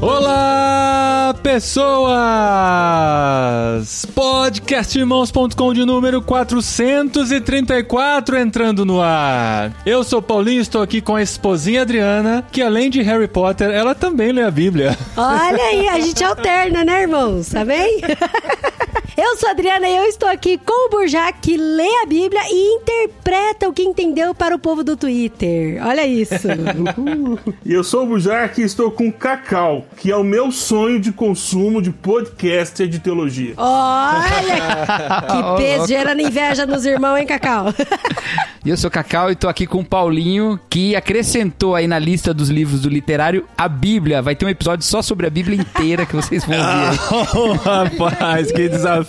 Olá, 0.00 1.34
pessoas! 1.42 2.16
Podcastirmãos.com 4.14 5.74
de 5.74 5.84
número 5.84 6.22
434 6.22 8.38
entrando 8.38 8.86
no 8.86 9.02
ar. 9.02 9.72
Eu 9.84 10.02
sou 10.02 10.22
Paulinho, 10.22 10.62
estou 10.62 10.80
aqui 10.80 11.02
com 11.02 11.14
a 11.14 11.22
esposinha 11.22 11.82
Adriana, 11.82 12.42
que 12.50 12.62
além 12.62 12.88
de 12.88 13.02
Harry 13.02 13.28
Potter, 13.28 13.70
ela 13.70 13.94
também 13.94 14.32
lê 14.32 14.42
a 14.42 14.50
Bíblia. 14.50 14.96
Olha 15.16 15.62
aí, 15.62 15.88
a 15.88 16.00
gente 16.00 16.24
alterna, 16.24 16.84
né, 16.84 17.02
irmãos? 17.02 17.50
Tá 17.50 17.64
bem? 17.64 18.00
Eu 19.14 19.36
sou 19.36 19.50
a 19.50 19.52
Adriana 19.52 19.86
e 19.86 19.94
eu 19.94 20.04
estou 20.04 20.26
aqui 20.26 20.56
com 20.56 20.86
o 20.86 20.90
Burjac, 20.90 21.38
que 21.42 21.54
lê 21.56 22.02
a 22.02 22.06
Bíblia 22.06 22.40
e 22.50 22.76
interpreta 22.76 23.68
o 23.68 23.72
que 23.72 23.82
entendeu 23.82 24.34
para 24.34 24.54
o 24.54 24.58
povo 24.58 24.82
do 24.82 24.96
Twitter. 24.96 25.84
Olha 25.86 26.06
isso. 26.06 26.32
E 27.64 27.72
eu 27.72 27.84
sou 27.84 28.04
o 28.04 28.06
Bujark 28.06 28.60
e 28.60 28.64
estou 28.64 28.90
com 28.90 29.10
Cacau, 29.10 29.86
que 29.96 30.10
é 30.10 30.16
o 30.16 30.24
meu 30.24 30.50
sonho 30.50 30.98
de 30.98 31.12
consumo 31.12 31.80
de 31.80 31.90
podcast 31.90 32.86
de 32.86 32.98
teologia. 32.98 33.54
Olha 33.56 35.22
que 35.56 35.62
peso 35.62 35.86
gerando 35.86 36.20
inveja 36.20 36.66
nos 36.66 36.84
irmãos, 36.84 37.18
hein, 37.18 37.26
Cacau? 37.26 37.66
E 38.64 38.70
eu 38.70 38.76
sou 38.76 38.90
Cacau 38.90 39.30
e 39.30 39.36
tô 39.36 39.48
aqui 39.48 39.66
com 39.66 39.80
o 39.80 39.84
Paulinho, 39.84 40.58
que 40.68 40.96
acrescentou 40.96 41.74
aí 41.74 41.86
na 41.86 41.98
lista 41.98 42.34
dos 42.34 42.48
livros 42.48 42.82
do 42.82 42.88
literário 42.88 43.46
a 43.56 43.68
Bíblia. 43.68 44.22
Vai 44.22 44.34
ter 44.34 44.44
um 44.44 44.48
episódio 44.48 44.84
só 44.84 45.02
sobre 45.02 45.26
a 45.26 45.30
Bíblia 45.30 45.60
inteira 45.60 46.06
que 46.06 46.14
vocês 46.14 46.44
vão 46.44 46.56
ver. 46.56 47.32
Oh, 47.34 47.52
rapaz, 47.52 48.52
que 48.52 48.68
desafio! 48.68 49.01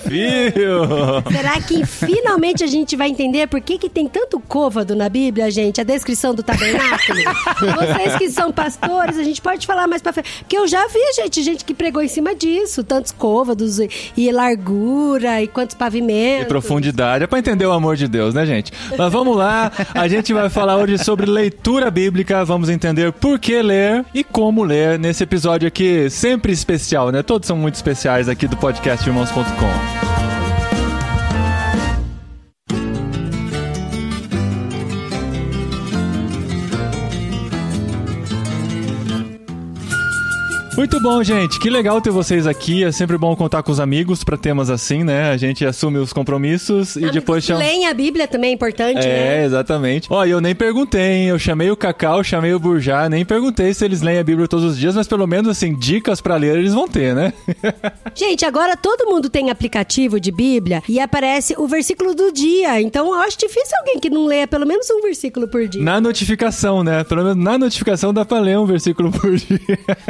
Será 1.32 1.60
que 1.62 1.86
finalmente 1.86 2.64
a 2.64 2.68
gente 2.68 2.96
vai 2.96 3.10
entender 3.10 3.48
por 3.48 3.62
que, 3.62 3.78
que 3.78 3.90
tem 3.90 4.08
tanto 4.08 4.40
côvado 4.40 4.96
na 4.96 5.10
Bíblia, 5.10 5.50
gente? 5.52 5.80
A 5.82 5.84
descrição 5.84 6.34
do 6.34 6.44
tabernáculo? 6.44 7.20
Vocês 7.60 8.18
que 8.18 8.30
são 8.30 8.52
pastores, 8.52 9.18
a 9.18 9.24
gente 9.24 9.42
pode 9.42 9.66
falar 9.66 9.88
mais 9.88 10.02
pra 10.02 10.14
frente. 10.14 10.30
Porque 10.40 10.58
eu 10.58 10.68
já 10.68 10.88
vi, 10.88 11.00
gente, 11.16 11.42
gente 11.44 11.66
que 11.66 11.74
pregou 11.74 12.02
em 12.02 12.08
cima 12.08 12.36
disso. 12.36 12.84
Tantos 12.84 13.12
côvados 13.12 13.80
e, 13.80 13.90
e 14.18 14.32
largura 14.32 15.42
e 15.42 15.48
quantos 15.48 15.76
E 15.76 15.78
pavimentos. 15.80 16.48
profundidade. 16.48 17.24
É 17.24 17.28
pra 17.28 17.40
entender 17.40 17.66
o 17.66 17.72
amor 17.72 17.96
de 17.96 18.08
Deus, 18.08 18.34
né, 18.34 18.46
gente? 18.46 18.72
Mas 18.98 19.12
vamos 19.12 19.36
lá. 19.38 19.72
A 19.94 20.08
gente 20.08 20.34
vai 20.34 20.50
falar 20.50 20.78
hoje 20.78 20.98
sobre 20.98 21.26
leitura 21.26 21.90
bíblica. 21.92 22.44
Vamos 22.46 22.70
entender 22.70 23.12
por 23.12 23.40
que 23.40 23.62
ler 23.62 24.06
e 24.14 24.24
como 24.24 24.64
ler 24.64 24.98
nesse 25.00 25.24
episódio 25.24 25.68
aqui, 25.68 26.10
sempre 26.10 26.52
especial, 26.52 27.10
né? 27.12 27.22
Todos 27.24 27.48
são 27.48 27.58
muito 27.58 27.76
especiais 27.76 28.28
aqui 28.30 28.48
do 28.48 28.58
podcast 28.58 29.08
irmãos.com. 29.08 29.83
Bye. 29.84 30.33
Muito 40.76 41.00
bom, 41.00 41.24
gente. 41.24 41.60
Que 41.60 41.70
legal 41.70 42.02
ter 42.02 42.10
vocês 42.10 42.48
aqui. 42.48 42.84
É 42.84 42.92
sempre 42.92 43.16
bom 43.16 43.36
contar 43.36 43.62
com 43.62 43.72
os 43.72 43.80
amigos 43.80 44.24
pra 44.24 44.36
temas 44.36 44.72
assim, 44.72 45.04
né? 45.04 45.30
A 45.30 45.38
gente 45.38 45.64
assume 45.64 46.00
os 46.00 46.12
compromissos 46.12 46.96
e 46.96 47.12
depois 47.12 47.44
chama. 47.44 47.60
Leem 47.60 47.86
a 47.86 47.94
Bíblia 47.94 48.28
também 48.28 48.50
é 48.50 48.54
importante, 48.54 48.98
É, 49.06 49.38
né? 49.38 49.46
exatamente. 49.46 50.08
Ó, 50.12 50.26
e 50.26 50.32
eu 50.32 50.42
nem 50.42 50.56
perguntei, 50.56 51.02
hein? 51.04 51.28
Eu 51.28 51.38
chamei 51.38 51.70
o 51.70 51.78
Cacau, 51.78 52.24
chamei 52.24 52.56
o 52.56 52.60
Burjá, 52.60 53.08
nem 53.08 53.24
perguntei 53.24 53.72
se 53.72 53.86
eles 53.86 54.02
leem 54.02 54.18
a 54.18 54.24
Bíblia 54.24 54.48
todos 54.48 54.66
os 54.66 54.78
dias, 54.78 54.96
mas 54.96 55.08
pelo 55.08 55.28
menos, 55.28 55.48
assim, 55.52 55.76
dicas 55.76 56.20
pra 56.20 56.38
ler 56.38 56.58
eles 56.58 56.74
vão 56.74 56.88
ter, 56.88 57.14
né? 57.14 57.34
Gente, 58.16 58.44
agora 58.44 58.76
todo 58.76 59.06
mundo 59.06 59.30
tem 59.30 59.52
aplicativo 59.52 60.20
de 60.20 60.32
Bíblia 60.32 60.82
e 60.90 61.00
aparece 61.00 61.54
o 61.56 61.68
versículo 61.68 62.16
do 62.16 62.32
dia. 62.34 62.82
Então 62.82 63.14
eu 63.14 63.22
acho 63.22 63.38
difícil 63.38 63.78
alguém 63.80 64.00
que 64.00 64.10
não 64.10 64.26
leia 64.26 64.48
pelo 64.48 64.66
menos 64.66 64.90
um 64.90 65.02
versículo 65.04 65.48
por 65.48 65.68
dia. 65.68 65.84
na 65.84 66.02
notificação, 66.02 66.84
né? 66.84 67.04
Pelo 67.04 67.24
menos 67.24 67.38
na 67.44 67.60
notificação 67.60 68.12
dá 68.12 68.26
pra 68.26 68.40
ler 68.40 68.58
um 68.58 68.66
versículo 68.66 69.12
por 69.12 69.36
dia. 69.36 69.60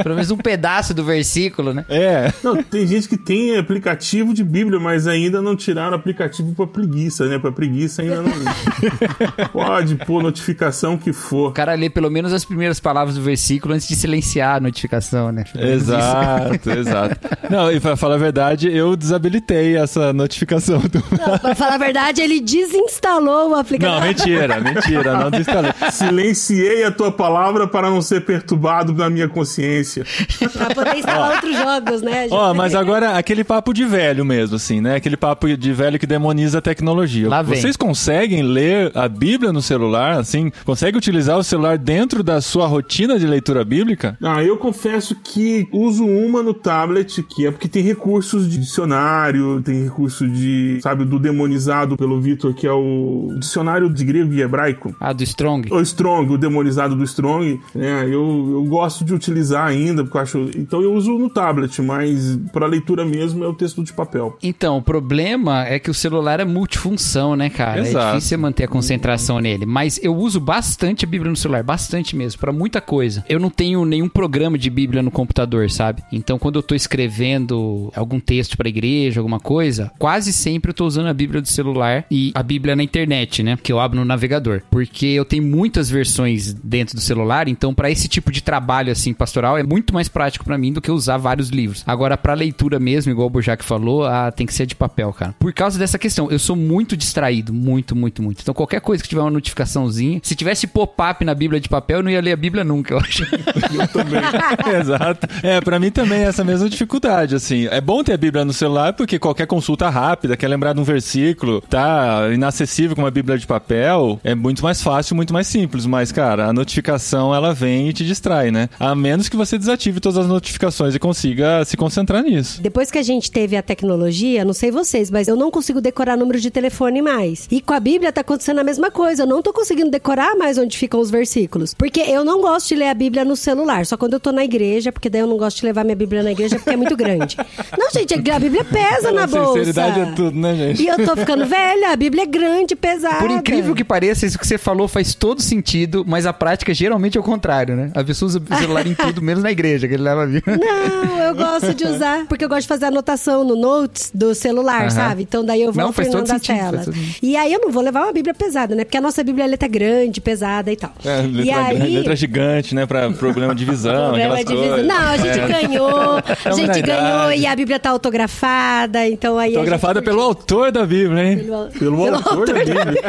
Pelo 0.01 0.15
menos 0.15 0.31
um 0.31 0.37
pedaço 0.37 0.52
do 0.93 1.03
versículo, 1.03 1.73
né? 1.73 1.85
É. 1.89 2.31
Não, 2.43 2.61
tem 2.63 2.85
gente 2.87 3.07
que 3.07 3.17
tem 3.17 3.57
aplicativo 3.57 4.33
de 4.33 4.43
Bíblia, 4.43 4.79
mas 4.79 5.07
ainda 5.07 5.41
não 5.41 5.55
tiraram 5.55 5.95
aplicativo 5.95 6.53
pra 6.55 6.67
preguiça, 6.67 7.25
né? 7.27 7.39
Pra 7.39 7.51
preguiça 7.51 8.01
ainda 8.01 8.21
não. 8.21 8.31
Pode 9.51 9.95
pôr 9.95 10.21
notificação 10.23 10.97
que 10.97 11.09
O 11.11 11.13
for. 11.13 11.53
cara 11.53 11.73
lê 11.75 11.89
pelo 11.89 12.09
menos 12.09 12.33
as 12.33 12.43
primeiras 12.45 12.79
palavras 12.79 13.15
do 13.15 13.21
versículo 13.21 13.73
antes 13.73 13.87
de 13.87 13.95
silenciar 13.95 14.57
a 14.57 14.59
notificação, 14.59 15.31
né? 15.31 15.43
Exato, 15.55 16.69
exato. 16.71 17.15
Não, 17.49 17.71
e 17.71 17.79
pra 17.79 17.95
falar 17.95 18.15
a 18.15 18.17
verdade, 18.17 18.71
eu 18.75 18.95
desabilitei 18.95 19.75
essa 19.77 20.13
notificação 20.13 20.79
do. 20.79 21.03
Não, 21.17 21.37
pra 21.39 21.55
falar 21.55 21.75
a 21.75 21.77
verdade, 21.77 22.21
ele 22.21 22.39
desinstalou 22.39 23.51
o 23.51 23.55
aplicativo. 23.55 23.99
Não, 23.99 24.07
mentira, 24.07 24.59
mentira, 24.59 25.17
não 25.17 25.29
desinstalei. 25.31 25.71
Silenciei 25.91 26.83
a 26.83 26.91
tua 26.91 27.11
palavra 27.11 27.67
para 27.67 27.89
não 27.89 28.01
ser 28.01 28.21
perturbado 28.21 28.93
na 28.93 29.09
minha 29.09 29.27
consciência. 29.27 30.03
Pra 30.49 30.73
poder 30.73 30.97
instalar 30.97 31.33
outros 31.33 31.55
jogos, 31.57 32.01
né? 32.01 32.23
gente? 32.23 32.33
Ó, 32.33 32.53
mas 32.53 32.75
agora 32.75 33.17
aquele 33.17 33.43
papo 33.43 33.73
de 33.73 33.85
velho 33.85 34.25
mesmo, 34.25 34.55
assim, 34.55 34.81
né? 34.81 34.95
Aquele 34.95 35.17
papo 35.17 35.47
de 35.55 35.73
velho 35.73 35.99
que 35.99 36.07
demoniza 36.07 36.59
a 36.59 36.61
tecnologia. 36.61 37.29
Lá 37.29 37.41
vem. 37.41 37.59
Vocês 37.59 37.75
conseguem 37.77 38.41
ler 38.43 38.91
a 38.95 39.07
Bíblia 39.07 39.51
no 39.51 39.61
celular, 39.61 40.19
assim? 40.19 40.51
Conseguem 40.65 40.97
utilizar 40.97 41.37
o 41.37 41.43
celular 41.43 41.77
dentro 41.77 42.23
da 42.23 42.41
sua 42.41 42.67
rotina 42.67 43.17
de 43.19 43.25
leitura 43.27 43.63
bíblica? 43.63 44.17
Ah, 44.21 44.43
eu 44.43 44.57
confesso 44.57 45.15
que 45.23 45.67
uso 45.71 46.05
uma 46.05 46.41
no 46.43 46.53
tablet, 46.53 47.23
que 47.23 47.45
é 47.47 47.51
porque 47.51 47.67
tem 47.67 47.83
recursos 47.83 48.49
de 48.49 48.57
dicionário, 48.57 49.61
tem 49.61 49.83
recurso 49.83 50.27
de, 50.27 50.79
sabe, 50.81 51.05
do 51.05 51.19
demonizado 51.19 51.95
pelo 51.97 52.19
Vitor, 52.19 52.53
que 52.53 52.67
é 52.67 52.71
o 52.71 53.35
dicionário 53.39 53.89
de 53.89 54.03
grego 54.03 54.33
e 54.33 54.41
hebraico. 54.41 54.95
Ah, 54.99 55.13
do 55.13 55.23
Strong. 55.23 55.71
O 55.71 55.81
Strong, 55.81 56.33
o 56.33 56.37
demonizado 56.37 56.95
do 56.95 57.03
Strong, 57.03 57.59
né? 57.73 58.03
Eu, 58.05 58.49
eu 58.53 58.63
gosto 58.67 59.03
de 59.03 59.13
utilizar 59.13 59.65
ainda, 59.67 60.03
porque 60.03 60.17
eu 60.17 60.21
acho. 60.21 60.32
Então 60.55 60.81
eu 60.81 60.93
uso 60.93 61.17
no 61.17 61.29
tablet, 61.29 61.81
mas 61.81 62.37
para 62.51 62.65
leitura 62.65 63.05
mesmo 63.05 63.43
é 63.43 63.47
o 63.47 63.53
texto 63.53 63.83
de 63.83 63.93
papel. 63.93 64.37
Então, 64.41 64.77
o 64.77 64.81
problema 64.81 65.65
é 65.65 65.79
que 65.79 65.89
o 65.89 65.93
celular 65.93 66.39
é 66.39 66.45
multifunção, 66.45 67.35
né, 67.35 67.49
cara? 67.49 67.79
É 67.79 67.83
Exato. 67.83 68.05
difícil 68.07 68.29
você 68.29 68.37
manter 68.37 68.63
a 68.63 68.67
concentração 68.67 69.39
nele. 69.39 69.65
Mas 69.65 69.99
eu 70.03 70.15
uso 70.15 70.39
bastante 70.39 71.05
a 71.05 71.07
Bíblia 71.07 71.29
no 71.29 71.37
celular, 71.37 71.63
bastante 71.63 72.15
mesmo, 72.15 72.39
pra 72.39 72.51
muita 72.51 72.81
coisa. 72.81 73.23
Eu 73.29 73.39
não 73.39 73.49
tenho 73.49 73.85
nenhum 73.85 74.09
programa 74.09 74.57
de 74.57 74.69
Bíblia 74.69 75.01
no 75.01 75.11
computador, 75.11 75.69
sabe? 75.69 76.03
Então, 76.11 76.37
quando 76.37 76.57
eu 76.57 76.63
tô 76.63 76.75
escrevendo 76.75 77.91
algum 77.95 78.19
texto 78.19 78.57
pra 78.57 78.69
igreja, 78.69 79.19
alguma 79.19 79.39
coisa, 79.39 79.91
quase 79.97 80.33
sempre 80.33 80.71
eu 80.71 80.75
tô 80.75 80.85
usando 80.85 81.07
a 81.07 81.13
Bíblia 81.13 81.41
do 81.41 81.47
celular 81.47 82.05
e 82.09 82.31
a 82.35 82.43
Bíblia 82.43 82.75
na 82.75 82.83
internet, 82.83 83.43
né? 83.43 83.57
Que 83.61 83.71
eu 83.71 83.79
abro 83.79 83.99
no 83.99 84.05
navegador. 84.05 84.61
Porque 84.69 85.05
eu 85.05 85.25
tenho 85.25 85.43
muitas 85.43 85.89
versões 85.89 86.53
dentro 86.53 86.95
do 86.95 87.01
celular, 87.01 87.47
então 87.47 87.73
pra 87.73 87.89
esse 87.89 88.07
tipo 88.07 88.31
de 88.31 88.41
trabalho 88.41 88.91
assim 88.91 89.13
pastoral 89.13 89.57
é 89.57 89.63
muito 89.63 89.93
mais 89.93 90.07
prático 90.09 90.22
pra 90.43 90.57
mim 90.57 90.71
do 90.71 90.81
que 90.81 90.91
usar 90.91 91.17
vários 91.17 91.49
livros. 91.49 91.83
Agora 91.85 92.17
pra 92.17 92.33
leitura 92.33 92.79
mesmo, 92.79 93.11
igual 93.11 93.27
o 93.27 93.29
Bojack 93.29 93.63
falou, 93.63 94.05
ah, 94.05 94.31
tem 94.31 94.45
que 94.45 94.53
ser 94.53 94.65
de 94.65 94.75
papel, 94.75 95.11
cara. 95.13 95.35
Por 95.39 95.53
causa 95.53 95.79
dessa 95.79 95.97
questão, 95.97 96.29
eu 96.29 96.39
sou 96.39 96.55
muito 96.55 96.95
distraído, 96.95 97.53
muito, 97.53 97.95
muito, 97.95 98.21
muito. 98.21 98.41
Então 98.41 98.53
qualquer 98.53 98.81
coisa 98.81 99.01
que 99.03 99.09
tiver 99.09 99.21
uma 99.21 99.31
notificaçãozinha, 99.31 100.19
se 100.23 100.35
tivesse 100.35 100.67
pop-up 100.67 101.23
na 101.25 101.33
Bíblia 101.33 101.59
de 101.59 101.69
papel, 101.69 101.97
eu 101.97 102.03
não 102.03 102.11
ia 102.11 102.21
ler 102.21 102.33
a 102.33 102.37
Bíblia 102.37 102.63
nunca, 102.63 102.93
eu 102.93 102.99
acho. 102.99 103.23
Exato. 104.79 105.27
É, 105.41 105.59
pra 105.61 105.79
mim 105.79 105.91
também 105.91 106.23
é 106.23 106.27
essa 106.27 106.43
mesma 106.43 106.69
dificuldade, 106.69 107.35
assim. 107.35 107.67
É 107.67 107.81
bom 107.81 108.03
ter 108.03 108.13
a 108.13 108.17
Bíblia 108.17 108.45
no 108.45 108.53
celular 108.53 108.93
porque 108.93 109.19
qualquer 109.19 109.47
consulta 109.47 109.89
rápida, 109.89 110.37
quer 110.37 110.47
lembrar 110.47 110.73
de 110.73 110.79
um 110.79 110.83
versículo, 110.83 111.61
tá 111.61 112.29
inacessível 112.33 112.95
com 112.95 113.01
uma 113.01 113.11
Bíblia 113.11 113.37
de 113.37 113.47
papel, 113.47 114.19
é 114.23 114.35
muito 114.35 114.63
mais 114.63 114.81
fácil, 114.81 115.15
muito 115.15 115.33
mais 115.33 115.47
simples. 115.47 115.85
Mas, 115.85 116.11
cara, 116.11 116.47
a 116.47 116.53
notificação, 116.53 117.33
ela 117.33 117.53
vem 117.53 117.89
e 117.89 117.93
te 117.93 118.05
distrai, 118.05 118.51
né? 118.51 118.69
A 118.79 118.95
menos 118.95 119.29
que 119.29 119.37
você 119.37 119.57
desative 119.57 119.99
todas 119.99 120.12
as 120.17 120.27
notificações 120.27 120.95
e 120.95 120.99
consiga 120.99 121.63
se 121.65 121.77
concentrar 121.77 122.23
nisso. 122.23 122.61
Depois 122.61 122.91
que 122.91 122.97
a 122.97 123.03
gente 123.03 123.31
teve 123.31 123.55
a 123.55 123.61
tecnologia, 123.61 124.45
não 124.45 124.53
sei 124.53 124.71
vocês, 124.71 125.09
mas 125.09 125.27
eu 125.27 125.35
não 125.35 125.51
consigo 125.51 125.81
decorar 125.81 126.17
número 126.17 126.39
de 126.39 126.49
telefone 126.49 127.01
mais. 127.01 127.47
E 127.51 127.61
com 127.61 127.73
a 127.73 127.79
Bíblia 127.79 128.11
tá 128.11 128.21
acontecendo 128.21 128.59
a 128.59 128.63
mesma 128.63 128.91
coisa. 128.91 129.23
Eu 129.23 129.27
não 129.27 129.41
tô 129.41 129.53
conseguindo 129.53 129.89
decorar 129.89 130.35
mais 130.35 130.57
onde 130.57 130.77
ficam 130.77 130.99
os 130.99 131.09
versículos. 131.09 131.73
Porque 131.73 132.01
eu 132.01 132.23
não 132.23 132.41
gosto 132.41 132.69
de 132.69 132.75
ler 132.75 132.89
a 132.89 132.93
Bíblia 132.93 133.25
no 133.25 133.35
celular, 133.35 133.85
só 133.85 133.97
quando 133.97 134.13
eu 134.13 134.19
tô 134.19 134.31
na 134.31 134.43
igreja, 134.43 134.91
porque 134.91 135.09
daí 135.09 135.21
eu 135.21 135.27
não 135.27 135.37
gosto 135.37 135.57
de 135.57 135.65
levar 135.65 135.83
minha 135.83 135.95
Bíblia 135.95 136.23
na 136.23 136.31
igreja 136.31 136.57
porque 136.57 136.71
é 136.71 136.77
muito 136.77 136.95
grande. 136.95 137.37
Não, 137.77 137.89
gente, 137.91 138.13
a 138.13 138.39
Bíblia 138.39 138.63
pesa 138.63 139.11
na 139.11 139.27
bolsa. 139.27 139.59
Sinceridade 139.59 139.99
é 139.99 140.05
tudo, 140.13 140.37
né, 140.37 140.55
gente? 140.55 140.83
E 140.83 140.87
eu 140.87 141.05
tô 141.05 141.15
ficando 141.15 141.45
velha, 141.45 141.91
a 141.91 141.95
Bíblia 141.95 142.23
é 142.23 142.25
grande, 142.25 142.75
pesada. 142.75 143.17
Por 143.17 143.31
incrível 143.31 143.75
que 143.75 143.83
pareça, 143.83 144.25
isso 144.25 144.37
que 144.37 144.47
você 144.47 144.57
falou 144.57 144.87
faz 144.87 145.13
todo 145.13 145.41
sentido, 145.41 146.03
mas 146.07 146.25
a 146.25 146.33
prática 146.33 146.73
geralmente 146.73 147.17
é 147.17 147.21
o 147.21 147.23
contrário, 147.23 147.75
né? 147.75 147.91
A 147.93 148.03
pessoa 148.03 148.27
usa 148.27 148.39
o 148.39 148.55
celular 148.55 148.85
em 148.85 148.93
tudo, 148.93 149.21
menos 149.21 149.43
na 149.43 149.51
igreja, 149.51 149.87
que 149.87 149.93
ele 150.03 150.09
leva 150.09 150.23
a 150.23 150.25
Bíblia. 150.27 150.57
Não, 150.57 151.17
eu 151.27 151.35
gosto 151.35 151.73
de 151.73 151.83
usar, 151.85 152.25
porque 152.27 152.43
eu 152.45 152.49
gosto 152.49 152.61
de 152.63 152.67
fazer 152.67 152.85
anotação 152.85 153.43
no 153.43 153.55
notes 153.55 154.11
do 154.13 154.35
celular, 154.35 154.91
sabe? 154.91 155.23
Então 155.23 155.43
daí 155.43 155.61
eu 155.61 155.71
vou 155.71 155.83
Não, 155.83 155.93
sentido, 155.93 156.23
telas. 156.39 156.85
todo 156.85 156.93
sentido. 156.93 157.15
E 157.21 157.35
aí 157.37 157.51
eu 157.53 157.59
não 157.61 157.71
vou 157.71 157.81
levar 157.83 158.03
uma 158.03 158.11
Bíblia 158.13 158.33
pesada, 158.33 158.75
né? 158.75 158.83
Porque 158.83 158.97
a 158.97 159.01
nossa 159.01 159.23
Bíblia 159.23 159.45
é 159.45 159.47
letra 159.47 159.67
grande, 159.67 160.19
pesada 160.21 160.71
e 160.71 160.75
tal. 160.75 160.91
É, 161.05 161.23
e 161.23 161.27
letra, 161.27 161.61
aí... 161.65 161.79
letra 161.97 162.15
gigante, 162.15 162.75
né? 162.75 162.85
Pra 162.85 163.09
problema 163.11 163.55
de 163.55 163.65
visão. 163.65 164.05
Problema 164.07 164.43
de 164.43 164.55
visão. 164.55 164.83
Não, 164.83 164.97
a 165.09 165.17
gente 165.17 165.39
É. 165.39 165.47
ganhou, 165.47 165.89
a 166.17 166.23
Estamos 166.33 166.57
gente 166.57 166.81
na 166.81 166.87
ganhou 166.87 167.31
e 167.33 167.45
a 167.45 167.55
Bíblia 167.55 167.79
tá 167.79 167.89
autografada, 167.89 169.07
então 169.07 169.37
aí. 169.37 169.45
a 169.45 169.47
gente 169.49 169.57
Autografada 169.57 169.93
curtiu. 170.01 170.11
pelo 170.13 170.23
autor 170.25 170.71
da 170.71 170.85
Bíblia, 170.85 171.23
hein? 171.23 171.37
Pelo- 171.37 171.67
Pelo 172.03 172.15
autor 172.15 172.45
da 172.47 172.53
Bíblia. 172.53 173.03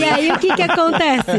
E 0.00 0.04
aí, 0.04 0.32
o 0.32 0.38
que 0.38 0.54
que 0.54 0.62
acontece? 0.62 1.38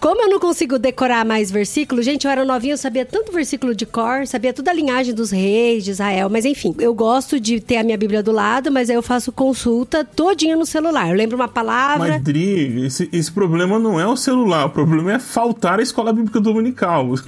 Como 0.00 0.22
eu 0.22 0.28
não 0.28 0.38
consigo 0.38 0.78
decorar 0.78 1.24
mais 1.24 1.50
versículos, 1.50 2.04
gente, 2.04 2.24
eu 2.26 2.30
era 2.30 2.44
novinha, 2.44 2.74
eu 2.74 2.78
sabia 2.78 3.04
tanto 3.04 3.32
versículo 3.32 3.49
de 3.74 3.86
cor, 3.86 4.26
sabia 4.26 4.52
toda 4.52 4.70
a 4.70 4.74
linhagem 4.74 5.14
dos 5.14 5.30
reis 5.30 5.84
de 5.84 5.90
Israel, 5.90 6.28
mas 6.30 6.44
enfim, 6.44 6.74
eu 6.78 6.94
gosto 6.94 7.40
de 7.40 7.60
ter 7.60 7.76
a 7.76 7.84
minha 7.84 7.96
Bíblia 7.96 8.22
do 8.22 8.32
lado, 8.32 8.70
mas 8.70 8.90
aí 8.90 8.96
eu 8.96 9.02
faço 9.02 9.32
consulta 9.32 10.04
todinha 10.04 10.56
no 10.56 10.66
celular. 10.66 11.08
Eu 11.08 11.16
lembro 11.16 11.36
uma 11.36 11.48
palavra. 11.48 12.08
Mas, 12.08 12.22
Dri, 12.22 12.84
esse, 12.84 13.08
esse 13.12 13.30
problema 13.30 13.78
não 13.78 13.98
é 13.98 14.06
o 14.06 14.16
celular, 14.16 14.66
o 14.66 14.70
problema 14.70 15.12
é 15.12 15.18
faltar 15.18 15.78
a 15.78 15.82
escola 15.82 16.12
bíblica 16.12 16.40
dominical. 16.40 17.08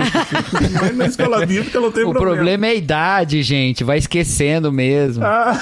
Mas 0.80 0.96
na 0.96 1.06
escola 1.06 1.44
bíblica 1.46 1.80
não 1.80 1.90
tem 1.90 2.04
O 2.04 2.12
problema 2.12 2.66
é 2.66 2.70
a 2.70 2.74
idade, 2.74 3.42
gente. 3.42 3.84
Vai 3.84 3.98
esquecendo 3.98 4.72
mesmo. 4.72 5.24
Ah, 5.24 5.58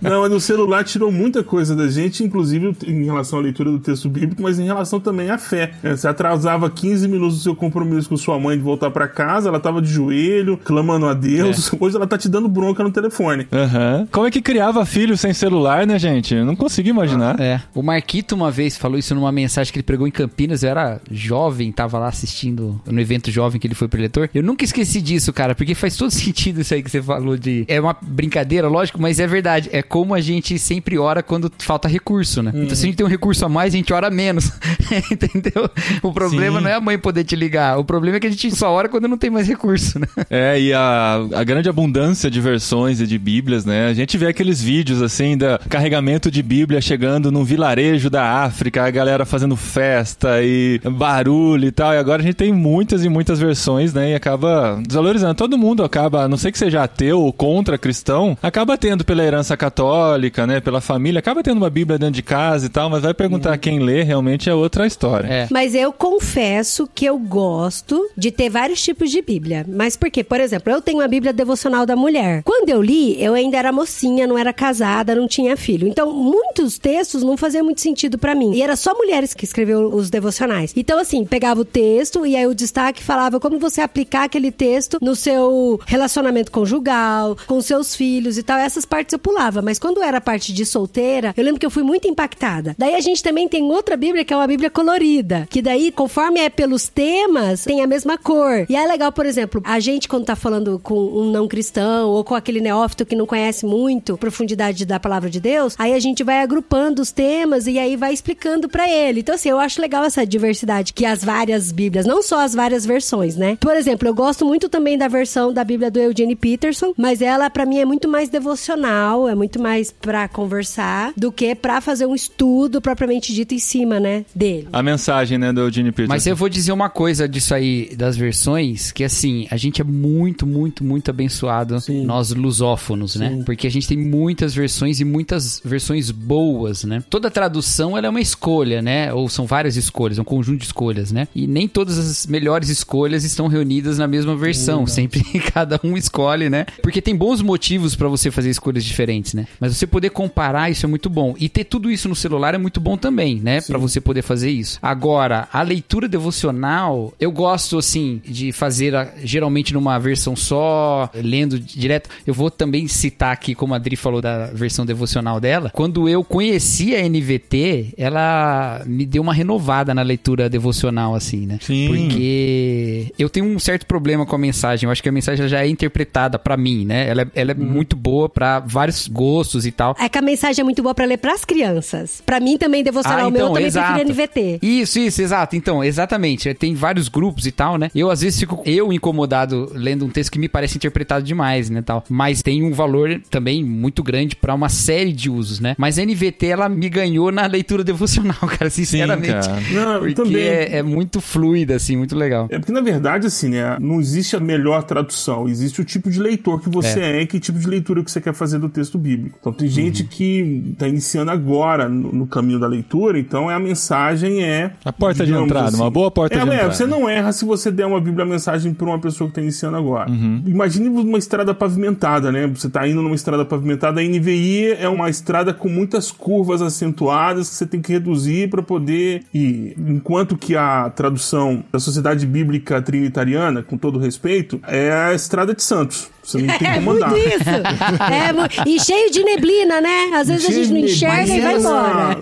não, 0.00 0.22
mas 0.22 0.32
o 0.32 0.40
celular 0.40 0.84
tirou 0.84 1.12
muita 1.12 1.42
coisa 1.42 1.74
da 1.76 1.88
gente, 1.88 2.24
inclusive 2.24 2.74
em 2.86 3.04
relação 3.04 3.38
à 3.38 3.42
leitura 3.42 3.70
do 3.70 3.78
texto 3.78 4.08
bíblico, 4.08 4.42
mas 4.42 4.58
em 4.58 4.64
relação 4.64 4.98
também 5.00 5.30
à 5.30 5.38
fé. 5.38 5.72
É, 5.82 5.94
Você 5.94 6.08
atrasava 6.08 6.70
15 6.70 7.08
minutos 7.08 7.38
do 7.38 7.42
seu 7.42 7.54
compromisso 7.54 8.08
com 8.08 8.16
sua 8.16 8.38
mãe 8.38 8.56
de 8.56 8.62
voltar 8.62 8.90
pra 8.90 9.06
casa, 9.08 9.48
ela 9.48 9.58
tava 9.68 9.82
de 9.82 9.90
joelho, 9.90 10.56
clamando 10.56 11.06
a 11.06 11.12
Deus. 11.14 11.70
Hoje 11.78 11.96
ela 11.96 12.06
tá 12.06 12.16
te 12.16 12.28
dando 12.28 12.48
bronca 12.48 12.82
no 12.82 12.90
telefone. 12.90 13.46
Aham. 13.52 14.08
Como 14.10 14.26
é 14.26 14.30
que 14.30 14.40
criava 14.40 14.84
filho 14.86 15.16
sem 15.16 15.34
celular, 15.34 15.86
né, 15.86 15.98
gente? 15.98 16.34
Eu 16.34 16.46
não 16.46 16.56
consigo 16.56 16.88
imaginar. 16.88 17.38
É. 17.38 17.60
O 17.74 17.82
Marquito 17.82 18.34
uma 18.34 18.50
vez 18.50 18.78
falou 18.78 18.98
isso 18.98 19.14
numa 19.14 19.30
mensagem 19.30 19.70
que 19.70 19.78
ele 19.78 19.84
pregou 19.84 20.08
em 20.08 20.10
Campinas. 20.10 20.62
Eu 20.62 20.70
era 20.70 21.00
jovem, 21.10 21.70
tava 21.70 21.98
lá 21.98 22.08
assistindo 22.08 22.80
no 22.86 23.00
evento 23.00 23.30
jovem 23.30 23.60
que 23.60 23.66
ele 23.66 23.74
foi 23.74 23.88
preletor. 23.88 24.30
Eu 24.34 24.42
nunca 24.42 24.64
esqueci 24.64 25.02
disso, 25.02 25.32
cara, 25.32 25.54
porque 25.54 25.74
faz 25.74 25.96
todo 25.96 26.10
sentido 26.10 26.62
isso 26.62 26.72
aí 26.72 26.82
que 26.82 26.90
você 26.90 27.02
falou 27.02 27.36
de. 27.36 27.64
É 27.68 27.78
uma 27.78 27.94
brincadeira, 28.00 28.68
lógico, 28.68 29.00
mas 29.00 29.20
é 29.20 29.26
verdade. 29.26 29.68
É 29.70 29.82
como 29.82 30.14
a 30.14 30.20
gente 30.20 30.58
sempre 30.58 30.96
ora 30.98 31.22
quando 31.22 31.52
falta 31.58 31.86
recurso, 31.88 32.42
né? 32.42 32.52
Então 32.54 32.74
se 32.74 32.84
a 32.84 32.86
gente 32.86 32.96
tem 32.96 33.04
um 33.04 33.10
recurso 33.10 33.44
a 33.44 33.48
mais, 33.48 33.74
a 33.74 33.76
gente 33.76 33.92
ora 33.92 34.10
menos. 34.10 34.50
Entendeu? 35.12 35.68
O 36.02 36.12
problema 36.12 36.56
Sim. 36.58 36.64
não 36.64 36.70
é 36.70 36.74
a 36.74 36.80
mãe 36.80 36.98
poder 36.98 37.24
te 37.24 37.36
ligar. 37.36 37.78
O 37.78 37.84
problema 37.84 38.16
é 38.16 38.20
que 38.20 38.26
a 38.26 38.30
gente 38.30 38.50
só 38.56 38.70
ora 38.70 38.88
quando 38.88 39.06
não 39.06 39.18
tem 39.18 39.28
mais 39.28 39.46
recurso, 39.46 39.57
né? 39.98 40.06
É, 40.30 40.60
e 40.60 40.72
a, 40.72 41.16
a 41.34 41.44
grande 41.44 41.68
abundância 41.68 42.30
de 42.30 42.40
versões 42.40 43.00
e 43.00 43.06
de 43.06 43.18
bíblias, 43.18 43.64
né? 43.64 43.88
A 43.88 43.94
gente 43.94 44.16
vê 44.16 44.26
aqueles 44.26 44.62
vídeos, 44.62 45.02
assim, 45.02 45.36
da 45.36 45.58
carregamento 45.68 46.30
de 46.30 46.42
bíblia 46.42 46.80
chegando 46.80 47.30
num 47.30 47.44
vilarejo 47.44 48.10
da 48.10 48.42
África, 48.42 48.84
a 48.84 48.90
galera 48.90 49.24
fazendo 49.24 49.56
festa 49.56 50.42
e 50.42 50.80
barulho 50.90 51.66
e 51.66 51.72
tal. 51.72 51.92
E 51.94 51.98
agora 51.98 52.22
a 52.22 52.24
gente 52.24 52.36
tem 52.36 52.52
muitas 52.52 53.04
e 53.04 53.08
muitas 53.08 53.38
versões, 53.38 53.92
né? 53.92 54.12
E 54.12 54.14
acaba 54.14 54.80
desvalorizando. 54.86 55.34
Todo 55.34 55.58
mundo 55.58 55.82
acaba, 55.82 56.24
a 56.24 56.28
não 56.28 56.36
sei 56.36 56.52
que 56.52 56.58
seja 56.58 56.82
ateu 56.82 57.20
ou 57.20 57.32
contra 57.32 57.78
cristão, 57.78 58.36
acaba 58.42 58.76
tendo 58.76 59.04
pela 59.04 59.22
herança 59.22 59.56
católica, 59.56 60.46
né? 60.46 60.60
Pela 60.60 60.80
família, 60.80 61.18
acaba 61.18 61.42
tendo 61.42 61.58
uma 61.58 61.70
bíblia 61.70 61.98
dentro 61.98 62.14
de 62.14 62.22
casa 62.22 62.66
e 62.66 62.68
tal, 62.68 62.90
mas 62.90 63.02
vai 63.02 63.14
perguntar 63.14 63.56
quem 63.58 63.78
lê, 63.78 64.02
realmente 64.02 64.48
é 64.48 64.54
outra 64.54 64.86
história. 64.86 65.26
É. 65.28 65.48
Mas 65.50 65.74
eu 65.74 65.92
confesso 65.92 66.88
que 66.94 67.04
eu 67.04 67.18
gosto 67.18 68.10
de 68.16 68.30
ter 68.30 68.48
vários 68.48 68.82
tipos 68.82 69.10
de 69.10 69.22
Bíblia. 69.22 69.47
Mas 69.68 69.96
por 69.96 70.10
quê? 70.10 70.22
Por 70.22 70.40
exemplo, 70.40 70.72
eu 70.72 70.80
tenho 70.80 71.00
a 71.00 71.08
Bíblia 71.08 71.32
devocional 71.32 71.86
da 71.86 71.96
mulher. 71.96 72.42
Quando 72.42 72.68
eu 72.68 72.82
li, 72.82 73.22
eu 73.22 73.34
ainda 73.34 73.56
era 73.56 73.72
mocinha, 73.72 74.26
não 74.26 74.38
era 74.38 74.52
casada, 74.52 75.14
não 75.14 75.28
tinha 75.28 75.56
filho. 75.56 75.86
Então, 75.88 76.12
muitos 76.12 76.78
textos 76.78 77.22
não 77.22 77.36
faziam 77.36 77.64
muito 77.64 77.80
sentido 77.80 78.18
pra 78.18 78.34
mim. 78.34 78.52
E 78.54 78.62
era 78.62 78.76
só 78.76 78.94
mulheres 78.94 79.34
que 79.34 79.44
escreviam 79.44 79.94
os 79.94 80.10
devocionais. 80.10 80.72
Então, 80.76 80.98
assim, 80.98 81.24
pegava 81.24 81.60
o 81.60 81.64
texto 81.64 82.26
e 82.26 82.36
aí 82.36 82.46
o 82.46 82.54
destaque 82.54 83.02
falava 83.02 83.40
como 83.40 83.58
você 83.58 83.80
aplicar 83.80 84.24
aquele 84.24 84.50
texto 84.50 84.98
no 85.00 85.14
seu 85.14 85.80
relacionamento 85.86 86.50
conjugal, 86.50 87.36
com 87.46 87.60
seus 87.60 87.94
filhos 87.94 88.38
e 88.38 88.42
tal. 88.42 88.58
Essas 88.58 88.84
partes 88.84 89.12
eu 89.12 89.18
pulava. 89.18 89.62
Mas 89.62 89.78
quando 89.78 90.02
era 90.02 90.18
a 90.18 90.20
parte 90.20 90.52
de 90.52 90.64
solteira, 90.66 91.32
eu 91.36 91.44
lembro 91.44 91.60
que 91.60 91.66
eu 91.66 91.70
fui 91.70 91.82
muito 91.82 92.08
impactada. 92.08 92.74
Daí 92.76 92.94
a 92.94 93.00
gente 93.00 93.22
também 93.22 93.48
tem 93.48 93.64
outra 93.64 93.96
Bíblia 93.96 94.24
que 94.24 94.32
é 94.32 94.36
uma 94.36 94.46
Bíblia 94.46 94.70
colorida. 94.70 95.46
Que 95.50 95.62
daí, 95.62 95.90
conforme 95.90 96.40
é 96.40 96.50
pelos 96.50 96.88
temas, 96.88 97.64
tem 97.64 97.82
a 97.82 97.86
mesma 97.86 98.18
cor. 98.18 98.66
E 98.68 98.76
é 98.76 98.86
legal, 98.86 99.12
por 99.12 99.26
exemplo, 99.26 99.37
a 99.64 99.80
gente 99.80 100.08
quando 100.08 100.24
tá 100.24 100.36
falando 100.36 100.78
com 100.82 100.98
um 100.98 101.30
não 101.30 101.46
cristão 101.46 102.08
ou 102.08 102.24
com 102.24 102.34
aquele 102.34 102.60
neófito 102.60 103.04
que 103.04 103.16
não 103.16 103.26
conhece 103.26 103.66
muito 103.66 104.14
a 104.14 104.18
profundidade 104.18 104.84
da 104.84 104.98
palavra 104.98 105.30
de 105.30 105.40
Deus, 105.40 105.74
aí 105.78 105.92
a 105.92 106.00
gente 106.00 106.24
vai 106.24 106.40
agrupando 106.40 107.02
os 107.02 107.10
temas 107.10 107.66
e 107.66 107.78
aí 107.78 107.96
vai 107.96 108.12
explicando 108.12 108.68
pra 108.68 108.88
ele. 108.88 109.20
Então, 109.20 109.34
assim, 109.34 109.48
eu 109.48 109.58
acho 109.58 109.80
legal 109.80 110.04
essa 110.04 110.26
diversidade 110.26 110.92
que 110.92 111.04
as 111.04 111.22
várias 111.22 111.72
Bíblias, 111.72 112.06
não 112.06 112.22
só 112.22 112.40
as 112.40 112.54
várias 112.54 112.84
versões, 112.84 113.36
né? 113.36 113.56
Por 113.60 113.76
exemplo, 113.76 114.08
eu 114.08 114.14
gosto 114.14 114.44
muito 114.44 114.68
também 114.68 114.96
da 114.96 115.08
versão 115.08 115.52
da 115.52 115.62
Bíblia 115.64 115.90
do 115.90 115.98
Eugene 115.98 116.34
Peterson, 116.34 116.92
mas 116.96 117.22
ela 117.22 117.48
pra 117.50 117.66
mim 117.66 117.78
é 117.78 117.84
muito 117.84 118.08
mais 118.08 118.28
devocional, 118.28 119.28
é 119.28 119.34
muito 119.34 119.60
mais 119.60 119.92
pra 119.92 120.28
conversar 120.28 121.12
do 121.16 121.30
que 121.30 121.54
pra 121.54 121.80
fazer 121.80 122.06
um 122.06 122.14
estudo 122.14 122.80
propriamente 122.80 123.32
dito 123.32 123.54
em 123.54 123.58
cima, 123.58 124.00
né, 124.00 124.24
dele. 124.34 124.68
A 124.72 124.82
mensagem, 124.82 125.38
né, 125.38 125.52
do 125.52 125.70
Gene 125.70 125.90
Peterson. 125.90 126.12
Mas 126.12 126.26
eu 126.26 126.36
vou 126.36 126.48
dizer 126.48 126.72
uma 126.72 126.88
coisa 126.88 127.28
disso 127.28 127.54
aí, 127.54 127.94
das 127.96 128.16
versões, 128.16 128.92
que 128.92 129.04
assim, 129.04 129.27
a 129.50 129.56
gente 129.56 129.80
é 129.80 129.84
muito, 129.84 130.46
muito, 130.46 130.82
muito 130.84 131.10
abençoado, 131.10 131.80
Sim. 131.80 132.04
nós 132.04 132.30
lusófonos, 132.30 133.16
né? 133.16 133.42
Porque 133.44 133.66
a 133.66 133.70
gente 133.70 133.86
tem 133.88 133.96
muitas 133.98 134.54
versões 134.54 135.00
e 135.00 135.04
muitas 135.04 135.60
versões 135.64 136.10
boas, 136.10 136.84
né? 136.84 137.02
Toda 137.08 137.30
tradução, 137.30 137.96
ela 137.96 138.06
é 138.06 138.10
uma 138.10 138.20
escolha, 138.20 138.82
né? 138.82 139.12
Ou 139.12 139.28
são 139.28 139.46
várias 139.46 139.76
escolhas, 139.76 140.18
é 140.18 140.20
um 140.20 140.24
conjunto 140.24 140.58
de 140.60 140.66
escolhas, 140.66 141.12
né? 141.12 141.28
E 141.34 141.46
nem 141.46 141.66
todas 141.68 141.98
as 141.98 142.26
melhores 142.26 142.68
escolhas 142.68 143.24
estão 143.24 143.46
reunidas 143.46 143.98
na 143.98 144.06
mesma 144.06 144.36
versão, 144.36 144.86
sempre 144.86 145.22
cada 145.52 145.80
um 145.84 145.96
escolhe, 145.96 146.48
né? 146.50 146.66
Porque 146.82 147.00
tem 147.02 147.16
bons 147.16 147.40
motivos 147.42 147.94
pra 147.94 148.08
você 148.08 148.30
fazer 148.30 148.50
escolhas 148.50 148.84
diferentes, 148.84 149.34
né? 149.34 149.46
Mas 149.60 149.76
você 149.76 149.86
poder 149.86 150.10
comparar, 150.10 150.70
isso 150.70 150.84
é 150.86 150.88
muito 150.88 151.08
bom. 151.10 151.34
E 151.38 151.48
ter 151.48 151.64
tudo 151.64 151.90
isso 151.90 152.08
no 152.08 152.16
celular 152.16 152.54
é 152.54 152.58
muito 152.58 152.80
bom 152.80 152.96
também, 152.96 153.40
né? 153.40 153.60
Pra 153.60 153.78
você 153.78 154.00
poder 154.00 154.22
fazer 154.22 154.50
isso. 154.50 154.78
Agora, 154.82 155.48
a 155.52 155.62
leitura 155.62 156.08
devocional, 156.08 157.12
eu 157.20 157.30
gosto, 157.32 157.78
assim, 157.78 158.20
de 158.24 158.52
fazer 158.52 158.94
a- 158.94 159.10
geralmente 159.22 159.72
numa 159.74 159.98
versão 159.98 160.34
só, 160.36 161.10
lendo 161.14 161.58
direto. 161.58 162.08
Eu 162.26 162.34
vou 162.34 162.50
também 162.50 162.86
citar 162.88 163.32
aqui, 163.32 163.54
como 163.54 163.74
a 163.74 163.76
Adri 163.76 163.96
falou 163.96 164.20
da 164.20 164.46
versão 164.46 164.84
devocional 164.86 165.40
dela. 165.40 165.70
Quando 165.74 166.08
eu 166.08 166.22
conheci 166.24 166.94
a 166.94 167.08
NVT, 167.08 167.94
ela 167.96 168.82
me 168.86 169.04
deu 169.06 169.22
uma 169.22 169.32
renovada 169.34 169.94
na 169.94 170.02
leitura 170.02 170.48
devocional, 170.48 171.14
assim, 171.14 171.46
né? 171.46 171.58
Sim. 171.60 171.88
Porque 171.88 173.12
eu 173.18 173.28
tenho 173.28 173.46
um 173.46 173.58
certo 173.58 173.86
problema 173.86 174.26
com 174.26 174.34
a 174.34 174.38
mensagem. 174.38 174.86
Eu 174.86 174.90
acho 174.90 175.02
que 175.02 175.08
a 175.08 175.12
mensagem 175.12 175.46
já 175.48 175.62
é 175.64 175.68
interpretada 175.68 176.38
pra 176.38 176.56
mim, 176.56 176.84
né? 176.84 177.08
Ela 177.08 177.22
é, 177.22 177.26
ela 177.34 177.50
é 177.52 177.54
muito 177.54 177.96
boa 177.96 178.28
pra 178.28 178.60
vários 178.60 179.08
gostos 179.08 179.66
e 179.66 179.72
tal. 179.72 179.96
É 179.98 180.08
que 180.08 180.18
a 180.18 180.22
mensagem 180.22 180.60
é 180.62 180.64
muito 180.64 180.82
boa 180.82 180.94
pra 180.94 181.04
ler 181.04 181.18
pras 181.18 181.44
crianças. 181.44 182.22
Pra 182.24 182.40
mim 182.40 182.56
também, 182.56 182.82
devocional 182.82 183.28
Ah, 183.28 183.30
meu, 183.30 183.40
eu 183.40 183.44
então, 183.46 183.54
também 183.54 183.66
exato. 183.66 183.94
prefiro 183.94 184.08
NVT. 184.12 184.58
Isso, 184.62 184.98
isso, 184.98 185.22
exato. 185.22 185.56
Então, 185.56 185.82
exatamente. 185.82 186.52
Tem 186.54 186.74
vários 186.74 187.08
grupos 187.08 187.46
e 187.46 187.52
tal, 187.52 187.76
né? 187.78 187.90
Eu, 187.94 188.10
às 188.10 188.20
vezes, 188.20 188.38
fico 188.38 188.62
eu 188.64 188.92
incomodado 189.08 189.70
lendo 189.74 190.04
um 190.04 190.08
texto 190.08 190.30
que 190.30 190.38
me 190.38 190.48
parece 190.48 190.76
interpretado 190.76 191.24
demais, 191.24 191.70
né, 191.70 191.82
tal. 191.82 192.04
Mas 192.08 192.42
tem 192.42 192.62
um 192.62 192.72
valor 192.72 193.20
também 193.30 193.64
muito 193.64 194.02
grande 194.02 194.36
pra 194.36 194.54
uma 194.54 194.68
série 194.68 195.12
de 195.12 195.30
usos, 195.30 195.60
né? 195.60 195.74
Mas 195.78 195.98
a 195.98 196.04
NVT, 196.04 196.46
ela 196.46 196.68
me 196.68 196.88
ganhou 196.88 197.32
na 197.32 197.46
leitura 197.46 197.82
devocional, 197.82 198.36
cara, 198.58 198.70
sinceramente. 198.70 199.48
cara. 199.48 199.60
Não, 199.72 199.98
Porque 200.00 200.14
também. 200.14 200.42
é, 200.42 200.76
é 200.78 200.82
muito 200.82 201.20
fluida, 201.20 201.76
assim, 201.76 201.96
muito 201.96 202.14
legal. 202.16 202.46
É 202.50 202.58
porque, 202.58 202.72
na 202.72 202.80
verdade, 202.80 203.26
assim, 203.26 203.48
né? 203.48 203.76
Não 203.80 204.00
existe 204.00 204.36
a 204.36 204.40
melhor 204.40 204.82
tradução. 204.82 205.48
Existe 205.48 205.80
o 205.80 205.84
tipo 205.84 206.10
de 206.10 206.20
leitor 206.20 206.60
que 206.60 206.68
você 206.68 207.00
é, 207.00 207.22
e 207.22 207.26
que 207.26 207.40
tipo 207.40 207.58
de 207.58 207.66
leitura 207.66 208.04
que 208.04 208.10
você 208.10 208.20
quer 208.20 208.34
fazer 208.34 208.58
do 208.58 208.68
texto 208.68 208.98
bíblico. 208.98 209.38
Então, 209.40 209.52
tem 209.52 209.68
gente 209.68 210.02
Uhum. 210.02 210.08
que 210.08 210.74
tá 210.78 210.86
iniciando 210.86 211.30
agora 211.30 211.88
no, 211.88 212.12
no 212.12 212.26
caminho 212.26 212.58
da 212.58 212.66
leitura, 212.66 213.18
então 213.18 213.50
é 213.50 213.54
a 213.54 213.58
mensagem 213.58 214.42
é... 214.42 214.72
A 214.84 214.92
porta 214.92 215.24
de 215.24 215.32
entrada, 215.32 215.76
uma 215.76 215.90
boa 215.90 216.10
porta 216.10 216.36
é, 216.36 216.38
de 216.44 216.50
é, 216.50 216.54
entrada. 216.54 216.74
Você 216.74 216.86
não 216.86 217.08
erra 217.08 217.32
se 217.32 217.44
você 217.44 217.70
der 217.70 217.86
uma 217.86 218.00
bíblia 218.00 218.24
mensagem 218.26 218.72
pra 218.74 218.86
uma 218.86 218.97
pessoa 218.98 219.28
que 219.28 219.34
tá 219.36 219.40
iniciando 219.40 219.76
agora. 219.76 220.10
Uhum. 220.10 220.42
Imagine 220.46 220.88
uma 220.88 221.18
estrada 221.18 221.54
pavimentada, 221.54 222.30
né? 222.32 222.46
Você 222.48 222.68
tá 222.68 222.86
indo 222.86 223.02
numa 223.02 223.14
estrada 223.14 223.44
pavimentada, 223.44 224.00
a 224.00 224.04
NVI 224.04 224.72
é 224.78 224.88
uma 224.88 225.08
estrada 225.10 225.52
com 225.54 225.68
muitas 225.68 226.10
curvas 226.10 226.62
acentuadas 226.62 227.48
que 227.48 227.54
você 227.56 227.66
tem 227.66 227.80
que 227.80 227.92
reduzir 227.92 228.48
para 228.50 228.62
poder 228.62 229.22
ir. 229.32 229.74
Enquanto 229.78 230.36
que 230.36 230.56
a 230.56 230.90
tradução 230.90 231.64
da 231.72 231.78
Sociedade 231.78 232.26
Bíblica 232.26 232.80
Trinitariana, 232.82 233.62
com 233.62 233.76
todo 233.76 233.98
respeito, 233.98 234.60
é 234.66 234.92
a 234.92 235.14
estrada 235.14 235.54
de 235.54 235.62
Santos. 235.62 236.10
Você 236.22 236.38
não 236.42 236.46
tem 236.58 236.68
É 236.68 236.74
como 236.74 236.90
muito 236.92 237.04
andar. 237.04 237.18
isso. 237.18 237.38
É 238.68 238.68
e 238.68 238.76
E 238.76 238.80
cheio 238.80 239.10
de 239.10 239.22
neblina, 239.24 239.80
né? 239.80 240.10
Às 240.14 240.28
vezes 240.28 240.46
a 240.46 240.52
gente 240.52 240.70
não 240.70 240.78
enxerga 240.78 241.34
e 241.34 241.40
vai 241.40 241.56
embora. 241.58 242.18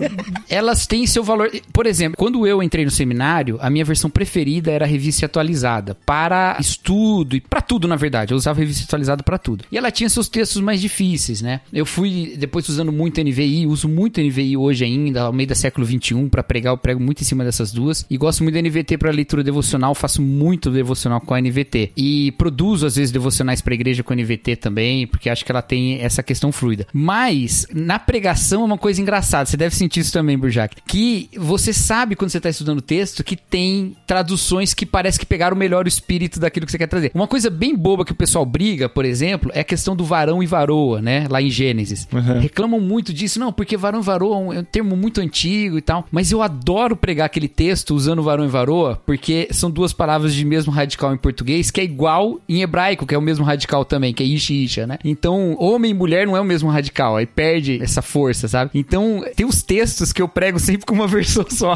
Elas 0.49 0.87
têm 0.87 1.05
seu 1.05 1.23
valor. 1.23 1.49
Por 1.73 1.85
exemplo, 1.85 2.15
quando 2.17 2.45
eu 2.47 2.63
entrei 2.63 2.85
no 2.85 2.91
seminário, 2.91 3.57
a 3.61 3.69
minha 3.69 3.83
versão 3.85 4.09
preferida 4.09 4.71
era 4.71 4.85
a 4.85 4.87
revista 4.87 5.25
atualizada 5.25 5.95
para 6.05 6.57
estudo 6.69 7.35
e 7.35 7.41
para 7.41 7.61
tudo, 7.61 7.87
na 7.87 7.95
verdade. 7.95 8.33
Eu 8.33 8.37
usava 8.37 8.59
revista 8.59 8.83
atualizada 8.83 9.23
para 9.23 9.37
tudo. 9.37 9.65
E 9.71 9.77
ela 9.77 9.91
tinha 9.91 10.09
seus 10.09 10.29
textos 10.29 10.61
mais 10.61 10.81
difíceis, 10.81 11.41
né? 11.41 11.61
Eu 11.71 11.85
fui 11.85 12.35
depois 12.37 12.67
usando 12.69 12.91
muito 12.91 13.21
NVI, 13.21 13.67
uso 13.67 13.87
muito 13.87 14.21
NVI 14.21 14.57
hoje 14.57 14.85
ainda, 14.85 15.23
ao 15.23 15.33
meio 15.33 15.47
do 15.47 15.55
século 15.55 15.85
21 15.85 16.29
para 16.29 16.43
pregar, 16.43 16.73
eu 16.73 16.77
prego 16.77 16.99
muito 16.99 17.21
em 17.21 17.25
cima 17.25 17.43
dessas 17.43 17.71
duas 17.71 18.05
e 18.09 18.17
gosto 18.17 18.43
muito 18.43 18.55
da 18.55 18.61
NVT 18.61 18.97
para 18.97 19.11
leitura 19.11 19.43
devocional, 19.43 19.93
faço 19.95 20.21
muito 20.21 20.69
devocional 20.69 21.21
com 21.21 21.33
a 21.33 21.41
NVT 21.41 21.91
e 21.95 22.31
produzo 22.33 22.85
às 22.85 22.95
vezes 22.95 23.11
devocionais 23.11 23.61
para 23.61 23.73
igreja 23.73 24.03
com 24.03 24.13
a 24.13 24.15
NVT 24.15 24.57
também, 24.57 25.07
porque 25.07 25.29
acho 25.29 25.43
que 25.43 25.51
ela 25.51 25.61
tem 25.61 25.99
essa 26.01 26.21
questão 26.21 26.51
fluida. 26.51 26.87
Mas 26.93 27.67
na 27.73 27.99
pregação 27.99 28.61
é 28.61 28.65
uma 28.65 28.77
coisa 28.77 29.01
engraçada, 29.01 29.45
você 29.45 29.57
deve 29.57 29.75
sentir 29.75 30.01
isso 30.01 30.13
também, 30.13 30.37
Burjac, 30.37 30.75
que 30.87 31.29
você 31.37 31.73
sabe 31.73 32.15
quando 32.15 32.31
você 32.31 32.37
está 32.37 32.49
estudando 32.49 32.81
texto 32.81 33.23
que 33.23 33.35
tem 33.35 33.95
traduções 34.05 34.73
que 34.73 34.85
parece 34.85 35.19
que 35.19 35.25
pegaram 35.25 35.55
melhor 35.55 35.85
o 35.85 35.87
espírito 35.87 36.39
daquilo 36.47 36.65
que 36.65 36.71
você 36.71 36.77
quer 36.77 36.87
trazer. 36.87 37.11
Uma 37.13 37.27
coisa 37.27 37.49
bem 37.49 37.75
boba 37.75 38.03
que 38.03 38.11
o 38.11 38.15
pessoal 38.15 38.45
briga, 38.45 38.89
por 38.89 39.05
exemplo, 39.05 39.51
é 39.53 39.59
a 39.59 39.63
questão 39.63 39.95
do 39.95 40.03
varão 40.03 40.41
e 40.41 40.45
varoa, 40.45 41.01
né? 41.01 41.27
Lá 41.29 41.41
em 41.41 41.49
Gênesis. 41.49 42.07
Uhum. 42.11 42.39
Reclamam 42.39 42.79
muito 42.79 43.13
disso, 43.13 43.39
não, 43.39 43.51
porque 43.51 43.77
varão 43.77 43.99
e 43.99 44.03
varoa 44.03 44.55
é 44.55 44.59
um 44.59 44.63
termo 44.63 44.95
muito 44.95 45.21
antigo 45.21 45.77
e 45.77 45.81
tal. 45.81 46.05
Mas 46.11 46.31
eu 46.31 46.41
adoro 46.41 46.95
pregar 46.95 47.25
aquele 47.25 47.47
texto 47.47 47.93
usando 47.93 48.23
varão 48.23 48.45
e 48.45 48.47
varoa, 48.47 49.01
porque 49.05 49.47
são 49.51 49.69
duas 49.69 49.93
palavras 49.93 50.33
de 50.33 50.45
mesmo 50.45 50.71
radical 50.71 51.13
em 51.13 51.17
português, 51.17 51.71
que 51.71 51.81
é 51.81 51.83
igual 51.83 52.39
em 52.47 52.61
hebraico, 52.61 53.05
que 53.05 53.13
é 53.13 53.17
o 53.17 53.21
mesmo 53.21 53.45
radical 53.45 53.83
também, 53.85 54.13
que 54.13 54.23
é 54.23 54.25
ish 54.25 54.49
e 54.49 54.63
isha, 54.63 54.87
né? 54.87 54.97
Então, 55.03 55.55
homem 55.59 55.91
e 55.91 55.93
mulher 55.93 56.25
não 56.25 56.35
é 56.35 56.41
o 56.41 56.45
mesmo 56.45 56.69
radical, 56.69 57.17
aí 57.17 57.25
perde 57.25 57.81
essa 57.81 58.01
força, 58.01 58.47
sabe? 58.47 58.71
Então, 58.73 59.23
tem 59.35 59.45
os 59.45 59.61
textos 59.61 60.13
que 60.13 60.21
eu 60.21 60.27
prego 60.27 60.59
sempre 60.59 60.85
com 60.85 60.93
uma 60.93 61.07
versão 61.07 61.45
só. 61.49 61.75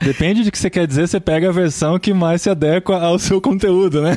Depende 0.00 0.44
de 0.44 0.50
que 0.50 0.58
você 0.58 0.70
quer 0.70 0.86
dizer, 0.86 1.08
você 1.08 1.20
pega 1.20 1.48
a 1.48 1.52
versão 1.52 1.98
que 1.98 2.12
mais 2.12 2.42
se 2.42 2.50
adequa 2.50 2.96
ao 2.98 3.18
seu 3.18 3.40
conteúdo, 3.40 3.95
né? 4.00 4.16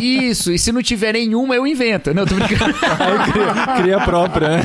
Isso, 0.00 0.52
e 0.52 0.58
se 0.58 0.72
não 0.72 0.82
tiver 0.82 1.12
nenhuma, 1.14 1.54
eu 1.54 1.66
invento. 1.66 2.14
Não, 2.14 2.26
tô 2.26 2.34
brincando. 2.34 2.74
Aí 2.98 3.32
cria, 3.32 3.76
cria 3.76 3.96
a 3.96 4.00
própria, 4.00 4.48
né? 4.48 4.62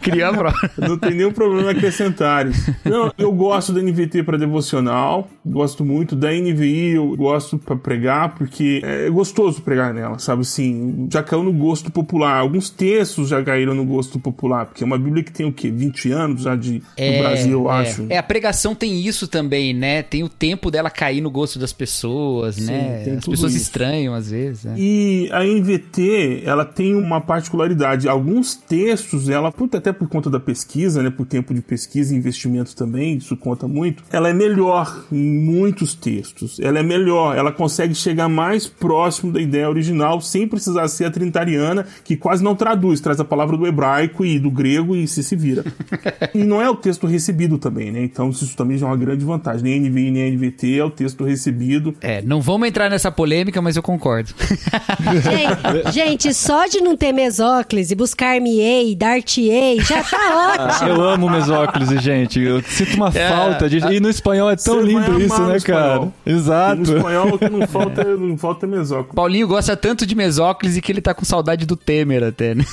cria 0.00 0.28
a 0.28 0.32
própria. 0.32 0.70
Não 0.78 0.98
tem 0.98 1.14
nenhum 1.14 1.32
problema 1.32 1.70
acrescentar. 1.70 2.46
Não, 2.84 3.12
eu 3.18 3.32
gosto 3.32 3.72
da 3.72 3.82
NVT 3.82 4.22
para 4.22 4.38
devocional, 4.38 5.28
gosto 5.44 5.84
muito 5.84 6.14
da 6.14 6.30
NVI, 6.32 6.94
eu 6.94 7.16
gosto 7.16 7.58
para 7.58 7.76
pregar, 7.76 8.34
porque 8.34 8.80
é 8.84 9.08
gostoso 9.10 9.62
pregar 9.62 9.92
nela, 9.94 10.18
sabe 10.18 10.42
assim? 10.42 11.08
Já 11.12 11.22
caiu 11.22 11.42
no 11.42 11.52
gosto 11.52 11.90
popular. 11.90 12.38
Alguns 12.38 12.70
textos 12.70 13.28
já 13.28 13.42
caíram 13.42 13.74
no 13.74 13.84
gosto 13.84 14.18
popular, 14.18 14.66
porque 14.66 14.82
é 14.82 14.86
uma 14.86 14.98
Bíblia 14.98 15.22
que 15.22 15.32
tem 15.32 15.46
o 15.46 15.52
quê? 15.52 15.70
20 15.70 16.12
anos 16.12 16.42
já 16.42 16.56
de, 16.56 16.82
é, 16.96 17.12
no 17.12 17.22
Brasil, 17.22 17.52
eu 17.52 17.70
é. 17.70 17.74
acho. 17.74 18.06
É, 18.08 18.18
a 18.18 18.22
pregação 18.22 18.74
tem 18.74 19.00
isso 19.00 19.28
também, 19.28 19.72
né? 19.72 20.02
Tem 20.02 20.22
o 20.22 20.28
tempo 20.28 20.70
dela 20.70 20.90
cair 20.90 21.20
no 21.20 21.30
gosto 21.30 21.58
das 21.58 21.72
pessoas, 21.72 22.56
Sim, 22.56 22.66
né? 22.66 23.17
As 23.18 23.26
pessoas 23.26 23.52
isso. 23.54 23.62
estranham 23.62 24.14
às 24.14 24.30
vezes. 24.30 24.64
Né? 24.64 24.74
E 24.78 25.28
a 25.32 25.44
NVT, 25.44 26.42
ela 26.44 26.64
tem 26.64 26.94
uma 26.94 27.20
particularidade. 27.20 28.08
Alguns 28.08 28.54
textos, 28.54 29.28
ela, 29.28 29.52
até 29.72 29.92
por 29.92 30.08
conta 30.08 30.30
da 30.30 30.40
pesquisa, 30.40 31.02
né? 31.02 31.10
Por 31.10 31.26
tempo 31.26 31.52
de 31.52 31.60
pesquisa 31.60 32.14
e 32.14 32.18
investimento 32.18 32.74
também, 32.74 33.16
isso 33.16 33.36
conta 33.36 33.66
muito. 33.68 34.02
Ela 34.10 34.28
é 34.28 34.32
melhor 34.32 35.04
em 35.10 35.38
muitos 35.40 35.94
textos. 35.94 36.58
Ela 36.60 36.78
é 36.78 36.82
melhor, 36.82 37.36
ela 37.36 37.52
consegue 37.52 37.94
chegar 37.94 38.28
mais 38.28 38.66
próximo 38.66 39.32
da 39.32 39.40
ideia 39.40 39.68
original 39.68 40.20
sem 40.20 40.46
precisar 40.46 40.88
ser 40.88 41.04
a 41.04 41.10
trintariana, 41.10 41.86
que 42.04 42.16
quase 42.16 42.42
não 42.42 42.54
traduz, 42.54 43.00
traz 43.00 43.20
a 43.20 43.24
palavra 43.24 43.56
do 43.56 43.66
hebraico 43.66 44.24
e 44.24 44.38
do 44.38 44.50
grego 44.50 44.94
e 44.96 45.06
se 45.06 45.22
se 45.22 45.36
vira. 45.36 45.64
e 46.34 46.44
não 46.44 46.60
é 46.60 46.68
o 46.70 46.76
texto 46.76 47.06
recebido 47.06 47.58
também, 47.58 47.90
né? 47.90 48.02
Então 48.02 48.30
isso 48.30 48.56
também 48.56 48.78
já 48.78 48.86
é 48.86 48.90
uma 48.90 48.96
grande 48.96 49.24
vantagem. 49.24 49.62
Nem 49.62 49.80
NVI 49.80 50.10
nem 50.10 50.32
NVT 50.32 50.78
é 50.78 50.84
o 50.84 50.90
texto 50.90 51.24
recebido. 51.24 51.94
É, 52.00 52.22
não 52.22 52.40
vamos 52.40 52.68
entrar 52.68 52.90
nessa 52.90 53.07
polêmica, 53.10 53.60
mas 53.60 53.76
eu 53.76 53.82
concordo. 53.82 54.34
gente, 55.92 55.92
gente, 55.92 56.34
só 56.34 56.66
de 56.66 56.80
não 56.80 56.96
ter 56.96 57.12
mesóclise, 57.12 57.94
buscar-me-ei, 57.94 58.94
dar-te-ei, 58.94 59.80
já 59.80 60.02
tá 60.02 60.56
ótimo. 60.56 60.88
Eu 60.88 61.02
amo 61.02 61.28
mesóclise, 61.30 61.98
gente. 61.98 62.40
Eu 62.40 62.62
sinto 62.62 62.96
uma 62.96 63.08
é, 63.08 63.28
falta 63.28 63.68
de... 63.68 63.78
E 63.78 64.00
no 64.00 64.08
espanhol 64.08 64.50
é 64.50 64.56
tão 64.56 64.76
Você 64.76 64.86
lindo 64.86 65.20
isso, 65.20 65.42
né, 65.42 65.58
cara? 65.60 66.08
Exato. 66.24 66.82
E 66.82 66.86
no 66.86 66.96
espanhol 66.96 67.28
o 67.34 67.38
que 67.38 67.48
não 67.48 67.66
falta, 67.66 68.04
não 68.04 68.38
falta 68.38 68.66
é 68.66 68.68
mesóclise. 68.68 69.14
Paulinho 69.14 69.46
gosta 69.46 69.76
tanto 69.76 70.06
de 70.06 70.14
mesóclise 70.14 70.80
que 70.80 70.92
ele 70.92 71.00
tá 71.00 71.14
com 71.14 71.24
saudade 71.24 71.66
do 71.66 71.76
Temer 71.76 72.24
até, 72.24 72.54
né? 72.54 72.64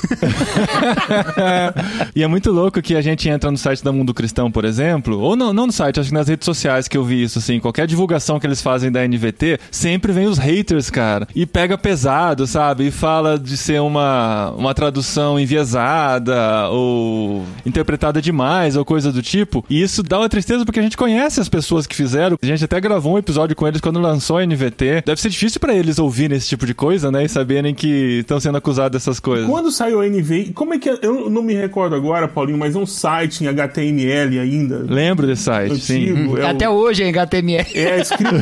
e 2.16 2.24
é 2.24 2.28
muito 2.28 2.52
louco 2.52 2.82
que 2.82 2.96
a 2.96 3.02
gente 3.02 3.28
entra 3.30 3.52
no 3.52 3.58
site 3.58 3.84
da 3.84 3.92
Mundo 3.92 4.14
Cristão, 4.14 4.52
por 4.52 4.66
exemplo, 4.66 5.20
ou 5.20 5.36
não, 5.36 5.54
não 5.54 5.68
no 5.68 5.72
site, 5.72 6.00
acho 6.00 6.10
que 6.10 6.16
nas 6.16 6.28
redes 6.28 6.46
sociais 6.46 6.88
que 6.88 6.98
eu 6.98 7.04
vi 7.04 7.24
isso, 7.24 7.40
assim, 7.40 7.60
qualquer 7.60 7.88
divulgação 7.88 8.40
que 8.40 8.48
eles 8.48 8.62
fazem 8.62 8.92
da 8.92 9.06
NVT, 9.08 9.60
sempre 9.72 10.12
vem 10.12 10.25
os 10.28 10.38
haters, 10.38 10.90
cara, 10.90 11.28
e 11.36 11.46
pega 11.46 11.78
pesado, 11.78 12.46
sabe? 12.48 12.88
E 12.88 12.92
fala 12.92 13.38
de 13.38 13.58
ser 13.58 13.82
uma, 13.82 14.52
uma 14.52 14.74
tradução 14.74 15.40
enviesada 15.40 16.70
ou 16.70 17.44
interpretada 17.66 18.22
demais 18.22 18.76
ou 18.76 18.86
coisa 18.86 19.12
do 19.12 19.22
tipo. 19.22 19.66
E 19.70 19.82
isso 19.82 20.04
dá 20.04 20.20
uma 20.20 20.30
tristeza 20.30 20.66
porque 20.66 20.80
a 20.80 20.84
gente 20.84 20.98
conhece 20.98 21.40
as 21.40 21.50
pessoas 21.50 21.88
que 21.88 21.96
fizeram. 21.96 22.38
A 22.42 22.46
gente 22.46 22.66
até 22.66 22.80
gravou 22.80 23.16
um 23.16 23.18
episódio 23.18 23.56
com 23.56 23.68
eles 23.68 23.82
quando 23.82 24.00
lançou 24.00 24.38
a 24.38 24.46
NVT. 24.46 25.04
Deve 25.06 25.22
ser 25.22 25.30
difícil 25.30 25.60
para 25.60 25.74
eles 25.74 26.00
ouvirem 26.00 26.38
esse 26.38 26.48
tipo 26.48 26.66
de 26.66 26.74
coisa, 26.74 27.12
né? 27.12 27.24
E 27.24 27.30
saberem 27.30 27.74
que 27.74 28.20
estão 28.20 28.40
sendo 28.40 28.58
acusados 28.58 28.92
dessas 28.92 29.20
coisas. 29.20 29.48
Quando 29.48 29.72
saiu 29.72 30.02
a 30.02 30.08
NVT, 30.08 30.54
como 30.54 30.74
é 30.74 30.80
que 30.80 30.90
é? 30.90 31.00
Eu 31.02 31.30
não 31.30 31.42
me 31.42 31.54
recordo 31.54 31.96
agora, 31.96 32.28
Paulinho, 32.28 32.58
mas 32.58 32.76
é 32.76 32.80
um 32.80 32.86
site 32.86 33.44
em 33.44 33.48
HTML 33.48 34.40
ainda. 34.40 34.86
Lembro 34.88 35.28
desse 35.28 35.44
site, 35.44 35.74
Antigo, 35.74 36.36
sim. 36.36 36.42
É 36.42 36.50
Até 36.50 36.70
o... 36.70 36.74
hoje 36.74 37.04
é 37.04 37.08
em 37.08 37.10
HTML. 37.10 37.66
É, 37.74 38.02
script, 38.02 38.36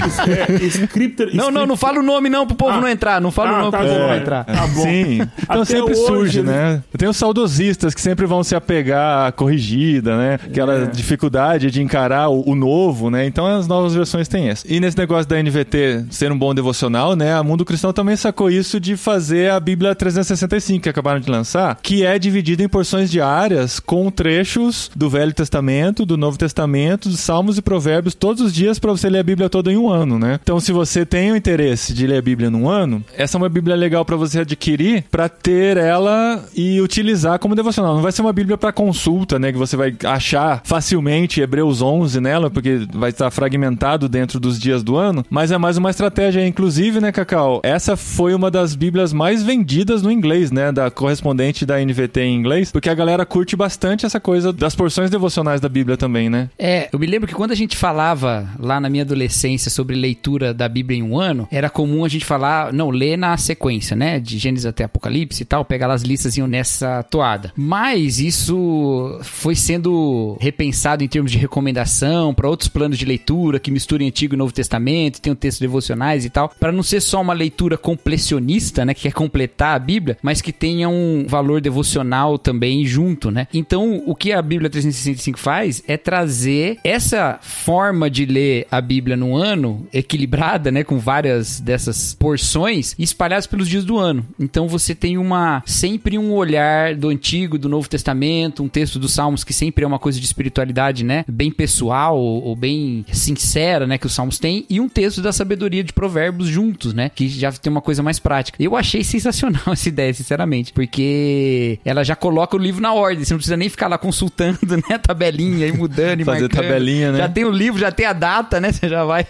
é 0.51 0.65
scripter, 0.65 1.35
Não, 1.35 1.51
não, 1.51 1.65
não 1.65 1.73
fala 1.75 2.00
o 2.00 2.03
nome 2.03 2.30
não 2.30 2.46
pro 2.46 2.56
povo 2.56 2.77
ah, 2.77 2.82
não 2.82 2.88
entrar. 2.88 3.22
Não 3.22 3.32
fala 3.32 3.50
ah, 3.50 3.53
o 3.53 3.58
nome 3.60 3.72
tá 3.72 3.77
pro 3.80 3.88
povo 3.88 4.00
não 4.00 4.15
entrar. 4.15 4.44
Tá 4.46 4.68
bom. 4.68 4.82
Sim. 4.82 5.22
Então 5.44 5.62
Até 5.62 5.65
sempre 5.65 5.94
hoje, 5.94 6.06
surge, 6.06 6.42
né? 6.42 6.82
Tem 6.98 7.08
os 7.08 7.18
saudosistas 7.18 7.94
que 7.94 8.01
sempre 8.01 8.25
vão 8.25 8.44
se 8.44 8.56
apegar 8.56 9.27
à 9.27 9.32
corrigida, 9.32 10.18
né? 10.18 10.39
Aquela 10.46 10.84
é. 10.84 10.86
dificuldade 10.86 11.70
de 11.70 11.82
encarar 11.82 12.30
o, 12.30 12.50
o, 12.50 12.56
novo, 12.56 13.10
né? 13.10 13.25
Então 13.25 13.46
as 13.46 13.68
novas 13.68 13.94
versões 13.94 14.27
têm 14.27 14.50
essa. 14.50 14.65
E 14.68 14.80
nesse 14.80 14.98
negócio 14.98 15.27
da 15.27 15.42
NVT 15.42 16.06
ser 16.10 16.32
um 16.32 16.38
bom 16.38 16.53
devocional, 16.53 17.15
né? 17.15 17.34
A 17.34 17.44
Mundo 17.44 17.65
Cristão 17.65 17.92
também 17.92 18.15
sacou 18.15 18.50
isso 18.50 18.80
de 18.80 18.96
fazer 18.96 19.51
a 19.51 19.60
Bíblia 19.60 19.94
365 19.96 20.84
que 20.84 20.89
acabaram 20.89 21.20
de 21.20 21.30
lançar, 21.30 21.77
que 21.82 22.06
é 22.06 22.18
dividida 22.18 22.63
em 22.63 22.70
porções 22.70 23.10
diárias 23.12 23.80
com 23.80 24.10
trechos 24.10 24.89
do 24.96 25.10
Velho 25.10 25.34
Testamento, 25.34 26.06
do 26.06 26.18
Novo 26.18 26.38
Testamento, 26.38 27.10
dos 27.10 27.20
Salmos 27.20 27.58
e 27.58 27.62
Provérbios 27.62 28.15
todos 28.15 28.42
os 28.42 28.53
dias 28.53 28.80
para 28.80 28.92
você 28.92 29.10
ler 29.10 29.20
a 29.20 29.24
Bíblia 29.24 29.50
toda 29.50 29.72
em 29.72 29.77
um 29.77 29.89
ano, 29.89 30.18
né? 30.18 30.39
Então, 30.42 30.60
se 30.60 30.72
você 30.72 31.06
tem 31.06 31.32
o 31.32 31.36
interesse 31.36 31.62
de 31.93 32.08
ler 32.08 32.17
a 32.17 32.22
Bíblia 32.22 32.50
num 32.50 32.70
ano, 32.70 33.03
essa 33.15 33.38
é 33.38 33.39
uma 33.39 33.50
Bíblia 33.50 33.75
legal 33.75 34.03
para 34.03 34.15
você 34.15 34.41
adquirir, 34.41 35.03
para 35.10 35.29
ter 35.29 35.77
ela 35.77 36.43
e 36.55 36.82
utilizar 36.82 37.39
como 37.39 37.55
devocional. 37.55 37.96
Não 37.96 38.01
vai 38.01 38.12
ser 38.12 38.22
uma 38.22 38.34
Bíblia 38.34 38.58
para 38.58 38.72
consulta, 38.72 39.39
né? 39.39 39.51
Que 39.51 39.58
você 39.58 39.75
vai 39.75 39.96
achar 40.03 40.62
facilmente 40.63 41.41
Hebreus 41.41 41.82
11 41.82 42.20
nela, 42.20 42.50
porque 42.50 42.88
vai 42.93 43.10
estar 43.10 43.29
fragmentado 43.32 44.10
dentro 44.10 44.39
dos 44.39 44.60
dias 44.60 44.84
do 44.84 44.96
ano. 44.96 45.25
Mas 45.29 45.51
é 45.51 45.58
mais 45.58 45.77
uma 45.77 45.89
estratégia, 45.89 46.46
inclusive, 46.46 47.00
né, 47.00 47.12
Cacau? 47.12 47.62
Essa 47.63 47.96
foi 47.96 48.34
uma 48.34 48.51
das 48.51 48.75
Bíblias 48.75 49.13
mais 49.13 49.43
vendidas 49.43 50.01
no 50.01 50.12
inglês, 50.12 50.51
né? 50.51 50.72
Da 50.72 50.91
correspondente 50.91 51.65
da 51.65 51.79
NVT 51.79 52.22
em 52.22 52.36
inglês, 52.36 52.72
porque 52.72 52.89
a 52.89 52.93
galera 52.93 53.25
curte 53.25 53.55
bastante 53.55 54.05
essa 54.05 54.20
coisa 54.20 54.51
das 54.51 54.75
porções 54.75 55.10
devocionais 55.10 55.62
da 55.62 55.70
Bíblia 55.70 55.98
também, 55.98 56.29
né? 56.29 56.50
É, 56.58 56.89
eu 56.91 57.00
me 57.00 57.05
lembro 57.05 57.27
que 57.27 57.34
quando 57.34 57.51
a 57.51 57.55
gente 57.55 57.77
falava 57.77 58.50
lá 58.60 58.79
na 58.79 58.89
minha 58.89 59.03
adolescência 59.03 59.70
sobre 59.70 59.96
leitura 59.96 60.53
da 60.53 60.67
Bíblia 60.67 61.00
em 61.00 61.03
um 61.03 61.20
ano, 61.20 61.48
era 61.53 61.69
comum 61.69 62.03
a 62.03 62.10
gente 62.10 62.25
falar, 62.25 62.74
não, 62.74 62.89
lê 62.89 63.15
na 63.15 63.38
sequência, 63.38 63.95
né? 63.95 64.19
De 64.19 64.38
Gênesis 64.39 64.65
até 64.65 64.83
Apocalipse 64.83 65.43
e 65.43 65.45
tal, 65.45 65.63
pegar 65.63 65.91
as 65.91 66.01
listas 66.01 66.36
nessa 66.38 67.03
toada. 67.03 67.53
Mas 67.55 68.19
isso 68.19 69.19
foi 69.22 69.55
sendo 69.55 70.36
repensado 70.41 71.03
em 71.03 71.07
termos 71.07 71.31
de 71.31 71.38
recomendação 71.38 72.33
para 72.33 72.50
outros 72.50 72.67
planos 72.67 72.98
de 72.98 73.05
leitura 73.05 73.60
que 73.60 73.69
misturem 73.69 74.07
Antigo 74.07 74.33
e 74.33 74.38
Novo 74.38 74.51
Testamento, 74.51 75.22
tem 75.22 75.31
um 75.31 75.36
texto 75.36 75.60
devocionais 75.60 76.25
e 76.25 76.29
tal, 76.29 76.50
para 76.60 76.72
não 76.72 76.81
ser 76.81 77.01
só 77.01 77.22
uma 77.22 77.33
leitura 77.33 77.77
completionista, 77.77 78.83
né, 78.83 78.93
que 78.93 79.03
quer 79.03 79.13
completar 79.13 79.75
a 79.75 79.79
Bíblia, 79.79 80.17
mas 80.22 80.41
que 80.41 80.51
tenha 80.51 80.89
um 80.89 81.25
valor 81.27 81.62
devocional 81.62 82.38
também 82.38 82.86
junto, 82.86 83.29
né? 83.29 83.48
Então, 83.53 84.01
o 84.05 84.15
que 84.15 84.31
a 84.31 84.41
Bíblia 84.41 84.69
365 84.69 85.38
faz 85.38 85.83
é 85.88 85.98
trazer 85.98 86.79
essa 86.83 87.38
forma 87.41 88.10
de 88.10 88.25
ler 88.25 88.65
a 88.72 88.81
Bíblia 88.81 89.15
num 89.15 89.36
ano 89.36 89.86
equilibrada, 89.93 90.72
né, 90.72 90.83
com 90.83 90.98
várias 90.98 91.32
dessas 91.59 92.13
porções 92.15 92.95
espalhadas 92.97 93.47
pelos 93.47 93.67
dias 93.67 93.85
do 93.85 93.97
ano. 93.97 94.25
Então, 94.39 94.67
você 94.67 94.93
tem 94.95 95.17
uma 95.17 95.61
sempre 95.65 96.17
um 96.17 96.31
olhar 96.33 96.95
do 96.95 97.09
Antigo, 97.09 97.57
do 97.57 97.69
Novo 97.69 97.87
Testamento, 97.89 98.63
um 98.63 98.67
texto 98.67 98.99
dos 98.99 99.13
Salmos 99.13 99.43
que 99.43 99.53
sempre 99.53 99.83
é 99.83 99.87
uma 99.87 99.99
coisa 99.99 100.19
de 100.19 100.25
espiritualidade, 100.25 101.03
né, 101.03 101.23
bem 101.27 101.51
pessoal 101.51 102.17
ou 102.17 102.55
bem 102.55 103.05
sincera, 103.11 103.85
né, 103.87 103.97
que 103.97 104.05
os 104.05 104.13
Salmos 104.13 104.39
têm, 104.39 104.65
e 104.69 104.79
um 104.79 104.89
texto 104.89 105.21
da 105.21 105.31
sabedoria 105.31 105.83
de 105.83 105.93
Provérbios 105.93 106.47
juntos, 106.47 106.93
né, 106.93 107.09
que 107.09 107.27
já 107.27 107.51
tem 107.51 107.71
uma 107.71 107.81
coisa 107.81 108.01
mais 108.03 108.19
prática. 108.19 108.61
Eu 108.61 108.75
achei 108.75 109.03
sensacional 109.03 109.61
essa 109.71 109.89
ideia, 109.89 110.13
sinceramente, 110.13 110.73
porque 110.73 111.79
ela 111.85 112.03
já 112.03 112.15
coloca 112.15 112.55
o 112.55 112.59
livro 112.59 112.81
na 112.81 112.93
ordem. 112.93 113.23
Você 113.23 113.33
não 113.33 113.37
precisa 113.39 113.57
nem 113.57 113.69
ficar 113.69 113.87
lá 113.87 113.97
consultando, 113.97 114.59
né? 114.77 114.95
A 114.95 114.99
tabelinha 114.99 115.67
e 115.67 115.71
mudando 115.71 116.21
e 116.21 116.23
Fazer 116.23 116.41
marcando. 116.41 116.61
tabelinha, 116.61 117.11
né? 117.11 117.17
Já 117.19 117.29
tem 117.29 117.45
o 117.45 117.51
livro, 117.51 117.79
já 117.79 117.91
tem 117.91 118.05
a 118.05 118.13
data, 118.13 118.59
né? 118.59 118.71
Você 118.71 118.89
já 118.89 119.03
vai. 119.03 119.25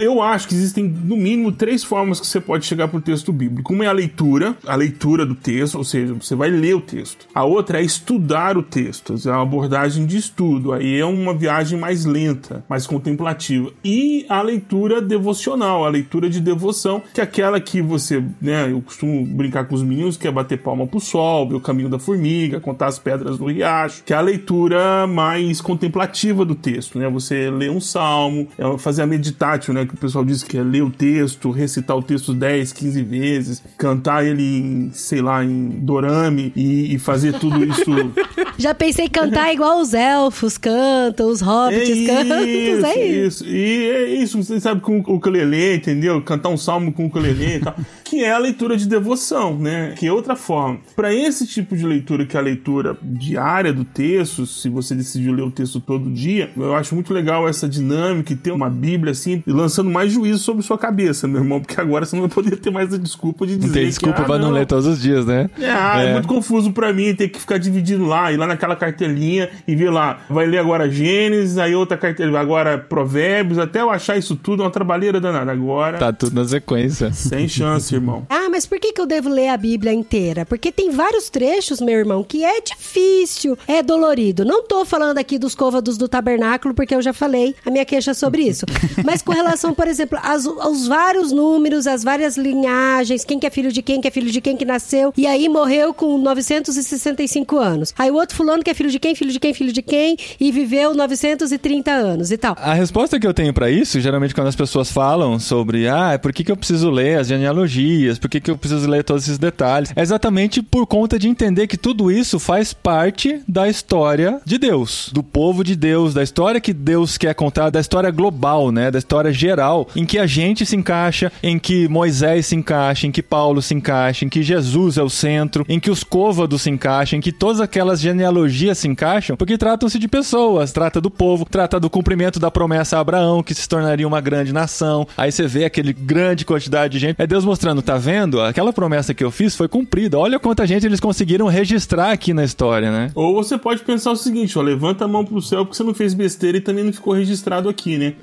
Eu 0.00 0.22
acho 0.22 0.48
que 0.48 0.54
existem, 0.54 0.84
no 0.84 1.16
mínimo, 1.16 1.41
três 1.50 1.82
formas 1.82 2.20
que 2.20 2.26
você 2.26 2.40
pode 2.40 2.66
chegar 2.66 2.88
pro 2.88 3.00
texto 3.00 3.32
bíblico. 3.32 3.72
Uma 3.72 3.86
é 3.86 3.88
a 3.88 3.92
leitura, 3.92 4.56
a 4.66 4.76
leitura 4.76 5.24
do 5.26 5.34
texto, 5.34 5.76
ou 5.76 5.84
seja, 5.84 6.14
você 6.14 6.34
vai 6.34 6.50
ler 6.50 6.74
o 6.74 6.80
texto. 6.80 7.26
A 7.34 7.44
outra 7.44 7.80
é 7.80 7.82
estudar 7.82 8.56
o 8.56 8.62
texto, 8.62 9.14
é 9.26 9.30
uma 9.30 9.42
abordagem 9.42 10.06
de 10.06 10.16
estudo. 10.16 10.72
Aí 10.72 10.98
é 10.98 11.04
uma 11.04 11.34
viagem 11.34 11.78
mais 11.78 12.04
lenta, 12.04 12.64
mais 12.68 12.86
contemplativa. 12.86 13.70
E 13.84 14.26
a 14.28 14.42
leitura 14.42 15.00
devocional, 15.00 15.84
a 15.84 15.88
leitura 15.88 16.28
de 16.28 16.40
devoção, 16.40 17.02
que 17.14 17.20
é 17.20 17.24
aquela 17.24 17.60
que 17.60 17.80
você, 17.80 18.22
né, 18.40 18.70
eu 18.70 18.80
costumo 18.82 19.24
brincar 19.24 19.64
com 19.64 19.74
os 19.74 19.82
meninos, 19.82 20.16
que 20.16 20.28
é 20.28 20.30
bater 20.30 20.58
palma 20.58 20.86
pro 20.86 21.00
sol, 21.00 21.48
ver 21.48 21.54
o 21.54 21.60
caminho 21.60 21.88
da 21.88 21.98
formiga, 21.98 22.60
contar 22.60 22.86
as 22.86 22.98
pedras 22.98 23.38
do 23.38 23.46
riacho, 23.46 24.02
que 24.04 24.12
é 24.12 24.16
a 24.16 24.20
leitura 24.20 25.06
mais 25.06 25.60
contemplativa 25.60 26.44
do 26.44 26.54
texto, 26.54 26.98
né? 26.98 27.08
Você 27.08 27.50
lê 27.50 27.68
um 27.68 27.80
salmo, 27.80 28.48
é 28.58 28.78
fazer 28.78 29.02
a 29.02 29.06
meditatio, 29.06 29.72
né, 29.72 29.86
que 29.86 29.94
o 29.94 29.96
pessoal 29.96 30.24
diz 30.24 30.42
que 30.42 30.58
é 30.58 30.62
ler 30.62 30.82
o 30.82 30.90
texto, 30.90 31.31
recitar 31.50 31.96
o 31.96 32.02
texto 32.02 32.32
10, 32.34 32.72
15 32.72 33.02
vezes, 33.02 33.62
cantar 33.76 34.24
ele 34.24 34.42
em, 34.42 34.90
sei 34.92 35.20
lá, 35.20 35.44
em 35.44 35.68
dorame 35.68 36.52
e, 36.54 36.94
e 36.94 36.98
fazer 36.98 37.38
tudo 37.38 37.64
isso 37.64 37.82
Já 38.58 38.74
pensei 38.74 39.06
em 39.06 39.08
cantar 39.08 39.52
igual 39.52 39.80
os 39.80 39.94
elfos 39.94 40.58
cantam, 40.58 41.28
os 41.28 41.40
hobbits 41.40 42.06
cantam. 42.06 42.42
É 42.92 43.04
isso. 43.04 43.44
isso. 43.44 43.46
E 43.46 43.90
é 43.90 44.04
isso, 44.14 44.42
você 44.42 44.60
sabe, 44.60 44.80
com 44.80 44.98
o 44.98 45.14
ukulele, 45.14 45.76
entendeu? 45.76 46.20
Cantar 46.22 46.48
um 46.48 46.56
salmo 46.56 46.92
com 46.92 47.04
o 47.04 47.06
ukulele 47.06 47.56
e 47.56 47.60
tal. 47.60 47.74
Que 48.12 48.22
é 48.22 48.30
a 48.30 48.36
leitura 48.36 48.76
de 48.76 48.86
devoção, 48.86 49.56
né? 49.56 49.94
Que 49.96 50.06
é 50.06 50.12
outra 50.12 50.36
forma. 50.36 50.80
Para 50.94 51.14
esse 51.14 51.46
tipo 51.46 51.74
de 51.74 51.86
leitura, 51.86 52.26
que 52.26 52.36
é 52.36 52.40
a 52.40 52.42
leitura 52.42 52.94
diária 53.02 53.72
do 53.72 53.86
texto, 53.86 54.44
se 54.44 54.68
você 54.68 54.94
decidir 54.94 55.30
ler 55.30 55.40
o 55.40 55.50
texto 55.50 55.80
todo 55.80 56.10
dia, 56.10 56.50
eu 56.54 56.74
acho 56.74 56.94
muito 56.94 57.14
legal 57.14 57.48
essa 57.48 57.66
dinâmica 57.66 58.34
e 58.34 58.36
ter 58.36 58.50
uma 58.50 58.68
Bíblia 58.68 59.12
assim, 59.12 59.42
lançando 59.46 59.88
mais 59.88 60.12
juízo 60.12 60.40
sobre 60.40 60.62
sua 60.62 60.76
cabeça, 60.76 61.26
meu 61.26 61.40
irmão, 61.40 61.58
porque 61.58 61.80
agora 61.80 62.04
você 62.04 62.14
não 62.14 62.24
vai 62.24 62.30
poder 62.30 62.54
ter 62.58 62.70
mais 62.70 62.92
a 62.92 62.98
desculpa 62.98 63.46
de 63.46 63.56
dizer. 63.56 63.66
Não 63.66 63.72
tem 63.72 63.82
que, 63.84 63.88
desculpa 63.88 64.20
ah, 64.20 64.24
pra 64.24 64.38
não 64.38 64.50
ler 64.50 64.66
todos 64.66 64.84
os 64.84 65.00
dias, 65.00 65.24
né? 65.24 65.48
é, 65.58 65.70
ah, 65.70 66.02
é. 66.02 66.12
muito 66.12 66.28
confuso 66.28 66.70
pra 66.70 66.92
mim 66.92 67.14
ter 67.14 67.28
que 67.28 67.40
ficar 67.40 67.56
dividindo 67.56 68.04
lá, 68.04 68.30
ir 68.30 68.36
lá 68.36 68.46
naquela 68.46 68.76
cartelinha 68.76 69.48
e 69.66 69.74
ver 69.74 69.88
lá, 69.88 70.20
vai 70.28 70.44
ler 70.44 70.58
agora 70.58 70.90
Gênesis, 70.90 71.56
aí 71.56 71.74
outra 71.74 71.96
cartelinha, 71.96 72.38
agora 72.38 72.76
Provérbios, 72.76 73.58
até 73.58 73.80
eu 73.80 73.88
achar 73.88 74.18
isso 74.18 74.36
tudo, 74.36 74.62
é 74.62 74.66
uma 74.66 74.70
trabalheira 74.70 75.18
danada. 75.18 75.50
Agora, 75.50 75.96
Tá 75.96 76.12
tudo 76.12 76.34
na 76.34 76.44
sequência. 76.46 77.10
sem 77.10 77.48
chance, 77.48 77.96
irmão. 78.02 78.26
Ah, 78.28 78.48
mas 78.50 78.66
por 78.66 78.78
que, 78.78 78.92
que 78.92 79.00
eu 79.00 79.06
devo 79.06 79.28
ler 79.28 79.48
a 79.48 79.56
Bíblia 79.56 79.92
inteira? 79.92 80.44
Porque 80.44 80.70
tem 80.70 80.90
vários 80.90 81.30
trechos, 81.30 81.80
meu 81.80 81.98
irmão, 81.98 82.22
que 82.22 82.44
é 82.44 82.60
difícil, 82.60 83.56
é 83.66 83.82
dolorido. 83.82 84.44
Não 84.44 84.64
tô 84.64 84.84
falando 84.84 85.18
aqui 85.18 85.38
dos 85.38 85.54
côvados 85.54 85.96
do 85.96 86.08
tabernáculo, 86.08 86.74
porque 86.74 86.94
eu 86.94 87.00
já 87.00 87.12
falei 87.12 87.54
a 87.64 87.70
minha 87.70 87.84
queixa 87.84 88.12
sobre 88.12 88.42
isso. 88.42 88.66
Mas 89.04 89.22
com 89.22 89.32
relação, 89.32 89.72
por 89.72 89.86
exemplo, 89.86 90.18
aos, 90.22 90.46
aos 90.46 90.86
vários 90.86 91.32
números, 91.32 91.86
as 91.86 92.02
várias 92.02 92.36
linhagens, 92.36 93.24
quem 93.24 93.38
que 93.38 93.46
é 93.46 93.50
filho 93.50 93.72
de 93.72 93.82
quem, 93.82 94.00
que 94.00 94.08
é 94.08 94.10
filho 94.10 94.30
de 94.30 94.40
quem 94.40 94.56
que 94.56 94.64
nasceu, 94.64 95.12
e 95.16 95.26
aí 95.26 95.48
morreu 95.48 95.94
com 95.94 96.18
965 96.18 97.58
anos. 97.58 97.94
Aí 97.98 98.10
o 98.10 98.14
outro 98.14 98.36
fulano 98.36 98.62
que 98.62 98.70
é 98.70 98.74
filho 98.74 98.90
de 98.90 98.98
quem, 98.98 99.14
filho 99.14 99.32
de 99.32 99.40
quem, 99.40 99.54
filho 99.54 99.72
de 99.72 99.82
quem, 99.82 100.16
e 100.40 100.50
viveu 100.50 100.94
930 100.94 101.90
anos 101.90 102.32
e 102.32 102.36
tal. 102.36 102.56
A 102.58 102.74
resposta 102.74 103.18
que 103.18 103.26
eu 103.26 103.34
tenho 103.34 103.52
pra 103.52 103.70
isso, 103.70 104.00
geralmente 104.00 104.34
quando 104.34 104.48
as 104.48 104.56
pessoas 104.56 104.90
falam 104.90 105.38
sobre, 105.38 105.88
ah, 105.88 106.18
por 106.20 106.32
que, 106.32 106.44
que 106.44 106.50
eu 106.50 106.56
preciso 106.56 106.90
ler 106.90 107.18
as 107.18 107.28
genealogias, 107.28 107.91
por 108.20 108.28
que, 108.28 108.40
que 108.40 108.50
eu 108.50 108.56
preciso 108.56 108.88
ler 108.88 109.04
todos 109.04 109.24
esses 109.24 109.38
detalhes, 109.38 109.92
é 109.94 110.00
exatamente 110.00 110.62
por 110.62 110.86
conta 110.86 111.18
de 111.18 111.28
entender 111.28 111.66
que 111.66 111.76
tudo 111.76 112.10
isso 112.10 112.38
faz 112.38 112.72
parte 112.72 113.40
da 113.46 113.68
história 113.68 114.40
de 114.44 114.58
Deus, 114.58 115.10
do 115.12 115.22
povo 115.22 115.64
de 115.64 115.76
Deus, 115.76 116.14
da 116.14 116.22
história 116.22 116.60
que 116.60 116.72
Deus 116.72 117.18
quer 117.18 117.34
contar, 117.34 117.70
da 117.70 117.80
história 117.80 118.10
global, 118.10 118.70
né, 118.70 118.90
da 118.90 118.98
história 118.98 119.32
geral, 119.32 119.88
em 119.94 120.04
que 120.04 120.18
a 120.18 120.26
gente 120.26 120.64
se 120.64 120.76
encaixa, 120.76 121.32
em 121.42 121.58
que 121.58 121.88
Moisés 121.88 122.46
se 122.46 122.56
encaixa, 122.56 123.06
em 123.06 123.12
que 123.12 123.22
Paulo 123.22 123.60
se 123.60 123.74
encaixa, 123.74 124.24
em 124.24 124.28
que 124.28 124.42
Jesus 124.42 124.96
é 124.98 125.02
o 125.02 125.10
centro, 125.10 125.64
em 125.68 125.80
que 125.80 125.90
os 125.90 126.04
côvados 126.04 126.62
se 126.62 126.70
encaixam, 126.70 127.18
em 127.18 127.22
que 127.22 127.32
todas 127.32 127.60
aquelas 127.60 128.00
genealogias 128.00 128.78
se 128.78 128.88
encaixam, 128.88 129.36
porque 129.36 129.58
tratam-se 129.58 129.98
de 129.98 130.08
pessoas, 130.08 130.72
trata 130.72 131.00
do 131.00 131.10
povo, 131.10 131.44
trata 131.44 131.78
do 131.78 131.90
cumprimento 131.90 132.38
da 132.38 132.50
promessa 132.50 132.96
a 132.96 133.00
Abraão, 133.00 133.42
que 133.42 133.54
se 133.54 133.68
tornaria 133.68 134.06
uma 134.06 134.20
grande 134.20 134.52
nação. 134.52 135.06
Aí 135.16 135.30
você 135.30 135.46
vê 135.46 135.64
aquele 135.64 135.92
grande 135.92 136.44
quantidade 136.44 136.92
de 136.92 136.98
gente. 136.98 137.20
É 137.20 137.26
Deus 137.26 137.44
mostrando, 137.44 137.81
tá 137.82 137.98
vendo? 137.98 138.40
Aquela 138.40 138.72
promessa 138.72 139.12
que 139.12 139.22
eu 139.24 139.30
fiz 139.30 139.54
foi 139.56 139.68
cumprida. 139.68 140.18
Olha 140.18 140.38
quanta 140.38 140.66
gente 140.66 140.86
eles 140.86 141.00
conseguiram 141.00 141.46
registrar 141.46 142.12
aqui 142.12 142.32
na 142.32 142.44
história, 142.44 142.90
né? 142.90 143.10
Ou 143.14 143.34
você 143.34 143.58
pode 143.58 143.82
pensar 143.82 144.10
o 144.12 144.16
seguinte, 144.16 144.58
ó, 144.58 144.62
levanta 144.62 145.04
a 145.04 145.08
mão 145.08 145.24
pro 145.24 145.40
céu 145.42 145.64
porque 145.64 145.76
você 145.76 145.82
não 145.82 145.94
fez 145.94 146.14
besteira 146.14 146.58
e 146.58 146.60
também 146.60 146.84
não 146.84 146.92
ficou 146.92 147.12
registrado 147.14 147.68
aqui, 147.68 147.98
né? 147.98 148.14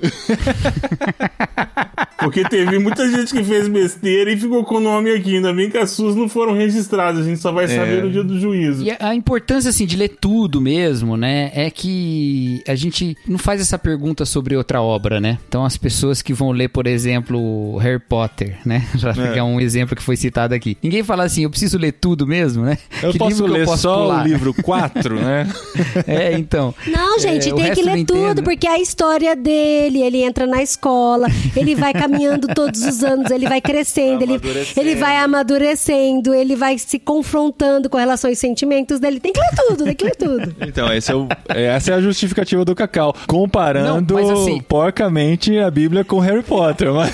Porque 2.18 2.46
teve 2.46 2.78
muita 2.78 3.08
gente 3.10 3.32
que 3.32 3.42
fez 3.42 3.66
besteira 3.66 4.30
e 4.30 4.36
ficou 4.38 4.62
com 4.62 4.74
o 4.76 4.80
nome 4.80 5.10
aqui. 5.10 5.36
Ainda 5.36 5.54
bem 5.54 5.70
que 5.70 5.78
as 5.78 5.90
suas 5.92 6.14
não 6.14 6.28
foram 6.28 6.52
registradas. 6.52 7.22
A 7.22 7.28
gente 7.28 7.40
só 7.40 7.50
vai 7.50 7.66
saber 7.66 8.02
no 8.04 8.10
dia 8.10 8.22
do 8.22 8.38
juízo. 8.38 8.84
E 8.84 8.90
a- 8.90 9.14
importância, 9.14 9.70
assim, 9.70 9.86
de 9.86 9.96
ler 9.96 10.16
tudo 10.20 10.60
mesmo, 10.60 11.16
né? 11.16 11.50
É 11.54 11.70
que 11.70 12.62
a 12.68 12.74
gente 12.74 13.16
não 13.26 13.38
faz 13.38 13.60
essa 13.60 13.78
pergunta 13.78 14.26
sobre 14.26 14.54
outra 14.54 14.82
obra, 14.82 15.18
né? 15.18 15.38
Então, 15.48 15.64
as 15.64 15.78
pessoas 15.78 16.20
que 16.20 16.34
vão 16.34 16.50
ler, 16.52 16.68
por 16.68 16.86
exemplo, 16.86 17.78
Harry 17.78 17.98
Potter, 17.98 18.58
né? 18.66 18.86
Pra 19.00 19.32
pegar 19.40 19.44
um 19.44 19.60
exemplo 19.60 19.96
que 19.96 20.02
foi 20.02 20.16
citado 20.16 20.54
aqui. 20.54 20.76
Ninguém 20.82 21.02
fala 21.02 21.24
assim, 21.24 21.44
eu 21.44 21.50
preciso 21.50 21.78
ler 21.78 21.92
tudo 21.92 22.26
mesmo, 22.26 22.64
né? 22.64 22.76
Eu 23.02 23.12
Que 23.12 23.18
posso 23.18 23.30
livro 23.46 23.46
que 23.46 23.58
ler 23.58 23.68
só 23.78 23.96
pular? 24.02 24.22
o 24.24 24.28
livro 24.28 24.54
4, 24.54 25.14
né? 25.16 25.48
É, 26.06 26.32
então. 26.38 26.74
Não, 26.86 27.18
gente, 27.18 27.50
É, 27.50 27.54
tem 27.54 27.72
que 27.72 27.80
eu 27.80 27.84
ler 27.86 28.04
tudo, 28.04 28.42
porque 28.42 28.66
é 28.66 28.70
a 28.72 28.80
história 28.80 29.34
dele, 29.36 30.02
ele 30.02 30.22
entra 30.22 30.46
na 30.46 30.62
escola, 30.62 31.26
ele 31.56 31.74
vai 31.74 31.92
caminhando 31.92 32.46
todos 32.54 32.82
os 32.84 33.02
anos, 33.02 33.30
ele 33.30 33.48
vai 33.48 33.60
crescendo, 33.60 34.22
ele, 34.22 34.40
ele 34.76 34.94
vai 34.96 35.16
amadurecendo, 35.16 36.34
ele 36.34 36.54
vai 36.56 36.78
se 36.78 36.98
confrontando 36.98 37.88
com 37.88 37.96
relação 37.98 38.30
aos 38.30 38.38
sentimentos 38.38 38.98
dele. 39.00 39.20
Tem 39.20 39.32
que 39.32 39.40
ler 39.40 39.50
tudo, 39.56 39.84
tem 39.84 39.94
que 39.94 40.04
ler 40.04 40.16
tudo. 40.16 40.54
Então, 40.70 40.92
esse 40.92 41.10
é 41.10 41.14
o- 41.16 41.26
é- 41.48 41.64
essa 41.64 41.90
é 41.90 41.94
a 41.94 42.00
justificativa 42.00 42.64
do 42.64 42.74
Cacau. 42.74 43.14
Comparando 43.26 44.14
Não, 44.14 44.32
assim- 44.32 44.60
porcamente 44.60 45.58
a 45.58 45.70
Bíblia 45.70 46.04
com 46.04 46.18
Harry 46.20 46.42
Potter. 46.42 46.92
Mas... 46.92 47.12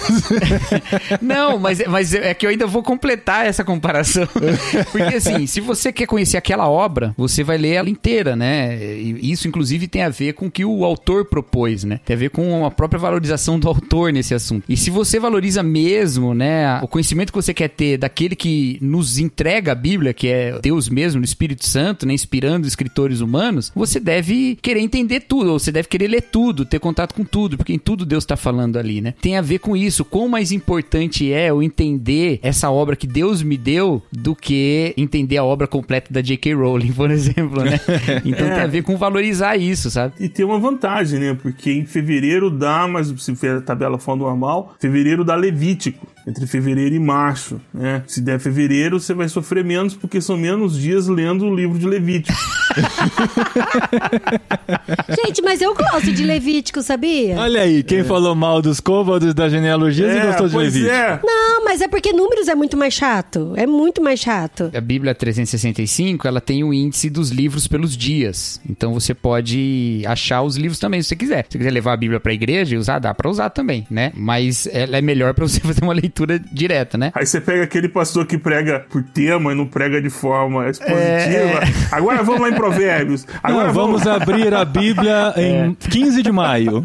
Não, 1.22 1.58
mas, 1.58 1.82
mas 1.86 2.12
é 2.18 2.34
que 2.34 2.46
eu 2.46 2.50
ainda 2.50 2.66
vou 2.66 2.82
completar 2.82 3.46
essa 3.46 3.64
comparação. 3.64 4.26
Porque, 4.92 5.16
assim, 5.16 5.46
se 5.46 5.60
você 5.60 5.92
quer 5.92 6.06
conhecer 6.06 6.36
aquela 6.36 6.68
obra, 6.68 7.14
você 7.16 7.42
vai 7.42 7.58
ler 7.58 7.74
ela 7.74 7.90
inteira, 7.90 8.36
né? 8.36 8.76
E 8.96 9.30
isso, 9.30 9.48
inclusive, 9.48 9.88
tem 9.88 10.02
a 10.02 10.08
ver 10.08 10.34
com 10.34 10.46
o 10.46 10.50
que 10.50 10.64
o 10.64 10.84
autor 10.84 11.24
propôs, 11.24 11.84
né? 11.84 12.00
Tem 12.04 12.14
a 12.14 12.18
ver 12.18 12.30
com 12.30 12.64
a 12.64 12.70
própria 12.70 12.98
valorização 12.98 13.58
do 13.58 13.68
autor 13.68 14.12
nesse 14.12 14.34
assunto. 14.34 14.64
E 14.68 14.76
se 14.76 14.90
você 14.90 15.18
valoriza 15.18 15.62
mesmo, 15.62 16.34
né, 16.34 16.80
o 16.82 16.88
conhecimento 16.88 17.32
que 17.32 17.36
você 17.36 17.54
quer 17.54 17.68
ter 17.68 17.96
daquele 17.98 18.36
que 18.36 18.78
nos 18.80 19.18
entrega 19.18 19.72
a 19.72 19.74
Bíblia, 19.74 20.12
que 20.12 20.28
é 20.28 20.58
Deus 20.60 20.88
mesmo, 20.88 21.20
no 21.20 21.24
Espírito 21.24 21.66
Santo, 21.66 22.06
né, 22.06 22.14
inspirando 22.14 22.66
escritores 22.66 23.20
humanos, 23.20 23.72
você 23.74 24.00
deve 24.00 24.58
querer 24.60 24.80
entender 24.80 25.20
tudo, 25.20 25.52
ou 25.52 25.58
você 25.58 25.72
deve 25.72 25.88
querer 25.88 26.08
ler 26.08 26.22
tudo, 26.22 26.64
ter 26.64 26.78
contato 26.78 27.14
com 27.14 27.24
tudo, 27.24 27.56
porque 27.56 27.72
em 27.72 27.78
tudo 27.78 28.04
Deus 28.04 28.24
está 28.24 28.36
falando 28.36 28.78
ali, 28.78 29.00
né? 29.00 29.14
Tem 29.20 29.36
a 29.36 29.42
ver 29.42 29.58
com 29.58 29.76
isso, 29.76 30.04
quão 30.04 30.28
mais 30.28 30.52
importante 30.52 31.32
é 31.32 31.50
eu 31.50 31.62
entender 31.62 32.05
essa 32.42 32.70
obra 32.70 32.94
que 32.96 33.06
Deus 33.06 33.42
me 33.42 33.56
deu 33.56 34.02
do 34.12 34.34
que 34.34 34.92
entender 34.96 35.36
a 35.36 35.44
obra 35.44 35.66
completa 35.66 36.12
da 36.12 36.20
J.K. 36.20 36.54
Rowling, 36.54 36.92
por 36.92 37.10
exemplo, 37.12 37.62
né? 37.64 37.80
Então 38.24 38.46
É. 38.46 38.54
tem 38.54 38.62
a 38.62 38.66
ver 38.66 38.82
com 38.82 38.96
valorizar 38.96 39.56
isso, 39.56 39.90
sabe? 39.90 40.14
E 40.20 40.28
tem 40.28 40.44
uma 40.44 40.58
vantagem, 40.58 41.18
né? 41.20 41.36
Porque 41.40 41.70
em 41.72 41.84
fevereiro 41.86 42.50
dá, 42.50 42.86
mas 42.88 43.08
se 43.18 43.34
for 43.34 43.48
a 43.50 43.60
tabela 43.60 43.98
for 43.98 44.16
normal, 44.16 44.74
fevereiro 44.78 45.24
dá 45.24 45.34
Levítico. 45.34 46.06
Entre 46.26 46.44
fevereiro 46.46 46.94
e 46.94 46.98
março, 46.98 47.60
né? 47.72 48.02
Se 48.06 48.20
der 48.20 48.40
fevereiro, 48.40 48.98
você 48.98 49.14
vai 49.14 49.28
sofrer 49.28 49.64
menos, 49.64 49.94
porque 49.94 50.20
são 50.20 50.36
menos 50.36 50.76
dias 50.76 51.06
lendo 51.06 51.46
o 51.46 51.54
livro 51.54 51.78
de 51.78 51.86
Levítico. 51.86 52.36
Gente, 55.24 55.40
mas 55.40 55.62
eu 55.62 55.72
gosto 55.72 56.12
de 56.12 56.24
Levítico, 56.24 56.82
sabia? 56.82 57.36
Olha 57.36 57.60
aí, 57.62 57.84
quem 57.84 58.02
falou 58.02 58.34
mal 58.34 58.60
dos 58.60 58.80
côvados 58.80 59.32
da 59.34 59.48
genealogia 59.48 60.12
e 60.12 60.26
gostou 60.26 60.48
de 60.48 60.56
Levítico. 60.56 60.90
é. 60.90 61.20
Não, 61.22 61.64
mas 61.64 61.80
é 61.80 61.86
porque 61.86 62.12
números 62.12 62.48
é 62.48 62.56
muito 62.56 62.76
mais 62.76 62.92
chato. 62.92 63.52
É 63.56 63.64
muito 63.66 64.02
mais 64.02 64.18
chato. 64.18 64.70
A 64.74 64.80
Bíblia 64.80 65.14
365, 65.14 66.26
ela 66.26 66.40
tem 66.40 66.64
o 66.64 66.74
índice 66.74 67.08
dos 67.08 67.30
livros 67.30 67.68
pelos 67.68 67.96
dias. 67.96 68.60
Então 68.68 68.92
você 68.92 69.14
pode 69.14 70.02
achar 70.06 70.42
os 70.42 70.56
livros 70.56 70.80
também, 70.80 71.00
se 71.02 71.08
você 71.08 71.16
quiser. 71.16 71.44
Se 71.44 71.52
você 71.52 71.58
quiser 71.58 71.70
levar 71.70 71.92
a 71.92 71.96
Bíblia 71.96 72.18
pra 72.18 72.34
igreja 72.34 72.74
e 72.74 72.78
usar, 72.78 72.98
dá 72.98 73.14
pra 73.14 73.30
usar 73.30 73.50
também, 73.50 73.86
né? 73.88 74.10
Mas 74.14 74.66
ela 74.72 74.96
é 74.96 75.02
melhor 75.02 75.32
pra 75.32 75.46
você 75.46 75.60
fazer 75.60 75.84
uma 75.84 75.92
leitura 75.92 76.15
direta, 76.52 76.96
né? 76.96 77.12
Aí 77.14 77.26
você 77.26 77.40
pega 77.40 77.64
aquele 77.64 77.88
pastor 77.88 78.26
que 78.26 78.38
prega 78.38 78.84
por 78.88 79.02
tema 79.02 79.52
e 79.52 79.54
não 79.54 79.66
prega 79.66 80.00
de 80.00 80.10
forma 80.10 80.68
expositiva. 80.68 81.00
É. 81.02 81.62
Agora 81.92 82.22
vamos 82.22 82.40
lá 82.40 82.48
em 82.48 82.54
Provérbios. 82.54 83.26
Agora 83.42 83.66
Não, 83.68 83.74
vamos 83.74 84.06
abrir 84.06 84.54
a 84.54 84.64
Bíblia 84.64 85.34
em 85.36 85.74
15 85.74 86.22
de 86.22 86.32
maio. 86.32 86.84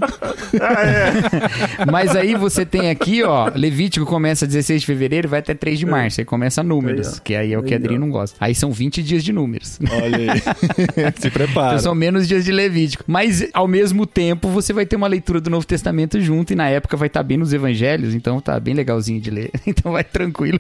Ah, 0.60 0.84
é. 0.84 1.86
Mas 1.91 2.15
aí 2.15 2.36
você 2.36 2.65
tem 2.65 2.89
aqui, 2.89 3.24
ó, 3.24 3.50
Levítico 3.54 4.06
começa 4.06 4.48
16 4.48 4.82
de 4.82 4.88
fevereiro 4.88 5.28
e 5.28 5.30
vai 5.30 5.39
até 5.39 5.54
3 5.54 5.80
de 5.80 5.86
março. 5.86 6.22
Aí 6.22 6.26
começa 6.26 6.63
números, 6.63 7.13
Aí, 7.13 7.22
que 7.24 7.36
aí 7.36 7.54
é 7.54 7.60
o 7.60 7.63
que 7.63 7.74
Aí, 7.74 7.80
Adri 7.80 7.98
não 7.98 8.10
gosta. 8.10 8.38
Aí 8.39 8.56
são 8.56 8.72
20 8.72 9.04
dias 9.04 9.24
de 9.24 9.32
números. 9.32 9.80
Olha 9.91 10.17
aí. 10.17 10.41
Se 11.17 11.30
prepara. 11.30 11.67
Então 11.70 11.80
são 11.80 11.96
menos 11.96 12.28
dias 12.28 12.44
de 12.44 12.52
Levítico. 12.52 13.04
Mas, 13.08 13.48
ao 13.54 13.67
mesmo 13.67 14.06
tempo, 14.06 14.50
você 14.50 14.74
vai 14.74 14.86
ter 14.86 14.96
uma 14.96 15.08
leitura 15.08 15.39
do 15.39 15.50
Novo 15.50 15.65
Testamento 15.65 16.20
junto 16.20 16.54
e 16.54 16.56
na 16.56 16.67
época 16.70 16.98
vai 16.98 17.08
estar 17.08 17.24
bem 17.24 17.38
nos 17.38 17.54
evangelhos, 17.54 18.13
então 18.15 18.39
tá 18.41 18.60
bem 18.60 18.74
legalzinho 18.74 19.21
de 19.22 19.32
ler. 19.32 19.52
Então 19.66 19.92
vai 19.92 20.04
tranquilo. 20.04 20.60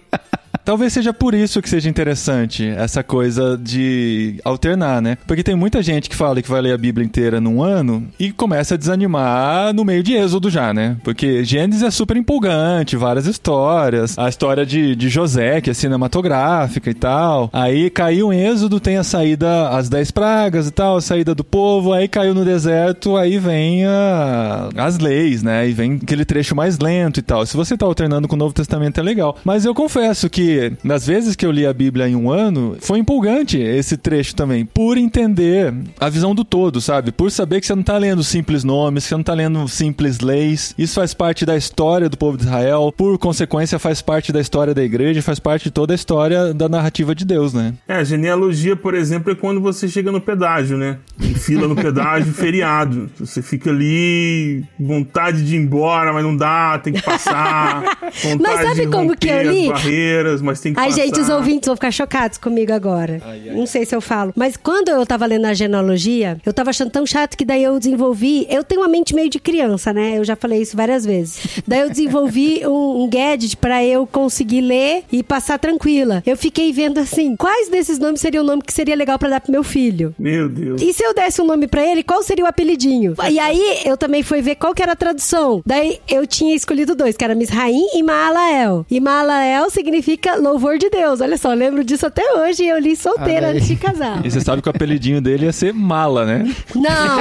Talvez 0.63 0.93
seja 0.93 1.13
por 1.13 1.33
isso 1.33 1.61
que 1.61 1.69
seja 1.69 1.89
interessante 1.89 2.67
essa 2.67 3.03
coisa 3.03 3.57
de 3.57 4.39
alternar, 4.43 5.01
né? 5.01 5.17
Porque 5.27 5.43
tem 5.43 5.55
muita 5.55 5.81
gente 5.81 6.09
que 6.09 6.15
fala 6.15 6.41
que 6.41 6.49
vai 6.49 6.61
ler 6.61 6.73
a 6.73 6.77
Bíblia 6.77 7.05
inteira 7.05 7.39
num 7.41 7.61
ano 7.63 8.07
e 8.19 8.31
começa 8.31 8.75
a 8.75 8.77
desanimar 8.77 9.73
no 9.73 9.83
meio 9.83 10.03
de 10.03 10.13
Êxodo 10.13 10.49
já, 10.49 10.73
né? 10.73 10.97
Porque 11.03 11.43
Gênesis 11.43 11.83
é 11.83 11.91
super 11.91 12.15
empolgante, 12.17 12.95
várias 12.95 13.25
histórias. 13.27 14.17
A 14.17 14.29
história 14.29 14.65
de, 14.65 14.95
de 14.95 15.09
José, 15.09 15.61
que 15.61 15.69
é 15.69 15.73
cinematográfica 15.73 16.89
e 16.89 16.93
tal. 16.93 17.49
Aí 17.53 17.89
caiu 17.89 18.31
em 18.33 18.41
Êxodo, 18.45 18.79
tem 18.79 18.97
a 18.97 19.03
saída, 19.03 19.69
as 19.69 19.89
dez 19.89 20.11
pragas 20.11 20.67
e 20.67 20.71
tal, 20.71 20.97
a 20.97 21.01
saída 21.01 21.33
do 21.33 21.43
povo. 21.43 21.93
Aí 21.93 22.07
caiu 22.07 22.33
no 22.33 22.43
deserto, 22.45 23.15
aí 23.17 23.37
vem 23.37 23.85
a- 23.85 24.69
as 24.77 24.97
leis, 24.99 25.43
né? 25.43 25.67
E 25.67 25.73
vem 25.73 25.99
aquele 26.01 26.25
trecho 26.25 26.55
mais 26.55 26.77
lento 26.79 27.19
e 27.19 27.23
tal. 27.23 27.45
Se 27.45 27.55
você 27.57 27.77
tá 27.77 27.85
alternando 27.85 28.27
com 28.27 28.35
o 28.35 28.39
Novo 28.39 28.53
Testamento 28.53 28.99
é 28.99 29.03
legal. 29.03 29.37
Mas 29.43 29.65
eu 29.65 29.73
confesso 29.73 30.29
que, 30.29 30.50
nas 30.83 31.05
vezes 31.05 31.35
que 31.35 31.45
eu 31.45 31.51
li 31.51 31.65
a 31.65 31.73
Bíblia 31.73 32.07
em 32.07 32.15
um 32.15 32.31
ano, 32.31 32.77
foi 32.79 32.99
empolgante 32.99 33.57
esse 33.57 33.97
trecho 33.97 34.35
também. 34.35 34.65
Por 34.65 34.97
entender 34.97 35.73
a 35.99 36.09
visão 36.09 36.33
do 36.33 36.43
todo, 36.43 36.81
sabe? 36.81 37.11
Por 37.11 37.31
saber 37.31 37.59
que 37.59 37.67
você 37.67 37.75
não 37.75 37.83
tá 37.83 37.97
lendo 37.97 38.23
simples 38.23 38.63
nomes, 38.63 39.03
que 39.03 39.09
você 39.09 39.15
não 39.15 39.23
tá 39.23 39.33
lendo 39.33 39.67
simples 39.67 40.19
leis. 40.19 40.73
Isso 40.77 40.95
faz 40.95 41.13
parte 41.13 41.45
da 41.45 41.55
história 41.55 42.09
do 42.09 42.17
povo 42.17 42.37
de 42.37 42.43
Israel. 42.43 42.93
Por 42.95 43.17
consequência, 43.17 43.79
faz 43.79 44.01
parte 44.01 44.31
da 44.31 44.39
história 44.39 44.73
da 44.73 44.83
igreja, 44.83 45.21
faz 45.21 45.39
parte 45.39 45.65
de 45.65 45.71
toda 45.71 45.93
a 45.93 45.95
história 45.95 46.53
da 46.53 46.67
narrativa 46.67 47.13
de 47.15 47.25
Deus, 47.25 47.53
né? 47.53 47.73
É, 47.87 47.95
a 47.95 48.03
genealogia, 48.03 48.75
por 48.75 48.93
exemplo, 48.93 49.31
é 49.31 49.35
quando 49.35 49.61
você 49.61 49.87
chega 49.87 50.11
no 50.11 50.21
pedágio, 50.21 50.77
né? 50.77 50.97
Em 51.19 51.33
fila 51.33 51.67
no 51.67 51.75
pedágio, 51.75 52.31
feriado. 52.33 53.09
Você 53.19 53.41
fica 53.41 53.69
ali, 53.69 54.63
vontade 54.79 55.45
de 55.45 55.55
ir 55.55 55.59
embora, 55.59 56.13
mas 56.13 56.23
não 56.23 56.35
dá, 56.35 56.79
tem 56.79 56.93
que 56.93 57.01
passar. 57.01 57.81
Vontade 58.23 58.41
Mas 58.51 58.61
sabe 58.61 58.81
de 58.81 58.87
como 58.87 59.15
que 59.15 59.29
eu 59.29 59.37
romper 59.37 60.23
li? 60.23 60.29
as 60.29 60.40
mas 60.41 60.59
tem 60.59 60.73
que 60.73 60.79
Ai, 60.79 60.89
passar. 60.89 61.01
gente, 61.01 61.19
os 61.19 61.29
ouvintes 61.29 61.67
vão 61.67 61.75
ficar 61.75 61.91
chocados 61.91 62.37
comigo 62.37 62.73
agora. 62.73 63.21
Não 63.53 63.65
sei 63.65 63.85
se 63.85 63.95
eu 63.95 64.01
falo. 64.01 64.33
Mas 64.35 64.57
quando 64.57 64.89
eu 64.89 65.05
tava 65.05 65.25
lendo 65.25 65.45
a 65.45 65.53
genealogia, 65.53 66.37
eu 66.45 66.53
tava 66.53 66.69
achando 66.69 66.91
tão 66.91 67.05
chato 67.05 67.35
que 67.37 67.45
daí 67.45 67.63
eu 67.63 67.77
desenvolvi. 67.79 68.45
Eu 68.49 68.63
tenho 68.63 68.81
uma 68.81 68.87
mente 68.87 69.13
meio 69.15 69.29
de 69.29 69.39
criança, 69.39 69.93
né? 69.93 70.17
Eu 70.17 70.23
já 70.23 70.35
falei 70.35 70.61
isso 70.61 70.75
várias 70.75 71.05
vezes. 71.05 71.61
daí 71.67 71.81
eu 71.81 71.89
desenvolvi 71.89 72.61
um, 72.67 73.03
um 73.03 73.09
gadget 73.09 73.55
pra 73.57 73.83
eu 73.83 74.05
conseguir 74.07 74.61
ler 74.61 75.03
e 75.11 75.23
passar 75.23 75.57
tranquila. 75.59 76.23
Eu 76.25 76.37
fiquei 76.37 76.71
vendo 76.71 76.97
assim: 76.99 77.35
quais 77.35 77.69
desses 77.69 77.99
nomes 77.99 78.21
seria 78.21 78.41
o 78.41 78.43
nome 78.43 78.61
que 78.61 78.73
seria 78.73 78.95
legal 78.95 79.17
pra 79.19 79.29
dar 79.29 79.41
pro 79.41 79.51
meu 79.51 79.63
filho? 79.63 80.13
Meu 80.17 80.47
Deus. 80.49 80.81
E 80.81 80.93
se 80.93 81.03
eu 81.03 81.13
desse 81.13 81.41
um 81.41 81.45
nome 81.45 81.67
pra 81.67 81.85
ele, 81.85 82.03
qual 82.03 82.21
seria 82.23 82.45
o 82.45 82.47
apelidinho? 82.47 83.15
E 83.29 83.39
aí 83.39 83.79
eu 83.85 83.97
também 83.97 84.23
fui 84.23 84.41
ver 84.41 84.55
qual 84.55 84.73
que 84.73 84.81
era 84.81 84.93
a 84.93 84.95
tradução. 84.95 85.61
Daí 85.65 85.99
eu 86.07 86.25
tinha 86.27 86.55
escolhido 86.55 86.95
dois, 86.95 87.15
que 87.15 87.23
era 87.23 87.35
Misraim 87.35 87.87
e 87.93 88.03
Maalael. 88.03 88.85
E 88.89 88.99
Maalael 88.99 89.69
significa 89.69 90.30
louvor 90.35 90.77
de 90.77 90.89
Deus. 90.89 91.21
Olha 91.21 91.37
só, 91.37 91.51
eu 91.51 91.57
lembro 91.57 91.83
disso 91.83 92.05
até 92.05 92.23
hoje 92.37 92.63
e 92.63 92.69
eu 92.69 92.79
li 92.79 92.95
solteira 92.95 93.49
antes 93.49 93.67
de 93.67 93.75
casar. 93.75 94.25
E 94.25 94.31
você 94.31 94.41
sabe 94.41 94.61
que 94.61 94.67
o 94.67 94.71
apelidinho 94.71 95.21
dele 95.21 95.45
ia 95.45 95.53
ser 95.53 95.73
Mala, 95.73 96.25
né? 96.25 96.53
Não, 96.75 97.19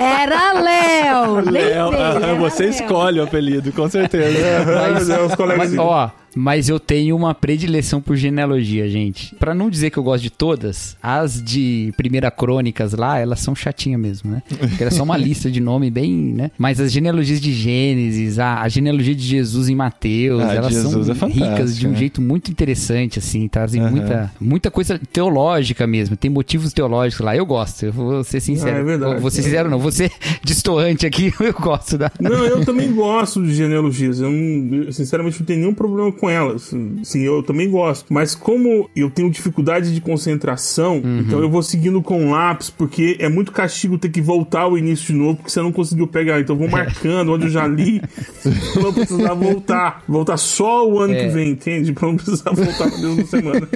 era 0.00 0.52
Léo. 0.52 1.50
Léo, 1.50 1.90
ah, 1.92 2.34
você 2.38 2.64
Léo. 2.64 2.70
escolhe 2.70 3.20
o 3.20 3.24
apelido, 3.24 3.72
com 3.72 3.88
certeza. 3.88 4.64
Mas, 4.92 5.08
é, 5.10 5.20
os 5.20 5.34
colegas 5.34 5.70
Mas, 5.70 5.78
ó, 5.78 6.10
mas 6.34 6.68
eu 6.68 6.78
tenho 6.80 7.16
uma 7.16 7.34
predileção 7.34 8.00
por 8.00 8.16
genealogia, 8.16 8.88
gente. 8.88 9.34
Pra 9.36 9.54
não 9.54 9.68
dizer 9.70 9.90
que 9.90 9.98
eu 9.98 10.02
gosto 10.02 10.22
de 10.22 10.30
todas, 10.30 10.96
as 11.02 11.42
de 11.42 11.92
Primeira 11.96 12.30
Crônicas 12.30 12.92
lá, 12.92 13.18
elas 13.18 13.40
são 13.40 13.54
chatinhas 13.54 14.00
mesmo, 14.00 14.30
né? 14.30 14.42
Porque 14.48 14.82
era 14.82 14.90
só 14.90 15.02
uma 15.02 15.16
lista 15.18 15.50
de 15.50 15.60
nome 15.60 15.90
bem, 15.90 16.12
né? 16.12 16.50
Mas 16.58 16.80
as 16.80 16.92
genealogias 16.92 17.40
de 17.40 17.52
Gênesis, 17.52 18.38
a, 18.38 18.60
a 18.62 18.68
genealogia 18.68 19.14
de 19.14 19.22
Jesus 19.22 19.68
em 19.68 19.74
Mateus, 19.74 20.42
Ah, 20.42 20.54
elas 20.54 20.72
Jesus 20.72 21.16
são 21.18 21.28
é 21.28 21.32
ricas 21.32 21.76
de 21.78 21.86
um 21.86 21.90
né? 21.92 21.96
jeito 21.98 22.20
muito 22.22 22.50
interessante, 22.50 23.18
assim, 23.18 23.46
trazem 23.48 23.80
Aham. 23.82 23.90
muita, 23.90 24.32
muita 24.40 24.70
coisa 24.70 25.00
teológica 25.12 25.86
mesmo. 25.86 26.16
Tem 26.16 26.30
motivos 26.30 26.72
teológicos 26.72 27.24
lá. 27.24 27.36
Eu 27.36 27.46
gosto, 27.46 27.84
eu 27.86 27.92
vou 27.92 28.24
ser 28.24 28.40
sincero. 28.40 28.76
Ah, 28.76 28.80
é 28.80 28.84
verdade. 28.84 29.20
Vou- 29.20 29.30
ser 29.30 29.42
sincero, 29.42 29.70
não. 29.70 29.78
Vou 29.78 29.92
ser 29.92 30.10
distoante 30.44 31.06
aqui, 31.06 31.32
eu 31.40 31.52
gosto 31.54 31.96
da. 31.98 32.10
Não, 32.20 32.44
eu 32.44 32.64
também 32.64 32.92
gosto 32.92 33.42
de 33.44 33.54
genealogias. 33.54 34.20
Eu, 34.20 34.30
não, 34.30 34.76
eu, 34.84 34.92
sinceramente 34.92 35.38
não 35.40 35.46
tenho 35.46 35.60
nenhum 35.60 35.74
problema 35.74 36.12
com 36.12 36.21
elas. 36.30 36.72
Sim, 37.04 37.20
eu 37.22 37.42
também 37.42 37.70
gosto. 37.70 38.06
Mas 38.12 38.34
como 38.34 38.88
eu 38.94 39.10
tenho 39.10 39.30
dificuldade 39.30 39.94
de 39.94 40.00
concentração, 40.00 41.00
então 41.20 41.40
eu 41.40 41.48
vou 41.50 41.62
seguindo 41.62 42.00
com 42.02 42.30
lápis, 42.30 42.70
porque 42.70 43.16
é 43.18 43.28
muito 43.28 43.52
castigo 43.52 43.98
ter 43.98 44.08
que 44.10 44.20
voltar 44.20 44.62
ao 44.62 44.76
início 44.78 45.06
de 45.06 45.12
novo, 45.14 45.36
porque 45.36 45.50
você 45.50 45.60
não 45.60 45.72
conseguiu 45.72 46.06
pegar. 46.06 46.40
Então 46.40 46.54
eu 46.56 46.60
vou 46.60 46.68
marcando 46.68 47.32
onde 47.32 47.46
eu 47.46 47.50
já 47.50 47.66
li, 47.66 48.00
pra 48.72 48.82
não 48.82 48.92
precisar 48.92 49.34
voltar. 49.34 50.02
Voltar 50.08 50.36
só 50.36 50.88
o 50.88 50.98
ano 50.98 51.14
É. 51.14 51.24
que 51.24 51.28
vem, 51.28 51.50
entende? 51.50 51.92
Pra 51.92 52.08
não 52.08 52.16
precisar 52.16 52.50
voltar 52.52 52.90
na 52.90 52.98
mesma 52.98 53.24
semana. 53.26 53.68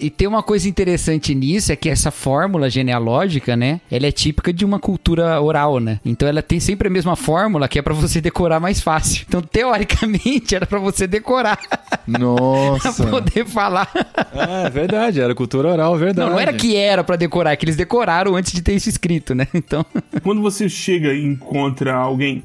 E 0.00 0.10
tem 0.10 0.26
uma 0.28 0.42
coisa 0.42 0.68
interessante 0.68 1.34
nisso, 1.34 1.72
é 1.72 1.76
que 1.76 1.88
essa 1.88 2.10
fórmula 2.10 2.68
genealógica, 2.70 3.56
né? 3.56 3.80
Ela 3.90 4.06
é 4.06 4.12
típica 4.12 4.52
de 4.52 4.64
uma 4.64 4.78
cultura 4.78 5.40
oral, 5.40 5.80
né? 5.80 6.00
Então 6.04 6.28
ela 6.28 6.42
tem 6.42 6.60
sempre 6.60 6.88
a 6.88 6.90
mesma 6.90 7.16
fórmula, 7.16 7.68
que 7.68 7.78
é 7.78 7.82
pra 7.82 7.94
você 7.94 8.20
decorar 8.20 8.60
mais 8.60 8.80
fácil. 8.80 9.24
Então, 9.28 9.40
teoricamente, 9.42 10.54
era 10.56 10.66
pra 10.66 10.78
você 10.78 11.06
decorar, 11.14 11.56
pra 11.68 12.18
Nossa. 12.18 13.06
poder 13.06 13.46
falar. 13.46 13.88
Ah, 14.16 14.64
é 14.66 14.70
verdade, 14.70 15.20
era 15.20 15.34
cultura 15.34 15.68
oral, 15.68 15.96
verdade. 15.96 16.26
Não, 16.28 16.34
não 16.36 16.40
era 16.40 16.52
que 16.52 16.76
era 16.76 17.02
pra 17.04 17.16
decorar, 17.16 17.52
é 17.52 17.56
que 17.56 17.64
eles 17.64 17.76
decoraram 17.76 18.34
antes 18.36 18.52
de 18.52 18.62
ter 18.62 18.74
isso 18.74 18.88
escrito, 18.88 19.34
né? 19.34 19.46
Então, 19.54 19.84
Quando 20.22 20.42
você 20.42 20.68
chega 20.68 21.12
e 21.14 21.24
encontra 21.24 21.94
alguém, 21.94 22.42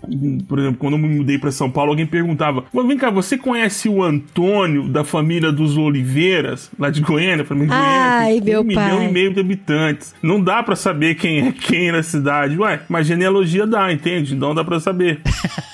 por 0.48 0.58
exemplo, 0.60 0.78
quando 0.80 0.94
eu 0.94 0.98
me 1.00 1.10
mudei 1.10 1.38
pra 1.38 1.52
São 1.52 1.70
Paulo, 1.70 1.92
alguém 1.92 2.06
perguntava: 2.06 2.64
Mas 2.72 2.88
vem 2.88 2.98
cá, 2.98 3.10
você 3.10 3.38
conhece 3.38 3.90
o 3.90 4.02
Antônio 4.04 4.88
da 4.88 5.04
família 5.04 5.52
dos 5.52 5.76
Oliveiras, 5.78 6.70
lá 6.80 6.90
de 6.90 7.02
Goiânia? 7.02 7.46
"Mas 7.50 7.70
Ai, 7.72 8.40
Goiânia 8.40 8.42
tem 8.42 8.54
meu 8.54 8.62
um 8.62 8.64
milhão 8.64 8.98
pai. 8.98 9.06
e 9.08 9.12
meio 9.12 9.34
de 9.34 9.40
habitantes. 9.40 10.14
Não 10.22 10.42
dá 10.42 10.62
pra 10.64 10.76
saber 10.76 11.16
quem 11.16 11.48
é 11.48 11.52
quem 11.52 11.92
na 11.92 12.02
cidade. 12.04 12.58
Ué, 12.58 12.80
mas 12.88 13.06
genealogia 13.08 13.66
dá, 13.68 13.92
entende? 13.92 14.36
Então 14.36 14.54
dá 14.56 14.64
pra 14.64 14.80
saber 14.80 15.20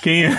quem 0.02 0.24
é. 0.24 0.30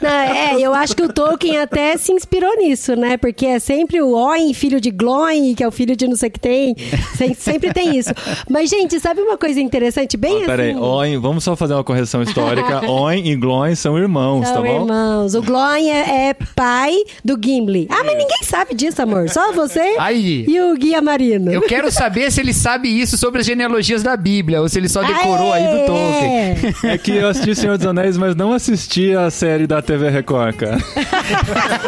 Não, 0.00 0.10
é, 0.10 0.60
eu 0.60 0.74
acho 0.74 0.96
que 0.96 1.02
o 1.02 1.12
Tolkien 1.12 1.58
até 1.58 1.96
se 1.98 2.12
inspirou 2.12 2.56
nisso, 2.56 2.94
né? 2.96 3.16
Porque 3.16 3.44
é 3.46 3.58
sempre 3.58 4.00
o 4.00 4.12
Oin, 4.14 4.52
filho 4.54 4.80
de 4.80 4.90
Gloin, 4.90 5.54
que 5.54 5.62
é 5.62 5.68
o 5.68 5.70
filho 5.70 5.96
de 5.96 6.06
não 6.08 6.16
sei 6.16 6.28
o 6.28 6.32
que 6.32 6.40
tem. 6.40 6.74
Sem- 7.16 7.34
sempre 7.34 7.72
tem 7.72 7.96
isso. 7.98 8.10
Mas, 8.48 8.70
gente, 8.70 8.98
sabe 9.00 9.20
uma 9.20 9.36
coisa 9.36 9.60
interessante? 9.60 10.16
Bem 10.16 10.42
Ó, 10.42 10.46
Peraí, 10.46 10.70
assim. 10.70 10.80
Oin, 10.80 11.18
vamos 11.18 11.44
só 11.44 11.54
fazer 11.56 11.74
uma 11.74 11.84
correção 11.84 12.22
histórica. 12.22 12.84
Oin 12.90 13.26
e 13.26 13.36
Gloin 13.36 13.74
são 13.74 13.98
irmãos, 13.98 14.46
São 14.46 14.54
tá 14.56 14.62
bom? 14.62 14.82
irmãos. 14.82 15.34
O 15.34 15.42
Gloin 15.42 15.88
é, 15.90 16.28
é 16.30 16.34
pai 16.54 16.94
do 17.24 17.38
Gimli. 17.42 17.86
Ah, 17.90 18.02
mas 18.04 18.16
ninguém 18.16 18.42
sabe 18.42 18.74
disso, 18.74 19.02
amor. 19.02 19.28
Só 19.28 19.52
você 19.52 19.96
Aí. 19.98 20.44
e 20.48 20.60
o 20.60 20.74
Guia 20.76 21.00
Marino. 21.02 21.50
eu 21.52 21.62
quero 21.62 21.90
saber 21.90 22.30
se 22.30 22.40
ele 22.40 22.52
sabe 22.52 22.88
isso 22.88 23.16
sobre 23.18 23.40
as 23.40 23.46
genealogias 23.46 24.02
da 24.02 24.16
Bíblia, 24.16 24.60
ou 24.60 24.68
se 24.68 24.78
ele 24.78 24.88
só 24.88 25.02
decorou 25.02 25.52
aí 25.52 25.64
do 25.64 25.86
Tolkien. 25.86 26.74
É. 26.84 26.94
É 26.94 26.98
que 26.98 27.12
eu 27.12 27.28
assisti 27.28 27.54
Senhor 27.54 27.76
dos 27.76 27.86
Anéis, 27.86 28.16
mas 28.16 28.34
não 28.36 28.52
assisti 28.52 29.12
a 29.14 29.30
série 29.30 29.66
da 29.66 29.80
TV 29.82 30.08
Record, 30.10 30.56
cara. 30.56 30.78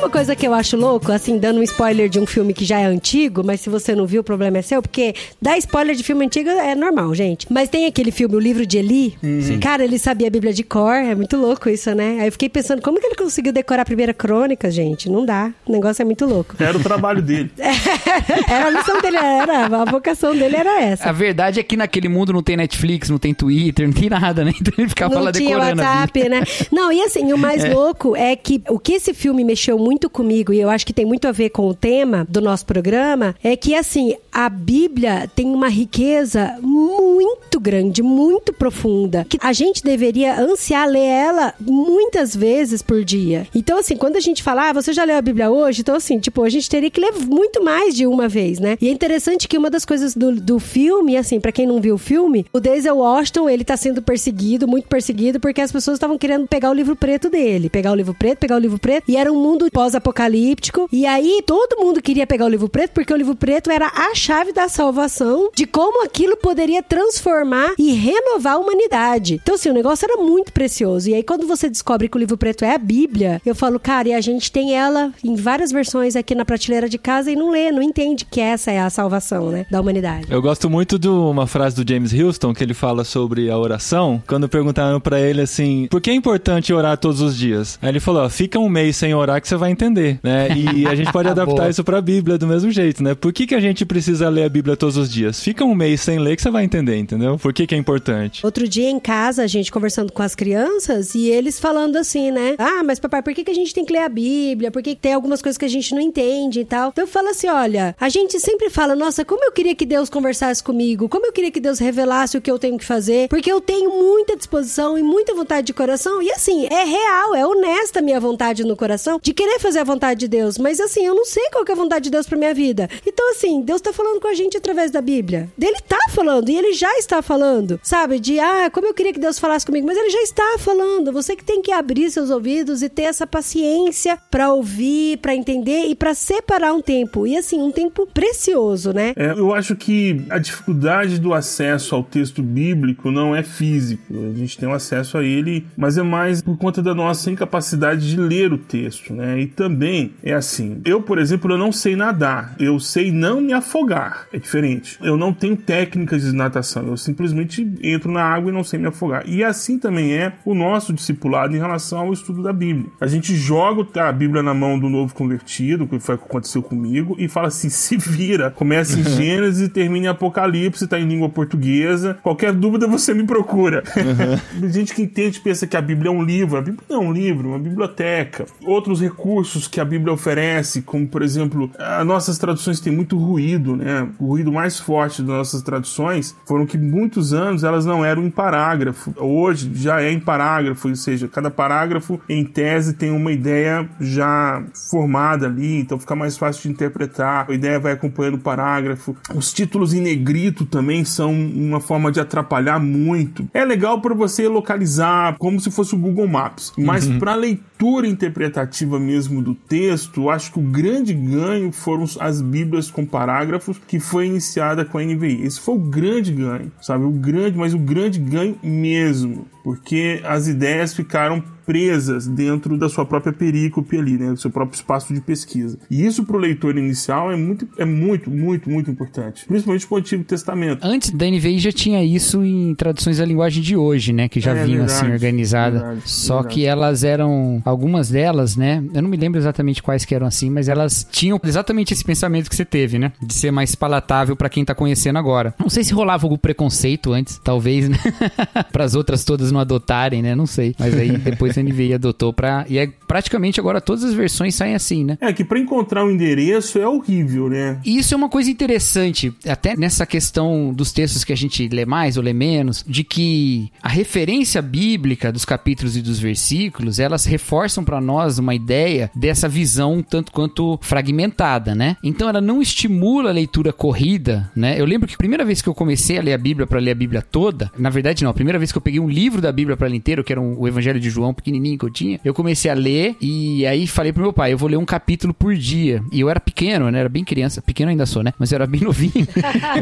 uma 0.00 0.08
coisa 0.08 0.34
que 0.34 0.46
eu 0.46 0.54
acho 0.54 0.78
louco? 0.78 1.12
Assim, 1.12 1.38
dando 1.38 1.60
um 1.60 1.62
spoiler 1.62 2.08
de 2.08 2.18
um 2.18 2.24
filme 2.24 2.54
que 2.54 2.64
já 2.64 2.78
é 2.80 2.86
antigo, 2.86 3.44
mas 3.44 3.60
se 3.60 3.68
você 3.68 3.94
não 3.94 4.06
viu, 4.06 4.22
o 4.22 4.24
problema 4.24 4.56
é 4.56 4.62
seu, 4.62 4.80
porque 4.80 5.14
dar 5.40 5.58
spoiler 5.58 5.94
de 5.94 6.02
filme 6.02 6.24
antigo 6.24 6.48
é 6.48 6.74
normal, 6.74 7.14
gente. 7.14 7.46
Mas 7.50 7.68
tem 7.68 7.84
aquele 7.84 8.10
filme, 8.10 8.34
O 8.34 8.38
Livro 8.38 8.64
de 8.64 8.78
Eli. 8.78 9.14
Cara, 9.60 9.84
ele 9.84 9.98
sabia 9.98 10.28
a 10.28 10.30
Bíblia 10.30 10.54
de 10.54 10.64
cor, 10.64 10.94
é 10.94 11.14
muito 11.14 11.36
louco 11.36 11.68
isso, 11.68 11.94
né? 11.94 12.18
Aí 12.20 12.28
eu 12.28 12.32
fiquei 12.32 12.48
pensando, 12.48 12.80
como 12.80 12.98
que 12.98 13.06
ele 13.06 13.14
conseguiu 13.14 13.52
decorar 13.52 13.82
a 13.82 13.84
primeira 13.84 14.14
crônica, 14.14 14.70
gente? 14.70 15.10
Não 15.10 15.26
dá. 15.26 15.52
O 15.66 15.72
negócio 15.72 16.00
é 16.00 16.04
muito 16.04 16.24
louco. 16.24 16.54
Era 16.58 16.78
o 16.78 16.82
trabalho 16.82 17.20
dele. 17.20 17.50
era 17.58 18.68
a 18.68 18.70
missão 18.70 19.02
dele, 19.02 19.18
era, 19.18 19.66
a 19.66 19.84
vocação 19.84 20.34
dele 20.34 20.56
era 20.56 20.82
essa. 20.82 21.10
A 21.10 21.12
verdade 21.12 21.60
é 21.60 21.62
que 21.62 21.76
naquele 21.76 22.08
mundo 22.08 22.32
não 22.32 22.42
tem 22.42 22.56
Netflix, 22.56 23.10
não 23.10 23.18
tem 23.18 23.34
Twitter, 23.34 23.86
não 23.86 23.92
tem 23.92 24.08
nada, 24.08 24.44
né? 24.44 24.54
Então 24.60 24.72
ele 24.78 24.88
ficava 24.88 25.14
não 25.14 25.24
lá 25.24 25.32
tinha 25.32 25.48
decorando 25.48 25.82
a 25.82 26.06
Bíblia. 26.06 26.24
WhatsApp, 26.24 26.28
né? 26.28 26.42
Não, 26.72 26.90
e 26.90 27.02
assim, 27.02 27.32
o 27.32 27.38
mais 27.38 27.64
louco 27.68 28.16
é 28.16 28.34
que 28.34 28.62
o 28.68 28.78
que 28.78 28.94
esse 28.94 29.12
filme 29.12 29.44
mexeu 29.44 29.78
muito 29.78 29.89
muito 29.90 30.08
comigo 30.08 30.52
e 30.52 30.60
eu 30.60 30.70
acho 30.70 30.86
que 30.86 30.92
tem 30.92 31.04
muito 31.04 31.26
a 31.26 31.32
ver 31.32 31.50
com 31.50 31.66
o 31.66 31.74
tema 31.74 32.24
do 32.28 32.40
nosso 32.40 32.64
programa 32.64 33.34
é 33.42 33.56
que 33.56 33.74
assim, 33.74 34.14
a 34.30 34.48
Bíblia 34.48 35.28
tem 35.34 35.46
uma 35.46 35.68
riqueza 35.68 36.56
muito 36.62 37.58
grande, 37.58 38.00
muito 38.00 38.52
profunda, 38.52 39.26
que 39.28 39.36
a 39.42 39.52
gente 39.52 39.82
deveria 39.82 40.40
ansiar 40.40 40.88
ler 40.88 41.00
ela 41.00 41.54
muitas 41.58 42.36
vezes 42.36 42.82
por 42.82 43.02
dia. 43.02 43.48
Então 43.52 43.78
assim, 43.78 43.96
quando 43.96 44.14
a 44.14 44.20
gente 44.20 44.44
fala, 44.44 44.68
ah, 44.68 44.72
você 44.72 44.92
já 44.92 45.02
leu 45.02 45.16
a 45.16 45.22
Bíblia 45.22 45.50
hoje? 45.50 45.80
Então 45.80 45.96
assim, 45.96 46.20
tipo, 46.20 46.44
a 46.44 46.48
gente 46.48 46.70
teria 46.70 46.88
que 46.88 47.00
ler 47.00 47.12
muito 47.26 47.60
mais 47.64 47.92
de 47.92 48.06
uma 48.06 48.28
vez, 48.28 48.60
né? 48.60 48.78
E 48.80 48.86
é 48.86 48.92
interessante 48.92 49.48
que 49.48 49.58
uma 49.58 49.70
das 49.70 49.84
coisas 49.84 50.14
do, 50.14 50.36
do 50.36 50.60
filme, 50.60 51.16
assim, 51.16 51.40
para 51.40 51.50
quem 51.50 51.66
não 51.66 51.80
viu 51.80 51.96
o 51.96 51.98
filme, 51.98 52.46
o 52.52 52.60
Denzel 52.60 52.98
Washington, 52.98 53.50
ele 53.50 53.64
tá 53.64 53.76
sendo 53.76 54.00
perseguido, 54.00 54.68
muito 54.68 54.86
perseguido, 54.86 55.40
porque 55.40 55.60
as 55.60 55.72
pessoas 55.72 55.96
estavam 55.96 56.16
querendo 56.16 56.46
pegar 56.46 56.70
o 56.70 56.74
livro 56.74 56.94
preto 56.94 57.28
dele, 57.28 57.68
pegar 57.68 57.90
o 57.90 57.96
livro 57.96 58.14
preto, 58.14 58.38
pegar 58.38 58.54
o 58.54 58.60
livro 58.60 58.78
preto, 58.78 59.04
e 59.08 59.16
era 59.16 59.32
um 59.32 59.40
mundo 59.40 59.66
pós-apocalíptico, 59.80 60.86
e 60.92 61.06
aí 61.06 61.42
todo 61.46 61.82
mundo 61.82 62.02
queria 62.02 62.26
pegar 62.26 62.44
o 62.44 62.48
livro 62.50 62.68
preto, 62.68 62.90
porque 62.90 63.14
o 63.14 63.16
livro 63.16 63.34
preto 63.34 63.70
era 63.70 63.86
a 63.86 64.14
chave 64.14 64.52
da 64.52 64.68
salvação, 64.68 65.48
de 65.54 65.64
como 65.64 66.04
aquilo 66.04 66.36
poderia 66.36 66.82
transformar 66.82 67.72
e 67.78 67.92
renovar 67.92 68.56
a 68.56 68.58
humanidade. 68.58 69.40
Então, 69.42 69.54
assim, 69.54 69.70
o 69.70 69.72
negócio 69.72 70.04
era 70.04 70.22
muito 70.22 70.52
precioso. 70.52 71.08
E 71.08 71.14
aí, 71.14 71.22
quando 71.22 71.46
você 71.46 71.70
descobre 71.70 72.10
que 72.10 72.16
o 72.18 72.20
livro 72.20 72.36
preto 72.36 72.62
é 72.62 72.74
a 72.74 72.78
Bíblia, 72.78 73.40
eu 73.46 73.54
falo, 73.54 73.80
cara, 73.80 74.08
e 74.08 74.12
a 74.12 74.20
gente 74.20 74.52
tem 74.52 74.76
ela 74.76 75.14
em 75.24 75.34
várias 75.34 75.72
versões 75.72 76.14
aqui 76.14 76.34
na 76.34 76.44
prateleira 76.44 76.86
de 76.86 76.98
casa 76.98 77.30
e 77.30 77.34
não 77.34 77.50
lê, 77.50 77.72
não 77.72 77.80
entende 77.80 78.26
que 78.26 78.38
essa 78.38 78.70
é 78.70 78.78
a 78.78 78.90
salvação, 78.90 79.48
né, 79.48 79.64
da 79.70 79.80
humanidade. 79.80 80.26
Eu 80.28 80.42
gosto 80.42 80.68
muito 80.68 80.98
de 80.98 81.08
uma 81.08 81.46
frase 81.46 81.74
do 81.82 81.90
James 81.90 82.12
Houston 82.12 82.52
que 82.52 82.62
ele 82.62 82.74
fala 82.74 83.02
sobre 83.02 83.50
a 83.50 83.56
oração, 83.56 84.22
quando 84.26 84.46
perguntaram 84.46 85.00
para 85.00 85.18
ele 85.18 85.40
assim, 85.40 85.88
por 85.90 86.02
que 86.02 86.10
é 86.10 86.14
importante 86.14 86.70
orar 86.70 86.98
todos 86.98 87.22
os 87.22 87.34
dias? 87.34 87.78
Aí 87.80 87.88
ele 87.88 88.00
falou, 88.00 88.26
ó, 88.26 88.28
fica 88.28 88.58
um 88.58 88.68
mês 88.68 88.96
sem 88.96 89.14
orar 89.14 89.40
que 89.40 89.48
você 89.48 89.56
vai 89.56 89.69
entender, 89.70 90.18
né? 90.22 90.48
E 90.56 90.86
a 90.88 90.94
gente 90.94 91.12
pode 91.12 91.28
adaptar 91.28 91.70
isso 91.70 91.84
pra 91.84 92.00
Bíblia 92.00 92.38
do 92.38 92.46
mesmo 92.46 92.70
jeito, 92.70 93.02
né? 93.02 93.14
Por 93.14 93.32
que, 93.32 93.46
que 93.46 93.54
a 93.54 93.60
gente 93.60 93.84
precisa 93.84 94.28
ler 94.28 94.44
a 94.44 94.48
Bíblia 94.48 94.76
todos 94.76 94.96
os 94.96 95.10
dias? 95.10 95.42
Fica 95.42 95.64
um 95.64 95.74
mês 95.74 96.00
sem 96.00 96.18
ler 96.18 96.36
que 96.36 96.42
você 96.42 96.50
vai 96.50 96.64
entender, 96.64 96.96
entendeu? 96.96 97.38
Por 97.38 97.52
que, 97.52 97.66
que 97.66 97.74
é 97.74 97.78
importante? 97.78 98.44
Outro 98.44 98.68
dia 98.68 98.88
em 98.88 99.00
casa, 99.00 99.42
a 99.42 99.46
gente 99.46 99.70
conversando 99.70 100.12
com 100.12 100.22
as 100.22 100.34
crianças 100.34 101.14
e 101.14 101.28
eles 101.28 101.58
falando 101.58 101.96
assim, 101.96 102.30
né? 102.30 102.54
Ah, 102.58 102.82
mas 102.84 102.98
papai, 102.98 103.22
por 103.22 103.34
que, 103.34 103.44
que 103.44 103.50
a 103.50 103.54
gente 103.54 103.74
tem 103.74 103.84
que 103.84 103.92
ler 103.92 104.02
a 104.02 104.08
Bíblia? 104.08 104.70
Por 104.70 104.82
que, 104.82 104.94
que 104.94 105.00
tem 105.00 105.14
algumas 105.14 105.40
coisas 105.40 105.56
que 105.56 105.64
a 105.64 105.68
gente 105.68 105.94
não 105.94 106.00
entende 106.00 106.60
e 106.60 106.64
tal? 106.64 106.90
Então 106.90 107.04
eu 107.04 107.08
falo 107.08 107.28
assim: 107.28 107.48
olha, 107.48 107.94
a 108.00 108.08
gente 108.08 108.38
sempre 108.40 108.70
fala, 108.70 108.96
nossa, 108.96 109.24
como 109.24 109.44
eu 109.44 109.52
queria 109.52 109.74
que 109.74 109.86
Deus 109.86 110.10
conversasse 110.10 110.62
comigo, 110.62 111.08
como 111.08 111.26
eu 111.26 111.32
queria 111.32 111.50
que 111.50 111.60
Deus 111.60 111.78
revelasse 111.78 112.36
o 112.36 112.40
que 112.40 112.50
eu 112.50 112.58
tenho 112.58 112.78
que 112.78 112.84
fazer, 112.84 113.28
porque 113.28 113.50
eu 113.50 113.60
tenho 113.60 113.90
muita 113.90 114.36
disposição 114.36 114.98
e 114.98 115.02
muita 115.02 115.34
vontade 115.34 115.66
de 115.66 115.72
coração. 115.72 116.20
E 116.22 116.30
assim, 116.30 116.66
é 116.66 116.84
real, 116.84 117.34
é 117.34 117.46
honesta 117.46 118.00
a 118.00 118.02
minha 118.02 118.18
vontade 118.18 118.64
no 118.64 118.76
coração 118.76 119.20
de 119.22 119.32
querer 119.32 119.58
fazer 119.60 119.80
a 119.80 119.84
vontade 119.84 120.20
de 120.20 120.28
Deus. 120.28 120.58
Mas 120.58 120.80
assim, 120.80 121.06
eu 121.06 121.14
não 121.14 121.24
sei 121.24 121.42
qual 121.50 121.64
é 121.68 121.72
a 121.72 121.74
vontade 121.74 122.04
de 122.04 122.10
Deus 122.10 122.26
pra 122.26 122.38
minha 122.38 122.54
vida. 122.54 122.88
Então, 123.06 123.30
assim, 123.30 123.62
Deus 123.62 123.80
tá 123.80 123.92
falando 123.92 124.20
com 124.20 124.28
a 124.28 124.34
gente 124.34 124.56
através 124.56 124.90
da 124.90 125.00
Bíblia. 125.00 125.48
Ele 125.60 125.80
tá 125.86 125.98
falando, 126.10 126.48
e 126.48 126.56
ele 126.56 126.72
já 126.72 126.92
está 126.98 127.22
falando, 127.22 127.78
sabe? 127.82 128.18
De, 128.18 128.38
ah, 128.38 128.70
como 128.72 128.86
eu 128.86 128.94
queria 128.94 129.12
que 129.12 129.20
Deus 129.20 129.38
falasse 129.38 129.66
comigo, 129.66 129.86
mas 129.86 129.96
ele 129.96 130.10
já 130.10 130.22
está 130.22 130.56
falando. 130.58 131.12
Você 131.12 131.36
que 131.36 131.44
tem 131.44 131.62
que 131.62 131.72
abrir 131.72 132.10
seus 132.10 132.30
ouvidos 132.30 132.82
e 132.82 132.88
ter 132.88 133.02
essa 133.02 133.26
paciência 133.26 134.18
para 134.30 134.52
ouvir, 134.52 135.18
para 135.18 135.34
entender 135.34 135.86
e 135.86 135.94
para 135.94 136.14
separar 136.14 136.72
um 136.72 136.80
tempo. 136.80 137.26
E 137.26 137.36
assim, 137.36 137.60
um 137.60 137.70
tempo 137.70 138.06
precioso, 138.06 138.92
né? 138.92 139.12
É, 139.16 139.30
eu 139.30 139.54
acho 139.54 139.76
que 139.76 140.24
a 140.30 140.38
dificuldade 140.38 141.18
do 141.18 141.32
acesso 141.32 141.94
ao 141.94 142.02
texto 142.02 142.42
bíblico 142.42 143.10
não 143.10 143.34
é 143.34 143.42
físico. 143.42 144.02
A 144.10 144.36
gente 144.36 144.58
tem 144.58 144.68
um 144.68 144.74
acesso 144.74 145.18
a 145.18 145.24
ele, 145.24 145.66
mas 145.76 145.98
é 145.98 146.02
mais 146.02 146.42
por 146.42 146.56
conta 146.56 146.82
da 146.82 146.94
nossa 146.94 147.30
incapacidade 147.30 148.08
de 148.08 148.16
ler 148.16 148.52
o 148.52 148.58
texto, 148.58 149.12
né? 149.12 149.40
E 149.40 149.46
também 149.50 150.12
é 150.22 150.32
assim, 150.32 150.80
eu, 150.84 151.02
por 151.02 151.18
exemplo, 151.18 151.52
eu 151.52 151.58
não 151.58 151.72
sei 151.72 151.96
nadar. 151.96 152.54
Eu 152.58 152.78
sei 152.80 153.10
não 153.10 153.40
me 153.40 153.52
afogar. 153.52 154.26
É 154.32 154.38
diferente. 154.38 154.98
Eu 155.02 155.16
não 155.16 155.32
tenho 155.32 155.56
técnicas 155.56 156.22
de 156.22 156.32
natação. 156.32 156.86
Eu 156.86 156.96
simplesmente 156.96 157.68
entro 157.82 158.10
na 158.10 158.22
água 158.22 158.50
e 158.50 158.54
não 158.54 158.64
sei 158.64 158.78
me 158.78 158.86
afogar. 158.86 159.22
E 159.26 159.42
assim 159.44 159.78
também 159.78 160.14
é 160.14 160.32
o 160.44 160.54
nosso 160.54 160.92
discipulado 160.92 161.54
em 161.54 161.58
relação 161.58 162.00
ao 162.00 162.12
estudo 162.12 162.42
da 162.42 162.52
Bíblia. 162.52 162.86
A 163.00 163.06
gente 163.06 163.34
joga 163.34 163.86
a 164.00 164.12
Bíblia 164.12 164.42
na 164.42 164.54
mão 164.54 164.78
do 164.78 164.88
novo 164.88 165.14
convertido, 165.14 165.86
que 165.86 165.98
foi 165.98 166.14
o 166.14 166.18
que 166.18 166.24
aconteceu 166.24 166.62
comigo, 166.62 167.16
e 167.18 167.28
fala 167.28 167.48
assim: 167.48 167.68
se 167.70 167.96
vira. 167.96 168.50
Começa 168.50 168.98
em 168.98 169.04
Gênesis 169.04 169.66
e 169.66 169.68
termina 169.68 170.06
em 170.06 170.08
Apocalipse, 170.08 170.86
tá 170.86 170.98
em 170.98 171.06
língua 171.06 171.28
portuguesa. 171.28 172.18
Qualquer 172.22 172.52
dúvida 172.52 172.86
você 172.86 173.14
me 173.14 173.24
procura. 173.24 173.82
Uhum. 173.96 174.68
gente 174.70 174.94
que 174.94 175.02
entende 175.02 175.40
pensa 175.40 175.66
que 175.66 175.76
a 175.76 175.82
Bíblia 175.82 176.08
é 176.08 176.12
um 176.12 176.22
livro. 176.22 176.58
A 176.58 176.62
Bíblia 176.62 176.84
não 176.88 176.96
é 176.96 177.06
um 177.06 177.12
livro, 177.12 177.48
é 177.48 177.50
uma 177.52 177.58
biblioteca. 177.58 178.46
Outros 178.62 179.00
recursos 179.00 179.39
que 179.70 179.80
a 179.80 179.84
Bíblia 179.84 180.12
oferece, 180.12 180.82
como 180.82 181.06
por 181.06 181.22
exemplo, 181.22 181.70
as 181.78 182.06
nossas 182.06 182.38
traduções 182.38 182.80
têm 182.80 182.92
muito 182.92 183.16
ruído, 183.16 183.76
né? 183.76 184.08
O 184.18 184.28
ruído 184.28 184.52
mais 184.52 184.78
forte 184.78 185.22
das 185.22 185.30
nossas 185.30 185.62
traduções 185.62 186.34
foram 186.46 186.66
que 186.66 186.78
muitos 186.78 187.32
anos 187.32 187.64
elas 187.64 187.84
não 187.84 188.04
eram 188.04 188.24
em 188.24 188.30
parágrafo. 188.30 189.12
Hoje 189.16 189.70
já 189.74 190.00
é 190.00 190.10
em 190.10 190.20
parágrafo, 190.20 190.88
ou 190.88 190.96
seja, 190.96 191.28
cada 191.28 191.50
parágrafo 191.50 192.20
em 192.28 192.44
tese 192.44 192.94
tem 192.94 193.10
uma 193.10 193.32
ideia 193.32 193.88
já 194.00 194.62
formada 194.90 195.46
ali, 195.46 195.80
então 195.80 195.98
fica 195.98 196.16
mais 196.16 196.36
fácil 196.36 196.62
de 196.62 196.68
interpretar. 196.70 197.46
A 197.48 197.52
ideia 197.52 197.78
vai 197.78 197.92
acompanhando 197.92 198.34
o 198.34 198.40
parágrafo. 198.40 199.16
Os 199.34 199.52
títulos 199.52 199.92
em 199.92 200.00
negrito 200.00 200.64
também 200.64 201.04
são 201.04 201.32
uma 201.32 201.80
forma 201.80 202.10
de 202.10 202.20
atrapalhar 202.20 202.78
muito. 202.78 203.48
É 203.52 203.64
legal 203.64 204.00
para 204.00 204.14
você 204.14 204.48
localizar 204.48 205.36
como 205.38 205.60
se 205.60 205.70
fosse 205.70 205.94
o 205.94 205.98
Google 205.98 206.28
Maps, 206.28 206.72
mas 206.78 207.06
uhum. 207.06 207.18
para 207.18 207.34
leitura 207.34 208.06
interpretativa 208.06 208.98
mesmo 208.98 209.29
do 209.42 209.54
texto, 209.54 210.30
acho 210.30 210.52
que 210.52 210.58
o 210.58 210.62
grande 210.62 211.12
ganho 211.14 211.70
foram 211.70 212.04
as 212.18 212.40
Bíblias 212.40 212.90
com 212.90 213.04
parágrafos 213.04 213.78
que 213.86 214.00
foi 214.00 214.26
iniciada 214.26 214.84
com 214.84 214.98
a 214.98 215.02
NVI. 215.02 215.42
Esse 215.42 215.60
foi 215.60 215.74
o 215.74 215.78
grande 215.78 216.32
ganho, 216.32 216.72
sabe? 216.80 217.04
O 217.04 217.10
grande, 217.10 217.56
mas 217.56 217.74
o 217.74 217.78
grande 217.78 218.18
ganho 218.18 218.56
mesmo, 218.62 219.46
porque 219.62 220.20
as 220.24 220.48
ideias 220.48 220.94
ficaram 220.94 221.42
presas 221.70 222.26
dentro 222.26 222.76
da 222.76 222.88
sua 222.88 223.06
própria 223.06 223.32
perícope 223.32 223.96
ali, 223.96 224.18
né, 224.18 224.30
do 224.30 224.36
seu 224.36 224.50
próprio 224.50 224.74
espaço 224.74 225.14
de 225.14 225.20
pesquisa. 225.20 225.78
E 225.88 226.04
isso 226.04 226.24
para 226.24 226.36
o 226.36 226.38
leitor 226.40 226.76
inicial 226.76 227.30
é 227.30 227.36
muito, 227.36 227.68
é 227.78 227.84
muito, 227.84 228.28
muito, 228.28 228.68
muito 228.68 228.90
importante, 228.90 229.46
principalmente 229.46 229.86
para 229.86 229.94
o 229.94 229.98
Antigo 229.98 230.24
Testamento. 230.24 230.84
Antes 230.84 231.10
da 231.10 231.26
NVI 231.26 231.60
já 231.60 231.70
tinha 231.70 232.02
isso 232.02 232.44
em 232.44 232.74
traduções 232.74 233.18
da 233.18 233.24
linguagem 233.24 233.62
de 233.62 233.76
hoje, 233.76 234.12
né, 234.12 234.28
que 234.28 234.40
já 234.40 234.52
é, 234.52 234.64
vinham 234.64 234.84
assim 234.84 235.12
organizadas. 235.12 236.10
Só 236.10 236.38
verdade. 236.38 236.54
que 236.54 236.64
elas 236.64 237.04
eram 237.04 237.62
algumas 237.64 238.10
delas, 238.10 238.56
né? 238.56 238.82
Eu 238.92 239.02
não 239.02 239.08
me 239.08 239.16
lembro 239.16 239.38
exatamente 239.38 239.80
quais 239.80 240.04
que 240.04 240.12
eram 240.12 240.26
assim, 240.26 240.50
mas 240.50 240.68
elas 240.68 241.06
tinham 241.08 241.40
exatamente 241.44 241.94
esse 241.94 242.04
pensamento 242.04 242.50
que 242.50 242.56
você 242.56 242.64
teve, 242.64 242.98
né, 242.98 243.12
de 243.22 243.32
ser 243.32 243.52
mais 243.52 243.76
palatável 243.76 244.34
para 244.34 244.48
quem 244.48 244.64
tá 244.64 244.74
conhecendo 244.74 245.20
agora. 245.20 245.54
Não 245.56 245.70
sei 245.70 245.84
se 245.84 245.92
rolava 245.92 246.26
algum 246.26 246.36
preconceito 246.36 247.12
antes, 247.12 247.40
talvez, 247.44 247.88
né? 247.88 247.98
para 248.72 248.82
as 248.82 248.96
outras 248.96 249.24
todas 249.24 249.49
não 249.50 249.60
adotarem, 249.60 250.22
né? 250.22 250.34
Não 250.34 250.46
sei. 250.46 250.74
Mas 250.78 250.94
aí 250.94 251.16
depois 251.18 251.56
NVI 251.56 251.94
adotou 251.94 252.32
para 252.32 252.64
e 252.68 252.78
é 252.78 252.88
praticamente 253.06 253.58
agora 253.60 253.80
todas 253.80 254.04
as 254.04 254.14
versões 254.14 254.54
saem 254.54 254.74
assim, 254.74 255.04
né? 255.04 255.18
É 255.20 255.32
que 255.32 255.44
para 255.44 255.58
encontrar 255.58 256.04
o 256.04 256.08
um 256.08 256.10
endereço 256.10 256.78
é 256.78 256.86
horrível, 256.86 257.48
né? 257.48 257.78
Isso 257.84 258.14
é 258.14 258.16
uma 258.16 258.28
coisa 258.28 258.50
interessante, 258.50 259.32
até 259.46 259.76
nessa 259.76 260.06
questão 260.06 260.72
dos 260.72 260.92
textos 260.92 261.24
que 261.24 261.32
a 261.32 261.36
gente 261.36 261.66
lê 261.68 261.84
mais 261.84 262.16
ou 262.16 262.22
lê 262.22 262.32
menos, 262.32 262.84
de 262.86 263.02
que 263.04 263.70
a 263.82 263.88
referência 263.88 264.62
bíblica 264.62 265.32
dos 265.32 265.44
capítulos 265.44 265.96
e 265.96 266.02
dos 266.02 266.18
versículos, 266.18 266.98
elas 266.98 267.24
reforçam 267.24 267.84
para 267.84 268.00
nós 268.00 268.38
uma 268.38 268.54
ideia 268.54 269.10
dessa 269.14 269.48
visão 269.48 270.02
tanto 270.02 270.32
quanto 270.32 270.78
fragmentada, 270.82 271.74
né? 271.74 271.96
Então 272.02 272.28
ela 272.28 272.40
não 272.40 272.62
estimula 272.62 273.30
a 273.30 273.32
leitura 273.32 273.72
corrida, 273.72 274.50
né? 274.54 274.80
Eu 274.80 274.84
lembro 274.84 275.08
que 275.08 275.14
a 275.14 275.18
primeira 275.18 275.44
vez 275.44 275.60
que 275.62 275.68
eu 275.68 275.74
comecei 275.74 276.18
a 276.18 276.22
ler 276.22 276.32
a 276.32 276.38
Bíblia 276.38 276.66
para 276.66 276.78
ler 276.78 276.92
a 276.92 276.94
Bíblia 276.94 277.22
toda, 277.22 277.70
na 277.78 277.90
verdade 277.90 278.22
não, 278.22 278.30
a 278.30 278.34
primeira 278.34 278.58
vez 278.58 278.72
que 278.72 278.78
eu 278.78 278.82
peguei 278.82 279.00
um 279.00 279.08
livro 279.08 279.39
da 279.40 279.52
Bíblia 279.52 279.76
para 279.76 279.88
ler 279.88 279.96
inteiro, 279.96 280.24
que 280.24 280.32
era 280.32 280.40
um, 280.40 280.58
o 280.58 280.68
Evangelho 280.68 281.00
de 281.00 281.10
João, 281.10 281.34
pequenininho 281.34 281.78
que 281.78 281.84
eu 281.84 281.90
tinha, 281.90 282.20
eu 282.24 282.34
comecei 282.34 282.70
a 282.70 282.74
ler 282.74 283.16
e 283.20 283.66
aí 283.66 283.86
falei 283.86 284.12
pro 284.12 284.22
meu 284.22 284.32
pai, 284.32 284.52
eu 284.52 284.58
vou 284.58 284.68
ler 284.68 284.76
um 284.76 284.84
capítulo 284.84 285.32
por 285.34 285.54
dia. 285.54 286.02
E 286.12 286.20
eu 286.20 286.28
era 286.28 286.40
pequeno, 286.40 286.90
né? 286.90 287.00
Era 287.00 287.08
bem 287.08 287.24
criança, 287.24 287.62
pequeno 287.62 287.90
ainda 287.90 288.06
sou, 288.06 288.22
né? 288.22 288.32
Mas 288.38 288.52
eu 288.52 288.56
era 288.56 288.66
bem 288.66 288.80
novinho. 288.84 289.26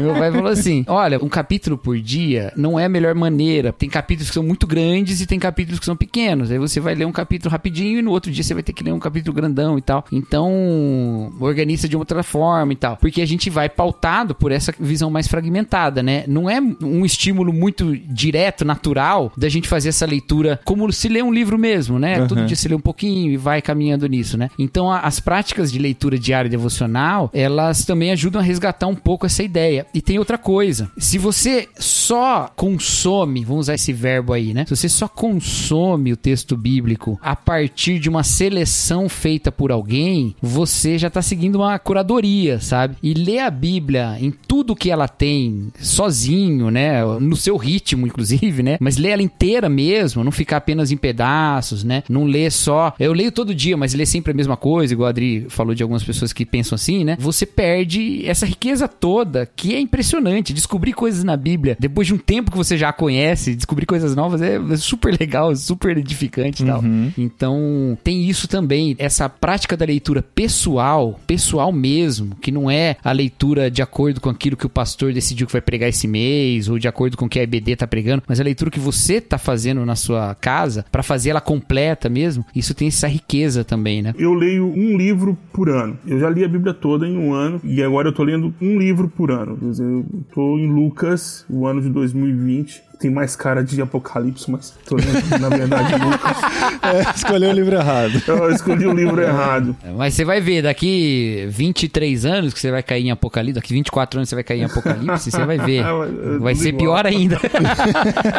meu 0.01 0.13
pai 0.13 0.31
falou 0.31 0.51
assim: 0.51 0.83
olha, 0.87 1.23
um 1.23 1.29
capítulo 1.29 1.77
por 1.77 1.97
dia 1.99 2.51
não 2.55 2.79
é 2.79 2.85
a 2.85 2.89
melhor 2.89 3.15
maneira. 3.15 3.73
Tem 3.73 3.89
capítulos 3.89 4.29
que 4.29 4.33
são 4.33 4.43
muito 4.43 4.65
grandes 4.65 5.21
e 5.21 5.25
tem 5.25 5.39
capítulos 5.39 5.79
que 5.79 5.85
são 5.85 5.95
pequenos. 5.95 6.51
Aí 6.51 6.57
você 6.57 6.79
vai 6.79 6.95
ler 6.95 7.05
um 7.05 7.11
capítulo 7.11 7.51
rapidinho 7.51 7.99
e 7.99 8.01
no 8.01 8.11
outro 8.11 8.31
dia 8.31 8.43
você 8.43 8.53
vai 8.53 8.63
ter 8.63 8.73
que 8.73 8.83
ler 8.83 8.93
um 8.93 8.99
capítulo 8.99 9.35
grandão 9.35 9.77
e 9.77 9.81
tal. 9.81 10.05
Então, 10.11 11.31
organiza 11.39 11.87
de 11.87 11.97
outra 11.97 12.23
forma 12.23 12.73
e 12.73 12.75
tal. 12.75 12.97
Porque 12.97 13.21
a 13.21 13.25
gente 13.25 13.49
vai 13.49 13.69
pautado 13.69 14.33
por 14.35 14.51
essa 14.51 14.73
visão 14.79 15.09
mais 15.09 15.27
fragmentada, 15.27 16.01
né? 16.01 16.23
Não 16.27 16.49
é 16.49 16.59
um 16.59 17.05
estímulo 17.05 17.51
muito 17.51 17.95
direto, 17.97 18.63
natural, 18.63 19.31
da 19.35 19.48
da 19.49 19.51
gente 19.51 19.67
fazer 19.67 19.89
essa 19.89 20.05
leitura 20.05 20.59
como 20.63 20.91
se 20.93 21.09
lê 21.09 21.21
um 21.23 21.33
livro 21.33 21.57
mesmo, 21.57 21.97
né? 21.97 22.19
Uhum. 22.21 22.27
Todo 22.27 22.45
dia 22.45 22.55
se 22.55 22.67
lê 22.67 22.75
um 22.75 22.79
pouquinho 22.79 23.31
e 23.31 23.37
vai 23.37 23.61
caminhando 23.61 24.07
nisso, 24.07 24.37
né? 24.37 24.49
Então 24.59 24.91
a- 24.91 24.99
as 25.01 25.19
práticas 25.19 25.71
de 25.71 25.79
leitura 25.79 26.17
diária 26.19 26.47
e 26.47 26.51
devocional, 26.51 27.29
elas 27.33 27.83
também 27.83 28.11
ajudam 28.11 28.39
a 28.41 28.43
resgatar 28.43 28.85
um 28.87 28.95
pouco 28.95 29.25
essa 29.25 29.41
ideia. 29.43 29.85
E 29.93 30.01
tem 30.01 30.19
outra 30.19 30.37
coisa. 30.37 30.91
Se 30.97 31.17
você 31.17 31.67
só 31.77 32.49
consome, 32.55 33.43
vamos 33.43 33.61
usar 33.65 33.73
esse 33.75 33.91
verbo 33.91 34.33
aí, 34.33 34.53
né? 34.53 34.65
Se 34.65 34.75
você 34.75 34.87
só 34.87 35.07
consome 35.07 36.13
o 36.13 36.17
texto 36.17 36.55
bíblico 36.55 37.19
a 37.21 37.35
partir 37.35 37.97
de 37.99 38.07
uma 38.09 38.23
seleção 38.23 39.09
feita 39.09 39.51
por 39.51 39.71
alguém, 39.71 40.35
você 40.41 40.97
já 40.97 41.09
tá 41.09 41.21
seguindo 41.21 41.55
uma 41.55 41.79
curadoria, 41.79 42.59
sabe? 42.59 42.95
E 43.01 43.13
ler 43.13 43.39
a 43.39 43.49
Bíblia 43.49 44.17
em 44.19 44.29
tudo 44.31 44.75
que 44.75 44.91
ela 44.91 45.07
tem 45.07 45.69
sozinho, 45.79 46.69
né? 46.69 47.03
No 47.19 47.35
seu 47.35 47.57
ritmo, 47.57 48.05
inclusive, 48.05 48.61
né? 48.63 48.77
Mas 48.79 48.97
ler 48.97 49.09
ela 49.09 49.23
inteira 49.39 49.69
mesmo, 49.69 50.21
não 50.21 50.31
ficar 50.33 50.57
apenas 50.57 50.91
em 50.91 50.97
pedaços, 50.97 51.83
né? 51.83 52.03
Não 52.09 52.25
ler 52.25 52.51
só. 52.51 52.93
Eu 52.99 53.13
leio 53.13 53.31
todo 53.31 53.55
dia, 53.55 53.77
mas 53.77 53.93
ler 53.93 54.05
sempre 54.05 54.33
a 54.33 54.35
mesma 54.35 54.57
coisa, 54.57 54.93
igual 54.93 55.07
a 55.07 55.09
Adri 55.11 55.45
falou 55.47 55.73
de 55.73 55.81
algumas 55.81 56.03
pessoas 56.03 56.33
que 56.33 56.45
pensam 56.45 56.75
assim, 56.75 57.05
né? 57.05 57.15
Você 57.19 57.45
perde 57.45 58.25
essa 58.25 58.45
riqueza 58.45 58.87
toda, 58.87 59.49
que 59.55 59.73
é 59.73 59.79
impressionante. 59.79 60.53
Descobrir 60.53 60.91
coisas 60.91 61.23
na 61.23 61.37
Bíblia, 61.37 61.77
depois 61.79 62.05
de 62.07 62.13
um 62.13 62.17
tempo 62.17 62.51
que 62.51 62.57
você 62.57 62.77
já 62.77 62.89
a 62.89 62.93
conhece, 62.93 63.55
descobrir 63.55 63.85
coisas 63.85 64.15
novas 64.15 64.41
é 64.41 64.59
super 64.75 65.17
legal, 65.17 65.55
super 65.55 65.97
edificante 65.97 66.63
e 66.63 66.65
tal. 66.65 66.83
Então, 67.17 67.97
tem 68.03 68.27
isso 68.27 68.47
também, 68.47 68.95
essa 68.99 69.29
prática 69.29 69.77
da 69.77 69.85
leitura 69.85 70.21
pessoal, 70.21 71.17
pessoal 71.25 71.71
mesmo, 71.71 72.35
que 72.41 72.51
não 72.51 72.69
é 72.69 72.97
a 73.03 73.11
leitura 73.11 73.71
de 73.71 73.81
acordo 73.81 74.19
com 74.19 74.29
aquilo 74.29 74.57
que 74.57 74.65
o 74.65 74.69
pastor 74.69 75.13
decidiu 75.13 75.47
que 75.47 75.53
vai 75.53 75.61
pregar 75.61 75.87
esse 75.87 76.07
mês, 76.07 76.67
ou 76.67 76.77
de 76.77 76.87
acordo 76.87 77.15
com 77.15 77.25
o 77.25 77.29
que 77.29 77.39
a 77.39 77.43
EBD 77.43 77.77
tá 77.77 77.87
pregando, 77.87 78.23
mas 78.27 78.39
a 78.39 78.43
leitura 78.43 78.69
que 78.71 78.79
você 78.79 79.21
tá 79.29 79.37
fazendo 79.37 79.85
na 79.85 79.95
sua 79.95 80.35
casa, 80.35 80.85
pra 80.91 81.03
fazer 81.03 81.29
ela 81.29 81.41
completa 81.41 82.09
mesmo, 82.09 82.45
isso 82.55 82.73
tem 82.73 82.87
essa 82.87 83.07
riqueza 83.07 83.63
também, 83.63 84.01
né? 84.01 84.13
Eu 84.17 84.33
leio 84.33 84.65
um 84.65 84.97
livro 84.97 85.37
por 85.53 85.69
ano. 85.69 85.97
Eu 86.05 86.19
já 86.19 86.29
li 86.29 86.43
a 86.43 86.47
Bíblia 86.47 86.73
toda 86.73 87.07
em 87.07 87.17
um 87.17 87.33
ano 87.33 87.61
e 87.63 87.81
agora 87.83 88.09
eu 88.09 88.13
tô 88.13 88.23
lendo 88.23 88.53
um 88.61 88.77
livro 88.77 89.07
por 89.07 89.31
ano. 89.31 89.57
Eu 89.61 90.05
tô 90.33 90.57
em 90.57 90.67
Lucas, 90.67 91.45
o 91.49 91.67
ano 91.67 91.81
de 91.81 91.89
2020. 91.89 92.88
Tem 92.99 93.09
mais 93.09 93.33
cara 93.33 93.63
de 93.63 93.81
Apocalipse, 93.81 94.51
mas 94.51 94.73
tô 94.85 94.97
lendo, 94.97 95.39
na 95.39 95.47
verdade, 95.47 95.93
Lucas. 96.03 96.37
É, 96.83 97.15
escolheu 97.15 97.49
o 97.49 97.53
livro 97.53 97.75
errado. 97.75 98.21
Eu 98.27 98.51
escolhi 98.51 98.85
o 98.87 98.91
livro 98.93 99.21
errado. 99.21 99.73
Mas 99.95 100.13
você 100.15 100.25
vai 100.25 100.41
ver, 100.41 100.63
daqui 100.63 101.47
23 101.49 102.25
anos 102.25 102.53
que 102.53 102.59
você 102.59 102.69
vai 102.71 102.83
cair 102.83 103.05
em 103.05 103.11
Apocalipse, 103.11 103.53
daqui 103.55 103.73
24 103.73 104.19
anos 104.19 104.27
você 104.27 104.35
vai 104.35 104.43
cair 104.43 104.59
em 104.59 104.65
Apocalipse, 104.65 105.31
você 105.31 105.45
vai 105.45 105.57
ver. 105.57 105.83
Vai 106.41 106.55
ser 106.55 106.73
pior 106.73 107.05
ainda. 107.05 107.39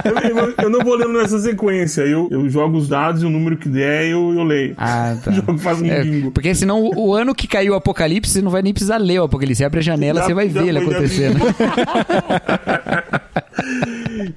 Eu, 0.05 0.37
eu- 0.47 0.55
eu 0.65 0.71
não 0.71 0.81
vou 0.81 0.95
lendo 0.97 1.13
nessa 1.15 1.39
sequência. 1.39 2.03
Eu, 2.03 2.29
eu 2.31 2.49
jogo 2.49 2.77
os 2.77 2.89
dados 2.89 3.23
e 3.23 3.27
o 3.27 3.31
número 3.31 3.57
que 3.57 3.69
der 3.69 4.07
eu, 4.09 4.33
eu 4.35 4.43
leio. 4.43 4.75
Ah, 4.77 5.17
tá. 5.23 5.31
Jogo 5.31 5.57
faz 5.59 5.81
um 5.81 5.87
É, 5.87 6.03
bingo. 6.03 6.31
porque 6.33 6.55
senão 6.55 6.83
o, 6.83 7.09
o 7.09 7.15
ano 7.15 7.35
que 7.35 7.47
caiu 7.47 7.73
o 7.73 7.77
Apocalipse, 7.77 8.33
você 8.33 8.43
não 8.43 8.51
vai 8.51 8.61
nem 8.63 8.73
precisar 8.73 8.99
ler 8.99 9.21
o 9.21 9.25
Apocalipse. 9.25 9.59
Você 9.59 9.65
abre 9.65 9.81
a 9.81 9.83
janela, 9.83 10.21
Já- 10.21 10.27
você 10.27 10.35
vai 10.35 10.49
ver 10.49 10.67
ele 10.69 10.79
acontecendo. 10.79 11.39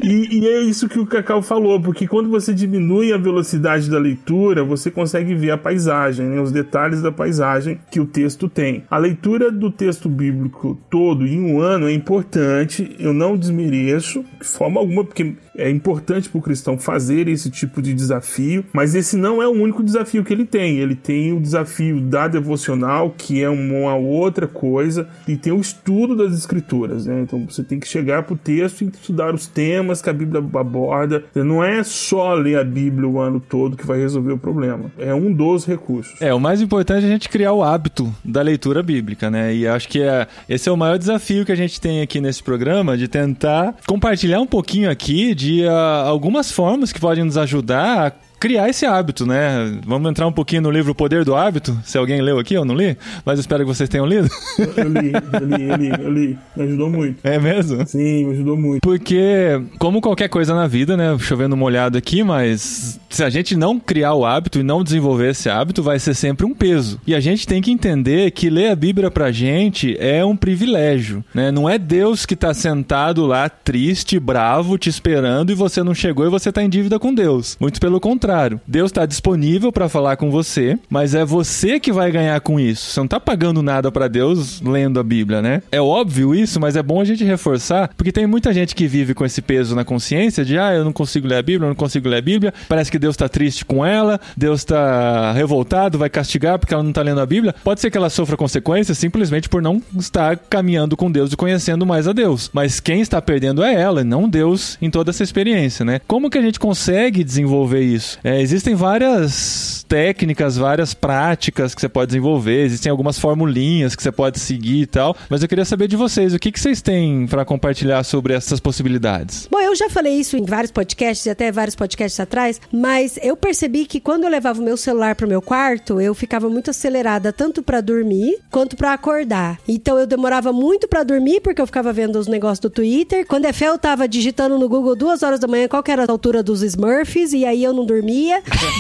E, 0.02 0.13
e 0.14 0.48
é 0.48 0.62
isso 0.62 0.90
que 0.90 1.00
o 1.00 1.06
Cacau 1.06 1.42
falou, 1.42 1.80
porque 1.82 2.08
quando 2.08 2.30
você 2.30 2.54
diminui 2.54 3.14
a 3.14 3.18
velocidade 3.18 3.90
da 3.90 3.98
leitura, 3.98 4.64
você 4.64 4.92
consegue 4.92 5.34
ver 5.36 5.52
a 5.52 5.58
paisagem, 5.58 6.26
né, 6.26 6.42
os 6.42 6.52
detalhes 6.52 7.02
da 7.02 7.12
paisagem 7.12 7.80
que 7.92 8.00
o 8.00 8.06
texto 8.06 8.50
tem. 8.50 8.84
A 8.90 8.98
leitura 8.98 9.52
do 9.52 9.72
texto 9.72 10.10
bíblico 10.10 10.78
todo 10.90 11.26
em 11.26 11.40
um 11.40 11.60
ano 11.60 11.88
é 11.88 11.94
importante, 11.94 12.96
eu 13.00 13.14
não 13.14 13.38
desmereço 13.38 14.24
de 14.40 14.48
forma 14.48 14.80
alguma, 14.80 15.04
porque 15.04 15.36
é 15.56 15.70
importante 15.70 16.30
para 16.30 16.40
o 16.40 16.42
cristão 16.42 16.78
fazer 16.78 17.28
esse 17.28 17.50
tipo 17.50 17.82
de 17.82 17.94
desafio, 17.94 18.66
mas 18.74 18.96
esse 18.96 19.16
não 19.16 19.42
é 19.42 19.48
o 19.48 19.52
único 19.52 19.84
desafio 19.84 20.24
que 20.24 20.34
ele 20.34 20.46
tem. 20.46 20.78
Ele 20.78 20.96
tem 20.96 21.34
o 21.34 21.40
desafio 21.40 22.02
da 22.02 22.28
devocional, 22.28 23.14
que 23.18 23.42
é 23.42 23.50
uma 23.50 23.96
outra 23.96 24.48
coisa, 24.48 25.08
e 25.28 25.36
tem 25.36 25.54
o 25.54 25.60
estudo 25.60 26.16
das 26.16 26.34
escrituras. 26.34 27.06
Né? 27.06 27.22
Então 27.22 27.46
você 27.50 27.64
tem 27.64 27.80
que 27.80 27.88
chegar 27.88 28.24
para 28.24 28.34
o 28.34 28.38
texto 28.38 28.82
e 28.84 28.88
estudar 28.88 29.34
os 29.34 29.48
temas 29.48 30.02
que 30.02 30.10
a 30.10 30.14
Bíblia 30.14 30.44
aborda. 30.60 31.24
Não 31.36 31.64
é 31.64 31.84
só 31.84 32.34
ler 32.34 32.58
a 32.58 32.64
Bíblia 32.64 33.08
o 33.08 33.20
ano 33.20 33.40
todo 33.40 33.78
que 33.78 33.86
vai 33.86 34.00
resolver 34.00 34.34
o 34.34 34.38
problema. 34.38 34.92
É 34.98 35.14
um 35.14 35.32
dos 35.32 35.66
recursos. 35.66 36.20
É, 36.22 36.34
o 36.34 36.40
mais 36.40 36.62
importante 36.62 37.04
é 37.04 37.08
a 37.08 37.12
gente 37.12 37.30
criar 37.30 37.54
o 37.54 37.64
hábito 37.64 38.14
da 38.24 38.42
leitura 38.42 38.82
bíblica, 38.82 39.30
né? 39.30 39.54
E 39.54 39.68
acho 39.68 39.88
que 39.88 40.02
é, 40.02 40.28
esse 40.48 40.70
é 40.70 40.72
o 40.72 40.78
maior 40.78 40.98
desafio 40.98 41.46
que 41.46 41.52
a 41.52 41.56
gente 41.56 41.80
tem 41.80 42.02
aqui 42.02 42.20
nesse 42.20 42.42
programa, 42.42 42.98
de 42.98 43.08
tentar 43.08 43.76
compartilhar 43.86 44.40
um 44.40 44.48
pouquinho 44.48 44.90
aqui 44.90 45.36
de 45.36 45.43
ah, 45.68 46.04
algumas 46.06 46.52
formas 46.52 46.92
que 46.92 47.00
podem 47.00 47.24
nos 47.24 47.38
ajudar 47.38 48.08
a 48.08 48.12
criar 48.44 48.68
esse 48.68 48.86
hábito, 48.86 49.26
né? 49.26 49.80
Vamos 49.88 50.12
entrar 50.12 50.28
um 50.28 50.32
pouquinho 50.34 50.64
no 50.64 50.70
livro 50.70 50.92
O 50.92 50.96
Poder 50.96 51.24
do 51.24 51.34
Hábito, 51.34 51.80
se 51.86 51.98
alguém 51.98 52.22
leu 52.22 52.38
aqui, 52.38 52.54
eu 52.54 52.66
não 52.66 52.76
li, 52.76 52.98
mas 53.26 53.40
eu 53.40 53.40
espero 53.40 53.64
que 53.64 53.74
vocês 53.74 53.88
tenham 53.88 54.06
lido. 54.06 54.30
Eu 54.76 54.90
li, 54.90 55.14
eu 55.14 55.48
li, 55.48 55.70
eu 55.70 55.76
li, 55.78 56.04
eu 56.04 56.12
li. 56.12 56.38
Me 56.54 56.64
ajudou 56.64 56.90
muito. 56.90 57.20
É 57.24 57.40
mesmo? 57.40 57.88
Sim, 57.88 58.26
me 58.26 58.34
ajudou 58.34 58.58
muito. 58.58 58.82
Porque, 58.82 59.62
como 59.80 60.02
qualquer 60.02 60.28
coisa 60.28 60.54
na 60.54 60.68
vida, 60.68 60.98
né? 60.98 61.18
Chovendo 61.20 61.56
molhado 61.56 61.98
aqui, 61.98 62.22
mas 62.22 63.00
se 63.10 63.24
a 63.24 63.30
gente 63.30 63.56
não 63.56 63.80
criar 63.80 64.14
o 64.14 64.26
hábito 64.26 64.60
e 64.60 64.64
não 64.64 64.84
desenvolver 64.84 65.30
esse 65.30 65.50
hábito, 65.50 65.82
vai 65.82 65.98
ser 65.98 66.14
sempre 66.14 66.46
um 66.46 66.54
peso. 66.54 67.00
E 67.08 67.16
a 67.16 67.22
gente 67.22 67.48
tem 67.48 67.62
que 67.62 67.72
entender 67.72 68.32
que 68.32 68.50
ler 68.50 68.72
a 68.72 68.76
Bíblia 68.76 69.10
pra 69.10 69.32
gente 69.32 69.96
é 69.98 70.26
um 70.26 70.36
privilégio, 70.36 71.24
né? 71.34 71.50
Não 71.50 71.70
é 71.70 71.78
Deus 71.78 72.26
que 72.26 72.36
tá 72.36 72.54
sentado 72.54 73.26
lá 73.26 73.48
triste, 73.48 74.20
bravo, 74.20 74.78
te 74.78 74.90
esperando 74.90 75.50
e 75.50 75.56
você 75.56 75.82
não 75.82 75.96
chegou 75.96 76.26
e 76.26 76.30
você 76.30 76.52
tá 76.52 76.62
em 76.62 76.68
dívida 76.68 77.00
com 77.00 77.14
Deus. 77.14 77.56
Muito 77.58 77.80
pelo 77.80 78.02
contrário. 78.02 78.33
Deus 78.68 78.92
tá 78.92 79.06
disponível 79.06 79.72
pra 79.72 79.90
falar 79.90 80.18
com 80.18 80.32
você, 80.32 80.78
mas 80.90 81.14
é 81.16 81.24
você 81.24 81.80
que 81.80 81.92
vai 81.92 82.12
ganhar 82.12 82.40
com 82.42 82.60
isso. 82.60 82.92
Você 82.92 83.00
não 83.00 83.08
tá 83.08 83.20
pagando 83.20 83.62
nada 83.62 83.92
pra 83.92 84.08
Deus 84.08 84.62
lendo 84.62 85.00
a 85.00 85.04
Bíblia, 85.04 85.42
né? 85.42 85.62
É 85.72 85.82
óbvio 85.82 86.34
isso, 86.34 86.60
mas 86.60 86.76
é 86.76 86.84
bom 86.84 87.02
a 87.02 87.06
gente 87.06 87.24
reforçar, 87.24 87.90
porque 87.96 88.12
tem 88.12 88.26
muita 88.26 88.54
gente 88.54 88.76
que 88.76 88.88
vive 88.88 89.14
com 89.14 89.26
esse 89.26 89.42
peso 89.42 89.76
na 89.76 89.84
consciência 89.84 90.44
de, 90.44 90.58
ah, 90.58 90.74
eu 90.74 90.84
não 90.84 90.94
consigo 90.94 91.28
ler 91.28 91.38
a 91.38 91.42
Bíblia, 91.42 91.66
eu 91.66 91.70
não 91.70 91.76
consigo 91.76 92.10
ler 92.10 92.18
a 92.18 92.22
Bíblia, 92.22 92.54
parece 92.68 92.92
que 92.92 93.00
Deus 93.00 93.16
tá 93.16 93.30
triste 93.30 93.66
com 93.66 93.86
ela, 93.86 94.20
Deus 94.36 94.64
tá 94.64 95.32
revoltado, 95.34 95.98
vai 95.98 96.10
castigar 96.10 96.58
porque 96.60 96.74
ela 96.74 96.84
não 96.84 96.94
tá 96.94 97.02
lendo 97.02 97.22
a 97.22 97.26
Bíblia. 97.26 97.56
Pode 97.64 97.82
ser 97.82 97.92
que 97.92 97.98
ela 97.98 98.10
sofra 98.10 98.38
consequências 98.38 98.98
simplesmente 98.98 99.50
por 99.50 99.62
não 99.62 99.82
estar 99.98 100.38
caminhando 100.38 100.98
com 100.98 101.12
Deus 101.12 101.32
e 101.32 101.38
conhecendo 101.38 101.86
mais 101.86 102.08
a 102.08 102.14
Deus. 102.14 102.50
Mas 102.54 102.80
quem 102.80 103.02
está 103.02 103.22
perdendo 103.22 103.64
é 103.64 103.74
ela, 103.74 104.04
não 104.04 104.28
Deus 104.28 104.78
em 104.82 104.90
toda 104.90 105.12
essa 105.12 105.24
experiência, 105.24 105.86
né? 105.86 106.00
Como 106.08 106.30
que 106.30 106.38
a 106.38 106.42
gente 106.42 106.60
consegue 106.60 107.24
desenvolver 107.24 107.82
isso? 107.82 108.20
É, 108.24 108.42
existem 108.42 108.74
várias 108.74 109.86
técnicas, 109.88 110.56
várias 110.56 110.94
práticas 110.94 111.76
que 111.76 111.82
você 111.82 111.90
pode 111.90 112.08
desenvolver, 112.08 112.64
existem 112.64 112.90
algumas 112.90 113.20
formulinhas 113.20 113.98
que 113.98 114.02
você 114.02 114.14
pode 114.14 114.40
seguir 114.40 114.84
e 114.84 114.86
tal, 114.86 115.16
mas 115.30 115.44
eu 115.44 115.50
queria 115.50 115.66
saber 115.66 115.90
de 115.90 115.98
vocês, 115.98 116.34
o 116.34 116.40
que, 116.40 116.52
que 116.52 116.60
vocês 116.60 116.82
têm 116.82 117.28
para 117.28 117.44
compartilhar 117.44 118.02
sobre 118.04 118.34
essas 118.34 118.62
possibilidades? 118.62 119.48
Bom, 119.52 119.60
eu 119.60 119.76
já 119.76 119.90
falei 119.90 120.14
isso 120.14 120.38
em 120.38 120.46
vários 120.46 120.72
podcasts, 120.72 121.28
até 121.28 121.52
vários 121.52 121.76
podcasts 121.76 122.18
atrás, 122.18 122.62
mas 122.72 123.20
eu 123.22 123.36
percebi 123.36 123.86
que 123.86 124.00
quando 124.00 124.24
eu 124.24 124.30
levava 124.30 124.62
o 124.62 124.64
meu 124.64 124.78
celular 124.78 125.16
pro 125.16 125.28
meu 125.28 125.42
quarto, 125.42 126.00
eu 126.00 126.16
ficava 126.16 126.50
muito 126.50 126.70
acelerada 126.70 127.34
tanto 127.34 127.62
pra 127.62 127.82
dormir 127.82 128.40
quanto 128.50 128.78
pra 128.78 128.94
acordar. 128.94 129.60
Então 129.68 130.00
eu 130.00 130.08
demorava 130.08 130.54
muito 130.54 130.88
pra 130.88 131.04
dormir 131.04 131.42
porque 131.42 131.62
eu 131.62 131.66
ficava 131.66 131.92
vendo 131.92 132.18
os 132.18 132.28
negócios 132.28 132.60
do 132.60 132.70
Twitter. 132.70 133.28
Quando 133.28 133.46
é 133.46 133.54
fé, 133.54 133.68
eu 133.68 133.78
tava 133.78 134.08
digitando 134.08 134.58
no 134.58 134.70
Google 134.70 134.96
duas 134.96 135.24
horas 135.24 135.40
da 135.40 135.48
manhã 135.48 135.68
qual 135.68 135.84
era 135.88 136.06
a 136.06 136.12
altura 136.12 136.42
dos 136.42 136.62
Smurfs 136.62 137.34
e 137.34 137.46
aí 137.46 137.64
eu 137.64 137.74
não 137.74 137.86
dormia. 137.86 138.13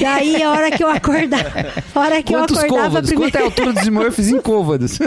Daí 0.02 0.42
a 0.42 0.52
hora 0.52 0.72
que 0.72 0.84
eu 0.84 0.90
acordava, 0.90 1.52
a 1.94 2.00
hora 2.00 2.24
que 2.24 2.34
Quantos 2.34 2.58
eu 2.58 2.66
acordava 2.66 2.88
côvados? 2.88 3.10
primeiro. 3.10 3.32
Quanto 3.32 3.42
é 3.42 3.44
a 3.44 3.46
altura 3.46 3.74
dos 3.74 3.84
Smurfs 3.84 4.30
em 4.30 4.40
côvados? 4.42 5.00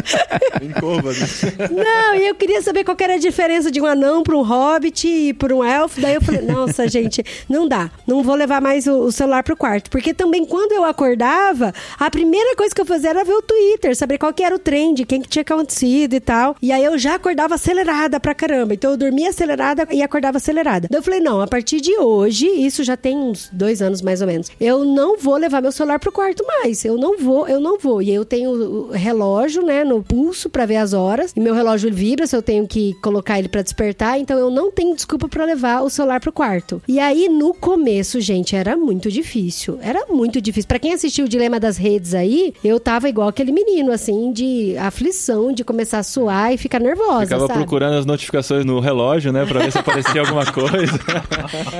Não, 1.70 2.14
e 2.14 2.26
eu 2.26 2.34
queria 2.34 2.62
saber 2.62 2.84
qual 2.84 2.96
era 3.00 3.14
a 3.14 3.18
diferença 3.18 3.70
de 3.70 3.80
um 3.80 3.86
anão 3.86 4.22
para 4.22 4.36
um 4.36 4.42
hobbit 4.42 5.06
e 5.06 5.32
para 5.32 5.54
um 5.54 5.62
elfo. 5.64 6.00
Daí 6.00 6.14
eu 6.14 6.20
falei, 6.20 6.42
nossa, 6.42 6.88
gente, 6.88 7.22
não 7.48 7.68
dá. 7.68 7.90
Não 8.06 8.22
vou 8.22 8.34
levar 8.34 8.60
mais 8.60 8.86
o, 8.86 9.00
o 9.04 9.12
celular 9.12 9.42
pro 9.42 9.56
quarto. 9.56 9.90
Porque 9.90 10.12
também 10.14 10.44
quando 10.44 10.72
eu 10.72 10.84
acordava, 10.84 11.72
a 11.98 12.10
primeira 12.10 12.54
coisa 12.56 12.74
que 12.74 12.80
eu 12.80 12.86
fazia 12.86 13.10
era 13.10 13.24
ver 13.24 13.34
o 13.34 13.42
Twitter, 13.42 13.94
saber 13.96 14.18
qual 14.18 14.32
que 14.32 14.42
era 14.42 14.54
o 14.54 14.58
trend, 14.58 15.04
quem 15.04 15.20
que 15.20 15.28
tinha 15.28 15.42
acontecido 15.42 16.14
e 16.14 16.20
tal. 16.20 16.56
E 16.60 16.72
aí 16.72 16.84
eu 16.84 16.98
já 16.98 17.14
acordava 17.14 17.54
acelerada 17.54 18.18
pra 18.20 18.34
caramba. 18.34 18.74
Então 18.74 18.90
eu 18.92 18.96
dormia 18.96 19.30
acelerada 19.30 19.86
e 19.90 20.02
acordava 20.02 20.38
acelerada. 20.38 20.88
Daí 20.90 20.98
eu 20.98 21.02
falei, 21.02 21.20
não, 21.20 21.40
a 21.40 21.46
partir 21.46 21.80
de 21.80 21.96
hoje, 21.98 22.46
isso 22.46 22.82
já 22.84 22.96
tem 22.96 23.16
uns 23.16 23.48
dois 23.52 23.80
anos 23.82 24.02
mais 24.06 24.20
ou 24.20 24.26
menos, 24.26 24.50
eu 24.60 24.84
não 24.84 25.18
vou 25.18 25.36
levar 25.36 25.60
meu 25.60 25.72
celular 25.72 25.98
pro 25.98 26.12
quarto 26.12 26.44
mais. 26.46 26.84
Eu 26.84 26.96
não 26.96 27.18
vou, 27.18 27.46
eu 27.48 27.58
não 27.60 27.76
vou. 27.78 28.00
E 28.00 28.14
eu 28.14 28.24
tenho 28.24 28.50
o 28.50 28.90
relógio, 28.92 29.62
né, 29.62 29.82
no 29.84 30.02
pulso 30.02 30.48
para 30.48 30.64
ver 30.64 30.76
as 30.76 30.92
horas. 30.92 31.32
E 31.36 31.40
meu 31.40 31.52
relógio 31.54 31.92
vibra 31.92 32.26
se 32.26 32.36
eu 32.36 32.40
tenho 32.42 32.66
que 32.66 32.94
colocar 33.02 33.38
ele 33.38 33.48
para 33.48 33.62
despertar, 33.62 34.18
então 34.18 34.38
eu 34.38 34.48
não 34.50 34.70
tenho 34.70 34.94
desculpa 34.94 35.28
para 35.28 35.44
levar 35.44 35.82
o 35.82 35.90
celular 35.90 36.20
pro 36.20 36.32
quarto. 36.32 36.80
E 36.86 36.98
aí 37.00 37.28
no 37.28 37.52
começo, 37.52 38.20
gente, 38.20 38.54
era 38.54 38.76
muito 38.76 39.10
difícil. 39.10 39.78
Era 39.82 40.06
muito 40.08 40.40
difícil. 40.40 40.68
Para 40.68 40.78
quem 40.78 40.92
assistiu 40.94 41.24
o 41.24 41.28
Dilema 41.28 41.58
das 41.58 41.76
Redes 41.76 42.14
aí, 42.14 42.54
eu 42.62 42.78
tava 42.78 43.08
igual 43.08 43.28
aquele 43.28 43.50
menino 43.50 43.90
assim 43.90 44.32
de 44.32 44.76
aflição, 44.78 45.52
de 45.52 45.64
começar 45.64 45.98
a 45.98 46.02
suar 46.04 46.52
e 46.54 46.56
ficar 46.56 46.78
nervosa, 46.80 47.22
Ficava 47.26 47.46
sabe? 47.48 47.58
procurando 47.58 47.96
as 47.96 48.06
notificações 48.06 48.64
no 48.64 48.78
relógio, 48.78 49.32
né? 49.32 49.44
Pra 49.44 49.60
ver 49.60 49.72
se 49.72 49.78
aparecia 49.78 50.20
alguma 50.20 50.46
coisa. 50.52 50.92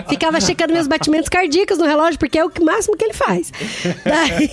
Ficava 0.09 0.41
checando 0.41 0.73
meus 0.73 0.87
batimentos 0.87 1.29
cardíacos 1.29 1.79
no 1.79 1.85
relógio, 1.85 2.16
porque 2.17 2.39
é 2.39 2.45
o 2.45 2.51
máximo 2.63 2.97
que 2.97 3.05
ele 3.05 3.15
faz. 3.15 3.53
Daí- 4.05 4.51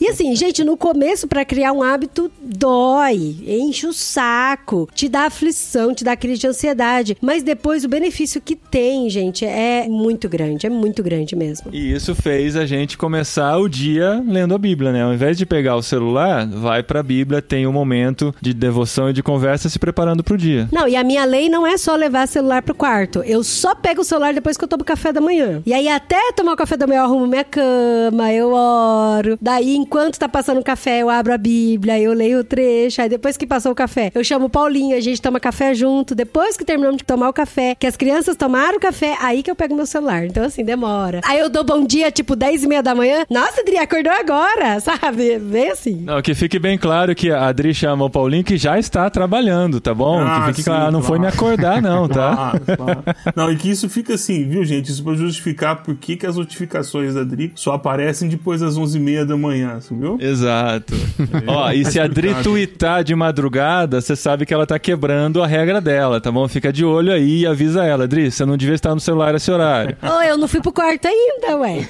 e 0.00 0.08
assim, 0.08 0.34
gente, 0.34 0.62
no 0.64 0.76
começo, 0.76 1.26
pra 1.28 1.44
criar 1.44 1.72
um 1.72 1.82
hábito, 1.82 2.30
dói, 2.40 3.36
enche 3.46 3.86
o 3.86 3.92
saco, 3.92 4.88
te 4.94 5.08
dá 5.08 5.22
aflição, 5.26 5.94
te 5.94 6.04
dá 6.04 6.16
crise 6.16 6.40
de 6.40 6.46
ansiedade. 6.46 7.16
Mas 7.20 7.42
depois 7.42 7.84
o 7.84 7.88
benefício 7.88 8.40
que 8.40 8.56
tem, 8.56 9.08
gente, 9.10 9.44
é 9.44 9.86
muito 9.88 10.28
grande, 10.28 10.66
é 10.66 10.70
muito 10.70 11.02
grande 11.02 11.34
mesmo. 11.36 11.70
E 11.72 11.92
isso 11.92 12.14
fez 12.14 12.56
a 12.56 12.66
gente 12.66 12.96
começar 12.98 13.56
o 13.58 13.68
dia 13.68 14.22
lendo 14.26 14.54
a 14.54 14.58
Bíblia, 14.58 14.92
né? 14.92 15.02
Ao 15.02 15.12
invés 15.12 15.36
de 15.38 15.46
pegar 15.46 15.76
o 15.76 15.82
celular, 15.82 16.46
vai 16.46 16.82
pra 16.82 17.02
Bíblia, 17.02 17.40
tem 17.42 17.66
um 17.66 17.72
momento 17.72 18.34
de 18.40 18.52
devoção 18.52 19.10
e 19.10 19.12
de 19.12 19.22
conversa 19.22 19.68
se 19.68 19.78
preparando 19.78 20.22
pro 20.24 20.36
dia. 20.36 20.68
Não, 20.72 20.86
e 20.88 20.96
a 20.96 21.04
minha 21.04 21.24
lei 21.24 21.48
não 21.48 21.66
é 21.66 21.76
só 21.76 21.94
levar 21.94 22.26
celular 22.28 22.62
pro 22.62 22.74
quarto. 22.74 23.22
Eu 23.24 23.42
só 23.42 23.74
pego 23.74 24.00
o 24.00 24.04
celular 24.04 24.34
depois 24.34 24.56
que 24.56 24.64
eu 24.64 24.68
tomo 24.68 24.84
café 24.84 25.12
da 25.12 25.20
manhã. 25.20 25.62
E 25.64 25.72
aí, 25.72 25.88
até 25.88 26.32
tomar 26.32 26.52
o 26.52 26.56
café 26.56 26.76
da 26.76 26.86
manhã, 26.86 26.95
eu 26.96 27.02
arrumo 27.02 27.26
minha 27.26 27.44
cama, 27.44 28.32
eu 28.32 28.52
oro. 28.52 29.38
Daí, 29.40 29.76
enquanto 29.76 30.18
tá 30.18 30.28
passando 30.28 30.60
o 30.60 30.64
café, 30.64 31.02
eu 31.02 31.10
abro 31.10 31.32
a 31.32 31.38
Bíblia, 31.38 31.98
eu 31.98 32.12
leio 32.12 32.40
o 32.40 32.44
trecho. 32.44 33.00
Aí, 33.02 33.08
depois 33.08 33.36
que 33.36 33.46
passou 33.46 33.72
o 33.72 33.74
café, 33.74 34.10
eu 34.14 34.24
chamo 34.24 34.46
o 34.46 34.50
Paulinho, 34.50 34.96
a 34.96 35.00
gente 35.00 35.20
toma 35.20 35.38
café 35.38 35.74
junto. 35.74 36.14
Depois 36.14 36.56
que 36.56 36.64
terminamos 36.64 36.98
de 36.98 37.04
tomar 37.04 37.28
o 37.28 37.32
café, 37.32 37.74
que 37.74 37.86
as 37.86 37.96
crianças 37.96 38.36
tomaram 38.36 38.78
o 38.78 38.80
café, 38.80 39.16
aí 39.20 39.42
que 39.42 39.50
eu 39.50 39.56
pego 39.56 39.74
meu 39.74 39.86
celular. 39.86 40.24
Então, 40.24 40.44
assim, 40.44 40.64
demora. 40.64 41.20
Aí 41.24 41.38
eu 41.38 41.48
dou 41.48 41.64
bom 41.64 41.84
dia, 41.84 42.10
tipo, 42.10 42.34
10 42.34 42.64
e 42.64 42.66
meia 42.66 42.82
da 42.82 42.94
manhã. 42.94 43.24
Nossa, 43.30 43.60
Adri, 43.60 43.78
acordou 43.78 44.12
agora, 44.12 44.80
sabe? 44.80 45.38
Bem 45.38 45.70
assim. 45.70 46.02
Não, 46.02 46.22
que 46.22 46.34
fique 46.34 46.58
bem 46.58 46.78
claro 46.78 47.14
que 47.14 47.30
a 47.30 47.46
Adri 47.46 47.74
chama 47.74 48.04
o 48.04 48.10
Paulinho 48.10 48.44
que 48.44 48.56
já 48.56 48.78
está 48.78 49.08
trabalhando, 49.10 49.80
tá 49.80 49.94
bom? 49.94 50.20
Ah, 50.20 50.40
que 50.40 50.46
fique 50.48 50.62
sim, 50.62 50.70
claro, 50.70 50.92
não 50.92 51.02
foi 51.02 51.18
me 51.18 51.26
acordar 51.26 51.82
não, 51.82 52.08
tá? 52.08 52.54
Claro. 52.76 53.02
Não, 53.34 53.50
e 53.50 53.56
que 53.56 53.70
isso 53.70 53.88
fica 53.88 54.14
assim, 54.14 54.48
viu, 54.48 54.64
gente? 54.64 54.90
Isso 54.90 55.02
pra 55.02 55.14
justificar 55.14 55.82
por 55.82 55.94
que, 55.96 56.16
que 56.16 56.26
as 56.26 56.36
notificações 56.36 56.85
da 57.14 57.24
Dri 57.24 57.52
só 57.54 57.74
aparecem 57.74 58.28
depois 58.28 58.60
das 58.60 58.78
11h30 58.78 59.24
da 59.24 59.36
manhã, 59.36 59.78
viu? 59.90 60.18
Exato. 60.20 60.94
Ó, 61.46 61.70
e 61.70 61.84
se 61.84 62.00
a 62.00 62.04
Adri 62.04 62.28
explicado. 62.28 62.50
twittar 62.50 63.04
de 63.04 63.14
madrugada, 63.14 64.00
você 64.00 64.16
sabe 64.16 64.46
que 64.46 64.54
ela 64.54 64.66
tá 64.66 64.78
quebrando 64.78 65.42
a 65.42 65.46
regra 65.46 65.80
dela, 65.80 66.20
tá 66.20 66.30
bom? 66.30 66.46
Fica 66.48 66.72
de 66.72 66.84
olho 66.84 67.12
aí 67.12 67.40
e 67.40 67.46
avisa 67.46 67.84
ela, 67.84 68.04
Adri, 68.04 68.30
você 68.30 68.44
não 68.44 68.56
devia 68.56 68.74
estar 68.74 68.94
no 68.94 69.00
celular 69.00 69.34
esse 69.34 69.50
horário. 69.50 69.96
Ô, 70.02 70.22
eu 70.22 70.38
não 70.38 70.48
fui 70.48 70.60
pro 70.60 70.72
quarto 70.72 71.06
ainda, 71.06 71.56
ué. 71.58 71.86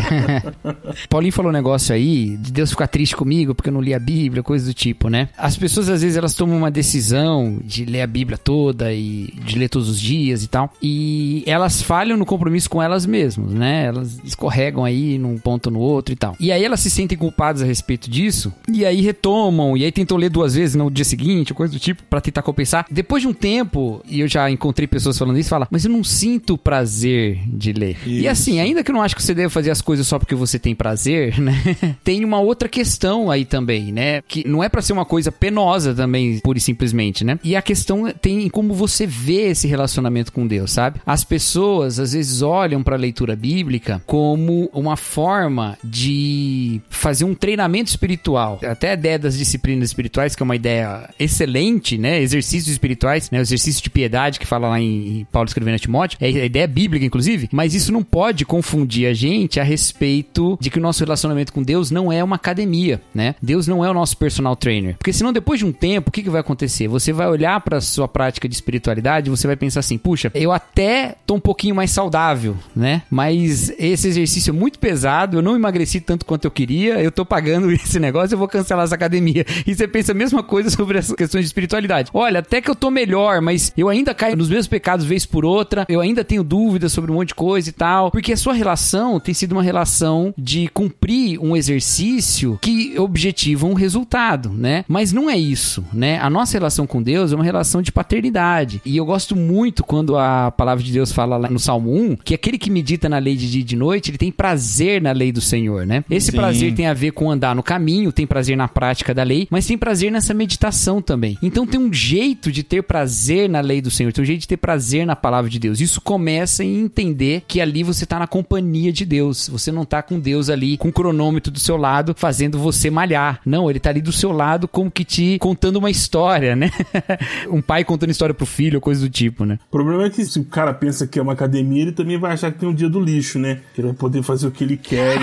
Paulinho 1.08 1.32
falou 1.32 1.50
um 1.50 1.54
negócio 1.54 1.94
aí 1.94 2.36
de 2.36 2.52
Deus 2.52 2.70
ficar 2.70 2.86
triste 2.86 3.16
comigo 3.16 3.54
porque 3.54 3.68
eu 3.68 3.74
não 3.74 3.80
li 3.80 3.94
a 3.94 3.98
Bíblia, 3.98 4.42
coisa 4.42 4.66
do 4.66 4.74
tipo, 4.74 5.08
né? 5.08 5.28
As 5.36 5.56
pessoas 5.56 5.88
às 5.88 6.02
vezes 6.02 6.16
elas 6.16 6.34
tomam 6.34 6.56
uma 6.56 6.70
decisão 6.70 7.60
de 7.62 7.84
ler 7.84 8.02
a 8.02 8.06
Bíblia 8.06 8.38
toda 8.38 8.92
e 8.92 9.32
de 9.44 9.58
ler 9.58 9.68
todos 9.68 9.88
os 9.88 10.00
dias 10.00 10.42
e 10.42 10.48
tal, 10.48 10.72
e 10.82 11.42
elas 11.46 11.82
falham 11.82 12.16
no 12.16 12.26
compromisso 12.26 12.68
com 12.70 12.82
elas 12.82 13.06
mesmas, 13.06 13.52
né? 13.52 13.89
Elas 13.90 14.20
escorregam 14.24 14.84
aí 14.84 15.18
num 15.18 15.38
ponto 15.38 15.66
ou 15.66 15.72
no 15.72 15.78
outro 15.80 16.12
e 16.12 16.16
tal. 16.16 16.36
E 16.40 16.50
aí 16.50 16.64
elas 16.64 16.80
se 16.80 16.90
sentem 16.90 17.16
culpadas 17.16 17.62
a 17.62 17.66
respeito 17.66 18.10
disso, 18.10 18.52
e 18.72 18.84
aí 18.84 19.00
retomam, 19.00 19.76
e 19.76 19.84
aí 19.84 19.92
tentam 19.92 20.16
ler 20.16 20.30
duas 20.30 20.54
vezes 20.54 20.74
no 20.74 20.90
dia 20.90 21.04
seguinte, 21.04 21.52
coisa 21.54 21.72
do 21.72 21.78
tipo, 21.78 22.02
pra 22.04 22.20
tentar 22.20 22.42
compensar. 22.42 22.86
Depois 22.90 23.22
de 23.22 23.28
um 23.28 23.32
tempo, 23.32 24.02
e 24.08 24.20
eu 24.20 24.28
já 24.28 24.50
encontrei 24.50 24.86
pessoas 24.86 25.18
falando 25.18 25.38
isso, 25.38 25.48
fala, 25.48 25.68
mas 25.70 25.84
eu 25.84 25.90
não 25.90 26.02
sinto 26.04 26.56
prazer 26.56 27.40
de 27.46 27.72
ler. 27.72 27.96
E 28.06 28.20
Isso. 28.20 28.28
assim, 28.28 28.60
ainda 28.60 28.82
que 28.82 28.90
eu 28.90 28.94
não 28.94 29.02
acho 29.02 29.16
que 29.16 29.22
você 29.22 29.34
deve 29.34 29.48
fazer 29.48 29.70
as 29.70 29.80
coisas 29.80 30.06
só 30.06 30.18
porque 30.18 30.34
você 30.34 30.58
tem 30.58 30.74
prazer, 30.74 31.38
né? 31.40 31.54
Tem 32.02 32.24
uma 32.24 32.40
outra 32.40 32.68
questão 32.68 33.30
aí 33.30 33.44
também, 33.44 33.92
né? 33.92 34.22
Que 34.22 34.46
não 34.46 34.62
é 34.62 34.68
pra 34.68 34.82
ser 34.82 34.92
uma 34.92 35.04
coisa 35.04 35.32
penosa 35.32 35.94
também, 35.94 36.38
pura 36.40 36.58
e 36.58 36.60
simplesmente, 36.60 37.24
né? 37.24 37.38
E 37.42 37.56
a 37.56 37.62
questão 37.62 38.10
tem 38.20 38.44
em 38.44 38.48
como 38.48 38.74
você 38.74 39.06
vê 39.06 39.50
esse 39.50 39.66
relacionamento 39.66 40.32
com 40.32 40.46
Deus, 40.46 40.72
sabe? 40.72 41.00
As 41.06 41.24
pessoas 41.24 41.98
às 41.98 42.12
vezes 42.12 42.42
olham 42.42 42.82
pra 42.82 42.96
leitura 42.96 43.34
bíblica 43.34 43.79
como 44.06 44.68
uma 44.72 44.96
forma 44.96 45.78
de 45.82 46.80
fazer 46.90 47.24
um 47.24 47.34
treinamento 47.34 47.90
espiritual. 47.90 48.60
Até 48.62 48.90
a 48.90 48.94
ideia 48.94 49.18
das 49.18 49.38
disciplinas 49.38 49.88
espirituais, 49.88 50.34
que 50.34 50.42
é 50.42 50.44
uma 50.44 50.56
ideia 50.56 51.08
excelente, 51.18 51.96
né? 51.96 52.20
Exercícios 52.20 52.72
espirituais, 52.72 53.30
né? 53.30 53.38
O 53.38 53.42
exercício 53.42 53.82
de 53.82 53.90
piedade 53.90 54.38
que 54.38 54.46
fala 54.46 54.68
lá 54.68 54.80
em 54.80 55.26
Paulo 55.32 55.46
escrevendo 55.46 55.76
a 55.76 55.78
Timóteo, 55.78 56.18
é 56.20 56.26
a 56.26 56.44
ideia 56.44 56.66
bíblica, 56.66 57.04
inclusive, 57.04 57.48
mas 57.50 57.74
isso 57.74 57.92
não 57.92 58.02
pode 58.02 58.44
confundir 58.44 59.08
a 59.08 59.14
gente 59.14 59.58
a 59.58 59.64
respeito 59.64 60.58
de 60.60 60.70
que 60.70 60.78
o 60.78 60.82
nosso 60.82 61.02
relacionamento 61.02 61.52
com 61.52 61.62
Deus 61.62 61.90
não 61.90 62.12
é 62.12 62.22
uma 62.22 62.36
academia, 62.36 63.00
né? 63.14 63.34
Deus 63.40 63.66
não 63.66 63.84
é 63.84 63.90
o 63.90 63.94
nosso 63.94 64.16
personal 64.16 64.54
trainer. 64.54 64.96
Porque 64.98 65.12
senão, 65.12 65.32
depois 65.32 65.58
de 65.58 65.64
um 65.64 65.72
tempo, 65.72 66.10
o 66.10 66.12
que, 66.12 66.22
que 66.22 66.30
vai 66.30 66.40
acontecer? 66.40 66.88
Você 66.88 67.12
vai 67.12 67.28
olhar 67.28 67.60
pra 67.60 67.80
sua 67.80 68.06
prática 68.06 68.48
de 68.48 68.54
espiritualidade 68.54 69.30
você 69.30 69.46
vai 69.46 69.56
pensar 69.56 69.80
assim, 69.80 69.96
puxa, 69.96 70.30
eu 70.34 70.52
até 70.52 71.14
tô 71.26 71.34
um 71.34 71.40
pouquinho 71.40 71.74
mais 71.74 71.90
saudável, 71.90 72.56
né? 72.74 73.02
Mas 73.10 73.69
esse 73.78 74.08
exercício 74.08 74.52
muito 74.52 74.78
pesado, 74.78 75.38
eu 75.38 75.42
não 75.42 75.56
emagreci 75.56 76.00
tanto 76.00 76.24
quanto 76.24 76.44
eu 76.44 76.50
queria, 76.50 77.00
eu 77.00 77.10
tô 77.10 77.24
pagando 77.24 77.70
esse 77.72 77.98
negócio, 77.98 78.34
eu 78.34 78.38
vou 78.38 78.48
cancelar 78.48 78.84
essa 78.84 78.94
academia. 78.94 79.44
E 79.66 79.74
você 79.74 79.86
pensa 79.86 80.12
a 80.12 80.14
mesma 80.14 80.42
coisa 80.42 80.70
sobre 80.70 80.98
essas 80.98 81.14
questões 81.14 81.42
de 81.42 81.46
espiritualidade. 81.46 82.10
Olha, 82.12 82.40
até 82.40 82.60
que 82.60 82.70
eu 82.70 82.74
tô 82.74 82.90
melhor, 82.90 83.40
mas 83.40 83.72
eu 83.76 83.88
ainda 83.88 84.14
caio 84.14 84.36
nos 84.36 84.48
mesmos 84.48 84.66
pecados 84.66 85.06
vez 85.06 85.26
por 85.26 85.44
outra, 85.44 85.86
eu 85.88 86.00
ainda 86.00 86.24
tenho 86.24 86.42
dúvidas 86.42 86.92
sobre 86.92 87.10
um 87.10 87.14
monte 87.14 87.28
de 87.28 87.34
coisa 87.34 87.68
e 87.68 87.72
tal. 87.72 88.10
Porque 88.10 88.32
a 88.32 88.36
sua 88.36 88.52
relação 88.52 89.20
tem 89.20 89.34
sido 89.34 89.52
uma 89.52 89.62
relação 89.62 90.34
de 90.36 90.68
cumprir 90.68 91.38
um 91.40 91.56
exercício 91.56 92.58
que 92.60 92.98
objetiva 92.98 93.66
um 93.66 93.74
resultado, 93.74 94.50
né? 94.50 94.84
Mas 94.88 95.12
não 95.12 95.28
é 95.28 95.36
isso, 95.36 95.84
né? 95.92 96.18
A 96.20 96.30
nossa 96.30 96.52
relação 96.52 96.86
com 96.86 97.02
Deus 97.02 97.32
é 97.32 97.34
uma 97.34 97.44
relação 97.44 97.82
de 97.82 97.92
paternidade. 97.92 98.80
E 98.84 98.96
eu 98.96 99.04
gosto 99.04 99.36
muito 99.36 99.84
quando 99.84 100.16
a 100.16 100.50
palavra 100.50 100.82
de 100.82 100.92
Deus 100.92 101.12
fala 101.12 101.36
lá 101.36 101.48
no 101.48 101.58
Salmo 101.58 101.94
1 101.94 102.16
que 102.16 102.34
aquele 102.34 102.58
que 102.58 102.70
medita 102.70 103.08
na 103.08 103.18
lei 103.18 103.36
de 103.36 103.48
dia 103.60 103.62
e 103.62 103.64
de 103.64 103.76
noite, 103.76 104.10
ele 104.10 104.18
tem 104.18 104.32
prazer 104.32 105.00
na 105.00 105.12
lei 105.12 105.30
do 105.30 105.40
Senhor, 105.40 105.86
né? 105.86 106.04
Esse 106.10 106.30
Sim. 106.30 106.36
prazer 106.36 106.74
tem 106.74 106.86
a 106.86 106.94
ver 106.94 107.12
com 107.12 107.30
andar 107.30 107.54
no 107.54 107.62
caminho, 107.62 108.12
tem 108.12 108.26
prazer 108.26 108.56
na 108.56 108.66
prática 108.66 109.14
da 109.14 109.22
lei, 109.22 109.46
mas 109.50 109.66
tem 109.66 109.78
prazer 109.78 110.10
nessa 110.10 110.34
meditação 110.34 111.00
também. 111.00 111.38
Então 111.42 111.66
tem 111.66 111.78
um 111.78 111.92
jeito 111.92 112.50
de 112.50 112.62
ter 112.62 112.82
prazer 112.82 113.48
na 113.48 113.60
lei 113.60 113.80
do 113.80 113.90
Senhor, 113.90 114.12
tem 114.12 114.22
um 114.22 114.26
jeito 114.26 114.40
de 114.40 114.48
ter 114.48 114.56
prazer 114.56 115.06
na 115.06 115.14
palavra 115.14 115.50
de 115.50 115.58
Deus. 115.58 115.80
Isso 115.80 116.00
começa 116.00 116.64
em 116.64 116.80
entender 116.80 117.42
que 117.46 117.60
ali 117.60 117.82
você 117.82 118.06
tá 118.06 118.18
na 118.18 118.26
companhia 118.26 118.92
de 118.92 119.04
Deus. 119.04 119.48
Você 119.48 119.70
não 119.70 119.84
tá 119.84 120.02
com 120.02 120.18
Deus 120.18 120.48
ali 120.48 120.76
com 120.76 120.88
o 120.88 120.92
cronômetro 120.92 121.52
do 121.52 121.60
seu 121.60 121.76
lado 121.76 122.14
fazendo 122.16 122.58
você 122.58 122.90
malhar. 122.90 123.40
Não, 123.44 123.68
ele 123.70 123.80
tá 123.80 123.90
ali 123.90 124.00
do 124.00 124.12
seu 124.12 124.32
lado 124.32 124.66
como 124.66 124.90
que 124.90 125.04
te 125.04 125.38
contando 125.38 125.76
uma 125.76 125.90
história, 125.90 126.56
né? 126.56 126.70
um 127.50 127.60
pai 127.60 127.84
contando 127.84 128.10
história 128.10 128.34
pro 128.34 128.46
filho, 128.46 128.80
coisa 128.80 129.00
do 129.00 129.10
tipo, 129.10 129.44
né? 129.44 129.58
O 129.68 129.70
problema 129.70 130.04
é 130.04 130.10
que 130.10 130.24
se 130.24 130.38
o 130.38 130.44
cara 130.44 130.72
pensa 130.72 131.06
que 131.06 131.18
é 131.18 131.22
uma 131.22 131.32
academia, 131.32 131.82
ele 131.82 131.92
também 131.92 132.18
vai 132.18 132.32
achar 132.32 132.52
que 132.52 132.58
tem 132.58 132.68
um 132.68 132.74
dia 132.74 132.88
do 132.88 133.00
lixo, 133.00 133.38
né? 133.38 133.49
Que 133.74 133.80
ele 133.80 133.88
vai 133.88 133.96
poder 133.96 134.22
fazer 134.22 134.46
o 134.46 134.50
que 134.50 134.64
ele 134.64 134.76
quer 134.76 135.16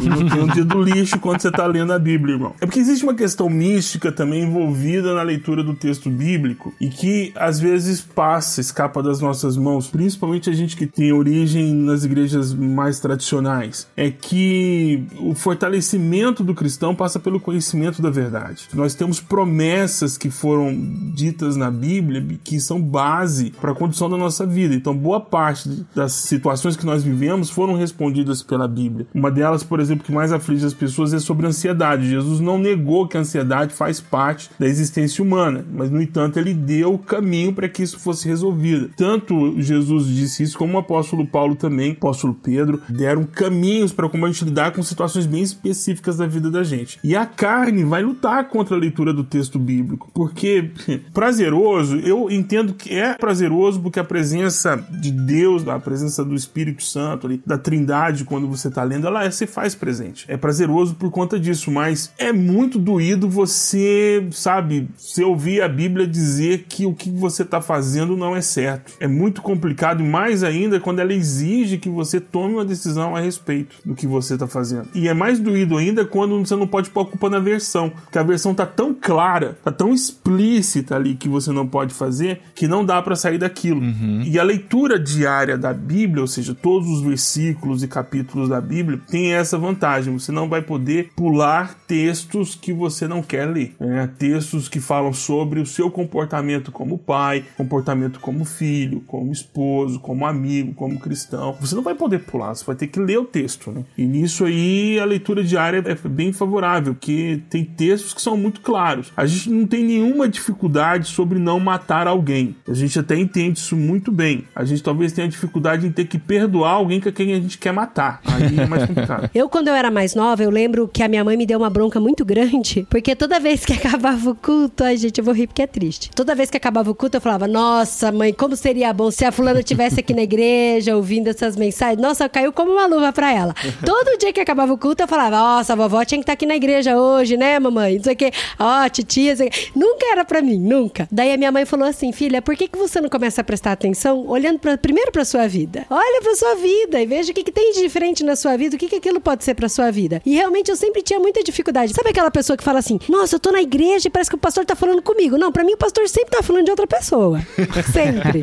e, 0.00 0.08
não 0.08 0.28
tem 0.28 0.62
um 0.62 0.66
do 0.66 0.82
lixo 0.82 1.18
quando 1.18 1.40
você 1.40 1.50
tá 1.50 1.66
lendo 1.66 1.92
a 1.92 1.98
Bíblia, 1.98 2.34
irmão. 2.34 2.54
É 2.60 2.66
porque 2.66 2.80
existe 2.80 3.04
uma 3.04 3.14
questão 3.14 3.48
mística 3.48 4.10
também 4.10 4.42
envolvida 4.42 5.14
na 5.14 5.22
leitura 5.22 5.62
do 5.62 5.74
texto 5.74 6.08
bíblico 6.08 6.72
e 6.80 6.88
que 6.88 7.32
às 7.34 7.58
vezes 7.60 8.00
passa, 8.00 8.60
escapa 8.60 9.02
das 9.02 9.20
nossas 9.20 9.56
mãos, 9.56 9.88
principalmente 9.88 10.48
a 10.48 10.52
gente 10.52 10.76
que 10.76 10.86
tem 10.86 11.12
origem 11.12 11.72
nas 11.74 12.04
igrejas 12.04 12.52
mais 12.54 13.00
tradicionais. 13.00 13.86
É 13.96 14.10
que 14.10 15.04
o 15.18 15.34
fortalecimento 15.34 16.42
do 16.42 16.54
cristão 16.54 16.94
passa 16.94 17.18
pelo 17.18 17.40
conhecimento 17.40 18.00
da 18.00 18.10
verdade. 18.10 18.68
Nós 18.74 18.94
temos 18.94 19.20
promessas 19.20 20.16
que 20.16 20.30
foram 20.30 20.72
ditas 21.14 21.56
na 21.56 21.70
Bíblia 21.70 22.24
que 22.42 22.60
são 22.60 22.80
base 22.80 23.52
para 23.60 23.72
a 23.72 23.74
condição 23.74 24.08
da 24.08 24.16
nossa 24.16 24.46
vida. 24.46 24.74
Então, 24.74 24.96
boa 24.96 25.20
parte 25.20 25.84
das 25.94 26.12
situações 26.12 26.76
que 26.76 26.86
nós 26.86 27.01
vivemos 27.02 27.50
foram 27.50 27.74
respondidas 27.74 28.42
pela 28.42 28.68
Bíblia. 28.68 29.06
Uma 29.14 29.30
delas, 29.30 29.62
por 29.62 29.80
exemplo, 29.80 30.04
que 30.04 30.12
mais 30.12 30.32
aflige 30.32 30.66
as 30.66 30.74
pessoas 30.74 31.12
é 31.12 31.18
sobre 31.18 31.46
ansiedade. 31.46 32.08
Jesus 32.08 32.40
não 32.40 32.58
negou 32.58 33.06
que 33.06 33.16
a 33.16 33.20
ansiedade 33.20 33.74
faz 33.74 34.00
parte 34.00 34.50
da 34.58 34.66
existência 34.66 35.22
humana, 35.24 35.64
mas 35.72 35.90
no 35.90 36.00
entanto 36.00 36.38
ele 36.38 36.54
deu 36.54 36.94
o 36.94 36.98
caminho 36.98 37.52
para 37.52 37.68
que 37.68 37.82
isso 37.82 37.98
fosse 37.98 38.28
resolvido. 38.28 38.90
Tanto 38.96 39.60
Jesus 39.60 40.06
disse 40.06 40.42
isso 40.42 40.58
como 40.58 40.74
o 40.74 40.80
apóstolo 40.80 41.26
Paulo 41.26 41.54
também, 41.56 41.90
o 41.90 41.94
apóstolo 41.94 42.34
Pedro, 42.34 42.80
deram 42.88 43.24
caminhos 43.24 43.92
para 43.92 44.08
como 44.08 44.26
a 44.26 44.28
gente 44.28 44.44
lidar 44.44 44.72
com 44.72 44.82
situações 44.82 45.26
bem 45.26 45.42
específicas 45.42 46.16
da 46.16 46.26
vida 46.26 46.50
da 46.50 46.62
gente. 46.62 46.98
E 47.02 47.16
a 47.16 47.26
carne 47.26 47.84
vai 47.84 48.02
lutar 48.02 48.48
contra 48.48 48.76
a 48.76 48.78
leitura 48.78 49.12
do 49.12 49.24
texto 49.24 49.58
bíblico, 49.58 50.10
porque 50.14 50.70
prazeroso, 51.12 51.96
eu 51.96 52.30
entendo 52.30 52.74
que 52.74 52.94
é 52.94 53.14
prazeroso 53.14 53.80
porque 53.80 54.00
a 54.00 54.04
presença 54.04 54.76
de 55.00 55.10
Deus, 55.10 55.66
a 55.66 55.78
presença 55.78 56.24
do 56.24 56.34
Espírito 56.34 56.82
Santo 56.92 57.26
ali, 57.26 57.42
da 57.46 57.56
Trindade 57.56 58.24
quando 58.24 58.46
você 58.48 58.68
está 58.68 58.82
lendo, 58.82 59.06
ela 59.06 59.30
se 59.30 59.46
faz 59.46 59.74
presente. 59.74 60.24
É 60.28 60.36
prazeroso 60.36 60.94
por 60.94 61.10
conta 61.10 61.38
disso, 61.38 61.70
mas 61.70 62.12
é 62.18 62.32
muito 62.32 62.78
doído 62.78 63.28
você, 63.28 64.26
sabe, 64.30 64.88
você 64.96 65.24
ouvir 65.24 65.62
a 65.62 65.68
Bíblia 65.68 66.06
dizer 66.06 66.66
que 66.68 66.86
o 66.86 66.94
que 66.94 67.10
você 67.10 67.42
está 67.42 67.60
fazendo 67.60 68.16
não 68.16 68.36
é 68.36 68.40
certo. 68.40 68.92
É 69.00 69.08
muito 69.08 69.42
complicado 69.42 70.02
e 70.02 70.06
mais 70.06 70.44
ainda 70.44 70.78
quando 70.80 71.00
ela 71.00 71.12
exige 71.12 71.78
que 71.78 71.88
você 71.88 72.20
tome 72.20 72.54
uma 72.54 72.64
decisão 72.64 73.16
a 73.16 73.20
respeito 73.20 73.76
do 73.84 73.94
que 73.94 74.06
você 74.06 74.34
está 74.34 74.46
fazendo. 74.46 74.88
E 74.94 75.08
é 75.08 75.14
mais 75.14 75.38
doído 75.38 75.76
ainda 75.76 76.04
quando 76.04 76.38
você 76.38 76.56
não 76.56 76.66
pode 76.66 76.90
pôr 76.90 77.00
a 77.00 77.06
culpa 77.06 77.30
na 77.30 77.38
versão, 77.38 77.90
porque 77.90 78.18
a 78.18 78.22
versão 78.22 78.54
tá 78.54 78.66
tão 78.66 78.94
clara, 78.94 79.58
tá 79.64 79.70
tão 79.70 79.92
explícita 79.92 80.96
ali 80.96 81.14
que 81.14 81.28
você 81.28 81.50
não 81.52 81.66
pode 81.66 81.94
fazer, 81.94 82.40
que 82.54 82.68
não 82.68 82.84
dá 82.84 83.00
para 83.00 83.16
sair 83.16 83.38
daquilo. 83.38 83.80
Uhum. 83.80 84.22
E 84.24 84.38
a 84.38 84.42
leitura 84.42 84.98
diária 84.98 85.56
da 85.56 85.72
Bíblia, 85.72 86.22
ou 86.22 86.28
seja, 86.28 86.54
todos 86.54 86.81
os 86.88 87.02
versículos 87.02 87.82
e 87.82 87.88
capítulos 87.88 88.48
da 88.48 88.60
Bíblia, 88.60 89.00
tem 89.08 89.32
essa 89.32 89.58
vantagem. 89.58 90.12
Você 90.12 90.32
não 90.32 90.48
vai 90.48 90.62
poder 90.62 91.10
pular 91.14 91.74
textos 91.86 92.54
que 92.54 92.72
você 92.72 93.06
não 93.06 93.22
quer 93.22 93.46
ler. 93.46 93.74
Né? 93.78 94.08
Textos 94.18 94.68
que 94.68 94.80
falam 94.80 95.12
sobre 95.12 95.60
o 95.60 95.66
seu 95.66 95.90
comportamento 95.90 96.72
como 96.72 96.98
pai, 96.98 97.44
comportamento 97.56 98.20
como 98.20 98.44
filho, 98.44 99.02
como 99.06 99.32
esposo, 99.32 100.00
como 100.00 100.26
amigo, 100.26 100.74
como 100.74 100.98
cristão. 100.98 101.56
Você 101.60 101.74
não 101.74 101.82
vai 101.82 101.94
poder 101.94 102.20
pular, 102.20 102.54
você 102.54 102.64
vai 102.64 102.76
ter 102.76 102.86
que 102.86 103.00
ler 103.00 103.18
o 103.18 103.24
texto. 103.24 103.70
Né? 103.70 103.84
E 103.96 104.04
nisso 104.04 104.44
aí 104.44 104.98
a 104.98 105.04
leitura 105.04 105.42
diária 105.42 105.82
é 105.84 106.08
bem 106.08 106.32
favorável, 106.32 106.94
porque 106.94 107.40
tem 107.48 107.64
textos 107.64 108.14
que 108.14 108.22
são 108.22 108.36
muito 108.36 108.60
claros. 108.60 109.12
A 109.16 109.26
gente 109.26 109.50
não 109.50 109.66
tem 109.66 109.84
nenhuma 109.84 110.28
dificuldade 110.28 111.08
sobre 111.08 111.38
não 111.38 111.60
matar 111.60 112.06
alguém. 112.06 112.56
A 112.68 112.74
gente 112.74 112.98
até 112.98 113.16
entende 113.16 113.58
isso 113.58 113.76
muito 113.76 114.10
bem. 114.10 114.44
A 114.54 114.64
gente 114.64 114.82
talvez 114.82 115.12
tenha 115.12 115.28
dificuldade 115.28 115.86
em 115.86 115.92
ter 115.92 116.06
que 116.06 116.18
perdoar 116.18 116.71
alguém 116.74 117.00
com 117.00 117.10
quem 117.12 117.32
a 117.32 117.36
gente 117.36 117.58
quer 117.58 117.72
matar. 117.72 118.20
Aí 118.24 118.58
é 118.58 118.66
mais 118.66 118.86
complicado. 118.86 119.30
eu, 119.34 119.48
quando 119.48 119.68
eu 119.68 119.74
era 119.74 119.90
mais 119.90 120.14
nova, 120.14 120.42
eu 120.42 120.50
lembro 120.50 120.88
que 120.88 121.02
a 121.02 121.08
minha 121.08 121.24
mãe 121.24 121.36
me 121.36 121.46
deu 121.46 121.58
uma 121.58 121.70
bronca 121.70 122.00
muito 122.00 122.24
grande, 122.24 122.86
porque 122.88 123.14
toda 123.16 123.40
vez 123.40 123.64
que 123.64 123.72
acabava 123.74 124.30
o 124.30 124.34
culto, 124.34 124.84
ai 124.84 124.96
gente, 124.96 125.18
eu 125.18 125.24
vou 125.24 125.34
rir 125.34 125.46
porque 125.46 125.62
é 125.62 125.66
triste. 125.66 126.10
Toda 126.14 126.34
vez 126.34 126.50
que 126.50 126.56
acabava 126.56 126.90
o 126.90 126.94
culto, 126.94 127.16
eu 127.16 127.20
falava: 127.20 127.46
Nossa, 127.48 128.12
mãe, 128.12 128.32
como 128.32 128.56
seria 128.56 128.92
bom 128.92 129.10
se 129.10 129.24
a 129.24 129.32
fulana 129.32 129.60
estivesse 129.60 130.00
aqui 130.00 130.14
na 130.14 130.22
igreja 130.22 130.96
ouvindo 130.96 131.28
essas 131.28 131.56
mensagens. 131.56 132.00
Nossa, 132.00 132.28
caiu 132.28 132.52
como 132.52 132.72
uma 132.72 132.86
luva 132.86 133.12
pra 133.12 133.32
ela. 133.32 133.54
Todo 133.84 134.18
dia 134.18 134.32
que 134.32 134.40
acabava 134.40 134.72
o 134.72 134.78
culto, 134.78 135.02
eu 135.02 135.08
falava: 135.08 135.36
Nossa, 135.36 135.72
a 135.72 135.76
vovó 135.76 136.04
tinha 136.04 136.18
que 136.18 136.22
estar 136.22 136.34
aqui 136.34 136.46
na 136.46 136.56
igreja 136.56 136.96
hoje, 136.96 137.36
né, 137.36 137.58
mamãe? 137.58 137.96
Não 137.96 138.04
sei 138.04 138.14
o 138.14 138.16
quê. 138.16 138.32
Ó, 138.58 138.84
oh, 138.84 138.88
titia, 138.88 139.32
Nunca 139.74 140.06
era 140.10 140.24
pra 140.24 140.42
mim, 140.42 140.58
nunca. 140.58 141.08
Daí 141.10 141.32
a 141.32 141.36
minha 141.36 141.52
mãe 141.52 141.64
falou 141.64 141.86
assim: 141.86 142.12
Filha, 142.12 142.42
por 142.42 142.56
que, 142.56 142.68
que 142.68 142.78
você 142.78 143.00
não 143.00 143.08
começa 143.08 143.40
a 143.40 143.44
prestar 143.44 143.72
atenção 143.72 144.26
olhando 144.26 144.58
pra, 144.58 144.76
primeiro 144.76 145.12
pra 145.12 145.24
sua 145.24 145.46
vida? 145.46 145.86
Olha 145.90 146.20
pra 146.22 146.34
sua 146.34 146.54
vida 146.62 147.00
e 147.00 147.06
veja 147.06 147.32
o 147.32 147.34
que, 147.34 147.42
que 147.42 147.52
tem 147.52 147.72
de 147.72 147.82
diferente 147.82 148.24
na 148.24 148.36
sua 148.36 148.56
vida, 148.56 148.76
o 148.76 148.78
que, 148.78 148.88
que 148.88 148.96
aquilo 148.96 149.20
pode 149.20 149.44
ser 149.44 149.54
pra 149.54 149.68
sua 149.68 149.90
vida. 149.90 150.22
E 150.24 150.34
realmente 150.34 150.70
eu 150.70 150.76
sempre 150.76 151.02
tinha 151.02 151.18
muita 151.18 151.42
dificuldade. 151.42 151.92
Sabe 151.92 152.10
aquela 152.10 152.30
pessoa 152.30 152.56
que 152.56 152.62
fala 152.62 152.78
assim: 152.78 152.98
Nossa, 153.08 153.36
eu 153.36 153.40
tô 153.40 153.50
na 153.50 153.60
igreja 153.60 154.08
e 154.08 154.10
parece 154.10 154.30
que 154.30 154.36
o 154.36 154.38
pastor 154.38 154.64
tá 154.64 154.76
falando 154.76 155.02
comigo? 155.02 155.36
Não, 155.36 155.50
pra 155.50 155.64
mim 155.64 155.72
o 155.72 155.76
pastor 155.76 156.08
sempre 156.08 156.30
tá 156.30 156.42
falando 156.42 156.64
de 156.64 156.70
outra 156.70 156.86
pessoa. 156.86 157.40
sempre. 157.92 158.42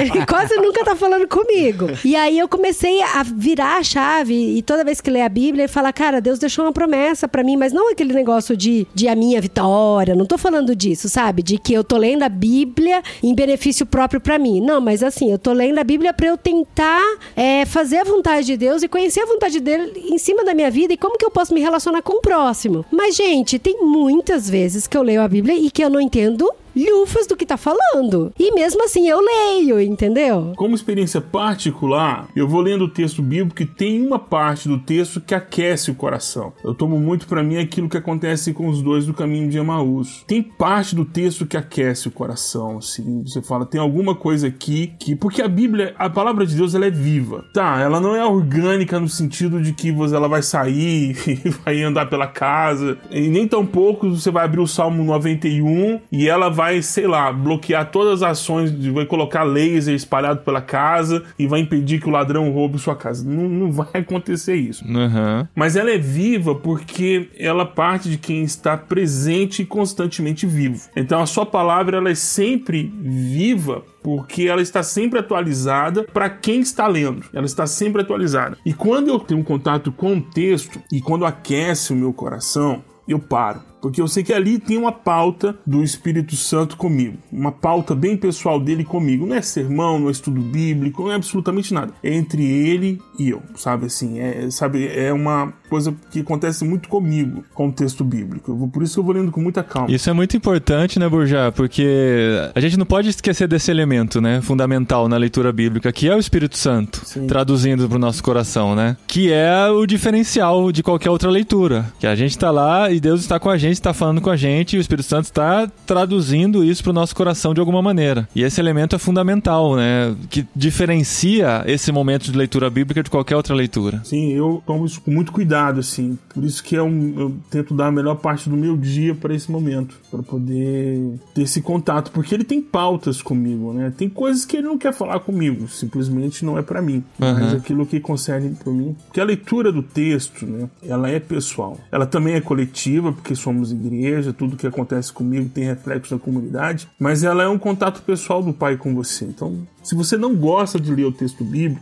Ele 0.00 0.26
quase 0.26 0.56
nunca 0.56 0.84
tá 0.84 0.96
falando 0.96 1.28
comigo. 1.28 1.86
E 2.04 2.16
aí 2.16 2.38
eu 2.38 2.48
comecei 2.48 3.02
a 3.02 3.22
virar 3.22 3.78
a 3.78 3.82
chave 3.82 4.56
e 4.56 4.62
toda 4.62 4.84
vez 4.84 5.00
que 5.00 5.10
lê 5.10 5.20
a 5.20 5.28
Bíblia, 5.28 5.64
ele 5.64 5.72
fala: 5.72 5.92
Cara, 5.92 6.20
Deus 6.20 6.38
deixou 6.38 6.64
uma 6.64 6.72
promessa 6.72 7.28
para 7.28 7.44
mim, 7.44 7.56
mas 7.56 7.72
não 7.72 7.90
aquele 7.90 8.14
negócio 8.14 8.56
de, 8.56 8.86
de 8.94 9.08
a 9.08 9.14
minha 9.14 9.40
vitória. 9.40 10.14
Não 10.14 10.26
tô 10.26 10.38
falando 10.38 10.74
disso, 10.74 11.08
sabe? 11.08 11.42
De 11.42 11.58
que 11.58 11.72
eu 11.72 11.84
tô 11.84 11.96
lendo 11.96 12.22
a 12.22 12.28
Bíblia 12.28 13.02
em 13.22 13.34
benefício 13.34 13.84
próprio 13.84 14.20
para 14.20 14.38
mim. 14.38 14.60
Não, 14.60 14.80
mas 14.80 15.02
assim, 15.02 15.30
eu 15.30 15.38
tô 15.38 15.52
lendo 15.52 15.78
a 15.78 15.84
Bíblia 15.84 16.12
para 16.12 16.26
eu 16.26 16.36
tentar 16.36 17.02
é, 17.36 17.57
fazer 17.66 17.98
a 17.98 18.04
vontade 18.04 18.46
de 18.46 18.56
Deus 18.56 18.82
e 18.82 18.88
conhecer 18.88 19.20
a 19.20 19.26
vontade 19.26 19.60
dele 19.60 19.92
em 20.10 20.18
cima 20.18 20.44
da 20.44 20.54
minha 20.54 20.70
vida 20.70 20.92
e 20.92 20.96
como 20.96 21.18
que 21.18 21.24
eu 21.24 21.30
posso 21.30 21.54
me 21.54 21.60
relacionar 21.60 22.02
com 22.02 22.14
o 22.14 22.20
próximo. 22.20 22.84
Mas, 22.90 23.16
gente, 23.16 23.58
tem 23.58 23.78
muitas 23.80 24.48
vezes 24.48 24.86
que 24.86 24.96
eu 24.96 25.02
leio 25.02 25.22
a 25.22 25.28
Bíblia 25.28 25.54
e 25.56 25.70
que 25.70 25.82
eu 25.82 25.90
não 25.90 26.00
entendo 26.00 26.50
lufas 26.78 27.26
do 27.26 27.36
que 27.36 27.46
tá 27.46 27.56
falando. 27.56 28.32
E 28.38 28.52
mesmo 28.52 28.84
assim 28.84 29.08
eu 29.08 29.20
leio, 29.20 29.80
entendeu? 29.80 30.52
Como 30.56 30.74
experiência 30.74 31.20
particular, 31.20 32.28
eu 32.34 32.46
vou 32.46 32.60
lendo 32.60 32.84
o 32.84 32.88
texto 32.88 33.22
bíblico 33.22 33.62
e 33.62 33.66
tem 33.66 34.04
uma 34.06 34.18
parte 34.18 34.68
do 34.68 34.78
texto 34.78 35.20
que 35.20 35.34
aquece 35.34 35.90
o 35.90 35.94
coração. 35.94 36.52
Eu 36.62 36.74
tomo 36.74 36.98
muito 36.98 37.26
para 37.26 37.42
mim 37.42 37.58
aquilo 37.58 37.88
que 37.88 37.96
acontece 37.96 38.52
com 38.52 38.68
os 38.68 38.82
dois 38.82 39.06
do 39.06 39.14
caminho 39.14 39.48
de 39.48 39.58
Emaús. 39.58 40.24
Tem 40.26 40.42
parte 40.42 40.94
do 40.94 41.04
texto 41.04 41.46
que 41.46 41.56
aquece 41.56 42.08
o 42.08 42.10
coração, 42.10 42.78
assim. 42.78 43.22
Você 43.26 43.42
fala, 43.42 43.66
tem 43.66 43.80
alguma 43.80 44.14
coisa 44.14 44.48
aqui 44.48 44.92
que. 44.98 45.14
Porque 45.16 45.42
a 45.42 45.48
Bíblia, 45.48 45.94
a 45.98 46.08
palavra 46.08 46.46
de 46.46 46.54
Deus, 46.54 46.74
ela 46.74 46.86
é 46.86 46.90
viva. 46.90 47.44
Tá, 47.52 47.80
ela 47.80 48.00
não 48.00 48.14
é 48.14 48.24
orgânica 48.24 49.00
no 49.00 49.08
sentido 49.08 49.60
de 49.60 49.72
que 49.72 49.90
você, 49.90 50.14
ela 50.14 50.28
vai 50.28 50.42
sair 50.42 51.16
e 51.26 51.48
vai 51.48 51.82
andar 51.82 52.06
pela 52.06 52.26
casa. 52.26 52.98
E 53.10 53.28
nem 53.28 53.46
tão 53.46 53.64
pouco 53.64 54.10
você 54.10 54.30
vai 54.30 54.44
abrir 54.44 54.60
o 54.60 54.66
Salmo 54.66 55.02
91 55.04 56.00
e 56.12 56.28
ela 56.28 56.48
vai 56.48 56.67
vai, 56.68 56.82
sei 56.82 57.06
lá, 57.06 57.32
bloquear 57.32 57.90
todas 57.90 58.22
as 58.22 58.38
ações, 58.38 58.72
vai 58.88 59.06
colocar 59.06 59.42
laser 59.42 59.94
espalhado 59.94 60.40
pela 60.40 60.60
casa 60.60 61.22
e 61.38 61.46
vai 61.46 61.60
impedir 61.60 62.00
que 62.00 62.08
o 62.08 62.12
ladrão 62.12 62.50
roube 62.50 62.78
sua 62.78 62.94
casa. 62.94 63.28
Não, 63.28 63.48
não 63.48 63.72
vai 63.72 63.88
acontecer 63.94 64.54
isso. 64.54 64.84
Uhum. 64.84 65.46
Mas 65.54 65.76
ela 65.76 65.90
é 65.90 65.98
viva 65.98 66.54
porque 66.54 67.30
ela 67.38 67.64
parte 67.64 68.10
de 68.10 68.18
quem 68.18 68.42
está 68.42 68.76
presente 68.76 69.62
e 69.62 69.66
constantemente 69.66 70.46
vivo. 70.46 70.88
Então 70.94 71.20
a 71.20 71.26
sua 71.26 71.46
palavra 71.46 71.96
ela 71.96 72.10
é 72.10 72.14
sempre 72.14 72.92
viva 73.00 73.82
porque 74.02 74.44
ela 74.44 74.60
está 74.60 74.82
sempre 74.82 75.18
atualizada 75.18 76.04
para 76.04 76.28
quem 76.28 76.60
está 76.60 76.86
lendo. 76.86 77.24
Ela 77.32 77.46
está 77.46 77.66
sempre 77.66 78.02
atualizada. 78.02 78.58
E 78.64 78.72
quando 78.72 79.08
eu 79.08 79.18
tenho 79.18 79.40
um 79.40 79.44
contato 79.44 79.90
com 79.90 80.16
o 80.16 80.20
texto 80.20 80.80
e 80.92 81.00
quando 81.00 81.24
aquece 81.24 81.92
o 81.92 81.96
meu 81.96 82.12
coração, 82.12 82.82
eu 83.06 83.18
paro 83.18 83.67
porque 83.80 84.00
eu 84.00 84.08
sei 84.08 84.22
que 84.22 84.32
ali 84.32 84.58
tem 84.58 84.76
uma 84.76 84.92
pauta 84.92 85.56
do 85.66 85.82
Espírito 85.82 86.36
Santo 86.36 86.76
comigo, 86.76 87.18
uma 87.32 87.52
pauta 87.52 87.94
bem 87.94 88.16
pessoal 88.16 88.58
dele 88.60 88.84
comigo. 88.84 89.26
Não 89.26 89.36
é 89.36 89.42
sermão, 89.42 89.98
não 89.98 90.08
é 90.08 90.10
estudo 90.10 90.40
bíblico, 90.40 91.02
não 91.02 91.12
é 91.12 91.14
absolutamente 91.14 91.72
nada. 91.72 91.92
É 92.02 92.14
entre 92.14 92.44
ele 92.44 93.00
e 93.18 93.30
eu, 93.30 93.42
sabe 93.54 93.86
assim? 93.86 94.18
É, 94.18 94.50
sabe, 94.50 94.86
é 94.86 95.12
uma 95.12 95.52
coisa 95.68 95.94
que 96.10 96.20
acontece 96.20 96.64
muito 96.64 96.88
comigo 96.88 97.44
com 97.54 97.68
o 97.68 97.72
texto 97.72 98.04
bíblico. 98.04 98.54
Vou, 98.54 98.68
por 98.68 98.82
isso 98.82 98.94
que 98.94 99.00
eu 99.00 99.04
vou 99.04 99.14
lendo 99.14 99.30
com 99.30 99.40
muita 99.40 99.62
calma. 99.62 99.90
Isso 99.90 100.08
é 100.08 100.12
muito 100.12 100.36
importante, 100.36 100.98
né, 100.98 101.08
Burjá? 101.08 101.52
Porque 101.52 102.50
a 102.54 102.60
gente 102.60 102.76
não 102.76 102.86
pode 102.86 103.08
esquecer 103.08 103.46
desse 103.46 103.70
elemento, 103.70 104.20
né, 104.20 104.40
fundamental 104.40 105.08
na 105.08 105.16
leitura 105.16 105.52
bíblica, 105.52 105.92
que 105.92 106.08
é 106.08 106.14
o 106.14 106.18
Espírito 106.18 106.56
Santo, 106.56 107.02
Sim. 107.04 107.26
traduzindo 107.26 107.88
para 107.88 107.96
o 107.96 108.00
nosso 108.00 108.22
coração, 108.22 108.74
né? 108.74 108.96
Que 109.06 109.32
é 109.32 109.68
o 109.68 109.86
diferencial 109.86 110.72
de 110.72 110.82
qualquer 110.82 111.10
outra 111.10 111.30
leitura. 111.30 111.92
Que 111.98 112.06
a 112.06 112.14
gente 112.14 112.30
está 112.30 112.50
lá 112.50 112.90
e 112.90 113.00
Deus 113.00 113.20
está 113.20 113.38
com 113.38 113.50
a 113.50 113.56
gente 113.56 113.67
gente 113.68 113.78
está 113.78 113.94
falando 113.94 114.20
com 114.20 114.30
a 114.30 114.36
gente 114.36 114.74
e 114.74 114.78
o 114.78 114.80
Espírito 114.80 115.06
Santo 115.06 115.24
está 115.24 115.70
traduzindo 115.86 116.64
isso 116.64 116.82
para 116.82 116.90
o 116.90 116.94
nosso 116.94 117.14
coração 117.14 117.54
de 117.54 117.60
alguma 117.60 117.82
maneira. 117.82 118.28
E 118.34 118.42
esse 118.42 118.60
elemento 118.60 118.96
é 118.96 118.98
fundamental, 118.98 119.76
né? 119.76 120.14
Que 120.28 120.46
diferencia 120.54 121.62
esse 121.66 121.90
momento 121.92 122.30
de 122.30 122.36
leitura 122.36 122.68
bíblica 122.70 123.02
de 123.02 123.10
qualquer 123.10 123.36
outra 123.36 123.54
leitura. 123.54 124.00
Sim, 124.04 124.32
eu 124.32 124.62
tomo 124.66 124.86
isso 124.86 125.00
com 125.00 125.10
muito 125.10 125.32
cuidado, 125.32 125.80
assim. 125.80 126.18
Por 126.32 126.44
isso 126.44 126.62
que 126.62 126.76
é 126.76 126.82
um, 126.82 127.14
eu 127.16 127.36
tento 127.50 127.74
dar 127.74 127.86
a 127.86 127.92
melhor 127.92 128.16
parte 128.16 128.48
do 128.48 128.56
meu 128.56 128.76
dia 128.76 129.14
para 129.14 129.34
esse 129.34 129.50
momento, 129.50 129.96
para 130.10 130.22
poder 130.22 131.18
ter 131.34 131.42
esse 131.42 131.60
contato, 131.60 132.10
porque 132.10 132.34
ele 132.34 132.44
tem 132.44 132.60
pautas 132.60 133.22
comigo, 133.22 133.72
né? 133.72 133.92
Tem 133.96 134.08
coisas 134.08 134.44
que 134.44 134.56
ele 134.56 134.66
não 134.66 134.78
quer 134.78 134.92
falar 134.92 135.20
comigo, 135.20 135.68
simplesmente 135.68 136.44
não 136.44 136.58
é 136.58 136.62
para 136.62 136.80
mim. 136.80 137.04
Uhum. 137.20 137.34
Mas 137.34 137.54
aquilo 137.54 137.86
que 137.86 138.00
concerne 138.00 138.54
para 138.54 138.72
mim, 138.72 138.96
porque 139.06 139.20
a 139.20 139.24
leitura 139.24 139.72
do 139.72 139.82
texto, 139.82 140.46
né? 140.46 140.68
Ela 140.82 141.10
é 141.10 141.20
pessoal. 141.20 141.78
Ela 141.90 142.06
também 142.06 142.34
é 142.34 142.40
coletiva, 142.40 143.12
porque 143.12 143.34
somos 143.34 143.57
somos 143.58 143.72
igreja, 143.72 144.32
tudo 144.32 144.56
que 144.56 144.66
acontece 144.66 145.12
comigo 145.12 145.48
tem 145.48 145.64
reflexo 145.64 146.14
na 146.14 146.20
comunidade, 146.20 146.88
mas 146.98 147.24
ela 147.24 147.42
é 147.42 147.48
um 147.48 147.58
contato 147.58 148.02
pessoal 148.02 148.42
do 148.42 148.52
pai 148.52 148.76
com 148.76 148.94
você. 148.94 149.24
Então, 149.24 149.66
Se 149.88 149.94
você 149.94 150.18
não 150.18 150.36
gosta 150.36 150.78
de 150.78 150.94
ler 150.94 151.06
o 151.06 151.12
texto 151.12 151.42
bíblico, 151.42 151.80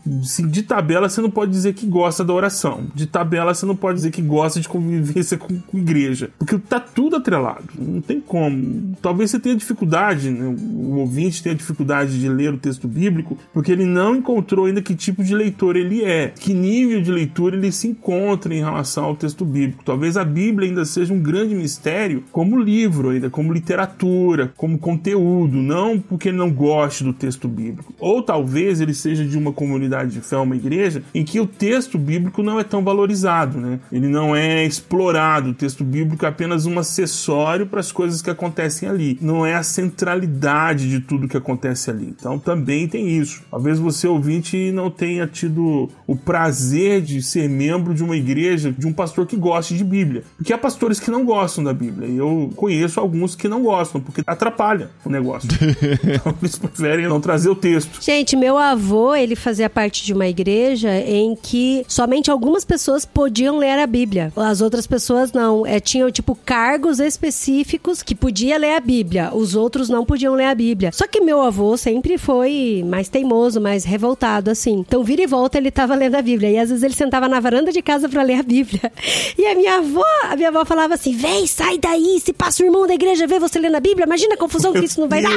de 0.48 0.62
tabela 0.62 1.08
você 1.08 1.20
não 1.20 1.28
pode 1.28 1.50
dizer 1.50 1.74
que 1.74 1.84
gosta 1.84 2.22
da 2.22 2.32
oração. 2.32 2.86
De 2.94 3.04
tabela 3.04 3.52
você 3.52 3.66
não 3.66 3.74
pode 3.74 3.96
dizer 3.96 4.12
que 4.12 4.22
gosta 4.22 4.60
de 4.60 4.68
convivência 4.68 5.36
com, 5.36 5.58
com 5.58 5.76
igreja. 5.76 6.30
Porque 6.38 6.56
tá 6.56 6.78
tudo 6.78 7.16
atrelado. 7.16 7.64
Não 7.76 8.00
tem 8.00 8.20
como. 8.20 8.94
Talvez 9.02 9.32
você 9.32 9.40
tenha 9.40 9.56
dificuldade, 9.56 10.30
né? 10.30 10.46
o 10.46 10.98
ouvinte 10.98 11.42
tenha 11.42 11.56
dificuldade 11.56 12.20
de 12.20 12.28
ler 12.28 12.54
o 12.54 12.58
texto 12.58 12.86
bíblico, 12.86 13.36
porque 13.52 13.72
ele 13.72 13.84
não 13.84 14.14
encontrou 14.14 14.66
ainda 14.66 14.80
que 14.80 14.94
tipo 14.94 15.24
de 15.24 15.34
leitor 15.34 15.74
ele 15.74 16.04
é, 16.04 16.28
que 16.28 16.54
nível 16.54 17.02
de 17.02 17.10
leitura 17.10 17.56
ele 17.56 17.72
se 17.72 17.88
encontra 17.88 18.54
em 18.54 18.60
relação 18.60 19.06
ao 19.06 19.16
texto 19.16 19.44
bíblico. 19.44 19.82
Talvez 19.84 20.16
a 20.16 20.24
Bíblia 20.24 20.68
ainda 20.68 20.84
seja 20.84 21.12
um 21.12 21.20
grande 21.20 21.56
mistério 21.56 22.22
como 22.30 22.56
livro, 22.56 23.10
ainda 23.10 23.28
como 23.28 23.52
literatura, 23.52 24.52
como 24.56 24.78
conteúdo, 24.78 25.56
não 25.56 25.98
porque 25.98 26.28
ele 26.28 26.38
não 26.38 26.52
goste 26.52 27.02
do 27.02 27.12
texto 27.12 27.48
bíblico. 27.48 27.95
Ou 27.98 28.22
talvez 28.22 28.80
ele 28.80 28.94
seja 28.94 29.24
de 29.24 29.36
uma 29.36 29.52
comunidade 29.52 30.12
de 30.12 30.20
fé, 30.20 30.36
uma 30.36 30.56
igreja, 30.56 31.02
em 31.14 31.24
que 31.24 31.40
o 31.40 31.46
texto 31.46 31.98
bíblico 31.98 32.42
não 32.42 32.60
é 32.60 32.64
tão 32.64 32.84
valorizado, 32.84 33.58
né? 33.58 33.80
Ele 33.90 34.08
não 34.08 34.34
é 34.34 34.64
explorado. 34.64 35.50
O 35.50 35.54
texto 35.54 35.84
bíblico 35.84 36.24
é 36.24 36.28
apenas 36.28 36.66
um 36.66 36.78
acessório 36.78 37.66
para 37.66 37.80
as 37.80 37.90
coisas 37.90 38.20
que 38.20 38.30
acontecem 38.30 38.88
ali. 38.88 39.18
Não 39.20 39.44
é 39.44 39.54
a 39.54 39.62
centralidade 39.62 40.88
de 40.88 41.00
tudo 41.00 41.28
que 41.28 41.36
acontece 41.36 41.90
ali. 41.90 42.14
Então 42.18 42.38
também 42.38 42.86
tem 42.86 43.08
isso. 43.08 43.42
Talvez 43.50 43.78
você 43.78 44.06
ouvinte 44.06 44.70
não 44.72 44.90
tenha 44.90 45.26
tido 45.26 45.88
o 46.06 46.16
prazer 46.16 47.00
de 47.00 47.22
ser 47.22 47.48
membro 47.48 47.94
de 47.94 48.02
uma 48.02 48.16
igreja, 48.16 48.72
de 48.76 48.86
um 48.86 48.92
pastor 48.92 49.26
que 49.26 49.36
goste 49.36 49.76
de 49.76 49.84
Bíblia. 49.84 50.22
Porque 50.36 50.52
há 50.52 50.58
pastores 50.58 51.00
que 51.00 51.10
não 51.10 51.24
gostam 51.24 51.64
da 51.64 51.72
Bíblia. 51.72 52.08
E 52.08 52.16
eu 52.16 52.50
conheço 52.56 53.00
alguns 53.00 53.34
que 53.34 53.48
não 53.48 53.62
gostam, 53.62 54.00
porque 54.00 54.22
atrapalha 54.26 54.90
o 55.04 55.10
negócio. 55.10 55.48
então 56.02 56.34
eles 56.40 56.56
preferem 56.56 57.08
não 57.08 57.20
trazer 57.20 57.48
o 57.48 57.54
texto. 57.54 57.75
Gente, 58.00 58.36
meu 58.36 58.56
avô, 58.58 59.14
ele 59.14 59.36
fazia 59.36 59.68
parte 59.68 60.04
de 60.04 60.12
uma 60.12 60.26
igreja 60.26 60.94
em 60.98 61.34
que 61.34 61.84
somente 61.88 62.30
algumas 62.30 62.64
pessoas 62.64 63.04
podiam 63.04 63.58
ler 63.58 63.78
a 63.78 63.86
Bíblia. 63.86 64.32
As 64.36 64.60
outras 64.60 64.86
pessoas 64.86 65.32
não. 65.32 65.66
É, 65.66 65.80
tinham, 65.80 66.10
tipo, 66.10 66.34
cargos 66.44 67.00
específicos 67.00 68.02
que 68.02 68.14
podia 68.14 68.58
ler 68.58 68.76
a 68.76 68.80
Bíblia. 68.80 69.30
Os 69.34 69.54
outros 69.54 69.88
não 69.88 70.04
podiam 70.04 70.34
ler 70.34 70.46
a 70.46 70.54
Bíblia. 70.54 70.90
Só 70.92 71.06
que 71.06 71.20
meu 71.20 71.42
avô 71.42 71.76
sempre 71.76 72.18
foi 72.18 72.84
mais 72.86 73.08
teimoso, 73.08 73.60
mais 73.60 73.84
revoltado, 73.84 74.50
assim. 74.50 74.74
Então, 74.74 75.02
vira 75.02 75.22
e 75.22 75.26
volta, 75.26 75.58
ele 75.58 75.70
tava 75.70 75.94
lendo 75.94 76.14
a 76.14 76.22
Bíblia. 76.22 76.50
E 76.50 76.58
às 76.58 76.68
vezes 76.68 76.82
ele 76.82 76.94
sentava 76.94 77.28
na 77.28 77.40
varanda 77.40 77.72
de 77.72 77.82
casa 77.82 78.08
para 78.08 78.22
ler 78.22 78.40
a 78.40 78.42
Bíblia. 78.42 78.92
E 79.38 79.44
a 79.46 79.54
minha 79.54 79.78
avó, 79.78 80.04
a 80.30 80.36
minha 80.36 80.48
avó 80.48 80.64
falava 80.64 80.94
assim: 80.94 81.14
vem, 81.14 81.46
sai 81.46 81.78
daí, 81.78 82.18
se 82.20 82.32
passa 82.32 82.62
o 82.62 82.66
irmão 82.66 82.86
da 82.86 82.94
igreja 82.94 83.26
ver 83.26 83.38
você 83.38 83.58
lendo 83.58 83.76
a 83.76 83.80
Bíblia, 83.80 84.06
imagina 84.06 84.34
a 84.34 84.36
confusão 84.36 84.72
que 84.72 84.84
isso 84.84 85.00
não 85.00 85.08
vai 85.08 85.20
dar. 85.22 85.30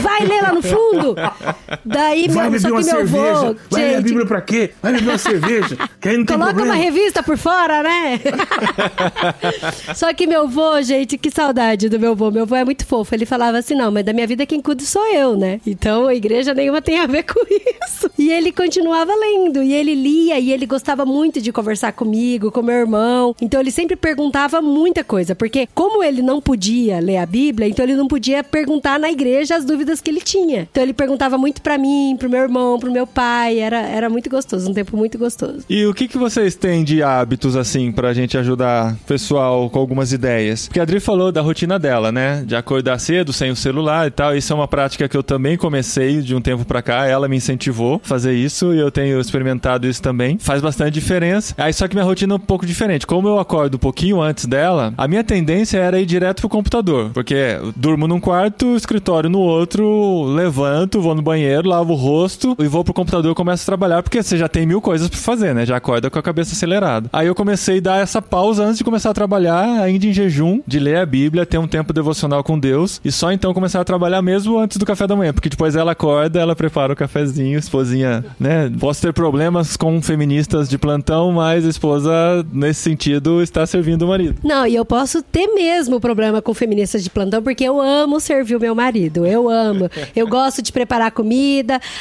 Vai 0.00 0.24
ler 0.26 0.42
lá 0.42 0.52
no 0.52 0.62
fundo. 0.62 1.14
Daí, 1.84 2.28
vai 2.28 2.50
meu, 2.50 2.52
beber 2.52 2.60
só 2.60 2.68
uma 2.68 2.78
que 2.80 2.84
meu 2.86 2.96
cerveja. 2.96 3.32
avô. 3.38 3.56
vai 3.70 3.82
ler 3.82 3.96
a 3.96 4.00
Bíblia 4.00 4.26
pra 4.26 4.40
quê? 4.40 4.70
Vai 4.82 4.92
beber 4.92 5.08
uma 5.08 5.18
cerveja. 5.18 5.76
Que 6.00 6.08
aí 6.08 6.16
não 6.16 6.24
tem 6.24 6.36
Coloca 6.36 6.54
problema. 6.54 6.76
uma 6.78 6.82
revista 6.84 7.22
por 7.22 7.36
fora, 7.38 7.82
né? 7.82 8.20
Só 9.94 10.12
que 10.12 10.26
meu 10.26 10.48
vô, 10.48 10.80
gente, 10.82 11.16
que 11.18 11.30
saudade 11.30 11.88
do 11.88 11.98
meu 11.98 12.14
vô. 12.14 12.30
Meu 12.30 12.46
vô 12.46 12.56
é 12.56 12.64
muito 12.64 12.84
fofo. 12.86 13.14
Ele 13.14 13.26
falava 13.26 13.58
assim: 13.58 13.74
não, 13.74 13.90
mas 13.90 14.04
da 14.04 14.12
minha 14.12 14.26
vida 14.26 14.44
quem 14.46 14.60
cuida 14.60 14.82
sou 14.84 15.06
eu, 15.14 15.36
né? 15.36 15.60
Então 15.66 16.06
a 16.06 16.14
igreja 16.14 16.54
nenhuma 16.54 16.80
tem 16.82 16.98
a 16.98 17.06
ver 17.06 17.22
com 17.32 17.40
isso. 17.48 18.10
E 18.18 18.30
ele 18.30 18.52
continuava 18.52 19.12
lendo, 19.14 19.62
e 19.62 19.72
ele 19.72 19.94
lia, 19.94 20.38
e 20.38 20.52
ele 20.52 20.66
gostava 20.66 21.04
muito 21.04 21.40
de 21.40 21.52
conversar 21.52 21.92
comigo, 21.92 22.50
com 22.50 22.62
meu 22.62 22.74
irmão. 22.74 23.34
Então 23.40 23.60
ele 23.60 23.70
sempre 23.70 23.96
perguntava 23.96 24.60
muita 24.60 25.02
coisa, 25.04 25.34
porque 25.34 25.68
como 25.74 26.02
ele 26.02 26.22
não 26.22 26.40
podia 26.40 27.00
ler 27.00 27.18
a 27.18 27.26
Bíblia, 27.26 27.68
então 27.68 27.84
ele 27.84 27.94
não 27.96 28.06
podia 28.08 28.42
perguntar 28.44 28.98
na 28.98 29.10
igreja 29.10 29.56
as 29.56 29.64
dúvidas 29.64 30.00
que 30.00 30.10
ele 30.10 30.20
tinha. 30.20 30.68
Então 30.70 30.82
ele 30.82 30.92
perguntava 30.92 31.38
muito 31.38 31.61
pra 31.62 31.78
mim, 31.78 32.16
pro 32.18 32.28
meu 32.28 32.42
irmão, 32.42 32.78
pro 32.78 32.90
meu 32.90 33.06
pai. 33.06 33.58
Era, 33.58 33.80
era 33.80 34.10
muito 34.10 34.28
gostoso, 34.28 34.70
um 34.70 34.74
tempo 34.74 34.96
muito 34.96 35.18
gostoso. 35.18 35.64
E 35.68 35.86
o 35.86 35.94
que, 35.94 36.08
que 36.08 36.18
vocês 36.18 36.54
têm 36.54 36.84
de 36.84 37.02
hábitos, 37.02 37.56
assim, 37.56 37.92
pra 37.92 38.12
gente 38.12 38.36
ajudar 38.36 38.94
o 38.94 39.06
pessoal 39.06 39.70
com 39.70 39.78
algumas 39.78 40.12
ideias? 40.12 40.66
Porque 40.66 40.80
a 40.80 40.82
Adri 40.82 41.00
falou 41.00 41.32
da 41.32 41.40
rotina 41.40 41.78
dela, 41.78 42.10
né? 42.10 42.42
De 42.46 42.56
acordar 42.56 42.98
cedo, 42.98 43.32
sem 43.32 43.50
o 43.50 43.56
celular 43.56 44.06
e 44.06 44.10
tal. 44.10 44.36
Isso 44.36 44.52
é 44.52 44.56
uma 44.56 44.68
prática 44.68 45.08
que 45.08 45.16
eu 45.16 45.22
também 45.22 45.56
comecei 45.56 46.20
de 46.20 46.34
um 46.34 46.40
tempo 46.40 46.64
pra 46.64 46.82
cá. 46.82 47.06
Ela 47.06 47.28
me 47.28 47.36
incentivou 47.36 48.00
a 48.02 48.06
fazer 48.06 48.34
isso 48.34 48.74
e 48.74 48.78
eu 48.78 48.90
tenho 48.90 49.20
experimentado 49.20 49.86
isso 49.86 50.02
também. 50.02 50.38
Faz 50.38 50.60
bastante 50.60 50.94
diferença. 50.94 51.54
Aí 51.56 51.72
só 51.72 51.86
que 51.86 51.94
minha 51.94 52.04
rotina 52.04 52.34
é 52.34 52.36
um 52.36 52.40
pouco 52.40 52.66
diferente. 52.66 53.06
Como 53.06 53.28
eu 53.28 53.38
acordo 53.38 53.76
um 53.76 53.78
pouquinho 53.78 54.20
antes 54.20 54.46
dela, 54.46 54.92
a 54.96 55.08
minha 55.08 55.24
tendência 55.24 55.78
era 55.78 56.00
ir 56.00 56.06
direto 56.06 56.40
pro 56.40 56.48
computador. 56.48 57.10
Porque 57.12 57.58
durmo 57.76 58.06
num 58.06 58.20
quarto, 58.20 58.76
escritório 58.76 59.30
no 59.30 59.40
outro, 59.40 60.24
levanto, 60.24 61.00
vou 61.00 61.14
no 61.14 61.22
banheiro, 61.22 61.51
lavo 61.60 61.92
o 61.92 61.96
rosto 61.96 62.56
e 62.58 62.66
vou 62.66 62.84
pro 62.84 62.94
computador 62.94 63.32
e 63.32 63.34
começo 63.34 63.62
a 63.64 63.66
trabalhar, 63.66 64.02
porque 64.02 64.22
você 64.22 64.36
já 64.36 64.48
tem 64.48 64.66
mil 64.66 64.80
coisas 64.80 65.08
pra 65.08 65.18
fazer, 65.18 65.54
né? 65.54 65.66
Já 65.66 65.76
acorda 65.76 66.10
com 66.10 66.18
a 66.18 66.22
cabeça 66.22 66.54
acelerada. 66.54 67.08
Aí 67.12 67.26
eu 67.26 67.34
comecei 67.34 67.78
a 67.78 67.80
dar 67.80 68.02
essa 68.02 68.22
pausa 68.22 68.64
antes 68.64 68.78
de 68.78 68.84
começar 68.84 69.10
a 69.10 69.14
trabalhar, 69.14 69.82
ainda 69.82 70.06
em 70.06 70.12
jejum, 70.12 70.60
de 70.66 70.78
ler 70.78 70.96
a 70.96 71.06
Bíblia, 71.06 71.44
ter 71.44 71.58
um 71.58 71.66
tempo 71.66 71.92
devocional 71.92 72.42
com 72.42 72.58
Deus 72.58 73.00
e 73.04 73.12
só 73.12 73.32
então 73.32 73.52
começar 73.52 73.80
a 73.80 73.84
trabalhar 73.84 74.22
mesmo 74.22 74.58
antes 74.58 74.76
do 74.76 74.86
café 74.86 75.06
da 75.06 75.16
manhã, 75.16 75.32
porque 75.32 75.48
depois 75.48 75.76
ela 75.76 75.92
acorda, 75.92 76.40
ela 76.40 76.56
prepara 76.56 76.92
o 76.92 76.96
cafezinho, 76.96 77.58
esposinha, 77.58 78.24
né? 78.38 78.70
Posso 78.78 79.02
ter 79.02 79.12
problemas 79.12 79.76
com 79.76 80.00
feministas 80.00 80.68
de 80.68 80.78
plantão, 80.78 81.32
mas 81.32 81.66
a 81.66 81.68
esposa, 81.68 82.10
nesse 82.52 82.80
sentido, 82.80 83.42
está 83.42 83.66
servindo 83.66 84.02
o 84.02 84.08
marido. 84.08 84.36
Não, 84.42 84.66
e 84.66 84.74
eu 84.74 84.84
posso 84.84 85.22
ter 85.22 85.48
mesmo 85.48 86.00
problema 86.00 86.40
com 86.40 86.54
feministas 86.54 87.02
de 87.02 87.10
plantão, 87.10 87.42
porque 87.42 87.64
eu 87.64 87.80
amo 87.80 88.20
servir 88.20 88.56
o 88.56 88.60
meu 88.60 88.74
marido. 88.74 89.26
Eu 89.26 89.48
amo. 89.48 89.90
Eu 90.14 90.26
gosto 90.26 90.62
de 90.62 90.72
preparar 90.72 91.10
comida. 91.10 91.41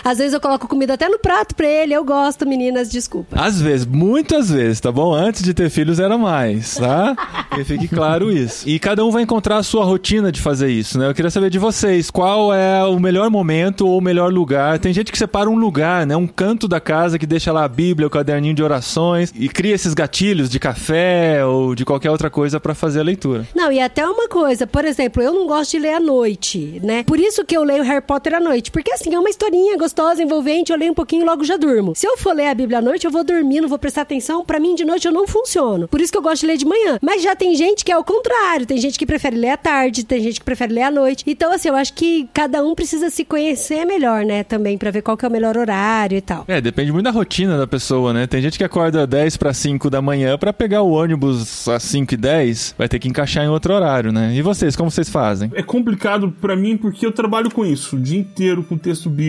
Às 0.04 0.18
vezes 0.18 0.34
eu 0.34 0.42
coloco 0.42 0.68
comida 0.68 0.94
até 0.94 1.08
no 1.08 1.20
prato 1.20 1.56
pra 1.56 1.68
ele. 1.68 1.94
Eu 1.94 2.04
gosto, 2.04 2.48
meninas, 2.48 2.90
desculpa. 2.90 3.42
Às 3.42 3.62
vezes, 3.62 3.86
muitas 3.86 4.50
vezes, 4.50 4.80
tá 4.80 4.92
bom? 4.92 5.14
Antes 5.14 5.44
de 5.44 5.54
ter 5.54 5.70
filhos 5.70 6.00
era 6.00 6.18
mais, 6.18 6.76
tá? 6.76 7.16
Que 7.52 7.66
fique 7.66 7.88
claro 7.90 8.32
isso. 8.32 8.68
E 8.68 8.80
cada 8.80 9.04
um 9.06 9.12
vai 9.12 9.24
encontrar 9.24 9.58
a 9.58 9.64
sua 9.64 9.84
rotina 9.84 10.32
de 10.32 10.40
fazer 10.40 10.70
isso, 10.70 10.98
né? 10.98 11.10
Eu 11.10 11.14
queria 11.14 11.30
saber 11.30 11.50
de 11.50 11.60
vocês, 11.60 12.10
qual 12.10 12.54
é 12.54 12.82
o 12.86 12.98
melhor 12.98 13.30
momento 13.30 13.86
ou 13.86 13.98
o 13.98 14.02
melhor 14.02 14.32
lugar? 14.32 14.80
Tem 14.80 14.94
gente 14.94 15.12
que 15.12 15.18
separa 15.18 15.50
um 15.50 15.58
lugar, 15.58 16.08
né? 16.08 16.16
Um 16.16 16.28
canto 16.28 16.66
da 16.66 16.80
casa 16.80 17.20
que 17.20 17.26
deixa 17.26 17.52
lá 17.52 17.66
a 17.66 17.68
Bíblia, 17.68 18.08
o 18.08 18.10
caderninho 18.10 18.54
de 18.54 18.64
orações 18.64 19.34
e 19.36 19.50
cria 19.50 19.76
esses 19.76 19.94
gatilhos 19.94 20.50
de 20.50 20.60
café 20.60 21.46
ou 21.46 21.76
de 21.76 21.84
qualquer 21.84 22.10
outra 22.10 22.30
coisa 22.30 22.58
pra 22.58 22.74
fazer 22.74 23.02
a 23.02 23.04
leitura. 23.04 23.46
Não, 23.54 23.70
e 23.70 23.82
até 23.82 24.06
uma 24.08 24.30
coisa, 24.30 24.66
por 24.66 24.86
exemplo, 24.86 25.22
eu 25.22 25.34
não 25.34 25.46
gosto 25.46 25.72
de 25.72 25.80
ler 25.80 25.94
à 25.96 26.00
noite, 26.00 26.80
né? 26.82 27.04
Por 27.04 27.20
isso 27.20 27.44
que 27.44 27.56
eu 27.58 27.64
leio 27.64 27.84
Harry 27.84 28.02
Potter 28.02 28.36
à 28.36 28.40
noite, 28.40 28.72
porque 28.72 28.94
assim, 28.94 29.14
é 29.14 29.20
uma 29.20 29.30
historinha 29.32 29.78
gostosa, 29.78 30.22
envolvente, 30.22 30.72
eu 30.72 30.78
leio 30.78 30.92
um 30.92 30.96
pouquinho 30.96 31.24
e 31.24 31.26
logo 31.26 31.44
já 31.44 31.58
durmo. 31.58 31.94
Se 31.96 32.06
eu 32.06 32.18
for 32.18 32.36
ler 32.36 32.48
a 32.48 32.54
Bíblia 32.54 32.78
à 32.78 32.82
noite, 32.82 33.06
eu 33.06 33.12
vou 33.12 33.24
dormir, 33.24 33.62
não 33.62 33.70
vou 33.70 33.80
prestar 33.80 34.02
atenção, 34.02 34.46
pra 34.46 34.60
mim 34.60 34.76
de 34.76 34.86
noite 34.86 35.08
eu 35.08 35.12
não 35.12 35.28
funciono. 35.28 35.88
Por 35.88 36.00
isso 36.00 36.12
que 36.12 36.18
eu 36.18 36.22
gosto 36.22 36.42
de 36.42 36.48
ler 36.48 36.58
de 36.58 36.66
manhã. 36.66 37.00
Mas 37.02 37.24
já 37.24 37.36
tem 37.36 37.56
gente 37.56 37.84
que 37.84 37.92
é 37.92 37.98
o 37.98 38.04
contrário, 38.04 38.66
tem 38.66 38.78
gente 38.78 39.00
que 39.00 39.06
prefere 39.06 39.36
ler 39.36 39.52
à 39.52 39.58
tarde, 39.58 40.04
tem 40.04 40.22
gente 40.22 40.40
que 40.40 40.46
prefere 40.46 40.74
ler 40.74 40.84
à 40.84 40.92
noite. 40.92 41.24
Então 41.26 41.52
assim, 41.52 41.70
eu 41.70 41.76
acho 41.76 41.94
que 41.94 42.30
cada 42.34 42.64
um 42.64 42.76
precisa 42.76 43.10
se 43.10 43.26
conhecer 43.26 43.86
melhor, 43.86 44.26
né, 44.26 44.44
também 44.44 44.78
pra 44.78 44.92
ver 44.92 45.02
qual 45.02 45.18
que 45.18 45.26
é 45.26 45.28
o 45.28 45.32
melhor 45.32 45.58
horário 45.58 46.18
e 46.18 46.22
tal. 46.22 46.46
É, 46.48 46.60
depende 46.60 46.92
muito 46.92 47.06
da 47.06 47.12
rotina 47.12 47.58
da 47.58 47.66
pessoa, 47.66 48.14
né? 48.14 48.28
Tem 48.28 48.42
gente 48.42 48.58
que 48.58 48.64
acorda 48.64 49.08
10 49.08 49.38
para 49.38 49.54
5 49.54 49.90
da 49.90 50.02
manhã 50.02 50.38
pra 50.38 50.52
pegar 50.52 50.82
o 50.82 50.92
ônibus 50.92 51.68
às 51.68 51.84
5 51.84 52.14
e 52.14 52.18
10, 52.18 52.76
vai 52.78 52.90
ter 52.90 53.00
que 53.00 53.08
encaixar 53.08 53.44
em 53.46 53.50
outro 53.50 53.74
horário, 53.74 54.12
né? 54.12 54.34
E 54.36 54.42
vocês, 54.42 54.76
como 54.76 54.92
vocês 54.92 55.10
fazem? 55.10 55.52
É 55.54 55.64
complicado 55.64 56.34
pra 56.42 56.56
mim 56.56 56.78
porque 56.78 57.06
eu 57.06 57.12
trabalho 57.12 57.50
com 57.50 57.66
isso 57.66 57.96
o 57.96 58.00
dia 58.00 58.20
inteiro 58.20 58.64
com 58.64 58.78
texto 58.78 59.10
bíblico. 59.10 59.21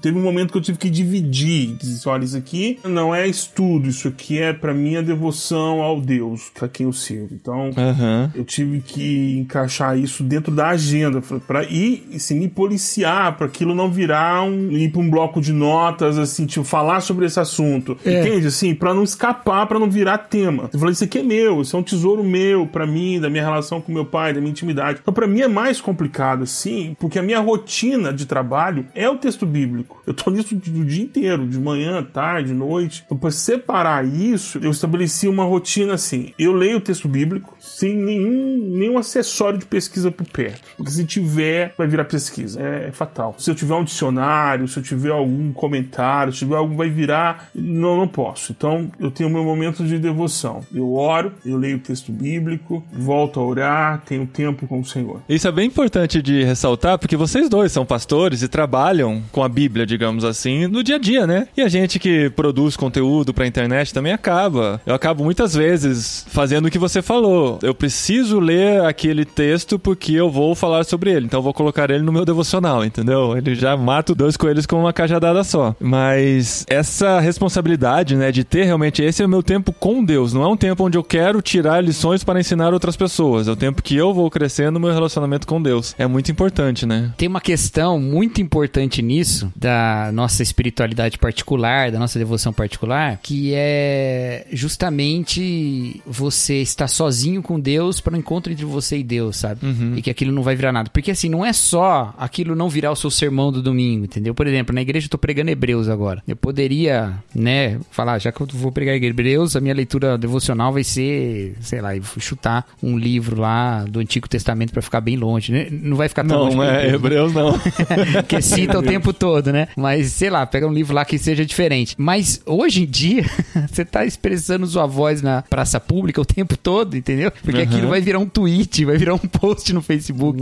Teve 0.00 0.18
um 0.18 0.22
momento 0.22 0.52
que 0.52 0.58
eu 0.58 0.62
tive 0.62 0.78
que 0.78 0.90
dividir, 0.90 1.76
dizer, 1.76 2.08
olha, 2.08 2.24
isso 2.24 2.36
aqui 2.36 2.78
não 2.84 3.14
é 3.14 3.26
estudo, 3.26 3.88
isso 3.88 4.08
aqui 4.08 4.38
é 4.38 4.52
pra 4.52 4.72
mim 4.72 4.96
a 4.96 5.02
devoção 5.02 5.82
ao 5.82 6.00
Deus, 6.00 6.50
a 6.60 6.68
quem 6.68 6.86
eu 6.86 6.92
sirvo. 6.92 7.28
Então, 7.32 7.70
Aham. 7.76 8.32
eu 8.34 8.44
tive 8.44 8.80
que 8.80 9.38
encaixar 9.38 9.98
isso 9.98 10.22
dentro 10.22 10.54
da 10.54 10.68
agenda 10.68 11.20
para 11.46 11.64
ir 11.64 12.08
assim, 12.14 12.38
me 12.38 12.48
policiar 12.48 13.36
para 13.36 13.46
aquilo 13.46 13.74
não 13.74 13.90
virar 13.90 14.42
um 14.42 14.70
ir 14.72 14.90
para 14.90 15.00
um 15.00 15.10
bloco 15.10 15.40
de 15.40 15.52
notas 15.52 16.18
assim, 16.18 16.46
tipo 16.46 16.64
falar 16.64 17.00
sobre 17.00 17.26
esse 17.26 17.38
assunto. 17.38 17.96
Entende 18.04 18.46
assim, 18.46 18.74
para 18.74 18.94
não 18.94 19.02
escapar, 19.02 19.66
para 19.66 19.78
não 19.78 19.90
virar 19.90 20.18
tema. 20.18 20.68
Eu 20.72 20.78
falei 20.78 20.92
isso 20.92 21.04
aqui 21.04 21.18
é 21.18 21.22
meu, 21.22 21.62
isso 21.62 21.76
é 21.76 21.78
um 21.78 21.82
tesouro 21.82 22.24
meu 22.24 22.66
para 22.66 22.86
mim, 22.86 23.20
da 23.20 23.28
minha 23.28 23.42
relação 23.42 23.80
com 23.80 23.92
meu 23.92 24.04
pai, 24.04 24.32
da 24.32 24.40
minha 24.40 24.50
intimidade. 24.50 25.00
Então 25.00 25.12
para 25.12 25.26
mim 25.26 25.40
é 25.40 25.48
mais 25.48 25.80
complicado 25.80 26.42
assim, 26.42 26.96
porque 26.98 27.18
a 27.18 27.22
minha 27.22 27.40
rotina 27.40 28.12
de 28.12 28.26
trabalho 28.26 28.86
é 28.94 29.08
o 29.08 29.17
texto 29.18 29.44
bíblico. 29.44 30.02
Eu 30.06 30.14
tô 30.14 30.30
nisso 30.30 30.54
o 30.54 30.84
dia 30.84 31.02
inteiro, 31.02 31.46
de 31.46 31.58
manhã, 31.58 32.02
tarde, 32.02 32.52
noite. 32.52 33.02
Então 33.04 33.18
para 33.18 33.30
separar 33.30 34.06
isso, 34.06 34.58
eu 34.58 34.70
estabeleci 34.70 35.28
uma 35.28 35.44
rotina 35.44 35.94
assim. 35.94 36.32
Eu 36.38 36.52
leio 36.52 36.78
o 36.78 36.80
texto 36.80 37.08
bíblico 37.08 37.56
sem 37.60 37.94
nenhum, 37.94 38.76
nenhum 38.76 38.98
acessório 38.98 39.58
de 39.58 39.66
pesquisa 39.66 40.10
por 40.10 40.26
perto. 40.26 40.68
Porque 40.76 40.90
se 40.90 41.04
tiver, 41.04 41.74
vai 41.76 41.86
virar 41.86 42.04
pesquisa. 42.04 42.60
É, 42.60 42.88
é 42.88 42.92
fatal. 42.92 43.34
Se 43.38 43.50
eu 43.50 43.54
tiver 43.54 43.74
um 43.74 43.84
dicionário, 43.84 44.66
se 44.66 44.78
eu 44.78 44.82
tiver 44.82 45.10
algum 45.10 45.52
comentário, 45.52 46.32
se 46.32 46.40
tiver 46.40 46.56
algo, 46.56 46.74
vai 46.74 46.88
virar. 46.88 47.50
Não, 47.54 47.96
não 47.96 48.08
posso. 48.08 48.52
Então, 48.52 48.90
eu 48.98 49.10
tenho 49.10 49.30
meu 49.30 49.44
momento 49.44 49.84
de 49.84 49.98
devoção. 49.98 50.64
Eu 50.74 50.94
oro, 50.94 51.32
eu 51.44 51.56
leio 51.56 51.76
o 51.76 51.80
texto 51.80 52.10
bíblico, 52.12 52.84
volto 52.92 53.40
a 53.40 53.44
orar, 53.44 54.02
tenho 54.04 54.26
tempo 54.26 54.66
com 54.66 54.80
o 54.80 54.84
Senhor. 54.84 55.22
Isso 55.28 55.46
é 55.46 55.52
bem 55.52 55.66
importante 55.66 56.22
de 56.22 56.42
ressaltar, 56.44 56.98
porque 56.98 57.16
vocês 57.16 57.48
dois 57.48 57.72
são 57.72 57.84
pastores 57.84 58.42
e 58.42 58.48
trabalham 58.48 58.97
trabalham 58.98 59.22
com 59.30 59.42
a 59.42 59.48
Bíblia, 59.48 59.86
digamos 59.86 60.24
assim, 60.24 60.66
no 60.66 60.82
dia 60.82 60.96
a 60.96 60.98
dia, 60.98 61.26
né? 61.26 61.46
E 61.56 61.62
a 61.62 61.68
gente 61.68 61.98
que 61.98 62.28
produz 62.30 62.76
conteúdo 62.76 63.32
pra 63.32 63.46
internet 63.46 63.94
também 63.94 64.12
acaba. 64.12 64.80
Eu 64.84 64.94
acabo 64.94 65.24
muitas 65.24 65.54
vezes 65.54 66.26
fazendo 66.28 66.66
o 66.66 66.70
que 66.70 66.78
você 66.78 67.00
falou. 67.00 67.58
Eu 67.62 67.74
preciso 67.74 68.40
ler 68.40 68.84
aquele 68.84 69.24
texto 69.24 69.78
porque 69.78 70.12
eu 70.12 70.30
vou 70.30 70.54
falar 70.54 70.84
sobre 70.84 71.10
ele. 71.10 71.26
Então 71.26 71.38
eu 71.38 71.42
vou 71.44 71.54
colocar 71.54 71.90
ele 71.90 72.02
no 72.02 72.12
meu 72.12 72.24
devocional, 72.24 72.84
entendeu? 72.84 73.36
Ele 73.36 73.54
já 73.54 73.76
mata 73.76 74.14
dois 74.14 74.36
coelhos 74.36 74.66
com 74.66 74.80
uma 74.80 74.92
cajadada 74.92 75.44
só. 75.44 75.74
Mas 75.78 76.64
essa 76.68 77.20
responsabilidade, 77.20 78.16
né, 78.16 78.32
de 78.32 78.44
ter 78.44 78.64
realmente 78.64 79.02
esse 79.02 79.22
é 79.22 79.26
o 79.26 79.28
meu 79.28 79.42
tempo 79.42 79.72
com 79.72 80.04
Deus. 80.04 80.32
Não 80.32 80.42
é 80.42 80.48
um 80.48 80.56
tempo 80.56 80.84
onde 80.84 80.98
eu 80.98 81.04
quero 81.04 81.40
tirar 81.40 81.80
lições 81.80 82.24
para 82.24 82.40
ensinar 82.40 82.72
outras 82.72 82.96
pessoas. 82.96 83.46
É 83.46 83.50
o 83.50 83.56
tempo 83.56 83.82
que 83.82 83.96
eu 83.96 84.12
vou 84.12 84.30
crescer 84.30 84.70
no 84.72 84.80
meu 84.80 84.92
relacionamento 84.92 85.46
com 85.46 85.62
Deus. 85.62 85.94
É 85.98 86.06
muito 86.06 86.30
importante, 86.30 86.86
né? 86.86 87.12
Tem 87.16 87.28
uma 87.28 87.40
questão 87.40 88.00
muito 88.00 88.40
importante 88.40 88.87
nisso, 89.02 89.52
da 89.54 90.10
nossa 90.12 90.42
espiritualidade 90.42 91.18
particular, 91.18 91.90
da 91.90 91.98
nossa 91.98 92.18
devoção 92.18 92.52
particular, 92.52 93.18
que 93.22 93.52
é 93.54 94.46
justamente 94.52 96.00
você 96.06 96.62
estar 96.62 96.88
sozinho 96.88 97.42
com 97.42 97.58
Deus 97.58 98.00
para 98.00 98.14
o 98.14 98.16
encontro 98.16 98.52
entre 98.52 98.64
você 98.64 98.98
e 98.98 99.02
Deus, 99.02 99.36
sabe? 99.36 99.64
Uhum. 99.64 99.94
E 99.96 100.02
que 100.02 100.10
aquilo 100.10 100.32
não 100.32 100.42
vai 100.42 100.56
virar 100.56 100.72
nada. 100.72 100.90
Porque 100.90 101.10
assim, 101.10 101.28
não 101.28 101.44
é 101.44 101.52
só 101.52 102.14
aquilo 102.18 102.54
não 102.54 102.68
virar 102.68 102.90
o 102.90 102.96
seu 102.96 103.10
sermão 103.10 103.52
do 103.52 103.62
domingo, 103.62 104.04
entendeu? 104.04 104.34
Por 104.34 104.46
exemplo, 104.46 104.74
na 104.74 104.82
igreja 104.82 105.06
eu 105.06 105.10
tô 105.10 105.18
pregando 105.18 105.50
Hebreus 105.50 105.88
agora. 105.88 106.22
Eu 106.26 106.36
poderia, 106.36 107.14
né, 107.34 107.78
falar, 107.90 108.18
já 108.18 108.32
que 108.32 108.40
eu 108.40 108.46
vou 108.52 108.72
pregar 108.72 108.96
Hebreus, 108.96 109.56
a 109.56 109.60
minha 109.60 109.74
leitura 109.74 110.16
devocional 110.16 110.72
vai 110.72 110.84
ser, 110.84 111.56
sei 111.60 111.80
lá, 111.80 111.96
eu 111.96 112.02
vou 112.02 112.20
chutar 112.20 112.66
um 112.82 112.96
livro 112.98 113.40
lá 113.40 113.84
do 113.84 114.00
Antigo 114.00 114.28
Testamento 114.28 114.72
para 114.72 114.82
ficar 114.82 115.00
bem 115.00 115.16
longe. 115.16 115.52
né? 115.52 115.68
Não 115.70 115.96
vai 115.96 116.08
ficar 116.08 116.24
tão 116.24 116.38
longe. 116.38 116.56
Não, 116.56 116.64
é 116.64 116.94
Hebreus 116.94 117.32
não. 117.32 117.58
que 118.28 118.40
cita 118.40 118.77
o 118.78 118.82
tempo 118.82 119.12
todo, 119.12 119.52
né? 119.52 119.68
Mas, 119.76 120.12
sei 120.12 120.30
lá, 120.30 120.44
pega 120.46 120.66
um 120.66 120.72
livro 120.72 120.94
lá 120.94 121.04
que 121.04 121.18
seja 121.18 121.44
diferente. 121.44 121.94
Mas 121.98 122.40
hoje 122.46 122.82
em 122.82 122.86
dia, 122.86 123.24
você 123.70 123.84
tá 123.84 124.04
expressando 124.04 124.66
sua 124.66 124.86
voz 124.86 125.22
na 125.22 125.42
praça 125.42 125.78
pública 125.80 126.20
o 126.20 126.24
tempo 126.24 126.56
todo, 126.56 126.96
entendeu? 126.96 127.30
Porque 127.42 127.58
Uhum. 127.58 127.64
aquilo 127.64 127.88
vai 127.88 128.00
virar 128.00 128.18
um 128.18 128.26
tweet, 128.28 128.84
vai 128.84 128.96
virar 128.96 129.14
um 129.14 129.18
post 129.18 129.72
no 129.72 129.82
Facebook. 129.82 130.40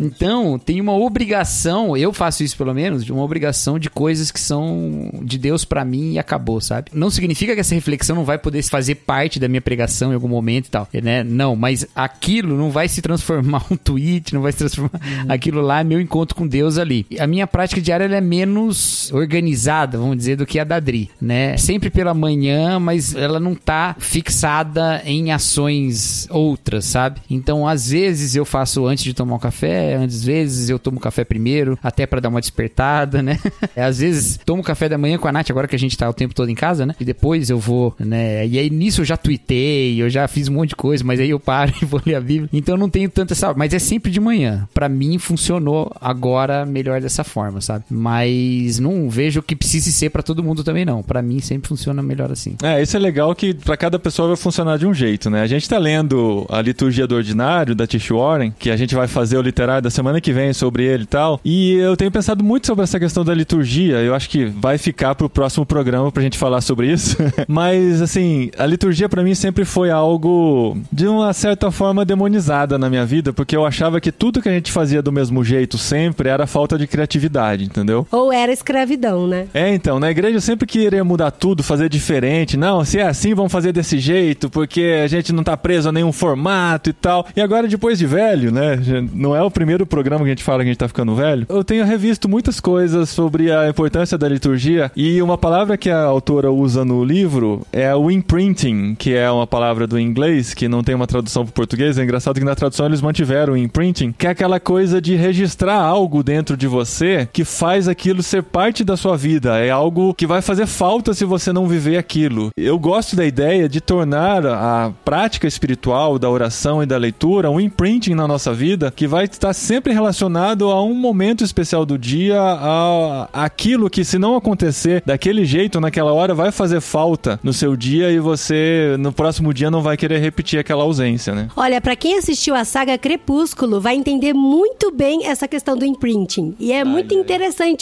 Então, 0.00 0.58
tem 0.58 0.80
uma 0.80 0.92
obrigação, 0.92 1.96
eu 1.96 2.12
faço 2.12 2.42
isso 2.42 2.56
pelo 2.56 2.74
menos, 2.74 3.04
de 3.04 3.12
uma 3.12 3.22
obrigação 3.22 3.78
de 3.78 3.88
coisas 3.90 4.30
que 4.30 4.40
são 4.40 5.10
de 5.22 5.38
Deus 5.38 5.64
pra 5.64 5.84
mim 5.84 6.12
e 6.12 6.18
acabou, 6.18 6.60
sabe? 6.60 6.90
Não 6.94 7.10
significa 7.10 7.54
que 7.54 7.60
essa 7.60 7.74
reflexão 7.74 8.16
não 8.16 8.24
vai 8.24 8.38
poder 8.38 8.62
fazer 8.62 8.96
parte 8.96 9.38
da 9.38 9.48
minha 9.48 9.60
pregação 9.60 10.10
em 10.10 10.14
algum 10.14 10.28
momento 10.28 10.66
e 10.66 10.70
tal, 10.70 10.88
né? 11.02 11.22
Não, 11.24 11.56
mas 11.56 11.86
aquilo 11.94 12.56
não 12.56 12.70
vai 12.70 12.88
se 12.88 13.00
transformar 13.02 13.64
um 13.70 13.76
tweet, 13.76 14.34
não 14.34 14.42
vai 14.42 14.52
se 14.52 14.58
transformar. 14.58 15.00
Aquilo 15.28 15.60
lá 15.60 15.80
é 15.80 15.84
meu 15.84 16.00
encontro 16.00 16.34
com 16.36 16.46
Deus 16.46 16.78
ali. 16.78 17.06
A 17.18 17.26
minha 17.26 17.46
prática 17.46 17.77
diária 17.80 18.04
ela 18.04 18.16
é 18.16 18.20
menos 18.20 19.12
organizada, 19.12 19.98
vamos 19.98 20.16
dizer, 20.16 20.36
do 20.36 20.46
que 20.46 20.58
a 20.58 20.64
da 20.64 20.76
Adri, 20.76 21.10
né? 21.20 21.56
Sempre 21.56 21.90
pela 21.90 22.14
manhã, 22.14 22.78
mas 22.78 23.14
ela 23.14 23.40
não 23.40 23.54
tá 23.54 23.96
fixada 23.98 25.02
em 25.04 25.32
ações 25.32 26.26
outras, 26.30 26.84
sabe? 26.84 27.20
Então, 27.30 27.66
às 27.66 27.90
vezes 27.90 28.34
eu 28.34 28.44
faço 28.44 28.86
antes 28.86 29.04
de 29.04 29.14
tomar 29.14 29.36
um 29.36 29.38
café, 29.38 29.96
às 29.96 30.24
vezes 30.24 30.68
eu 30.68 30.78
tomo 30.78 31.00
café 31.00 31.24
primeiro, 31.24 31.78
até 31.82 32.06
pra 32.06 32.20
dar 32.20 32.28
uma 32.28 32.40
despertada, 32.40 33.22
né? 33.22 33.38
Às 33.76 33.98
vezes 33.98 34.38
tomo 34.44 34.62
café 34.62 34.88
da 34.88 34.98
manhã 34.98 35.18
com 35.18 35.28
a 35.28 35.32
Nath, 35.32 35.50
agora 35.50 35.68
que 35.68 35.76
a 35.76 35.78
gente 35.78 35.96
tá 35.96 36.08
o 36.08 36.12
tempo 36.12 36.34
todo 36.34 36.50
em 36.50 36.54
casa, 36.54 36.84
né? 36.84 36.94
E 36.98 37.04
depois 37.04 37.48
eu 37.48 37.58
vou, 37.58 37.94
né? 37.98 38.46
E 38.46 38.58
aí 38.58 38.70
nisso 38.70 39.00
eu 39.02 39.04
já 39.04 39.16
tuitei, 39.16 40.00
eu 40.00 40.10
já 40.10 40.26
fiz 40.26 40.48
um 40.48 40.54
monte 40.54 40.70
de 40.70 40.76
coisa, 40.76 41.04
mas 41.04 41.20
aí 41.20 41.30
eu 41.30 41.40
paro 41.40 41.72
e 41.80 41.84
vou 41.84 42.00
ler 42.04 42.16
a 42.16 42.20
Bíblia. 42.20 42.48
Então 42.52 42.74
eu 42.74 42.78
não 42.78 42.88
tenho 42.88 43.08
tanta 43.08 43.34
essa. 43.34 43.54
Mas 43.54 43.72
é 43.72 43.78
sempre 43.78 44.10
de 44.10 44.20
manhã. 44.20 44.68
Pra 44.74 44.88
mim 44.88 45.18
funcionou 45.18 45.92
agora 46.00 46.66
melhor 46.66 47.00
dessa 47.00 47.24
forma, 47.24 47.60
sabe? 47.68 47.84
Mas 47.90 48.78
não 48.78 49.10
vejo 49.10 49.42
que 49.42 49.54
precise 49.54 49.92
ser 49.92 50.10
pra 50.10 50.22
todo 50.22 50.42
mundo 50.42 50.64
também, 50.64 50.84
não. 50.84 51.02
Pra 51.02 51.20
mim 51.20 51.40
sempre 51.40 51.68
funciona 51.68 52.02
melhor 52.02 52.32
assim. 52.32 52.56
É, 52.62 52.82
isso 52.82 52.96
é 52.96 53.00
legal 53.00 53.34
que 53.34 53.52
pra 53.52 53.76
cada 53.76 53.98
pessoa 53.98 54.28
vai 54.28 54.36
funcionar 54.36 54.78
de 54.78 54.86
um 54.86 54.94
jeito, 54.94 55.28
né? 55.28 55.42
A 55.42 55.46
gente 55.46 55.68
tá 55.68 55.78
lendo 55.78 56.46
a 56.48 56.62
liturgia 56.62 57.06
do 57.06 57.14
ordinário 57.14 57.74
da 57.74 57.86
Tish 57.86 58.10
Warren, 58.10 58.52
que 58.58 58.70
a 58.70 58.76
gente 58.76 58.94
vai 58.94 59.06
fazer 59.06 59.36
o 59.36 59.42
literário 59.42 59.82
da 59.82 59.90
semana 59.90 60.20
que 60.20 60.32
vem 60.32 60.52
sobre 60.52 60.84
ele 60.84 61.02
e 61.02 61.06
tal. 61.06 61.40
E 61.44 61.74
eu 61.74 61.96
tenho 61.96 62.10
pensado 62.10 62.42
muito 62.42 62.66
sobre 62.66 62.84
essa 62.84 62.98
questão 62.98 63.24
da 63.24 63.34
liturgia. 63.34 63.96
Eu 63.96 64.14
acho 64.14 64.30
que 64.30 64.46
vai 64.46 64.78
ficar 64.78 65.14
pro 65.14 65.28
próximo 65.28 65.66
programa 65.66 66.10
pra 66.10 66.22
gente 66.22 66.38
falar 66.38 66.60
sobre 66.62 66.90
isso. 66.90 67.16
Mas 67.46 68.00
assim, 68.00 68.50
a 68.58 68.64
liturgia 68.64 69.08
pra 69.08 69.22
mim 69.22 69.34
sempre 69.34 69.64
foi 69.64 69.90
algo 69.90 70.76
de 70.90 71.06
uma 71.06 71.32
certa 71.32 71.70
forma 71.70 72.04
demonizada 72.04 72.78
na 72.78 72.88
minha 72.88 73.04
vida, 73.04 73.32
porque 73.32 73.54
eu 73.54 73.66
achava 73.66 74.00
que 74.00 74.10
tudo 74.10 74.40
que 74.40 74.48
a 74.48 74.52
gente 74.52 74.72
fazia 74.72 75.02
do 75.02 75.12
mesmo 75.12 75.44
jeito 75.44 75.76
sempre 75.76 76.28
era 76.28 76.46
falta 76.46 76.78
de 76.78 76.86
criatividade, 76.86 77.57
entendeu? 77.64 78.06
Ou 78.10 78.32
era 78.32 78.52
escravidão, 78.52 79.26
né? 79.26 79.46
É, 79.52 79.74
então, 79.74 79.98
na 79.98 80.10
igreja 80.10 80.36
eu 80.36 80.40
sempre 80.40 80.66
queria 80.66 81.04
mudar 81.04 81.30
tudo, 81.30 81.62
fazer 81.62 81.88
diferente. 81.88 82.56
Não, 82.56 82.84
se 82.84 82.98
é 82.98 83.06
assim, 83.06 83.34
vamos 83.34 83.52
fazer 83.52 83.72
desse 83.72 83.98
jeito, 83.98 84.50
porque 84.50 85.00
a 85.02 85.06
gente 85.06 85.32
não 85.32 85.42
tá 85.42 85.56
preso 85.56 85.88
a 85.88 85.92
nenhum 85.92 86.12
formato 86.12 86.90
e 86.90 86.92
tal. 86.92 87.26
E 87.34 87.40
agora, 87.40 87.68
depois 87.68 87.98
de 87.98 88.06
velho, 88.06 88.52
né? 88.52 88.78
Não 89.12 89.34
é 89.34 89.42
o 89.42 89.50
primeiro 89.50 89.86
programa 89.86 90.24
que 90.24 90.30
a 90.30 90.34
gente 90.34 90.44
fala 90.44 90.62
que 90.62 90.68
a 90.68 90.72
gente 90.72 90.78
tá 90.78 90.88
ficando 90.88 91.14
velho. 91.14 91.46
Eu 91.48 91.64
tenho 91.64 91.84
revisto 91.84 92.28
muitas 92.28 92.60
coisas 92.60 93.08
sobre 93.08 93.52
a 93.52 93.68
importância 93.68 94.16
da 94.18 94.28
liturgia. 94.28 94.90
E 94.96 95.20
uma 95.22 95.38
palavra 95.38 95.76
que 95.76 95.90
a 95.90 96.02
autora 96.02 96.50
usa 96.50 96.84
no 96.84 97.04
livro 97.04 97.66
é 97.72 97.94
o 97.94 98.10
imprinting, 98.10 98.94
que 98.94 99.14
é 99.14 99.30
uma 99.30 99.46
palavra 99.46 99.86
do 99.86 99.98
inglês, 99.98 100.54
que 100.54 100.68
não 100.68 100.82
tem 100.82 100.94
uma 100.94 101.06
tradução 101.06 101.44
pro 101.44 101.52
português. 101.52 101.98
É 101.98 102.02
engraçado 102.02 102.38
que 102.38 102.44
na 102.44 102.54
tradução 102.54 102.86
eles 102.86 103.00
mantiveram 103.00 103.54
o 103.54 103.56
imprinting, 103.56 104.12
que 104.16 104.26
é 104.26 104.30
aquela 104.30 104.60
coisa 104.60 105.00
de 105.00 105.14
registrar 105.14 105.80
algo 105.80 106.22
dentro 106.22 106.56
de 106.56 106.66
você 106.66 107.28
que 107.32 107.44
faz 107.48 107.88
aquilo 107.88 108.22
ser 108.22 108.42
parte 108.42 108.84
da 108.84 108.96
sua 108.96 109.16
vida. 109.16 109.58
É 109.58 109.70
algo 109.70 110.14
que 110.14 110.26
vai 110.26 110.42
fazer 110.42 110.66
falta 110.66 111.14
se 111.14 111.24
você 111.24 111.52
não 111.52 111.66
viver 111.66 111.96
aquilo. 111.96 112.50
Eu 112.56 112.78
gosto 112.78 113.16
da 113.16 113.24
ideia 113.24 113.68
de 113.68 113.80
tornar 113.80 114.46
a 114.46 114.92
prática 115.04 115.46
espiritual 115.46 116.18
da 116.18 116.28
oração 116.28 116.82
e 116.82 116.86
da 116.86 116.96
leitura 116.96 117.50
um 117.50 117.60
imprinting 117.60 118.14
na 118.14 118.28
nossa 118.28 118.52
vida 118.52 118.92
que 118.94 119.06
vai 119.06 119.24
estar 119.24 119.52
sempre 119.52 119.92
relacionado 119.92 120.70
a 120.70 120.82
um 120.82 120.94
momento 120.94 121.42
especial 121.42 121.86
do 121.86 121.98
dia, 121.98 122.40
a 122.40 123.28
aquilo 123.32 123.88
que 123.88 124.04
se 124.04 124.18
não 124.18 124.36
acontecer 124.36 125.02
daquele 125.04 125.44
jeito 125.44 125.80
naquela 125.80 126.12
hora 126.12 126.34
vai 126.34 126.52
fazer 126.52 126.80
falta 126.80 127.40
no 127.42 127.52
seu 127.52 127.76
dia 127.76 128.10
e 128.10 128.18
você 128.18 128.96
no 128.98 129.12
próximo 129.12 129.54
dia 129.54 129.70
não 129.70 129.80
vai 129.80 129.96
querer 129.96 130.18
repetir 130.18 130.58
aquela 130.58 130.82
ausência, 130.82 131.34
né? 131.34 131.48
Olha, 131.56 131.80
pra 131.80 131.96
quem 131.96 132.18
assistiu 132.18 132.54
a 132.54 132.64
saga 132.64 132.98
Crepúsculo, 132.98 133.80
vai 133.80 133.96
entender 133.96 134.32
muito 134.34 134.92
bem 134.92 135.26
essa 135.26 135.48
questão 135.48 135.76
do 135.76 135.84
imprinting. 135.84 136.54
E 136.58 136.72
é 136.72 136.84
muito 136.84 137.14
interessante, 137.14 137.37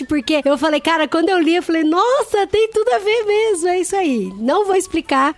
porque 0.09 0.41
eu 0.45 0.59
falei, 0.59 0.81
cara, 0.81 1.07
quando 1.09 1.29
eu 1.29 1.39
li, 1.39 1.57
eu 1.57 1.63
falei, 1.63 1.85
nossa, 1.85 2.47
tem 2.47 2.69
tudo 2.71 2.89
a 2.93 2.99
ver 2.99 3.25
mesmo, 3.25 3.69
é 3.69 3.81
isso 3.81 3.97
aí. 3.97 4.33
Não 4.39 4.67
vou 4.67 4.77
explicar. 4.77 5.35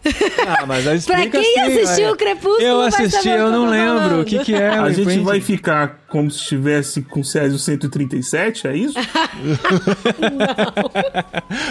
Ah, 0.46 0.64
mas 0.66 0.86
aí 0.86 1.00
Pra 1.00 1.24
explica 1.24 1.40
quem 1.40 1.60
assim, 1.60 1.80
assistiu 1.80 2.04
vai. 2.06 2.12
o 2.12 2.16
Crepúsculo, 2.16 2.62
Eu 2.62 2.78
vai 2.78 2.88
assisti, 2.88 3.22
saber 3.22 3.30
o 3.30 3.38
eu 3.46 3.50
não 3.50 3.70
lembro. 3.70 3.98
falando. 4.00 4.22
O 4.22 4.24
que, 4.24 4.38
que 4.40 4.54
é? 4.54 4.76
A 4.76 4.82
o 4.84 4.92
gente 4.92 5.18
vai 5.20 5.40
ficar 5.40 5.98
como 6.08 6.30
se 6.30 6.38
estivesse 6.38 7.02
com 7.02 7.22
Césio 7.22 7.58
137, 7.58 8.66
é 8.66 8.76
isso? 8.76 8.94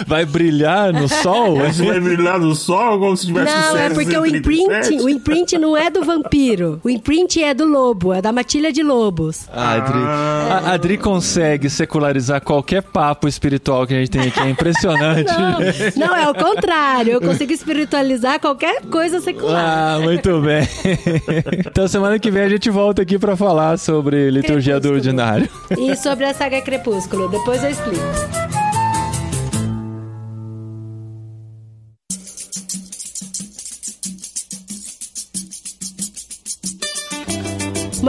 Vai 0.06 0.24
brilhar 0.24 0.92
no 0.92 1.08
sol? 1.08 1.60
A 1.60 1.68
gente 1.70 1.86
vai 1.88 2.00
brilhar 2.00 2.38
no 2.38 2.54
sol 2.54 2.98
como 2.98 3.16
se 3.16 3.24
estivesse 3.24 3.52
com 3.52 3.58
Não, 3.60 3.72
Césio 3.72 3.78
é 3.78 3.90
porque 3.90 4.16
o 4.16 4.24
137? 4.24 4.94
imprint, 4.94 5.02
o 5.04 5.08
imprint 5.08 5.58
não 5.58 5.76
é 5.76 5.90
do 5.90 6.04
vampiro. 6.04 6.80
O 6.84 6.90
imprint 6.90 7.42
é 7.42 7.52
do 7.52 7.64
lobo, 7.64 8.12
é 8.12 8.22
da 8.22 8.32
matilha 8.32 8.72
de 8.72 8.82
lobos. 8.82 9.48
A 9.52 9.72
Adri, 9.72 9.98
Ah. 9.98 10.62
a 10.66 10.72
Adri 10.72 10.96
consegue 10.98 11.68
secularizar 11.68 12.37
qualquer 12.40 12.82
papo 12.82 13.28
espiritual 13.28 13.86
que 13.86 13.94
a 13.94 13.98
gente 13.98 14.10
tem 14.10 14.28
aqui. 14.28 14.40
É 14.40 14.50
impressionante. 14.50 15.28
Não, 15.96 16.08
não, 16.08 16.16
é 16.16 16.28
o 16.28 16.34
contrário. 16.34 17.12
Eu 17.12 17.20
consigo 17.20 17.52
espiritualizar 17.52 18.40
qualquer 18.40 18.82
coisa 18.82 19.20
secular. 19.20 19.96
Ah, 19.96 20.00
muito 20.00 20.40
bem. 20.40 20.66
Então 21.68 21.86
semana 21.86 22.18
que 22.18 22.30
vem 22.30 22.42
a 22.42 22.48
gente 22.48 22.70
volta 22.70 23.02
aqui 23.02 23.18
pra 23.18 23.36
falar 23.36 23.78
sobre 23.78 24.30
liturgia 24.30 24.80
do 24.80 24.90
ordinário. 24.90 25.48
E 25.76 25.94
sobre 25.96 26.24
a 26.24 26.34
saga 26.34 26.60
Crepúsculo, 26.60 27.28
depois 27.28 27.62
eu 27.62 27.70
explico. 27.70 28.67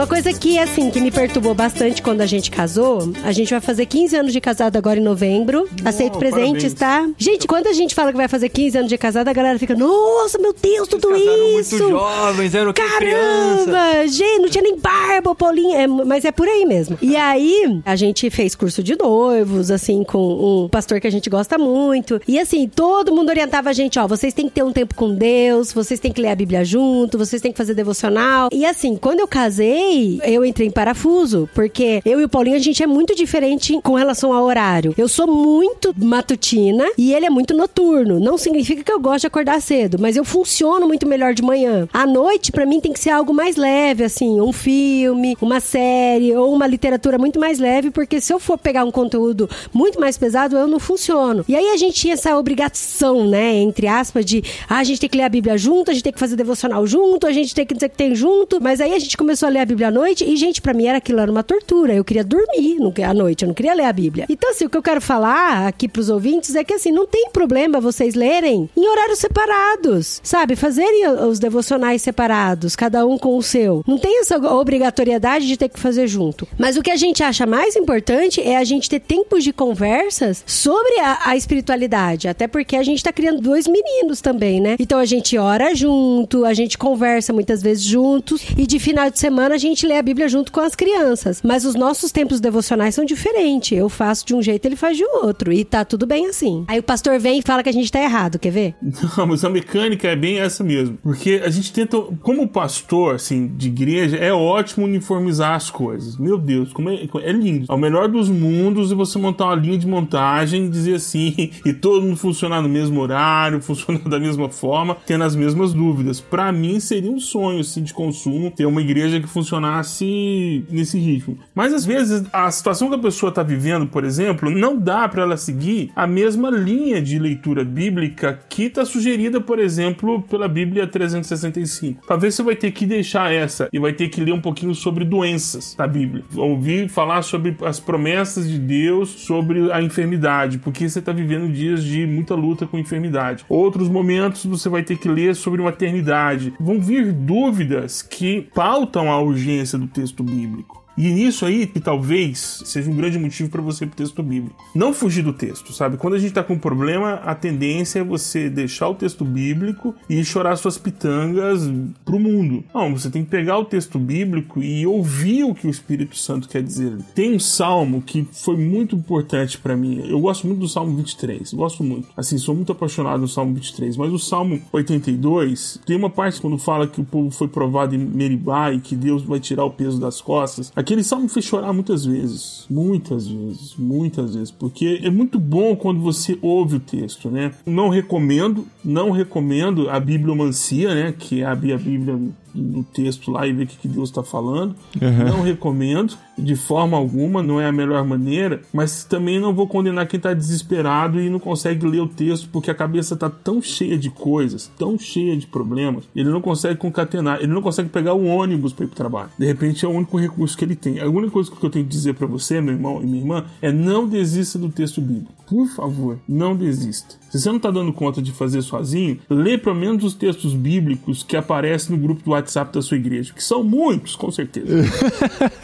Uma 0.00 0.06
coisa 0.06 0.32
que, 0.32 0.58
assim, 0.58 0.90
que 0.90 0.98
me 0.98 1.10
perturbou 1.10 1.54
bastante 1.54 2.00
quando 2.00 2.22
a 2.22 2.26
gente 2.26 2.50
casou, 2.50 3.12
a 3.22 3.32
gente 3.32 3.50
vai 3.50 3.60
fazer 3.60 3.84
15 3.84 4.16
anos 4.16 4.32
de 4.32 4.40
casado 4.40 4.78
agora 4.78 4.98
em 4.98 5.02
novembro. 5.02 5.68
Aceito 5.84 6.18
presentes, 6.18 6.72
tá? 6.72 7.06
Gente, 7.18 7.46
quando 7.46 7.66
a 7.66 7.74
gente 7.74 7.94
fala 7.94 8.10
que 8.10 8.16
vai 8.16 8.26
fazer 8.26 8.48
15 8.48 8.78
anos 8.78 8.88
de 8.88 8.96
casado, 8.96 9.28
a 9.28 9.32
galera 9.34 9.58
fica, 9.58 9.74
nossa, 9.74 10.38
meu 10.38 10.54
Deus, 10.54 10.88
tudo 10.88 11.14
isso! 11.14 11.76
jovens, 11.76 12.54
eram 12.54 12.72
Caramba! 12.72 14.06
Gente, 14.08 14.40
não 14.40 14.48
tinha 14.48 14.62
nem 14.62 14.78
barba, 14.78 15.34
Paulinho. 15.34 15.76
É, 15.76 15.86
mas 15.86 16.24
é 16.24 16.32
por 16.32 16.48
aí 16.48 16.64
mesmo. 16.64 16.96
E 17.02 17.14
aí, 17.14 17.82
a 17.84 17.94
gente 17.94 18.30
fez 18.30 18.54
curso 18.54 18.82
de 18.82 18.96
noivos, 18.96 19.70
assim, 19.70 20.02
com 20.02 20.64
um 20.64 20.68
pastor 20.70 20.98
que 20.98 21.08
a 21.08 21.12
gente 21.12 21.28
gosta 21.28 21.58
muito. 21.58 22.18
E 22.26 22.38
assim, 22.38 22.66
todo 22.66 23.14
mundo 23.14 23.28
orientava 23.28 23.68
a 23.68 23.74
gente, 23.74 23.98
ó, 23.98 24.08
vocês 24.08 24.32
têm 24.32 24.48
que 24.48 24.54
ter 24.54 24.62
um 24.62 24.72
tempo 24.72 24.94
com 24.94 25.14
Deus, 25.14 25.74
vocês 25.74 26.00
têm 26.00 26.10
que 26.10 26.22
ler 26.22 26.28
a 26.28 26.34
Bíblia 26.34 26.64
junto, 26.64 27.18
vocês 27.18 27.42
têm 27.42 27.52
que 27.52 27.58
fazer 27.58 27.74
devocional. 27.74 28.48
E 28.50 28.64
assim, 28.64 28.96
quando 28.96 29.20
eu 29.20 29.28
casei, 29.28 29.89
casei, 29.90 30.20
eu 30.24 30.44
entrei 30.44 30.68
em 30.68 30.70
parafuso, 30.70 31.48
porque 31.54 32.00
eu 32.04 32.20
e 32.20 32.24
o 32.24 32.28
Paulinho, 32.28 32.56
a 32.56 32.60
gente 32.60 32.82
é 32.82 32.86
muito 32.86 33.14
diferente 33.14 33.78
com 33.82 33.94
relação 33.94 34.32
ao 34.32 34.44
horário. 34.44 34.94
Eu 34.96 35.08
sou 35.08 35.26
muito 35.26 35.94
matutina 35.96 36.86
e 36.96 37.12
ele 37.12 37.26
é 37.26 37.30
muito 37.30 37.56
noturno. 37.56 38.20
Não 38.20 38.38
significa 38.38 38.82
que 38.82 38.92
eu 38.92 39.00
gosto 39.00 39.22
de 39.22 39.26
acordar 39.26 39.60
cedo, 39.60 39.98
mas 40.00 40.16
eu 40.16 40.24
funciono 40.24 40.86
muito 40.86 41.06
melhor 41.06 41.34
de 41.34 41.42
manhã. 41.42 41.88
À 41.92 42.06
noite, 42.06 42.52
para 42.52 42.66
mim, 42.66 42.80
tem 42.80 42.92
que 42.92 43.00
ser 43.00 43.10
algo 43.10 43.34
mais 43.34 43.56
leve, 43.56 44.04
assim, 44.04 44.40
um 44.40 44.52
filme, 44.52 45.36
uma 45.40 45.60
série 45.60 46.34
ou 46.34 46.54
uma 46.54 46.66
literatura 46.66 47.18
muito 47.18 47.40
mais 47.40 47.58
leve, 47.58 47.90
porque 47.90 48.20
se 48.20 48.32
eu 48.32 48.38
for 48.38 48.58
pegar 48.58 48.84
um 48.84 48.90
conteúdo 48.90 49.48
muito 49.72 49.98
mais 49.98 50.16
pesado, 50.16 50.56
eu 50.56 50.66
não 50.66 50.78
funciono. 50.78 51.44
E 51.48 51.56
aí 51.56 51.70
a 51.70 51.76
gente 51.76 51.94
tinha 51.94 52.14
essa 52.14 52.36
obrigação, 52.36 53.26
né, 53.26 53.54
entre 53.56 53.86
aspas, 53.86 54.24
de 54.24 54.42
ah, 54.68 54.78
a 54.78 54.84
gente 54.84 55.00
tem 55.00 55.08
que 55.08 55.16
ler 55.16 55.24
a 55.24 55.28
Bíblia 55.28 55.58
junto, 55.58 55.90
a 55.90 55.94
gente 55.94 56.04
tem 56.04 56.12
que 56.12 56.18
fazer 56.18 56.36
devocional 56.36 56.86
junto, 56.86 57.26
a 57.26 57.32
gente 57.32 57.54
tem 57.54 57.66
que 57.66 57.74
dizer 57.74 57.88
que 57.88 57.96
tem 57.96 58.14
junto. 58.14 58.60
Mas 58.60 58.80
aí 58.80 58.94
a 58.94 58.98
gente 58.98 59.16
começou 59.16 59.46
a 59.46 59.50
ler 59.50 59.60
a 59.60 59.64
Bíblia 59.64 59.79
à 59.84 59.90
noite 59.90 60.24
e, 60.24 60.36
gente, 60.36 60.60
para 60.60 60.74
mim 60.74 60.86
era 60.86 60.98
aquilo 60.98 61.20
era 61.20 61.30
uma 61.30 61.42
tortura. 61.42 61.94
Eu 61.94 62.04
queria 62.04 62.24
dormir 62.24 62.78
à 63.04 63.14
noite, 63.14 63.44
eu 63.44 63.48
não 63.48 63.54
queria 63.54 63.74
ler 63.74 63.84
a 63.84 63.92
Bíblia. 63.92 64.26
Então, 64.28 64.50
assim, 64.50 64.64
o 64.64 64.70
que 64.70 64.76
eu 64.76 64.82
quero 64.82 65.00
falar 65.00 65.66
aqui 65.66 65.88
pros 65.88 66.08
ouvintes 66.08 66.54
é 66.54 66.64
que, 66.64 66.74
assim, 66.74 66.90
não 66.90 67.06
tem 67.06 67.30
problema 67.30 67.80
vocês 67.80 68.14
lerem 68.14 68.68
em 68.76 68.88
horários 68.88 69.18
separados, 69.18 70.20
sabe? 70.22 70.56
Fazerem 70.56 71.08
os 71.08 71.38
devocionais 71.38 72.02
separados, 72.02 72.76
cada 72.76 73.06
um 73.06 73.18
com 73.18 73.36
o 73.36 73.42
seu. 73.42 73.82
Não 73.86 73.98
tem 73.98 74.20
essa 74.20 74.36
obrigatoriedade 74.54 75.46
de 75.46 75.56
ter 75.56 75.68
que 75.68 75.78
fazer 75.78 76.06
junto. 76.06 76.46
Mas 76.58 76.76
o 76.76 76.82
que 76.82 76.90
a 76.90 76.96
gente 76.96 77.22
acha 77.22 77.46
mais 77.46 77.76
importante 77.76 78.40
é 78.40 78.56
a 78.56 78.64
gente 78.64 78.88
ter 78.88 79.00
tempos 79.00 79.44
de 79.44 79.52
conversas 79.52 80.42
sobre 80.46 80.98
a, 81.00 81.30
a 81.30 81.36
espiritualidade. 81.36 82.28
Até 82.28 82.46
porque 82.46 82.76
a 82.76 82.82
gente 82.82 83.02
tá 83.02 83.12
criando 83.12 83.40
dois 83.40 83.66
meninos 83.66 84.20
também, 84.20 84.60
né? 84.60 84.76
Então 84.78 84.98
a 84.98 85.04
gente 85.04 85.36
ora 85.36 85.74
junto, 85.74 86.44
a 86.44 86.54
gente 86.54 86.76
conversa 86.78 87.32
muitas 87.32 87.62
vezes 87.62 87.82
juntos 87.82 88.42
e 88.56 88.66
de 88.66 88.78
final 88.78 89.10
de 89.10 89.18
semana 89.18 89.58
gente 89.60 89.86
lê 89.86 89.96
a 89.96 90.02
Bíblia 90.02 90.28
junto 90.28 90.50
com 90.50 90.60
as 90.60 90.74
crianças. 90.74 91.40
Mas 91.44 91.64
os 91.64 91.74
nossos 91.74 92.10
tempos 92.10 92.40
devocionais 92.40 92.94
são 92.94 93.04
diferentes. 93.04 93.76
Eu 93.76 93.88
faço 93.88 94.26
de 94.26 94.34
um 94.34 94.42
jeito, 94.42 94.66
ele 94.66 94.76
faz 94.76 94.96
de 94.96 95.04
outro. 95.04 95.52
E 95.52 95.64
tá 95.64 95.84
tudo 95.84 96.06
bem 96.06 96.26
assim. 96.26 96.64
Aí 96.66 96.78
o 96.78 96.82
pastor 96.82 97.18
vem 97.18 97.38
e 97.38 97.42
fala 97.42 97.62
que 97.62 97.68
a 97.68 97.72
gente 97.72 97.90
tá 97.90 98.00
errado, 98.00 98.38
quer 98.38 98.50
ver? 98.50 98.74
Não, 99.16 99.26
mas 99.26 99.44
a 99.44 99.50
mecânica 99.50 100.08
é 100.08 100.16
bem 100.16 100.40
essa 100.40 100.64
mesmo. 100.64 100.98
Porque 101.02 101.42
a 101.44 101.50
gente 101.50 101.72
tenta, 101.72 101.96
como 102.22 102.48
pastor, 102.48 103.14
assim, 103.14 103.48
de 103.48 103.68
igreja, 103.68 104.16
é 104.16 104.32
ótimo 104.32 104.86
uniformizar 104.86 105.54
as 105.54 105.70
coisas. 105.70 106.16
Meu 106.16 106.38
Deus, 106.38 106.72
como 106.72 106.88
é, 106.90 107.06
é 107.22 107.32
lindo. 107.32 107.66
É 107.68 107.74
o 107.74 107.78
melhor 107.78 108.08
dos 108.08 108.28
mundos 108.28 108.90
e 108.90 108.94
você 108.94 109.18
montar 109.18 109.46
uma 109.46 109.54
linha 109.54 109.78
de 109.78 109.86
montagem 109.86 110.70
dizer 110.70 110.94
assim, 110.94 111.50
e 111.64 111.72
todo 111.72 112.02
mundo 112.02 112.16
funcionar 112.16 112.62
no 112.62 112.68
mesmo 112.68 113.00
horário, 113.00 113.60
funcionar 113.62 114.08
da 114.08 114.18
mesma 114.18 114.48
forma, 114.48 114.96
tendo 115.06 115.24
as 115.24 115.36
mesmas 115.36 115.72
dúvidas. 115.72 116.20
Para 116.20 116.50
mim 116.52 116.80
seria 116.80 117.10
um 117.10 117.18
sonho, 117.18 117.60
assim, 117.60 117.82
de 117.82 117.92
consumo, 117.92 118.50
ter 118.50 118.66
uma 118.66 118.80
igreja 118.80 119.20
que 119.20 119.28
funcionasse 119.50 120.64
nesse 120.70 120.98
ritmo. 120.98 121.38
Mas 121.54 121.74
às 121.74 121.84
vezes 121.84 122.24
a 122.32 122.50
situação 122.50 122.88
que 122.88 122.94
a 122.94 122.98
pessoa 122.98 123.30
está 123.30 123.42
vivendo, 123.42 123.86
por 123.86 124.04
exemplo, 124.04 124.48
não 124.50 124.78
dá 124.78 125.08
para 125.08 125.22
ela 125.22 125.36
seguir 125.36 125.90
a 125.96 126.06
mesma 126.06 126.50
linha 126.50 127.02
de 127.02 127.18
leitura 127.18 127.64
bíblica 127.64 128.38
que 128.48 128.64
está 128.64 128.84
sugerida, 128.84 129.40
por 129.40 129.58
exemplo, 129.58 130.22
pela 130.22 130.46
Bíblia 130.46 130.86
365. 130.86 132.06
Talvez 132.06 132.34
você 132.34 132.42
vai 132.42 132.54
ter 132.54 132.70
que 132.70 132.86
deixar 132.86 133.32
essa 133.32 133.68
e 133.72 133.78
vai 133.78 133.92
ter 133.92 134.08
que 134.08 134.20
ler 134.20 134.32
um 134.32 134.40
pouquinho 134.40 134.74
sobre 134.74 135.04
doenças 135.04 135.74
da 135.76 135.86
Bíblia. 135.86 136.24
Ouvir 136.36 136.88
falar 136.88 137.22
sobre 137.22 137.56
as 137.64 137.80
promessas 137.80 138.48
de 138.48 138.58
Deus 138.58 139.08
sobre 139.08 139.72
a 139.72 139.82
enfermidade, 139.82 140.58
porque 140.58 140.88
você 140.88 141.00
está 141.00 141.12
vivendo 141.12 141.52
dias 141.52 141.82
de 141.82 142.06
muita 142.06 142.34
luta 142.34 142.66
com 142.66 142.78
enfermidade. 142.78 143.44
Outros 143.48 143.88
momentos 143.88 144.44
você 144.44 144.68
vai 144.68 144.82
ter 144.82 144.96
que 144.96 145.08
ler 145.08 145.34
sobre 145.34 145.62
maternidade. 145.62 146.52
Vão 146.60 146.80
vir 146.80 147.12
dúvidas 147.12 148.02
que 148.02 148.48
pautam 148.54 149.10
a 149.10 149.20
urgência 149.40 149.78
do 149.78 149.88
texto 149.88 150.22
bíblico. 150.22 150.79
E 150.96 151.08
nisso 151.10 151.46
aí 151.46 151.66
que 151.66 151.80
talvez 151.80 152.62
seja 152.64 152.90
um 152.90 152.96
grande 152.96 153.18
motivo 153.18 153.48
para 153.48 153.62
você 153.62 153.84
ir 153.84 153.88
pro 153.88 153.96
texto 153.96 154.22
bíblico. 154.22 154.56
Não 154.74 154.92
fugir 154.92 155.22
do 155.22 155.32
texto, 155.32 155.72
sabe? 155.72 155.96
Quando 155.96 156.14
a 156.14 156.18
gente 156.18 156.32
tá 156.32 156.42
com 156.42 156.54
um 156.54 156.58
problema, 156.58 157.14
a 157.24 157.34
tendência 157.34 158.00
é 158.00 158.04
você 158.04 158.50
deixar 158.50 158.88
o 158.88 158.94
texto 158.94 159.24
bíblico 159.24 159.94
e 160.08 160.22
chorar 160.24 160.56
suas 160.56 160.76
pitangas 160.76 161.70
pro 162.04 162.18
mundo. 162.18 162.64
Não, 162.74 162.94
você 162.94 163.10
tem 163.10 163.24
que 163.24 163.30
pegar 163.30 163.58
o 163.58 163.64
texto 163.64 163.98
bíblico 163.98 164.62
e 164.62 164.86
ouvir 164.86 165.44
o 165.44 165.54
que 165.54 165.66
o 165.66 165.70
Espírito 165.70 166.16
Santo 166.16 166.48
quer 166.48 166.62
dizer. 166.62 166.98
Tem 167.14 167.34
um 167.34 167.38
salmo 167.38 168.02
que 168.02 168.26
foi 168.32 168.56
muito 168.56 168.96
importante 168.96 169.58
para 169.58 169.76
mim. 169.76 170.04
Eu 170.06 170.20
gosto 170.20 170.46
muito 170.46 170.60
do 170.60 170.68
Salmo 170.68 170.96
23, 170.96 171.54
gosto 171.54 171.82
muito. 171.82 172.08
Assim, 172.16 172.36
sou 172.38 172.54
muito 172.54 172.72
apaixonado 172.72 173.20
no 173.20 173.28
Salmo 173.28 173.54
23, 173.54 173.96
mas 173.96 174.12
o 174.12 174.18
Salmo 174.18 174.60
82 174.72 175.80
tem 175.86 175.96
uma 175.96 176.10
parte 176.10 176.40
quando 176.40 176.58
fala 176.58 176.86
que 176.86 177.00
o 177.00 177.04
povo 177.04 177.30
foi 177.30 177.48
provado 177.48 177.94
em 177.94 177.98
Meribá 177.98 178.72
e 178.72 178.80
que 178.80 178.94
Deus 178.94 179.22
vai 179.22 179.40
tirar 179.40 179.64
o 179.64 179.70
peso 179.70 180.00
das 180.00 180.20
costas. 180.20 180.72
Aquele 180.80 181.04
salmo 181.04 181.24
me 181.24 181.28
fez 181.28 181.44
chorar 181.44 181.74
muitas 181.74 182.06
vezes, 182.06 182.64
muitas 182.70 183.28
vezes, 183.28 183.74
muitas 183.76 184.34
vezes, 184.34 184.50
porque 184.50 184.98
é 185.02 185.10
muito 185.10 185.38
bom 185.38 185.76
quando 185.76 186.00
você 186.00 186.38
ouve 186.40 186.76
o 186.76 186.80
texto, 186.80 187.30
né? 187.30 187.52
Não 187.66 187.90
recomendo, 187.90 188.66
não 188.82 189.10
recomendo 189.10 189.90
a 189.90 190.00
bibliomancia, 190.00 190.94
né? 190.94 191.12
Que 191.12 191.42
é 191.42 191.44
abrir 191.44 191.74
a 191.74 191.76
Bíblia 191.76 192.18
no 192.54 192.82
texto 192.82 193.30
lá 193.30 193.46
e 193.46 193.52
ver 193.52 193.64
o 193.64 193.66
que 193.66 193.88
Deus 193.88 194.08
está 194.08 194.22
falando. 194.22 194.74
Uhum. 195.00 195.24
Não 195.28 195.42
recomendo 195.42 196.16
de 196.36 196.56
forma 196.56 196.96
alguma, 196.96 197.42
não 197.42 197.60
é 197.60 197.66
a 197.66 197.72
melhor 197.72 198.04
maneira, 198.04 198.62
mas 198.72 199.04
também 199.04 199.38
não 199.38 199.54
vou 199.54 199.66
condenar 199.66 200.06
quem 200.06 200.16
está 200.16 200.32
desesperado 200.32 201.20
e 201.20 201.28
não 201.28 201.38
consegue 201.38 201.86
ler 201.86 202.00
o 202.00 202.08
texto 202.08 202.48
porque 202.50 202.70
a 202.70 202.74
cabeça 202.74 203.14
está 203.14 203.28
tão 203.28 203.60
cheia 203.60 203.98
de 203.98 204.10
coisas, 204.10 204.70
tão 204.78 204.98
cheia 204.98 205.36
de 205.36 205.46
problemas, 205.46 206.04
ele 206.14 206.30
não 206.30 206.40
consegue 206.40 206.76
concatenar, 206.76 207.38
ele 207.38 207.52
não 207.52 207.62
consegue 207.62 207.88
pegar 207.88 208.14
o 208.14 208.24
ônibus 208.24 208.72
para 208.72 208.84
ir 208.84 208.88
para 208.88 208.94
o 208.94 208.96
trabalho. 208.96 209.30
De 209.38 209.46
repente 209.46 209.84
é 209.84 209.88
o 209.88 209.92
único 209.92 210.18
recurso 210.18 210.56
que 210.56 210.64
ele 210.64 210.76
tem. 210.76 211.00
A 211.00 211.08
única 211.08 211.32
coisa 211.32 211.50
que 211.50 211.62
eu 211.62 211.70
tenho 211.70 211.84
que 211.84 211.90
dizer 211.90 212.14
para 212.14 212.26
você, 212.26 212.60
meu 212.60 212.74
irmão 212.74 213.00
e 213.02 213.06
minha 213.06 213.20
irmã, 213.20 213.44
é 213.60 213.70
não 213.70 214.08
desista 214.08 214.58
do 214.58 214.68
texto 214.68 215.00
bíblico. 215.00 215.32
Por 215.46 215.66
favor, 215.68 216.18
não 216.28 216.56
desista. 216.56 217.19
Se 217.30 217.38
você 217.38 217.48
não 217.48 217.58
está 217.58 217.70
dando 217.70 217.92
conta 217.92 218.20
de 218.20 218.32
fazer 218.32 218.60
sozinho, 218.60 219.18
lê 219.30 219.56
pelo 219.56 219.76
menos 219.76 220.02
os 220.02 220.14
textos 220.14 220.52
bíblicos 220.52 221.22
que 221.22 221.36
aparecem 221.36 221.94
no 221.94 222.02
grupo 222.02 222.24
do 222.24 222.32
WhatsApp 222.32 222.74
da 222.74 222.82
sua 222.82 222.96
igreja, 222.96 223.32
que 223.32 223.42
são 223.42 223.62
muitos, 223.62 224.16
com 224.16 224.32
certeza. 224.32 224.66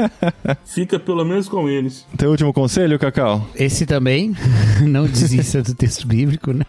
Fica 0.64 0.98
pelo 0.98 1.24
menos 1.24 1.48
com 1.48 1.68
eles. 1.68 2.06
Teu 2.16 2.30
último 2.30 2.52
conselho, 2.52 2.98
Cacau? 3.00 3.44
Esse 3.56 3.84
também, 3.84 4.32
não 4.86 5.06
desista 5.06 5.60
do 5.60 5.74
texto 5.74 6.06
bíblico, 6.06 6.52
né? 6.52 6.64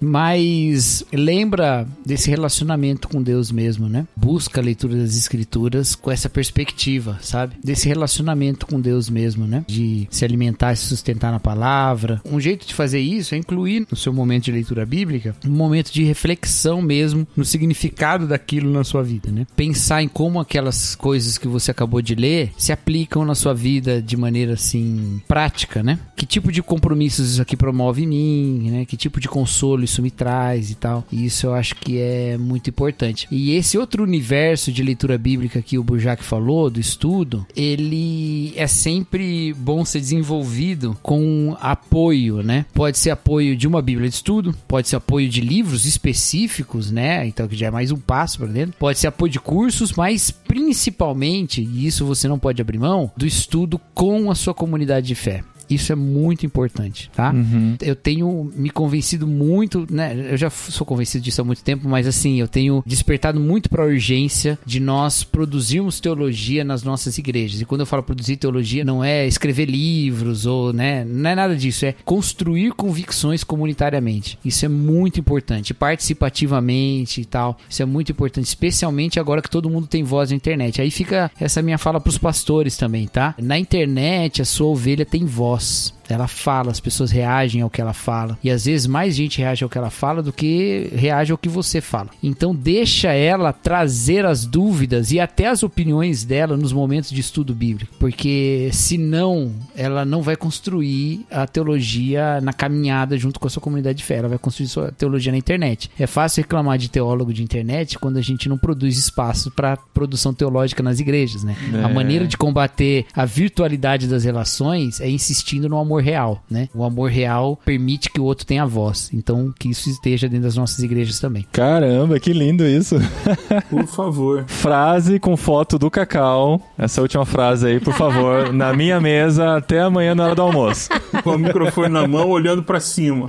Mas 0.00 1.04
lembra 1.12 1.86
desse 2.06 2.30
relacionamento 2.30 3.08
com 3.08 3.22
Deus 3.22 3.50
mesmo, 3.50 3.88
né? 3.88 4.06
Busca 4.16 4.60
a 4.60 4.64
leitura 4.64 4.96
das 4.96 5.16
escrituras 5.16 5.94
com 5.94 6.10
essa 6.10 6.28
perspectiva, 6.30 7.18
sabe? 7.20 7.56
Desse 7.62 7.88
relacionamento 7.88 8.66
com 8.66 8.80
Deus 8.80 9.10
mesmo, 9.10 9.46
né? 9.46 9.64
De 9.66 10.06
se 10.10 10.24
alimentar 10.24 10.72
e 10.72 10.76
se 10.76 10.86
sustentar 10.86 11.32
na 11.32 11.40
palavra. 11.40 12.20
Um 12.24 12.40
jeito 12.40 12.66
de 12.66 12.74
fazer 12.74 13.00
isso 13.00 13.34
é 13.34 13.38
incluir 13.38 13.86
no 13.90 13.96
seu 13.96 14.12
momento 14.12 14.37
de 14.44 14.52
leitura 14.52 14.84
bíblica 14.84 15.34
um 15.46 15.50
momento 15.50 15.92
de 15.92 16.02
reflexão 16.04 16.80
mesmo 16.80 17.26
no 17.36 17.44
significado 17.44 18.26
daquilo 18.26 18.70
na 18.70 18.84
sua 18.84 19.02
vida, 19.02 19.30
né? 19.30 19.46
Pensar 19.56 20.02
em 20.02 20.08
como 20.08 20.40
aquelas 20.40 20.94
coisas 20.94 21.38
que 21.38 21.48
você 21.48 21.70
acabou 21.70 22.00
de 22.02 22.14
ler 22.14 22.52
se 22.56 22.72
aplicam 22.72 23.24
na 23.24 23.34
sua 23.34 23.54
vida 23.54 24.00
de 24.00 24.16
maneira 24.16 24.54
assim 24.54 25.20
prática, 25.26 25.82
né? 25.82 25.98
Que 26.16 26.26
tipo 26.26 26.50
de 26.50 26.62
compromissos 26.62 27.32
isso 27.32 27.42
aqui 27.42 27.56
promove 27.56 28.04
em 28.04 28.06
mim, 28.06 28.70
né? 28.70 28.84
Que 28.84 28.96
tipo 28.96 29.20
de 29.20 29.28
consolo 29.28 29.84
isso 29.84 30.02
me 30.02 30.10
traz 30.10 30.70
e 30.70 30.74
tal. 30.74 31.06
E 31.10 31.24
isso 31.26 31.46
eu 31.46 31.54
acho 31.54 31.74
que 31.76 31.98
é 31.98 32.36
muito 32.36 32.70
importante. 32.70 33.26
E 33.30 33.52
esse 33.52 33.78
outro 33.78 34.02
universo 34.02 34.72
de 34.72 34.82
leitura 34.82 35.18
bíblica 35.18 35.62
que 35.62 35.78
o 35.78 35.84
Burjac 35.84 36.22
falou, 36.22 36.70
do 36.70 36.80
estudo, 36.80 37.46
ele 37.56 38.52
é 38.56 38.66
sempre 38.66 39.52
bom 39.54 39.84
ser 39.84 40.00
desenvolvido 40.00 40.96
com 41.02 41.56
apoio, 41.60 42.42
né? 42.42 42.66
Pode 42.74 42.98
ser 42.98 43.10
apoio 43.10 43.56
de 43.56 43.66
uma 43.66 43.82
Bíblia 43.82 44.08
de 44.08 44.14
estudo, 44.14 44.27
pode 44.66 44.88
ser 44.88 44.96
apoio 44.96 45.28
de 45.28 45.40
livros 45.40 45.84
específicos, 45.84 46.90
né? 46.90 47.26
Então 47.26 47.48
que 47.48 47.56
já 47.56 47.68
é 47.68 47.70
mais 47.70 47.90
um 47.90 47.96
passo 47.96 48.38
para 48.38 48.48
dentro. 48.48 48.76
Pode 48.78 48.98
ser 48.98 49.06
apoio 49.06 49.32
de 49.32 49.40
cursos, 49.40 49.92
mas 49.92 50.30
principalmente, 50.30 51.62
e 51.62 51.86
isso 51.86 52.04
você 52.04 52.28
não 52.28 52.38
pode 52.38 52.60
abrir 52.60 52.78
mão, 52.78 53.10
do 53.16 53.26
estudo 53.26 53.80
com 53.94 54.30
a 54.30 54.34
sua 54.34 54.54
comunidade 54.54 55.06
de 55.06 55.14
fé. 55.14 55.42
Isso 55.68 55.92
é 55.92 55.96
muito 55.96 56.46
importante, 56.46 57.10
tá? 57.14 57.30
Uhum. 57.30 57.76
Eu 57.80 57.94
tenho 57.94 58.50
me 58.56 58.70
convencido 58.70 59.26
muito, 59.26 59.86
né? 59.90 60.28
Eu 60.30 60.36
já 60.36 60.50
sou 60.50 60.86
convencido 60.86 61.24
disso 61.24 61.40
há 61.40 61.44
muito 61.44 61.62
tempo, 61.62 61.88
mas 61.88 62.06
assim, 62.06 62.40
eu 62.40 62.48
tenho 62.48 62.82
despertado 62.86 63.38
muito 63.38 63.68
para 63.68 63.82
a 63.82 63.86
urgência 63.86 64.58
de 64.64 64.80
nós 64.80 65.22
produzirmos 65.22 66.00
teologia 66.00 66.64
nas 66.64 66.82
nossas 66.82 67.18
igrejas. 67.18 67.60
E 67.60 67.64
quando 67.64 67.82
eu 67.82 67.86
falo 67.86 68.02
produzir 68.02 68.36
teologia, 68.36 68.84
não 68.84 69.04
é 69.04 69.26
escrever 69.26 69.66
livros 69.66 70.46
ou, 70.46 70.72
né? 70.72 71.04
Não 71.04 71.30
é 71.30 71.34
nada 71.34 71.54
disso, 71.56 71.84
é 71.84 71.94
construir 72.04 72.72
convicções 72.72 73.44
comunitariamente. 73.44 74.38
Isso 74.44 74.64
é 74.64 74.68
muito 74.68 75.20
importante, 75.20 75.74
participativamente 75.74 77.20
e 77.20 77.24
tal. 77.24 77.58
Isso 77.68 77.82
é 77.82 77.86
muito 77.86 78.12
importante, 78.12 78.46
especialmente 78.46 79.20
agora 79.20 79.42
que 79.42 79.50
todo 79.50 79.70
mundo 79.70 79.86
tem 79.86 80.02
voz 80.02 80.30
na 80.30 80.36
internet. 80.36 80.80
Aí 80.80 80.90
fica 80.90 81.30
essa 81.38 81.60
minha 81.60 81.78
fala 81.78 82.00
para 82.00 82.10
os 82.10 82.18
pastores 82.18 82.76
também, 82.76 83.06
tá? 83.06 83.34
Na 83.38 83.58
internet, 83.58 84.40
a 84.40 84.44
sua 84.44 84.68
ovelha 84.68 85.04
tem 85.04 85.24
voz 85.26 85.57
voz. 85.58 85.97
Ela 86.08 86.26
fala, 86.26 86.70
as 86.70 86.80
pessoas 86.80 87.10
reagem 87.10 87.62
ao 87.62 87.70
que 87.70 87.80
ela 87.80 87.92
fala. 87.92 88.38
E 88.42 88.50
às 88.50 88.64
vezes 88.64 88.86
mais 88.86 89.14
gente 89.14 89.38
reage 89.38 89.64
ao 89.64 89.70
que 89.70 89.78
ela 89.78 89.90
fala 89.90 90.22
do 90.22 90.32
que 90.32 90.90
reage 90.94 91.32
ao 91.32 91.38
que 91.38 91.48
você 91.48 91.80
fala. 91.80 92.08
Então 92.22 92.54
deixa 92.54 93.12
ela 93.12 93.52
trazer 93.52 94.24
as 94.24 94.44
dúvidas 94.44 95.12
e 95.12 95.20
até 95.20 95.46
as 95.46 95.62
opiniões 95.62 96.24
dela 96.24 96.56
nos 96.56 96.72
momentos 96.72 97.10
de 97.10 97.20
estudo 97.20 97.54
bíblico. 97.54 97.94
Porque 97.98 98.70
senão 98.72 99.52
ela 99.76 100.04
não 100.04 100.22
vai 100.22 100.36
construir 100.36 101.26
a 101.30 101.46
teologia 101.46 102.40
na 102.40 102.52
caminhada 102.52 103.16
junto 103.16 103.38
com 103.38 103.46
a 103.46 103.50
sua 103.50 103.62
comunidade 103.62 103.98
de 103.98 104.04
fé. 104.04 104.16
Ela 104.16 104.28
vai 104.28 104.38
construir 104.38 104.68
sua 104.68 104.92
teologia 104.92 105.32
na 105.32 105.38
internet. 105.38 105.90
É 105.98 106.06
fácil 106.06 106.42
reclamar 106.42 106.78
de 106.78 106.88
teólogo 106.88 107.32
de 107.32 107.42
internet 107.42 107.98
quando 107.98 108.16
a 108.16 108.22
gente 108.22 108.48
não 108.48 108.58
produz 108.58 108.96
espaço 108.96 109.50
para 109.50 109.76
produção 109.76 110.32
teológica 110.32 110.82
nas 110.82 111.00
igrejas, 111.00 111.44
né? 111.44 111.56
É. 111.74 111.84
A 111.84 111.88
maneira 111.88 112.26
de 112.26 112.36
combater 112.36 113.06
a 113.14 113.24
virtualidade 113.24 114.06
das 114.06 114.24
relações 114.24 115.00
é 115.00 115.08
insistindo 115.08 115.68
no 115.68 115.78
amor 115.78 115.97
real, 116.02 116.42
né? 116.50 116.68
O 116.74 116.84
amor 116.84 117.10
real 117.10 117.58
permite 117.64 118.10
que 118.10 118.20
o 118.20 118.24
outro 118.24 118.46
tenha 118.46 118.66
voz. 118.66 119.10
Então, 119.12 119.52
que 119.58 119.68
isso 119.70 119.88
esteja 119.88 120.28
dentro 120.28 120.44
das 120.44 120.56
nossas 120.56 120.82
igrejas 120.82 121.18
também. 121.20 121.46
Caramba, 121.52 122.18
que 122.20 122.32
lindo 122.32 122.64
isso. 122.66 122.96
Por 123.70 123.86
favor. 123.86 124.44
frase 124.46 125.18
com 125.18 125.36
foto 125.36 125.78
do 125.78 125.90
Cacau. 125.90 126.60
Essa 126.76 127.00
última 127.02 127.24
frase 127.26 127.66
aí, 127.66 127.80
por 127.80 127.94
favor, 127.94 128.52
na 128.52 128.72
minha 128.72 129.00
mesa 129.00 129.56
até 129.56 129.80
amanhã 129.80 130.14
na 130.14 130.24
hora 130.26 130.34
do 130.34 130.42
almoço. 130.42 130.88
Com 131.22 131.30
o 131.30 131.38
microfone 131.38 131.88
na 131.88 132.06
mão, 132.06 132.28
olhando 132.28 132.62
pra 132.62 132.80
cima. 132.80 133.28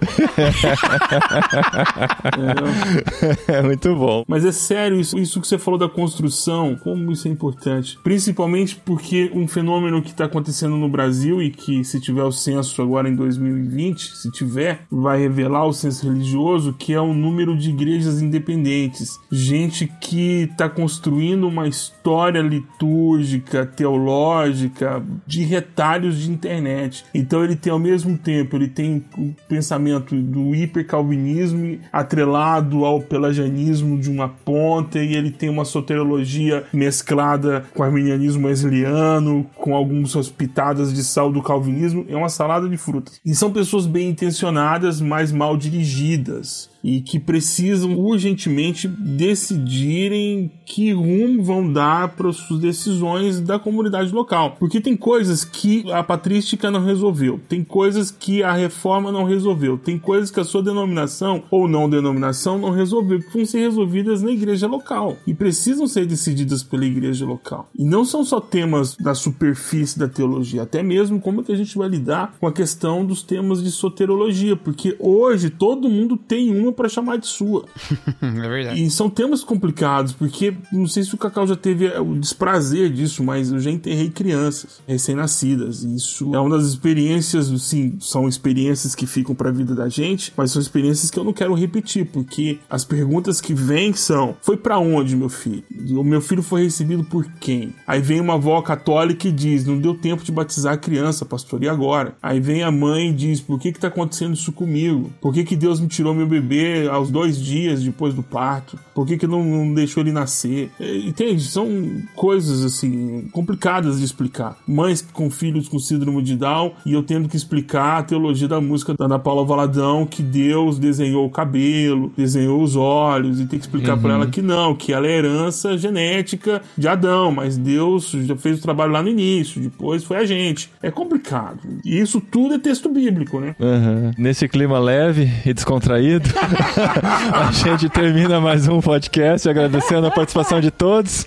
É, 3.47 3.59
É 3.59 3.61
muito 3.61 3.95
bom. 3.95 4.23
Mas 4.27 4.45
é 4.45 4.51
sério, 4.51 4.99
isso, 4.99 5.17
isso 5.17 5.39
que 5.41 5.47
você 5.47 5.57
falou 5.57 5.79
da 5.79 5.89
construção, 5.89 6.75
como 6.75 7.11
isso 7.11 7.27
é 7.27 7.31
importante. 7.31 7.97
Principalmente 8.03 8.75
porque 8.75 9.31
um 9.33 9.47
fenômeno 9.47 10.01
que 10.01 10.09
está 10.09 10.25
acontecendo 10.25 10.77
no 10.77 10.89
Brasil 10.89 11.41
e 11.41 11.49
que, 11.49 11.83
se 11.83 11.99
tiver 11.99 12.23
o 12.23 12.31
censo 12.63 12.81
agora 12.81 13.09
em 13.09 13.15
2020, 13.15 14.15
se 14.15 14.31
tiver, 14.31 14.85
vai 14.91 15.19
revelar 15.19 15.65
o 15.65 15.73
censo 15.73 16.07
religioso, 16.07 16.73
que 16.73 16.93
é 16.93 17.01
o 17.01 17.13
número 17.13 17.57
de 17.57 17.69
igrejas 17.69 18.21
independentes. 18.21 19.19
Gente 19.31 19.87
que 20.01 20.47
está 20.51 20.69
construindo 20.69 21.47
uma 21.47 21.67
história 21.67 21.98
litúrgica, 22.41 23.65
teológica, 23.65 25.03
de 25.25 25.43
retalhos 25.43 26.19
de 26.19 26.31
internet. 26.31 27.05
Então 27.13 27.43
ele 27.43 27.55
tem 27.55 27.71
ao 27.71 27.79
mesmo 27.79 28.17
tempo, 28.17 28.55
ele 28.55 28.67
tem 28.67 29.03
o 29.17 29.33
pensamento 29.47 30.15
do 30.15 30.55
hipercalvinismo 30.55 31.79
atrelado 31.91 32.85
ao 32.85 33.01
pelagianismo 33.01 33.97
de 33.99 34.09
uma 34.09 34.29
ponta 34.29 34.99
e 34.99 35.15
ele 35.15 35.31
tem 35.31 35.49
uma 35.49 35.65
soteriologia 35.65 36.63
mesclada 36.73 37.65
com 37.73 37.83
arminianismo 37.83 38.47
wesleyano, 38.47 39.45
com 39.55 39.75
algumas 39.75 40.29
pitadas 40.29 40.93
de 40.93 41.03
sal 41.03 41.31
do 41.31 41.41
calvinismo, 41.41 42.05
é 42.09 42.15
uma 42.15 42.29
salada 42.29 42.67
de 42.67 42.77
frutas. 42.77 43.19
E 43.25 43.35
são 43.35 43.51
pessoas 43.51 43.85
bem 43.85 44.09
intencionadas, 44.09 45.01
mas 45.01 45.31
mal 45.31 45.57
dirigidas 45.57 46.69
e 46.83 47.01
que 47.01 47.19
precisam 47.19 47.97
urgentemente 47.97 48.87
decidirem 48.87 50.51
que 50.65 50.91
rumo 50.91 51.43
vão 51.43 51.71
dar 51.71 52.09
para 52.09 52.29
as 52.29 52.37
suas 52.37 52.59
decisões 52.59 53.39
da 53.39 53.59
comunidade 53.59 54.11
local. 54.11 54.55
Porque 54.59 54.79
tem 54.79 54.95
coisas 54.95 55.43
que 55.43 55.91
a 55.91 56.03
patrística 56.03 56.71
não 56.71 56.83
resolveu, 56.83 57.39
tem 57.49 57.63
coisas 57.63 58.11
que 58.11 58.43
a 58.43 58.53
reforma 58.53 59.11
não 59.11 59.23
resolveu, 59.23 59.77
tem 59.77 59.97
coisas 59.97 60.31
que 60.31 60.39
a 60.39 60.43
sua 60.43 60.63
denominação 60.63 61.43
ou 61.49 61.67
não 61.67 61.89
denominação 61.89 62.57
não 62.57 62.69
resolveu, 62.69 63.19
que 63.19 63.33
vão 63.33 63.45
ser 63.45 63.59
resolvidas 63.59 64.21
na 64.21 64.31
igreja 64.31 64.67
local 64.67 65.17
e 65.25 65.33
precisam 65.33 65.87
ser 65.87 66.05
decididas 66.05 66.63
pela 66.63 66.85
igreja 66.85 67.25
local. 67.25 67.69
E 67.77 67.83
não 67.83 68.05
são 68.05 68.23
só 68.23 68.39
temas 68.39 68.95
da 68.95 69.13
superfície 69.13 69.97
da 69.97 70.07
teologia, 70.07 70.63
até 70.63 70.81
mesmo 70.83 71.19
como 71.19 71.41
é 71.41 71.43
que 71.43 71.51
a 71.51 71.57
gente 71.57 71.77
vai 71.77 71.89
lidar 71.89 72.35
com 72.39 72.47
a 72.47 72.53
questão 72.53 73.05
dos 73.05 73.23
temas 73.23 73.63
de 73.63 73.71
soterologia, 73.71 74.55
porque 74.55 74.95
hoje 74.99 75.49
todo 75.49 75.89
mundo 75.89 76.17
tem 76.17 76.55
uma 76.55 76.68
para 76.73 76.89
chamar 76.89 77.17
de 77.17 77.27
sua. 77.27 77.65
É 78.21 78.49
verdade. 78.49 78.83
E 78.83 78.89
são 78.89 79.09
temas 79.09 79.43
complicados, 79.43 80.13
porque 80.13 80.53
não 80.71 80.87
sei 80.87 81.03
se 81.03 81.13
o 81.13 81.17
Cacau 81.17 81.47
já 81.47 81.55
teve 81.55 81.87
o 81.99 82.15
desprazer 82.15 82.89
disso, 82.91 83.23
mas 83.23 83.51
eu 83.51 83.59
já 83.59 83.71
enterrei 83.71 84.09
crianças 84.09 84.81
recém-nascidas. 84.87 85.83
Isso 85.83 86.33
é 86.35 86.39
uma 86.39 86.57
das 86.57 86.65
experiências, 86.65 87.47
sim, 87.61 87.97
são 87.99 88.27
experiências 88.27 88.95
que 88.95 89.07
ficam 89.07 89.33
para 89.33 89.49
a 89.49 89.51
vida 89.51 89.73
da 89.73 89.89
gente, 89.89 90.33
mas 90.35 90.51
são 90.51 90.61
experiências 90.61 91.09
que 91.09 91.19
eu 91.19 91.23
não 91.23 91.33
quero 91.33 91.53
repetir, 91.53 92.05
porque 92.05 92.59
as 92.69 92.83
perguntas 92.83 93.41
que 93.41 93.53
vêm 93.53 93.93
são: 93.93 94.35
foi 94.41 94.57
para 94.57 94.77
onde, 94.79 95.15
meu 95.15 95.29
filho? 95.29 95.63
O 95.91 96.03
meu 96.03 96.21
filho 96.21 96.43
foi 96.43 96.63
recebido 96.63 97.03
por 97.03 97.25
quem? 97.39 97.73
Aí 97.87 98.01
vem 98.01 98.19
uma 98.19 98.35
avó 98.35 98.61
católica 98.61 99.27
e 99.27 99.31
diz: 99.31 99.65
não 99.65 99.77
deu 99.77 99.95
tempo 99.95 100.23
de 100.23 100.31
batizar 100.31 100.73
a 100.73 100.77
criança, 100.77 101.25
pastor, 101.25 101.63
e 101.63 101.69
agora? 101.69 102.15
Aí 102.21 102.39
vem 102.39 102.63
a 102.63 102.71
mãe 102.71 103.09
e 103.09 103.13
diz: 103.13 103.41
por 103.41 103.59
que 103.59 103.71
que 103.71 103.79
tá 103.79 103.87
acontecendo 103.87 104.33
isso 104.33 104.51
comigo? 104.51 105.11
Por 105.21 105.33
que 105.33 105.43
que 105.43 105.55
Deus 105.55 105.79
me 105.79 105.87
tirou 105.87 106.13
meu 106.13 106.27
bebê 106.27 106.58
aos 106.91 107.09
dois 107.09 107.37
dias 107.37 107.83
depois 107.83 108.13
do 108.13 108.23
parto? 108.23 108.77
Por 108.93 109.05
que 109.05 109.17
que 109.17 109.27
não, 109.27 109.43
não 109.43 109.73
deixou 109.73 110.01
ele 110.03 110.11
nascer? 110.11 110.69
É, 110.79 110.97
Entende? 110.97 111.43
São 111.43 111.67
coisas 112.15 112.63
assim 112.63 113.27
complicadas 113.31 113.99
de 113.99 114.05
explicar. 114.05 114.57
Mães 114.67 115.01
com 115.01 115.29
filhos 115.29 115.67
com 115.67 115.79
síndrome 115.79 116.21
de 116.21 116.35
Down 116.35 116.73
e 116.85 116.93
eu 116.93 117.03
tendo 117.03 117.27
que 117.27 117.35
explicar 117.35 117.99
a 117.99 118.03
teologia 118.03 118.47
da 118.47 118.61
música 118.61 118.93
da 118.93 119.05
Ana 119.05 119.19
Paula 119.19 119.45
Valadão 119.45 120.05
que 120.05 120.21
Deus 120.21 120.77
desenhou 120.77 121.25
o 121.25 121.29
cabelo, 121.29 122.11
desenhou 122.17 122.61
os 122.61 122.75
olhos 122.75 123.39
e 123.39 123.45
tem 123.45 123.59
que 123.59 123.65
explicar 123.65 123.97
pra 123.97 124.13
ela 124.13 124.27
que 124.27 124.41
não, 124.41 124.75
que 124.75 124.93
ela 124.93 125.07
é 125.07 125.17
herança 125.17 125.77
genética 125.77 126.61
de 126.77 126.87
Adão, 126.87 127.31
mas 127.31 127.57
Deus 127.57 128.11
já 128.11 128.35
fez 128.35 128.59
o 128.59 128.61
trabalho 128.61 128.91
lá 128.91 129.01
no 129.01 129.09
início, 129.09 129.61
depois 129.61 130.03
foi 130.03 130.17
a 130.17 130.25
gente. 130.25 130.71
É 130.81 130.91
complicado. 130.91 131.59
E 131.83 131.99
isso 131.99 132.21
tudo 132.21 132.55
é 132.55 132.59
texto 132.59 132.89
bíblico, 132.89 133.39
né? 133.39 133.55
Aham. 133.59 134.11
Nesse 134.17 134.47
clima 134.47 134.79
leve 134.79 135.29
e 135.45 135.53
descontraído, 135.53 136.29
a 137.33 137.51
gente 137.51 137.89
termina 137.89 138.39
mais 138.41 138.67
um 138.67 138.81
podcast 138.81 139.47
agradecendo 139.47 140.07
a 140.07 140.11
participação 140.11 140.59
de 140.59 140.71
todos. 140.71 141.25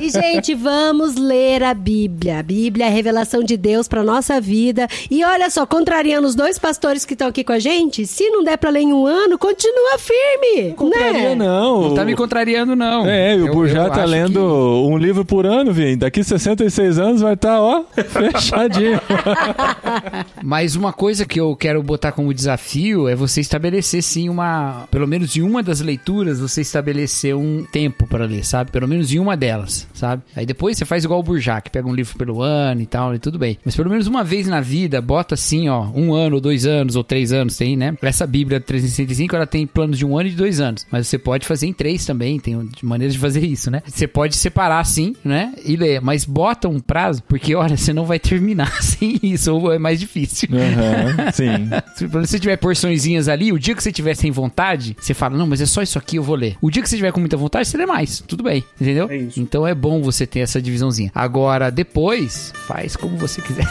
E, 0.00 0.10
gente, 0.10 0.54
vamos 0.54 1.16
ler 1.16 1.62
a 1.62 1.74
Bíblia. 1.74 2.38
A 2.38 2.42
Bíblia 2.42 2.86
é 2.86 2.88
a 2.88 2.90
revelação 2.90 3.42
de 3.42 3.56
Deus 3.56 3.86
pra 3.88 4.02
nossa 4.02 4.40
vida. 4.40 4.86
E 5.10 5.24
olha 5.24 5.50
só, 5.50 5.66
contrariando 5.66 6.26
os 6.26 6.34
dois 6.34 6.58
pastores 6.58 7.04
que 7.04 7.12
estão 7.14 7.28
aqui 7.28 7.44
com 7.44 7.52
a 7.52 7.58
gente, 7.58 8.06
se 8.06 8.28
não 8.30 8.42
der 8.42 8.56
pra 8.56 8.70
ler 8.70 8.80
em 8.80 8.92
um 8.92 9.06
ano, 9.06 9.38
continua 9.38 9.98
firme. 9.98 10.72
Contraria 10.74 11.30
né? 11.30 11.34
não. 11.34 11.82
Não 11.88 11.94
tá 11.94 12.04
me 12.04 12.14
contrariando, 12.14 12.74
não. 12.74 13.06
É, 13.06 13.36
e 13.36 13.42
o 13.42 13.52
Burjá 13.52 13.90
tá 13.90 14.04
lendo 14.04 14.40
um 14.86 14.96
livro 14.96 15.24
por 15.24 15.44
ano, 15.46 15.72
Vim. 15.72 15.96
Daqui 15.98 16.22
66 16.24 16.98
anos 16.98 17.20
vai 17.20 17.34
estar, 17.34 17.60
ó, 17.60 17.84
fechadinho. 17.94 18.98
que- 19.00 20.40
Mas 20.42 20.74
uma 20.76 20.92
coisa 20.92 21.24
que 21.26 21.40
eu 21.40 21.54
quero 21.56 21.82
botar 21.82 22.12
como 22.12 22.32
desafio 22.32 23.08
é 23.08 23.14
você 23.14 23.40
estabelecer, 23.40 23.89
sim, 24.00 24.28
uma. 24.28 24.86
Pelo 24.90 25.06
menos 25.06 25.36
em 25.36 25.42
uma 25.42 25.62
das 25.62 25.80
leituras, 25.80 26.40
você 26.40 26.60
estabelecer 26.60 27.34
um 27.34 27.64
tempo 27.64 28.06
pra 28.06 28.24
ler, 28.24 28.44
sabe? 28.44 28.70
Pelo 28.70 28.86
menos 28.86 29.12
em 29.12 29.18
uma 29.18 29.36
delas, 29.36 29.88
sabe? 29.94 30.22
Aí 30.36 30.44
depois 30.44 30.76
você 30.76 30.84
faz 30.84 31.04
igual 31.04 31.20
o 31.20 31.22
Burjá, 31.22 31.60
que 31.60 31.70
pega 31.70 31.88
um 31.88 31.94
livro 31.94 32.16
pelo 32.18 32.42
ano 32.42 32.80
e 32.82 32.86
tal, 32.86 33.14
e 33.14 33.18
tudo 33.18 33.38
bem. 33.38 33.58
Mas 33.64 33.74
pelo 33.74 33.90
menos 33.90 34.06
uma 34.06 34.22
vez 34.22 34.46
na 34.46 34.60
vida, 34.60 35.00
bota 35.00 35.34
assim, 35.34 35.68
ó, 35.68 35.86
um 35.94 36.12
ano, 36.12 36.36
ou 36.36 36.40
dois 36.40 36.66
anos, 36.66 36.96
ou 36.96 37.02
três 37.02 37.32
anos, 37.32 37.56
tem, 37.56 37.76
né? 37.76 37.96
Essa 38.02 38.26
Bíblia 38.26 38.60
365, 38.60 39.34
ela 39.34 39.46
tem 39.46 39.66
planos 39.66 39.98
de 39.98 40.04
um 40.04 40.18
ano 40.18 40.28
e 40.28 40.30
de 40.30 40.36
dois 40.36 40.60
anos. 40.60 40.86
Mas 40.90 41.08
você 41.08 41.18
pode 41.18 41.46
fazer 41.46 41.66
em 41.66 41.72
três 41.72 42.04
também, 42.04 42.38
tem 42.38 42.68
maneiras 42.82 43.14
de 43.14 43.20
fazer 43.20 43.44
isso, 43.44 43.70
né? 43.70 43.82
Você 43.86 44.06
pode 44.06 44.36
separar 44.36 44.80
assim, 44.80 45.14
né? 45.24 45.54
E 45.64 45.76
ler, 45.76 46.00
mas 46.00 46.24
bota 46.24 46.68
um 46.68 46.80
prazo, 46.80 47.22
porque 47.28 47.54
olha, 47.54 47.76
você 47.76 47.92
não 47.92 48.04
vai 48.04 48.18
terminar 48.18 48.70
sem 48.82 49.18
isso, 49.22 49.54
ou 49.54 49.72
é 49.72 49.78
mais 49.78 49.98
difícil. 49.98 50.48
Aham, 50.52 51.30
sim. 51.32 51.70
Se 51.96 52.06
você 52.06 52.38
tiver 52.38 52.56
porçõezinhas 52.56 53.28
ali, 53.28 53.52
o 53.52 53.58
dia 53.58 53.74
que 53.74 53.79
você 53.82 53.92
tiver 53.92 54.14
sem 54.14 54.30
vontade, 54.30 54.96
você 55.00 55.12
fala, 55.14 55.36
não, 55.36 55.46
mas 55.46 55.60
é 55.60 55.66
só 55.66 55.82
isso 55.82 55.98
aqui, 55.98 56.16
eu 56.16 56.22
vou 56.22 56.36
ler. 56.36 56.56
O 56.60 56.70
dia 56.70 56.82
que 56.82 56.88
você 56.88 56.96
tiver 56.96 57.12
com 57.12 57.20
muita 57.20 57.36
vontade, 57.36 57.68
você 57.68 57.76
lê 57.76 57.86
mais. 57.86 58.22
Tudo 58.26 58.42
bem, 58.42 58.64
entendeu? 58.80 59.08
É 59.10 59.16
isso. 59.16 59.40
Então 59.40 59.66
é 59.66 59.74
bom 59.74 60.02
você 60.02 60.26
ter 60.26 60.40
essa 60.40 60.60
divisãozinha. 60.60 61.10
Agora, 61.14 61.70
depois, 61.70 62.52
faz 62.66 62.96
como 62.96 63.16
você 63.16 63.40
quiser. 63.42 63.66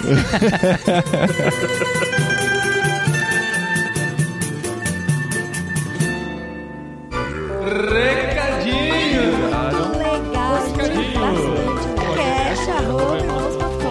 Pra 10.74 10.88
frente. 10.88 11.10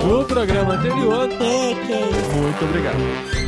No 0.06 0.24
programa 0.24 0.74
anterior, 0.74 1.28
É, 1.30 1.74
que 1.74 1.92
isso. 1.92 2.36
muito 2.36 2.64
obrigado. 2.64 3.47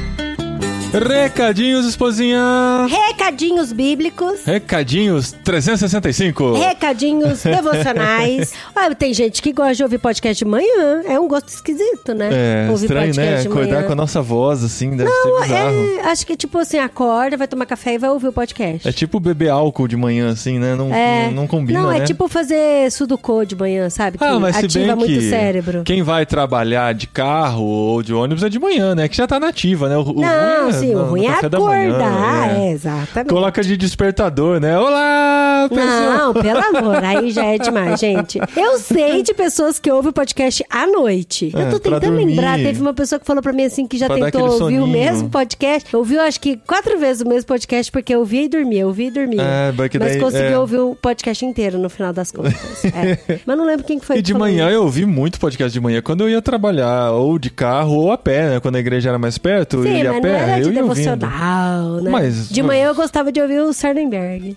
Recadinhos, 0.92 1.86
esposinha. 1.86 2.86
Recadinho 2.88 3.20
recadinhos 3.30 3.72
bíblicos. 3.72 4.44
Recadinhos 4.44 5.32
365. 5.44 6.54
Recadinhos 6.54 7.42
devocionais. 7.44 8.52
Ah, 8.74 8.92
tem 8.92 9.14
gente 9.14 9.40
que 9.40 9.52
gosta 9.52 9.74
de 9.76 9.82
ouvir 9.84 9.98
podcast 9.98 10.36
de 10.44 10.50
manhã. 10.50 11.02
É 11.06 11.18
um 11.20 11.28
gosto 11.28 11.48
esquisito, 11.48 12.12
né? 12.12 12.28
É, 12.32 12.70
ouvir 12.70 12.86
estranho, 12.86 13.14
né? 13.14 13.44
manhã. 13.48 13.82
com 13.84 13.92
a 13.92 13.94
nossa 13.94 14.20
voz, 14.20 14.64
assim, 14.64 14.96
deve 14.96 15.10
ser 15.10 15.40
bizarro. 15.42 15.98
É, 15.98 16.00
acho 16.10 16.26
que 16.26 16.36
tipo 16.36 16.58
assim, 16.58 16.78
acorda, 16.78 17.36
vai 17.36 17.46
tomar 17.46 17.66
café 17.66 17.94
e 17.94 17.98
vai 17.98 18.10
ouvir 18.10 18.28
o 18.28 18.32
podcast. 18.32 18.88
É 18.88 18.90
tipo 18.90 19.20
beber 19.20 19.50
álcool 19.50 19.86
de 19.86 19.96
manhã, 19.96 20.30
assim, 20.30 20.58
né? 20.58 20.74
Não, 20.74 20.92
É. 20.92 21.26
não, 21.26 21.32
não 21.32 21.46
combina, 21.46 21.82
Não, 21.82 21.90
né? 21.90 21.98
é 21.98 22.04
tipo 22.04 22.26
fazer 22.28 22.90
sudoku 22.90 23.46
de 23.46 23.54
manhã, 23.54 23.88
sabe? 23.90 24.18
Que 24.18 24.24
Ah, 24.24 24.40
mas 24.40 24.56
se 24.56 24.64
ativa 24.66 24.86
bem 24.88 24.96
muito 24.96 25.12
que 25.12 25.18
o 25.18 25.30
cérebro. 25.30 25.82
quem 25.84 26.02
vai 26.02 26.26
trabalhar 26.26 26.92
de 26.94 27.06
carro 27.06 27.62
ou 27.64 28.02
de 28.02 28.12
ônibus 28.12 28.42
é 28.42 28.48
de 28.48 28.58
manhã, 28.58 28.94
né? 28.94 29.06
Que 29.08 29.16
já 29.16 29.26
tá 29.26 29.38
nativa, 29.38 29.88
né? 29.88 29.96
O, 29.96 30.02
o 30.02 30.20
Não, 30.20 30.68
é 30.68 30.72
sim, 30.80 30.94
no- 30.94 31.02
o 31.02 31.04
ruim 31.10 31.26
é 31.26 31.30
acordar. 31.30 31.60
manhã, 31.60 32.46
é, 32.58 32.66
é. 32.68 32.72
exatamente. 32.72 33.28
Coloca 33.30 33.62
de 33.62 33.76
despertador, 33.76 34.60
né? 34.60 34.78
Olá, 34.78 35.66
pessoal! 35.68 36.18
Não, 36.34 36.34
pelo 36.34 36.58
amor, 36.78 37.04
aí 37.04 37.30
já 37.30 37.44
é 37.44 37.58
demais, 37.58 37.98
gente. 38.00 38.38
Eu 38.56 38.78
sei 38.78 39.22
de 39.22 39.32
pessoas 39.34 39.78
que 39.78 39.90
ouvem 39.90 40.10
o 40.10 40.12
podcast 40.12 40.64
à 40.70 40.86
noite. 40.86 41.52
É, 41.54 41.62
eu 41.66 41.70
tô 41.70 41.78
tentando 41.80 42.16
lembrar, 42.16 42.56
teve 42.58 42.80
uma 42.80 42.94
pessoa 42.94 43.18
que 43.18 43.26
falou 43.26 43.42
pra 43.42 43.52
mim 43.52 43.64
assim 43.64 43.86
que 43.86 43.96
já 43.98 44.06
Pra 44.06 44.16
tentou 44.30 44.48
ouvir 44.62 44.78
o 44.80 44.86
mesmo 44.86 45.28
podcast. 45.28 45.94
Ouviu 45.94 46.20
acho 46.20 46.40
que 46.40 46.56
quatro 46.66 46.98
vezes 46.98 47.22
o 47.22 47.28
mesmo 47.28 47.46
podcast 47.46 47.90
porque 47.92 48.14
eu 48.14 48.20
ouvia 48.20 48.42
e 48.42 48.48
dormia, 48.48 48.82
eu 48.82 48.88
ouvia 48.88 49.08
e 49.08 49.10
dormia. 49.10 49.42
É, 49.42 49.72
Mas 49.72 49.90
daí- 49.92 50.20
conseguiu 50.20 50.48
é. 50.52 50.58
ouvir 50.58 50.78
o 50.78 50.94
podcast 50.94 51.44
inteiro 51.44 51.78
no 51.78 51.88
final 51.90 52.12
das 52.12 52.30
contas. 52.32 52.84
É. 52.84 53.40
Mas 53.46 53.56
não 53.56 53.64
lembro 53.64 53.84
quem 53.86 53.98
que 53.98 54.04
foi 54.06 54.16
E 54.16 54.18
que 54.18 54.22
de 54.22 54.34
manhã 54.34 54.66
isso. 54.66 54.74
eu 54.76 54.82
ouvi 54.82 55.04
muito 55.06 55.38
podcast 55.40 55.72
de 55.72 55.80
manhã 55.80 56.00
quando 56.02 56.22
eu 56.22 56.28
ia 56.30 56.42
trabalhar, 56.42 57.12
ou 57.12 57.38
de 57.38 57.50
carro 57.50 57.94
ou 57.96 58.12
a 58.12 58.18
pé, 58.18 58.50
né? 58.50 58.60
Quando 58.60 58.76
a 58.76 58.80
igreja 58.80 59.08
era 59.10 59.18
mais 59.18 59.38
perto, 59.38 59.78
eu 59.78 59.82
Sim, 59.84 60.02
ia 60.02 60.10
a 60.10 60.20
pé, 60.20 60.60
de 60.60 60.69
eu 60.76 60.82
devocional, 60.82 61.96
né? 62.02 62.10
Mas- 62.10 62.48
de 62.48 62.62
manhã 62.62 62.86
eu 62.88 62.94
gostava 62.94 63.30
de 63.32 63.40
ouvir 63.40 63.60
o 63.60 63.72
Sardenberg. 63.72 64.54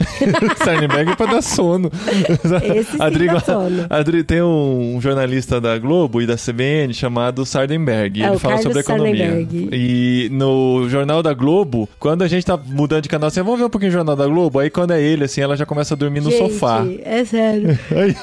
Sardenberg 0.64 1.11
é 1.14 1.16
pra 1.16 1.26
dar 1.26 1.41
sono. 1.41 1.91
Esse 2.76 2.91
sim 2.91 2.97
Adri, 3.01 3.28
dá 3.28 3.39
sono. 3.39 3.86
Adri, 3.89 4.24
tem 4.24 4.41
um 4.41 4.97
jornalista 5.01 5.59
da 5.59 5.78
Globo 5.78 6.22
e 6.22 6.26
da 6.28 6.36
CBN 6.36 6.93
chamado 6.93 7.45
Sardenberg. 7.45 8.22
É, 8.24 8.28
ele 8.30 8.39
fala 8.39 8.55
Carlos 8.55 8.64
sobre 8.64 8.80
economia. 8.80 9.28
Sardenberg. 9.30 9.70
E 9.72 10.30
no 10.32 10.88
Jornal 10.89 11.22
da 11.24 11.34
Globo, 11.34 11.88
quando 11.99 12.22
a 12.24 12.28
gente 12.28 12.45
tá 12.45 12.57
mudando 12.57 13.03
de 13.03 13.09
canal, 13.09 13.28
assim, 13.28 13.41
vamos 13.41 13.59
ver 13.59 13.66
um 13.66 13.70
pouquinho 13.70 13.89
o 13.91 13.93
Jornal 13.93 14.16
da 14.16 14.26
Globo? 14.28 14.59
Aí 14.59 14.70
quando 14.70 14.91
é 14.91 15.01
ele, 15.01 15.24
assim, 15.26 15.41
ela 15.41 15.55
já 15.55 15.66
começa 15.66 15.93
a 15.93 15.97
dormir 15.97 16.22
no 16.22 16.30
Gente, 16.32 16.53
sofá. 16.53 16.84
É 17.03 17.24
sério. 17.26 17.78
Aí, 17.95 18.16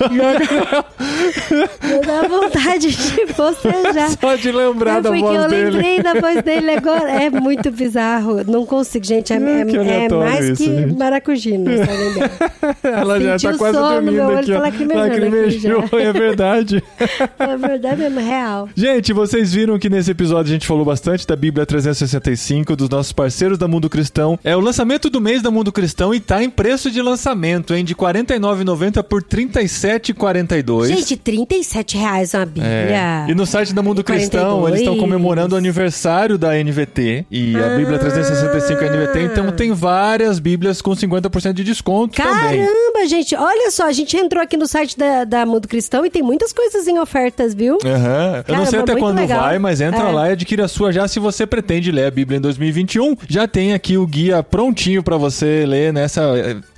Eu 1.83 2.01
dá 2.07 2.29
vontade 2.29 2.91
de 2.91 3.27
bocejar. 3.35 4.11
Só 4.21 4.35
de 4.37 4.53
lembrar 4.53 4.99
É 4.99 5.01
da 5.03 5.11
porque 5.11 5.23
voz 5.23 5.43
eu 5.43 5.49
dele. 5.49 5.71
lembrei 5.71 6.03
da 6.03 6.15
voz 6.15 6.43
dele 6.43 6.71
agora. 6.71 7.11
É 7.11 7.31
muito 7.31 7.71
bizarro. 7.85 8.45
Não 8.47 8.67
consigo, 8.67 9.05
gente. 9.05 9.33
É, 9.33 9.37
Ah, 9.37 9.41
é- 9.61 9.65
que 9.65 9.77
é 9.77 10.09
mais 10.11 10.45
isso, 10.49 10.57
que 10.63 10.65
gente. 10.65 10.97
maracujina, 10.99 11.71
tá? 11.87 12.77
Ela 13.01 13.21
já 13.39 13.51
tá 13.53 13.59
quase 13.59 13.77
sono, 13.79 13.91
dormindo 13.95 14.13
meu 14.13 14.27
olho 14.27 14.39
aqui, 14.39 14.53
tá 14.53 14.67
aqui 14.67 14.85
Lacrimejou, 14.95 15.85
é 15.99 16.13
verdade. 16.13 16.83
É 17.39 17.57
verdade 17.57 18.01
mesmo, 18.03 18.21
real. 18.21 18.69
Gente, 18.75 19.13
vocês 19.13 19.53
viram 19.53 19.79
que 19.79 19.89
nesse 19.89 20.11
episódio 20.11 20.51
a 20.51 20.53
gente 20.55 20.67
falou 20.67 20.85
bastante 20.85 21.27
da 21.27 21.35
Bíblia 21.37 21.65
365, 21.65 22.77
dos 22.77 22.89
nossos 22.89 23.13
parceiros 23.13 23.57
da 23.59 23.67
Mundo 23.67 23.89
Cristão. 23.89 24.39
É 24.45 24.55
o 24.57 24.61
lançamento 24.61 25.09
do 25.09 25.21
mês 25.21 25.43
da 25.43 25.51
Mundo 25.51 25.73
Cristão 25.73 26.15
e 26.15 26.21
tá 26.21 26.43
em 26.43 26.51
preço 26.51 26.91
de 26.91 27.01
lançamento, 27.01 27.75
hein? 27.75 27.85
De 27.85 27.95
R$ 27.95 27.99
49,90 28.01 29.03
por 29.03 29.23
R$ 29.23 29.29
37,42. 29.29 30.87
Gente, 30.89 31.17
37 31.17 31.97
reais 31.97 32.35
uma 32.35 32.47
Bíblia. 32.47 32.67
É. 32.67 33.27
E 33.29 33.35
no 33.35 33.47
site 33.47 33.75
da 33.75 33.83
Mundo 33.83 34.03
Cristão, 34.05 34.61
42. 34.61 34.69
eles 34.71 34.81
estão 34.81 34.99
comemorando 34.99 35.55
o 35.55 35.59
aniversário 35.59 36.37
da 36.37 36.55
NVT 36.63 37.27
e 37.31 37.55
a 37.73 37.77
Bíblia 37.77 37.99
365 37.99 38.85
é 38.85 38.89
NVT, 38.91 39.21
então 39.33 39.51
tem 39.53 39.73
várias 39.73 40.39
Bíblias 40.39 40.81
com 40.83 40.93
50% 40.93 41.53
de 41.53 41.65
desconto 41.65 42.15
também. 42.17 42.65
Caramba, 42.67 43.07
gente. 43.09 43.35
Olha 43.35 43.71
só, 43.71 43.87
a 43.87 43.93
gente 43.93 44.17
entrou 44.17 44.43
aqui 44.43 44.57
no 44.57 44.67
site 44.67 44.99
da, 44.99 45.25
da 45.25 45.47
Mundo 45.47 45.67
Cristão 45.69 46.05
e 46.05 46.11
tem 46.11 46.23
muitas 46.23 46.53
coisas 46.53 46.87
em 46.87 46.99
ofertas, 46.99 47.55
viu? 47.55 47.79
Aham. 47.85 48.45
Eu 48.47 48.57
não 48.57 48.65
sei 48.67 48.79
Caramba, 48.79 48.93
até 48.93 49.01
quando 49.01 49.17
legal. 49.19 49.41
vai, 49.43 49.59
mas 49.59 49.81
entra 49.81 50.09
É. 50.09 50.13
lá 50.13 50.29
e 50.29 50.33
adquire 50.33 50.63
a 50.63 50.69
sua 50.69 50.93
já 50.93 51.07
se 51.09 51.19
você 51.21 51.47
pretende 51.47 51.91
ler 51.93 52.07
a 52.07 52.11
Bíblia 52.11 52.39
em 52.39 52.41
2021. 52.41 53.17
Já 53.29 53.47
tem 53.49 53.73
aqui 53.73 53.97
o 53.97 54.07
guia 54.07 54.43
prontinho 54.43 55.03
pra 55.03 55.17
você 55.17 55.65
ler 55.67 55.93
nessa, 55.93 56.23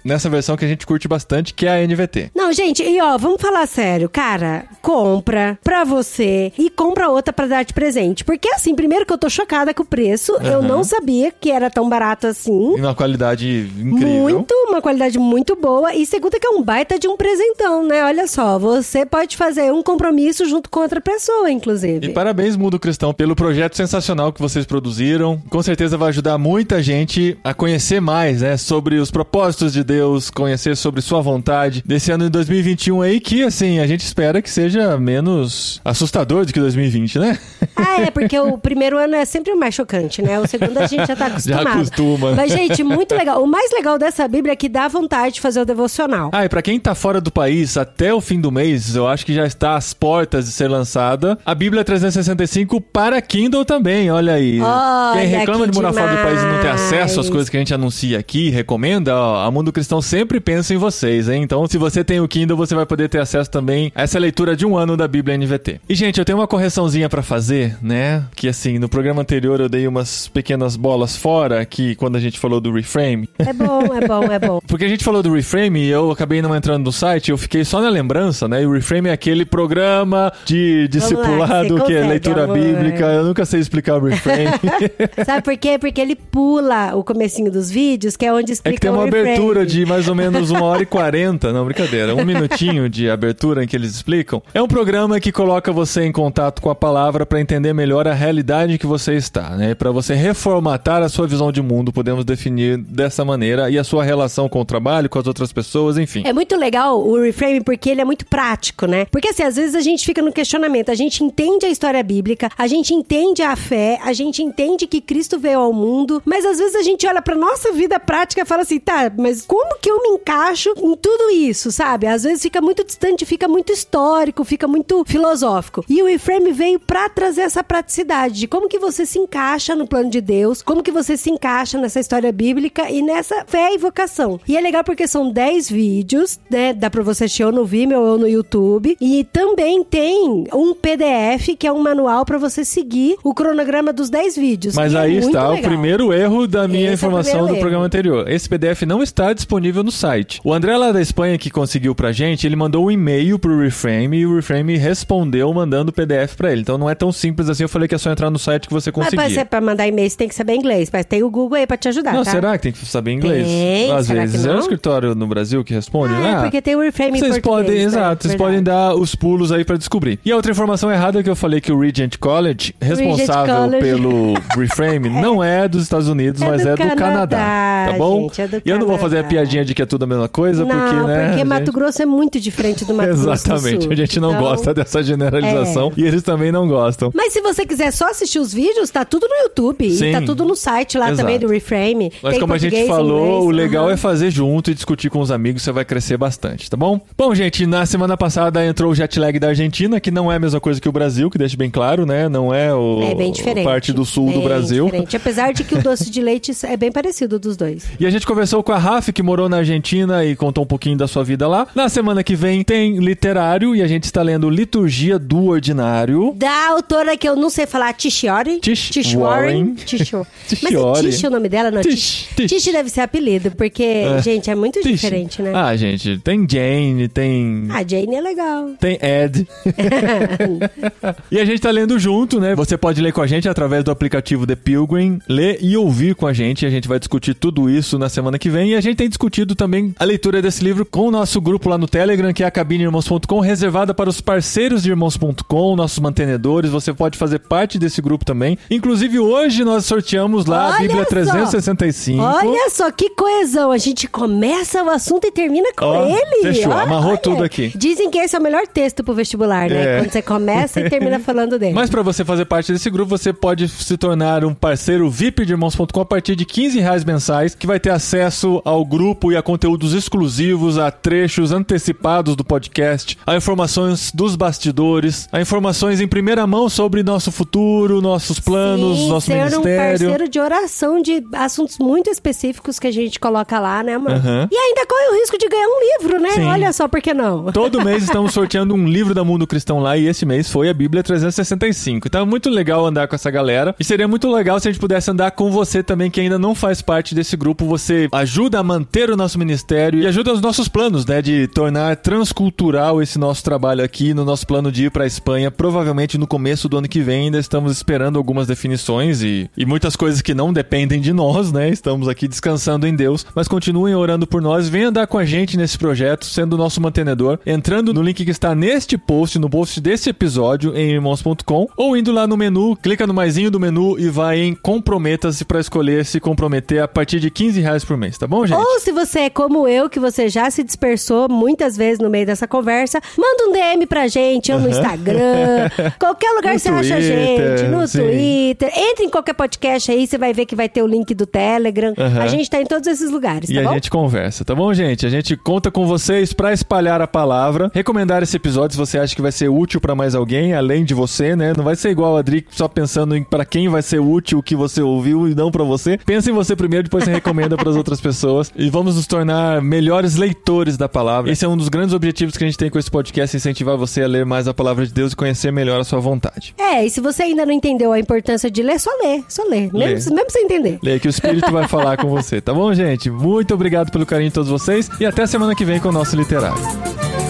nessa 0.05 0.29
versão 0.29 0.57
que 0.57 0.65
a 0.65 0.69
gente 0.69 0.87
curte 0.87 1.09
bastante, 1.09 1.55
que 1.55 1.67
é 1.67 1.83
a 1.83 1.87
NVT. 1.87 2.31
Não, 2.35 2.53
gente, 2.53 2.83
e 2.83 3.01
ó, 3.01 3.17
vamos 3.19 3.41
falar 3.41 3.67
sério. 3.67 4.09
Cara, 4.09 4.65
compra 4.81 5.59
pra 5.63 5.85
você 5.85 6.53
e 6.59 6.71
compra 6.71 7.09
outra 7.09 7.33
pra 7.33 7.47
dar 7.47 7.65
de 7.65 7.73
presente. 7.73 8.25
Porque 8.25 8.49
assim, 8.55 8.75
primeiro 8.75 9.07
que 9.07 9.13
eu 9.13 9.19
tô 9.19 9.31
chocada 9.31 9.73
com 9.75 9.83
o 9.83 9.87
preço, 9.87 10.33
eu 10.43 10.63
não 10.63 10.85
sabia 10.85 11.33
que 11.33 11.51
era 11.51 11.71
tão 11.71 11.89
barato 11.89 12.27
assim. 12.27 12.77
E 12.77 12.81
uma 12.81 12.95
qualidade 12.95 13.71
incrível. 13.79 14.23
Muito, 14.23 14.55
uma 14.69 14.81
qualidade 14.83 15.19
muito 15.19 15.57
boa. 15.57 15.95
E 15.95 16.05
segunda 16.07 16.39
que 16.39 16.47
é 16.47 16.51
um 16.51 16.63
baita 16.63 16.99
de 16.99 17.09
um 17.09 17.17
presentão, 17.17 17.87
né? 17.87 18.05
Olha 18.05 18.27
só, 18.27 18.59
você 18.59 19.07
pode 19.07 19.37
fazer 19.37 19.73
um 19.73 19.83
compromisso 19.83 20.47
junto 20.47 20.69
com 20.71 20.81
outra 20.81 21.01
pessoa, 21.01 21.51
inclusive. 21.51 22.07
E 22.07 22.11
parabéns, 22.11 22.57
Mundo 22.57 22.79
Cristão, 22.79 23.13
pelo 23.13 23.37
projeto 23.37 23.77
sensacional 23.77 24.33
que 24.33 24.41
vocês 24.41 24.67
produziram. 24.67 25.41
Com 25.49 25.63
certeza 25.63 25.97
vai 25.97 26.09
ajudar 26.09 26.39
muita 26.39 26.83
gente 26.83 27.39
a 27.45 27.55
conhecer 27.55 28.01
mais, 28.01 28.43
né, 28.43 28.57
sobre 28.57 28.97
os 28.97 29.11
propósitos 29.11 29.73
de 29.73 29.85
Deus, 29.85 29.92
conhecer 30.33 30.77
sobre 30.77 31.01
sua 31.01 31.21
vontade 31.21 31.83
desse 31.85 32.11
ano 32.11 32.25
de 32.25 32.31
2021 32.31 33.03
aí, 33.03 33.21
que, 33.21 33.43
assim, 33.43 33.79
a 33.79 33.87
gente 33.87 34.01
espera 34.01 34.41
que 34.41 34.51
seja 34.51 34.97
menos 34.99 35.81
assustador 35.85 36.45
do 36.47 36.53
que 36.53 36.61
2020, 36.61 37.19
né? 37.19 37.39
Ah, 37.77 38.01
é, 38.03 38.11
porque 38.11 38.39
o 38.39 38.57
primeiro 38.59 38.99
ano 38.99 39.15
é 39.15 39.25
sempre 39.25 39.53
o 39.53 39.59
mais 39.59 39.75
chocante, 39.75 40.23
né? 40.23 40.39
O 40.41 40.47
segundo 40.47 40.79
a 40.79 40.87
gente 40.87 41.07
já 41.07 41.17
tá 41.17 41.27
acostumado. 41.27 41.67
acostuma. 41.69 42.33
Mas, 42.33 42.53
gente, 42.53 42.83
muito 42.83 43.15
legal. 43.15 43.43
O 43.43 43.47
mais 43.47 43.71
legal 43.73 43.99
dessa 43.99 44.27
Bíblia 44.29 44.53
é 44.53 44.57
que 44.57 44.69
dá 44.69 44.89
vontade 44.89 45.35
de 45.35 45.41
fazer 45.41 45.61
o 45.61 45.65
devocional. 45.65 46.31
Ah, 46.33 46.45
e 46.45 46.49
pra 46.49 46.63
quem 46.63 46.79
tá 46.79 46.95
fora 46.95 47.21
do 47.21 47.31
país, 47.31 47.77
até 47.77 48.13
o 48.13 48.21
fim 48.21 48.41
do 48.41 48.51
mês, 48.53 48.95
eu 48.95 49.07
acho 49.07 49.25
que 49.27 49.35
já 49.35 49.47
está 49.47 49.77
às 49.77 49.93
portas 49.93 50.47
de 50.47 50.53
ser 50.53 50.69
lançada 50.69 51.39
a 51.45 51.55
Bíblia 51.55 51.85
365 51.85 52.81
para 52.81 53.21
Kindle 53.21 53.65
também, 53.65 54.11
olha 54.11 54.35
aí. 54.35 54.61
Olha 54.61 55.21
quem 55.21 55.29
reclama 55.29 55.67
de 55.67 55.75
morar 55.75 55.93
fora 55.93 56.15
do 56.17 56.23
país 56.23 56.41
e 56.41 56.45
não 56.45 56.55
ter 56.57 56.63
demais. 56.63 56.81
acesso 56.83 57.21
às 57.21 57.31
coisas 57.31 57.49
que 57.49 57.57
a 57.57 57.61
gente 57.61 57.75
anuncia 57.75 58.19
aqui, 58.19 58.51
recomenda, 58.51 59.15
ó, 59.17 59.47
a 59.47 59.51
Mundo 59.51 59.73
Cristão 59.73 59.82
sempre 60.03 60.41
pensa 60.41 60.75
em 60.75 60.77
vocês, 60.77 61.29
hein? 61.29 61.43
Então, 61.43 61.67
se 61.67 61.79
você 61.79 62.05
tem 62.05 62.21
o 62.21 62.29
Kindle, 62.29 62.57
você 62.57 62.75
vai 62.75 62.87
poder 62.87 63.09
ter 63.09 63.21
acesso 63.21 63.51
também 63.51 63.93
a 63.95 64.03
essa 64.03 64.19
leitura 64.19 64.55
de 64.57 64.67
um 64.67 64.77
ano 64.77 64.97
da 64.97 65.07
Bíblia 65.09 65.37
NVT. 65.37 65.81
E, 65.89 65.95
gente, 65.95 66.19
eu 66.19 66.25
tenho 66.25 66.39
uma 66.39 66.47
correçãozinha 66.47 67.09
pra 67.09 67.23
fazer, 67.23 67.77
né? 67.83 68.25
Que, 68.35 68.49
assim, 68.49 68.79
no 68.79 68.89
programa 68.89 69.23
anterior 69.23 69.61
eu 69.61 69.69
dei 69.69 69.87
umas 69.87 70.29
pequenas 70.29 70.77
bolas 70.77 71.17
fora, 71.17 71.65
que 71.65 71.95
quando 71.97 72.17
a 72.17 72.21
gente 72.21 72.39
falou 72.39 72.61
do 72.61 72.73
reframe, 72.73 73.29
É 73.39 73.53
bom, 73.53 73.83
é 73.95 74.07
bom, 74.07 74.23
é 74.25 74.39
bom. 74.39 74.61
porque 74.67 74.85
a 74.85 74.89
gente 74.89 75.05
falou 75.05 75.23
do 75.23 75.33
Reframe 75.33 75.81
e 75.81 75.89
eu 75.91 76.11
acabei 76.11 76.41
não 76.43 76.55
entrando 76.55 76.85
no 76.85 76.93
site, 76.93 77.31
eu 77.31 77.39
fiquei 77.39 77.65
só 77.65 77.81
na 77.81 77.89
lembrança, 77.89 78.47
né? 78.49 78.63
E 78.63 78.67
o 78.67 78.73
Reframe 78.73 79.09
é 79.09 79.13
aquele 79.13 79.45
programa 79.45 80.33
de 80.45 80.89
discipulado 80.89 81.83
que 81.85 81.95
é 81.95 82.05
leitura 82.05 82.45
amor. 82.45 82.59
bíblica. 82.59 83.05
Eu 83.07 83.25
nunca 83.25 83.45
sei 83.45 83.61
explicar 83.61 83.97
o 83.97 84.05
Reframe. 84.07 84.51
Sabe 85.25 85.43
por 85.43 85.57
quê? 85.57 85.79
Porque 85.79 86.01
ele 86.01 86.15
pula 86.17 86.95
o 86.95 87.05
comecinho 87.05 87.51
dos 87.51 87.71
vídeos, 87.71 88.17
que 88.17 88.25
é 88.27 88.33
onde 88.33 88.53
é 88.53 88.55
explica 88.55 88.75
que 88.77 88.81
tem 88.81 88.91
uma 88.91 89.05
reframe. 89.05 89.29
abertura 89.31 89.67
de 89.67 89.72
mais 89.87 90.09
ou 90.09 90.15
menos 90.15 90.51
uma 90.51 90.65
hora 90.65 90.83
e 90.83 90.87
quarenta. 90.87 91.53
Não, 91.53 91.65
brincadeira. 91.65 92.15
Um 92.15 92.25
minutinho 92.25 92.89
de 92.89 93.11
abertura 93.11 93.65
em 93.65 93.67
que 93.67 93.75
eles 93.77 93.95
explicam. 93.95 94.43
É 94.55 94.63
um 94.63 94.69
programa 94.69 95.19
que 95.19 95.33
coloca 95.33 95.73
você 95.73 96.05
em 96.05 96.13
contato 96.13 96.61
com 96.61 96.71
a 96.71 96.75
palavra 96.75 97.25
para 97.27 97.41
entender 97.41 97.73
melhor 97.73 98.07
a 98.07 98.15
realidade 98.15 98.79
que 98.79 98.87
você 98.87 99.15
está, 99.15 99.51
né? 99.51 99.75
Para 99.75 99.91
você 99.91 100.15
reformatar 100.15 101.03
a 101.03 101.09
sua 101.09 101.27
visão 101.27 101.51
de 101.51 101.63
mundo, 101.63 101.93
podemos 101.93 102.25
definir 102.25 102.77
dessa 102.79 103.25
maneira, 103.25 103.71
e 103.71 103.79
a 103.79 103.85
sua 103.85 104.05
relação 104.05 104.49
com 104.49 104.61
o 104.61 104.65
trabalho, 104.65 105.09
com 105.09 105.19
as 105.19 105.27
outras 105.27 105.53
pessoas, 105.53 105.99
enfim. 105.99 106.23
É 106.27 106.33
muito 106.33 106.57
legal 106.57 107.01
o 107.01 107.21
reframe 107.21 107.61
porque 107.61 107.91
ele 107.91 108.01
é 108.01 108.05
muito 108.05 108.27
prático, 108.27 108.87
né? 108.87 109.07
Porque 109.11 109.29
assim, 109.29 109.43
às 109.43 109.57
vezes 109.57 109.75
a 109.75 109.81
gente 109.81 110.05
fica 110.05 110.23
no 110.23 110.33
questionamento, 110.33 110.91
a 110.91 110.95
gente 110.95 111.23
entende 111.25 111.67
a 111.67 111.71
história 111.71 112.03
bíblica, 112.03 112.51
a 112.57 112.67
gente 112.67 112.95
entende 112.95 113.43
a 113.43 113.57
fé, 113.57 113.99
a 114.05 114.13
gente 114.13 114.43
entende 114.43 114.87
que 114.87 115.01
Cristo 115.01 115.39
veio 115.39 115.61
ao 115.61 115.73
mundo, 115.73 116.23
mas 116.25 116.45
às 116.45 116.59
vezes 116.59 116.77
a 116.77 116.83
gente 116.83 117.07
olha 117.07 117.23
pra 117.23 117.35
nossa 117.35 117.73
vida 117.73 117.99
prática 118.01 118.43
e 118.43 118.45
fala 118.45 118.63
assim, 118.63 118.79
tá, 118.79 119.13
mas 119.17 119.45
como 119.47 119.62
que 119.81 119.91
eu 119.91 120.03
me 120.03 120.09
encaixo 120.11 120.73
em 120.77 120.97
tudo 120.97 121.31
isso, 121.31 121.71
sabe? 121.73 122.07
Às 122.07 122.23
vezes 122.25 122.43
fica 122.43 122.61
muito 122.61 122.85
distante, 122.85 123.25
fica 123.25 123.49
muito 123.49 123.73
histórico, 123.73 124.45
fica 124.45 124.67
muito 124.69 125.05
filosófico. 125.07 125.85
E 125.89 126.03
o 126.03 126.07
reframe 126.07 126.53
veio 126.53 126.79
pra 126.79 127.09
trazer 127.09 127.43
essa 127.43 127.63
praticidade 127.65 128.35
de 128.35 128.47
como 128.47 128.69
que 128.69 128.79
você 128.79 129.07
se 129.07 129.19
encaixa 129.19 129.75
no 129.75 129.87
plano 129.87 130.11
de 130.11 130.21
Deus, 130.21 130.63
como 130.63 130.83
que 130.83 130.91
você 130.91 131.17
se 131.17 131.31
encaixa 131.31 131.79
nessa 131.79 132.01
história 132.01 132.31
bíblica 132.33 132.91
e 132.91 133.03
nessa 133.03 133.45
fé 133.47 133.75
e 133.75 133.79
vocação. 133.79 134.41
E 134.47 134.57
é 134.57 134.61
legal 134.61 134.85
porque 134.85 135.07
são 135.07 135.31
10 135.31 135.71
vídeos, 135.71 136.39
né? 136.51 136.73
Dá 136.73 136.91
pra 136.91 137.03
você 137.03 137.25
assistir 137.25 137.45
ou 137.45 137.53
no 137.53 137.65
Vimeo 137.65 138.01
ou 138.01 138.19
no 138.19 138.29
YouTube. 138.29 138.97
E 139.01 139.25
também 139.33 139.83
tem 139.85 140.45
um 140.53 140.75
PDF, 140.75 141.57
que 141.59 141.67
é 141.67 141.73
um 141.73 141.79
manual 141.81 142.25
pra 142.25 142.39
você 142.39 142.65
seguir 142.65 143.17
o 143.23 143.33
cronograma 143.35 143.93
dos 143.93 144.11
10 144.11 144.37
vídeos. 144.37 144.75
Mas 144.75 144.95
é 144.95 144.99
aí 144.99 145.13
muito 145.13 145.27
está 145.29 145.49
o 145.49 145.53
legal. 145.53 145.63
primeiro 145.71 146.13
erro 146.13 146.47
da 146.47 146.67
minha 146.67 146.81
Esse 146.85 146.89
é 146.89 146.93
o 146.93 146.95
informação 146.95 147.31
primeiro 147.33 147.47
do 147.49 147.53
erro. 147.55 147.61
programa 147.61 147.87
anterior. 147.87 148.29
Esse 148.29 148.49
PDF 148.49 148.83
não 148.83 149.03
está 149.03 149.33
disponível 149.33 149.52
no 149.61 149.91
site. 149.91 150.41
O 150.43 150.53
André 150.53 150.77
lá 150.77 150.93
da 150.93 151.01
Espanha 151.01 151.37
que 151.37 151.51
conseguiu 151.51 151.95
pra 151.95 152.11
gente, 152.11 152.47
ele 152.47 152.57
mandou 152.57 152.87
um 152.87 152.91
e-mail 152.91 153.39
pro 153.39 153.61
Reframe 153.61 154.19
e 154.19 154.27
o 154.27 154.37
Reframe 154.37 154.77
respondeu 154.77 155.53
mandando 155.53 155.91
o 155.91 155.93
PDF 155.93 156.35
pra 156.37 156.51
ele. 156.51 156.63
Então 156.63 156.79
não 156.79 156.89
é 156.89 156.95
tão 156.95 157.13
simples 157.13 157.49
assim. 157.51 157.63
Eu 157.65 157.69
falei 157.69 157.87
que 157.87 157.95
é 157.95 157.99
só 157.99 158.11
entrar 158.11 158.31
no 158.31 158.39
site 158.39 158.67
que 158.67 158.73
você 158.73 158.91
Mas 158.91 158.95
conseguir. 159.11 159.17
pra, 159.17 159.31
ser, 159.31 159.45
pra 159.45 159.61
mandar 159.61 159.87
e-mail, 159.87 160.09
você 160.09 160.17
tem 160.17 160.29
que 160.29 160.35
saber 160.35 160.55
inglês. 160.55 160.89
Mas 160.93 161.05
tem 161.05 161.23
o 161.23 161.31
Google 161.31 161.59
aí 161.59 161.67
pra 161.67 161.77
te 161.77 161.89
ajudar, 161.89 162.13
Não, 162.15 162.25
tá? 162.25 162.31
será 162.31 162.57
que 162.57 162.63
tem 162.63 162.73
que 162.73 162.85
saber 162.87 163.13
inglês? 163.13 163.47
Tem, 163.47 163.93
Às 163.93 164.09
vezes 164.09 164.45
é 164.45 164.49
não? 164.49 164.59
escritório 164.61 165.15
no 165.15 165.27
Brasil 165.27 165.63
que 165.63 165.75
responde, 165.75 166.15
Ah, 166.15 166.21
né? 166.21 166.33
é, 166.33 166.43
porque 166.43 166.63
tem 166.63 166.75
o 166.75 166.81
reframe 166.81 167.19
em 167.19 167.21
Vocês 167.21 167.39
podem, 167.39 167.77
né? 167.77 167.83
exato, 167.83 168.23
vocês 168.23 168.33
Verdade. 168.35 168.39
podem 168.39 168.63
dar 168.63 168.95
os 168.95 169.15
pulos 169.15 169.53
aí 169.53 169.65
pra 169.65 169.77
descobrir. 169.77 170.19
E 170.25 170.33
a 170.33 170.37
outra 170.37 170.51
informação 170.53 170.91
errada 170.91 171.23
que 171.23 171.29
eu 171.29 171.37
falei 171.37 171.61
que 171.61 171.71
o 171.73 171.79
Regent 171.79 172.17
College, 172.19 172.75
responsável 172.81 173.55
College. 173.55 173.83
pelo 173.85 174.35
Reframe, 174.57 175.09
não 175.21 175.43
é 175.43 175.69
dos 175.69 175.83
Estados 175.83 176.09
Unidos, 176.09 176.41
É 176.43 176.49
mas 176.49 176.63
do 176.63 176.69
é 176.69 176.73
do 176.73 176.79
Canadá, 176.79 176.97
Canadá, 176.97 177.87
tá 177.93 177.99
bom? 177.99 178.23
gente, 178.23 178.41
é 178.43 178.49
do 178.49 178.63
e 178.65 178.71
eu 178.71 178.79
não 178.79 178.87
vou 178.87 178.99
fazer 178.99 179.19
a 179.19 179.23
Canadá. 179.23 179.42
Piadinha 179.43 179.65
de 179.65 179.75
que 179.75 179.83
é 179.83 179.87
tudo 179.87 180.05
a 180.05 180.07
mesma 180.07 180.29
coisa, 180.29 180.65
Não, 180.65 180.75
porque, 180.79 180.95
né? 181.07 181.27
porque 181.29 181.41
a 181.41 181.45
Mato 181.45 181.67
gente- 181.67 181.75
Grosso 181.75 182.03
é 182.03 182.07
muito 182.07 182.41
diferente 182.41 182.85
do 182.85 182.95
Mato 182.95 183.09
Grosso 183.09 183.25
do 183.25 183.33
Exatamente, 183.33 183.93
a 183.93 183.97
gente 183.97 184.21
não 184.21 184.31
Então- 184.31 184.43
gosta 184.43 184.75
dessa 184.75 185.03
generalização 185.03 185.93
É. 185.97 186.01
e 186.01 186.05
eles 186.05 186.23
também 186.23 186.53
não 186.53 186.67
gostam. 186.69 187.11
Mas 187.15 187.33
se 187.33 187.41
você 187.41 187.65
quiser 187.67 187.91
só 187.93 188.09
assistir 188.11 188.39
os 188.39 188.53
vídeos, 188.53 188.91
tá 188.91 189.05
tudo 189.05 189.27
no 189.29 189.35
YouTube. 189.45 189.91
Sim. 189.91 190.07
E 190.07 190.13
tá 190.13 190.23
tudo 190.23 190.45
no 190.45 190.55
site 190.55 190.97
lá 190.99 191.07
Exato. 191.07 191.19
também 191.19 191.39
do 191.39 191.49
Reframe. 191.49 192.13
Mas 192.23 192.33
Tem 192.33 192.41
como 192.41 192.53
a 192.55 192.59
gente 192.59 192.87
falou, 192.87 193.27
inglês, 193.27 193.45
o 193.47 193.51
legal 193.51 193.91
é 193.91 193.97
fazer 193.97 194.31
junto 194.31 194.71
e 194.71 194.75
discutir 194.75 195.11
com 195.11 195.21
os 195.21 195.31
amigos, 195.31 195.63
você 195.63 195.73
vai 195.73 195.85
crescer 195.85 196.17
bastante, 196.17 196.71
tá 196.71 196.77
bom? 196.77 197.01
Bom, 197.17 197.35
gente, 197.35 197.67
na 197.67 197.85
semana 197.87 198.17
passada 198.17 198.65
entrou 198.65 198.93
o 198.93 198.95
jet 198.95 199.19
lag 199.19 199.39
da 199.39 199.49
Argentina, 199.49 200.01
que 200.01 200.11
não 200.11 200.31
é 200.31 200.37
a 200.37 200.39
mesma 200.39 200.61
coisa 200.61 200.81
que 200.81 200.89
o 200.89 200.93
Brasil, 200.93 201.31
que 201.31 201.39
deixa 201.39 201.57
bem 201.57 201.71
claro, 201.71 202.07
né? 202.07 202.29
Não 202.29 202.53
é 202.55 202.73
o 202.75 203.03
É 203.03 203.15
bem 203.15 203.33
diferente. 203.33 203.65
parte 203.65 203.93
do 203.93 204.05
sul 204.05 204.27
do 204.27 204.39
Bem 204.39 204.45
Brasil. 204.45 204.85
diferente. 204.87 205.17
Apesar 205.17 205.53
de 205.53 205.65
que 205.65 205.75
o 205.75 205.83
doce 205.83 206.11
de 206.11 206.21
leite 206.21 206.53
é 206.65 206.77
bem 206.77 206.93
parecido 206.93 207.39
dos 207.39 207.57
dois. 207.57 207.85
E 207.99 208.07
a 208.07 208.11
gente 208.11 208.27
conversou 208.27 208.63
com 208.63 208.73
a 208.73 208.79
Raf, 208.79 209.09
que 209.13 209.22
morou 209.23 209.49
na 209.49 209.59
Argentina 209.59 210.25
e 210.25 210.35
contou 210.37 210.65
um 210.65 210.67
pouquinho 210.67 210.97
da 210.97 211.07
sua 211.07 211.25
vida 211.25 211.47
lá. 211.47 211.67
Na 211.75 211.89
semana 211.89 212.23
que 212.23 212.35
vem 212.35 212.63
tem 212.63 212.99
literário 212.99 213.75
e 213.75 213.83
a 213.83 213.87
gente 213.87 214.05
está 214.05 214.23
lendo 214.23 214.49
Liturgia 214.51 215.19
do 215.19 215.47
Ordinário. 215.47 216.35
Da 216.37 216.69
autora 216.69 217.17
que 217.17 217.29
eu 217.29 217.37
não 217.37 217.51
sei 217.51 217.67
falar, 217.67 217.93
Tishiori. 217.93 218.59
Tish 218.61 219.15
Warren. 219.15 219.43
Warren. 219.43 219.75
Tisho. 219.75 220.27
Mas 220.63 220.75
é. 220.75 221.03
Tish 221.03 221.25
o 221.25 221.31
nome 221.31 221.49
dela? 221.49 221.71
Não, 221.71 221.81
Tish, 221.83 222.29
Tish. 222.35 222.51
Tish. 222.51 222.63
Tish 222.63 222.73
deve 222.73 222.91
ser 222.91 223.03
apelido, 223.03 223.51
porque, 223.53 224.05
gente, 224.23 224.51
é 224.51 224.55
muito 224.55 224.81
Tish. 224.81 224.93
diferente, 224.93 225.43
né? 225.43 225.53
Ah, 225.55 225.77
gente, 225.77 226.19
tem 226.19 226.47
Jane, 226.49 227.09
tem. 227.09 227.67
A 227.71 227.87
Jane 227.87 228.15
é 228.15 228.21
legal. 228.21 228.71
Tem 228.79 228.99
Ed. 229.03 229.47
e 231.31 231.39
a 231.39 231.45
gente 231.45 231.61
tá 231.61 231.71
lendo 231.71 231.99
junto, 231.99 232.41
né? 232.41 232.55
Você 232.55 232.77
pode 232.77 233.01
ler 233.01 233.13
com 233.13 233.21
a 233.21 233.27
gente 233.27 233.49
através 233.49 233.85
do 233.85 233.91
aplicativo 233.91 234.47
The 234.47 234.57
Pilgrim, 234.57 235.21
ler 235.29 235.59
e 235.61 235.77
ouvir 235.77 236.15
com 236.15 236.27
a 236.27 236.33
gente. 236.33 236.67
A 236.67 236.71
gente 236.71 236.89
vai 236.89 236.99
discutir 236.99 237.35
tudo 237.35 237.69
isso 237.69 237.99
na 237.99 238.09
semana 238.09 238.39
que 238.39 238.49
vem. 238.49 238.71
E 238.71 238.75
a 238.75 238.81
gente 238.81 238.97
tem 238.97 239.09
discutido 239.13 239.55
também 239.55 239.95
a 239.99 240.05
leitura 240.05 240.41
desse 240.41 240.65
livro 240.65 240.85
com 240.87 241.09
o 241.09 241.11
nosso 241.11 241.41
grupo 241.41 241.69
lá 241.69 241.77
no 241.79 241.87
Telegram, 241.87 242.33
que 242.33 242.43
é 242.43 242.47
a 242.47 242.51
cabineirmãos.com, 242.51 243.41
reservada 243.41 243.93
para 243.95 244.09
os 244.09 244.21
parceiros 244.21 244.83
de 244.83 244.91
irmãos.com, 244.91 245.77
nossos 245.77 245.99
mantenedores. 245.99 246.71
Você 246.71 246.93
pode 246.93 247.19
fazer 247.19 247.39
parte 247.41 247.79
desse 247.79 248.01
grupo 248.01 248.25
também. 248.25 248.59
Inclusive, 248.71 249.19
hoje 249.19 249.65
nós 249.65 249.85
sorteamos 249.85 250.47
lá 250.47 250.65
a 250.65 250.69
Olha 250.71 250.81
Bíblia 250.81 251.03
só. 251.05 251.09
365. 251.11 252.23
Olha 252.23 252.71
só 252.71 252.91
que 252.91 253.11
coesão. 253.11 253.71
A 253.71 253.79
gente 253.79 254.09
começa 254.09 254.83
o 254.83 254.89
assunto 254.89 255.27
e 255.27 255.31
termina 255.31 255.69
com 255.77 255.85
Ó, 255.85 256.07
ele. 256.07 256.43
fechou, 256.43 256.73
amarrou 256.73 257.11
olha. 257.11 257.19
tudo 257.19 257.45
aqui. 257.45 257.71
Dizem 257.77 258.11
que 258.11 258.19
esse 258.19 258.35
é 258.35 258.39
o 258.39 258.43
melhor 258.43 258.67
texto 258.67 259.05
pro 259.05 259.15
vestibular, 259.15 259.69
né? 259.69 259.97
É. 259.97 260.01
Quando 260.01 260.11
você 260.13 260.23
começa 260.23 260.81
e 260.81 260.89
termina 260.89 261.19
falando 261.21 261.59
dele. 261.59 261.75
Mas 261.75 261.91
para 261.91 262.03
você 262.03 262.25
fazer 262.25 262.47
parte 262.47 262.73
desse 262.73 262.89
grupo, 262.89 263.11
você 263.11 263.33
pode 263.33 263.69
se 263.69 263.97
tornar 263.97 264.45
um 264.45 264.55
parceiro 264.55 265.11
VIP 265.11 265.45
de 265.45 265.53
irmãos.com 265.53 266.01
a 266.01 266.07
partir 266.07 266.35
de 266.35 266.45
15 266.47 266.81
reais 266.81 267.05
mensais, 267.05 267.55
que 267.55 267.67
vai 267.67 267.79
ter 267.79 267.91
acesso 267.91 268.63
ao 268.65 268.85
grupo 268.85 269.02
e 269.33 269.37
a 269.37 269.43
conteúdos 269.43 269.95
exclusivos, 269.95 270.79
a 270.79 270.91
trechos 270.91 271.51
antecipados 271.51 272.37
do 272.37 272.45
podcast, 272.45 273.19
a 273.27 273.37
informações 273.37 274.13
dos 274.15 274.37
bastidores, 274.37 275.29
a 275.33 275.41
informações 275.41 276.01
em 276.01 276.07
primeira 276.07 276.47
mão 276.47 276.69
sobre 276.69 277.03
nosso 277.03 277.33
futuro, 277.33 278.01
nossos 278.01 278.39
planos, 278.39 278.99
Sim, 278.99 279.09
nosso 279.09 279.27
ser 279.27 279.33
um 279.33 279.45
ministério. 279.45 279.89
parceiro 279.89 280.29
de 280.29 280.39
oração 280.39 281.03
de 281.03 281.23
assuntos 281.33 281.79
muito 281.79 282.11
específicos 282.11 282.79
que 282.79 282.87
a 282.87 282.93
gente 282.93 283.19
coloca 283.19 283.59
lá, 283.59 283.83
né, 283.83 283.95
amor? 283.95 284.13
Aham. 284.13 284.49
E 284.51 284.57
ainda 284.57 284.87
corre 284.87 285.09
o 285.17 285.21
risco 285.21 285.37
de 285.37 285.49
ganhar 285.49 285.67
um 285.67 285.81
livro, 285.81 286.21
né? 286.21 286.31
Sim. 286.31 286.45
Olha 286.45 286.73
só, 286.73 286.87
por 286.87 287.01
que 287.01 287.13
não? 287.13 287.51
Todo 287.53 287.83
mês 287.85 288.05
estamos 288.05 288.33
sorteando 288.33 288.75
um 288.75 288.87
livro 288.87 289.15
da 289.15 289.25
Mundo 289.25 289.47
Cristão 289.47 289.81
lá 289.81 289.97
e 289.97 290.07
esse 290.07 290.25
mês 290.25 290.49
foi 290.49 290.69
a 290.69 290.75
Bíblia 290.75 291.03
365. 291.03 292.07
Então 292.07 292.23
é 292.23 292.25
muito 292.25 292.49
legal 292.49 292.87
andar 292.87 293.09
com 293.09 293.17
essa 293.17 293.31
galera 293.31 293.75
e 293.81 293.85
seria 293.85 294.07
muito 294.07 294.31
legal 294.31 294.61
se 294.61 294.69
a 294.69 294.71
gente 294.71 294.81
pudesse 294.81 295.11
andar 295.11 295.33
com 295.33 295.51
você 295.51 295.83
também 295.83 296.11
que 296.11 296.21
ainda 296.21 296.39
não 296.39 296.55
faz 296.55 296.81
parte 296.81 297.15
desse 297.15 297.37
grupo. 297.37 297.65
Você 297.67 298.09
ajuda 298.13 298.61
a 298.61 298.63
manter 298.63 298.92
o 299.11 299.17
nosso 299.17 299.39
ministério 299.39 300.01
e 300.01 300.07
ajuda 300.07 300.35
os 300.35 300.41
nossos 300.43 300.69
planos, 300.69 301.07
né, 301.07 301.23
de 301.23 301.49
tornar 301.49 301.97
transcultural 301.97 303.01
esse 303.01 303.19
nosso 303.19 303.43
trabalho 303.43 303.83
aqui 303.83 304.13
no 304.13 304.23
nosso 304.23 304.47
plano 304.47 304.71
de 304.71 304.85
ir 304.85 304.91
para 304.91 305.07
Espanha, 305.07 305.51
provavelmente 305.51 306.19
no 306.19 306.27
começo 306.27 306.69
do 306.69 306.77
ano 306.77 306.87
que 306.87 307.01
vem. 307.01 307.25
Ainda 307.25 307.39
estamos 307.39 307.73
esperando 307.73 308.19
algumas 308.19 308.47
definições 308.47 309.23
e, 309.23 309.51
e 309.57 309.65
muitas 309.65 309.97
coisas 309.97 310.21
que 310.21 310.35
não 310.35 310.53
dependem 310.53 311.01
de 311.01 311.13
nós, 311.13 311.51
né? 311.51 311.71
Estamos 311.71 312.07
aqui 312.07 312.29
descansando 312.29 312.87
em 312.87 312.95
Deus, 312.95 313.25
mas 313.35 313.49
continuem 313.49 313.95
orando 313.95 314.27
por 314.27 314.43
nós. 314.43 314.69
Venha 314.69 314.89
andar 314.89 315.07
com 315.07 315.17
a 315.17 315.25
gente 315.25 315.57
nesse 315.57 315.79
projeto, 315.79 316.27
sendo 316.27 316.59
nosso 316.59 316.81
mantenedor, 316.81 317.39
entrando 317.47 317.95
no 317.95 318.03
link 318.03 318.23
que 318.23 318.31
está 318.31 318.55
neste 318.55 318.99
post, 318.99 319.39
no 319.39 319.49
post 319.49 319.81
desse 319.81 320.11
episódio 320.11 320.77
em 320.77 320.91
irmãos.com, 320.91 321.67
ou 321.77 321.97
indo 321.97 322.13
lá 322.13 322.27
no 322.27 322.37
menu, 322.37 322.77
clica 322.77 323.07
no 323.07 323.15
maisinho 323.15 323.51
do 323.51 323.59
menu 323.59 323.99
e 323.99 324.11
vai 324.11 324.41
em 324.41 324.55
comprometa-se 324.55 325.47
para 325.47 325.61
escolher 325.61 326.05
se 326.05 326.21
comprometer 326.21 326.83
a 326.83 326.89
partir 326.89 327.21
de 327.21 327.31
15 327.31 327.61
reais 327.61 327.85
por 327.85 327.97
mês, 327.97 328.19
tá 328.19 328.27
bom, 328.27 328.47
gente? 328.47 328.59
Ou 328.59 328.82
se 328.83 328.93
você 328.93 329.21
é 329.21 329.31
como 329.31 329.67
eu, 329.69 329.89
que 329.89 329.99
você 330.01 330.29
já 330.29 330.51
se 330.51 330.63
dispersou 330.63 331.29
muitas 331.29 331.77
vezes 331.77 331.99
no 331.99 332.11
meio 332.11 332.27
dessa 332.27 332.47
conversa, 332.47 333.01
manda 333.17 333.45
um 333.49 333.53
DM 333.53 333.87
pra 333.87 334.09
gente, 334.09 334.53
ou 334.53 334.59
no 334.59 334.69
Instagram, 334.69 335.71
qualquer 335.99 336.33
lugar 336.33 336.55
No 336.55 336.59
você 336.61 336.69
acha 336.69 336.95
a 336.95 336.99
Twitter, 336.99 337.59
gente, 337.59 337.69
no 337.71 337.87
sim. 337.89 337.99
Twitter. 337.99 338.73
Entre 338.77 339.05
em 339.05 339.09
qualquer 339.11 339.35
podcast 339.35 339.91
aí, 339.91 340.07
você 340.07 340.19
vai 340.19 340.33
ver 340.33 340.47
que 340.47 340.55
vai 340.57 340.69
ter 340.69 340.83
o 340.83 340.87
link 340.87 341.15
do 341.15 341.27
Telegram. 341.27 341.95
Aham. 341.97 342.23
A 342.23 342.27
gente 342.27 342.49
tá 342.51 342.61
em 342.61 342.67
todos 342.67 342.87
esses 342.89 343.11
lugares, 343.11 343.49
E 343.49 343.55
tá 343.55 343.61
a 343.61 343.65
bom? 343.65 343.75
gente 343.75 343.91
conversa, 343.91 344.45
tá 344.45 344.55
bom, 344.55 344.73
gente? 344.75 345.07
A 345.07 345.11
gente 345.11 345.37
conta 345.37 345.71
com 345.71 345.87
vocês 345.87 346.33
pra 346.33 346.53
espalhar 346.53 347.01
a 347.01 347.07
palavra, 347.07 347.71
recomendar 347.75 348.23
esse 348.23 348.37
episódio 348.37 348.73
se 348.75 348.79
você 348.79 348.99
acha 348.99 349.15
que 349.15 349.23
vai 349.23 349.33
ser 349.33 349.49
útil 349.49 349.81
pra 349.81 349.95
mais 349.95 350.15
alguém, 350.15 350.55
além 350.55 350.85
de 350.85 350.95
você, 350.95 351.37
né? 351.37 351.53
Não 351.57 351.65
vai 351.65 351.77
ser 351.77 351.91
igual 351.91 352.17
a 352.17 352.21
Adri 352.21 352.47
só 352.51 352.67
pensando 352.69 353.17
em 353.17 353.23
para 353.23 353.45
quem 353.45 353.69
vai 353.69 353.83
ser 353.83 354.01
útil 354.01 354.39
o 354.39 354.43
que 354.43 354.57
você 354.57 354.83
ouviu 354.83 355.29
e 355.29 355.35
não 355.35 355.51
pra 355.51 355.65
você. 355.65 355.99
Pensa 356.05 356.31
em 356.31 356.33
você 356.33 356.57
primeiro, 356.57 356.85
depois 356.85 357.05
você 357.05 357.13
recomenda 357.13 357.57
pras 357.57 357.77
outras 357.77 358.01
pessoas 358.01 358.53
e 358.57 358.69
vamos 358.73 358.97
nos 358.97 359.07
tornar 359.07 359.61
melhores 359.61 360.17
leitores 360.17 360.79
da 360.79 360.89
palavra. 360.89 361.31
Esse 361.31 361.45
é 361.45 361.49
um 361.49 361.57
dos 361.59 361.69
grandes 361.69 361.95
objetivos 361.95 362.39
que 362.39 362.43
a 362.43 362.47
gente 362.47 362.57
tem 362.57 362.71
com 362.71 362.79
esse 362.79 362.91
podcast, 362.91 363.37
incentivar 363.37 363.77
você 363.77 364.03
a 364.03 364.09
ler 364.09 364.25
mais 364.25 364.49
a 364.49 364.55
palavra 364.55 364.87
de 364.87 364.95
Deus 364.95 365.13
e 365.13 365.17
conhecer 365.17 365.53
melhor 365.53 365.79
a 365.79 365.85
sua 365.85 366.01
vontade. 366.01 366.55
É, 366.59 366.83
e 366.85 366.89
se 366.89 366.99
você 366.99 367.25
ainda 367.25 367.45
não 367.45 367.53
entendeu 367.53 367.93
a 367.93 367.99
importância 367.99 368.51
de 368.51 368.63
ler, 368.63 368.81
só 368.81 368.91
lê, 369.03 369.23
só 369.29 369.45
lê. 369.45 369.69
Lê. 369.73 369.89
Mesmo, 369.89 370.15
mesmo 370.17 370.31
sem 370.31 370.45
entender. 370.45 370.79
Leia 370.83 370.99
que 370.99 371.07
o 371.07 371.11
Espírito 371.11 371.53
vai 371.53 371.69
falar 371.69 371.99
com 371.99 372.09
você, 372.09 372.41
tá 372.41 372.55
bom, 372.55 372.73
gente? 372.73 373.11
Muito 373.11 373.53
obrigado 373.53 373.93
pelo 373.93 374.07
carinho 374.07 374.31
de 374.31 374.35
todos 374.35 374.51
vocês 374.51 374.89
e 374.99 375.05
até 375.05 375.27
semana 375.27 375.55
que 375.55 375.67
vem 375.67 375.79
com 375.79 375.91
o 375.91 375.93
nosso 375.93 376.17
literário. 376.17 377.22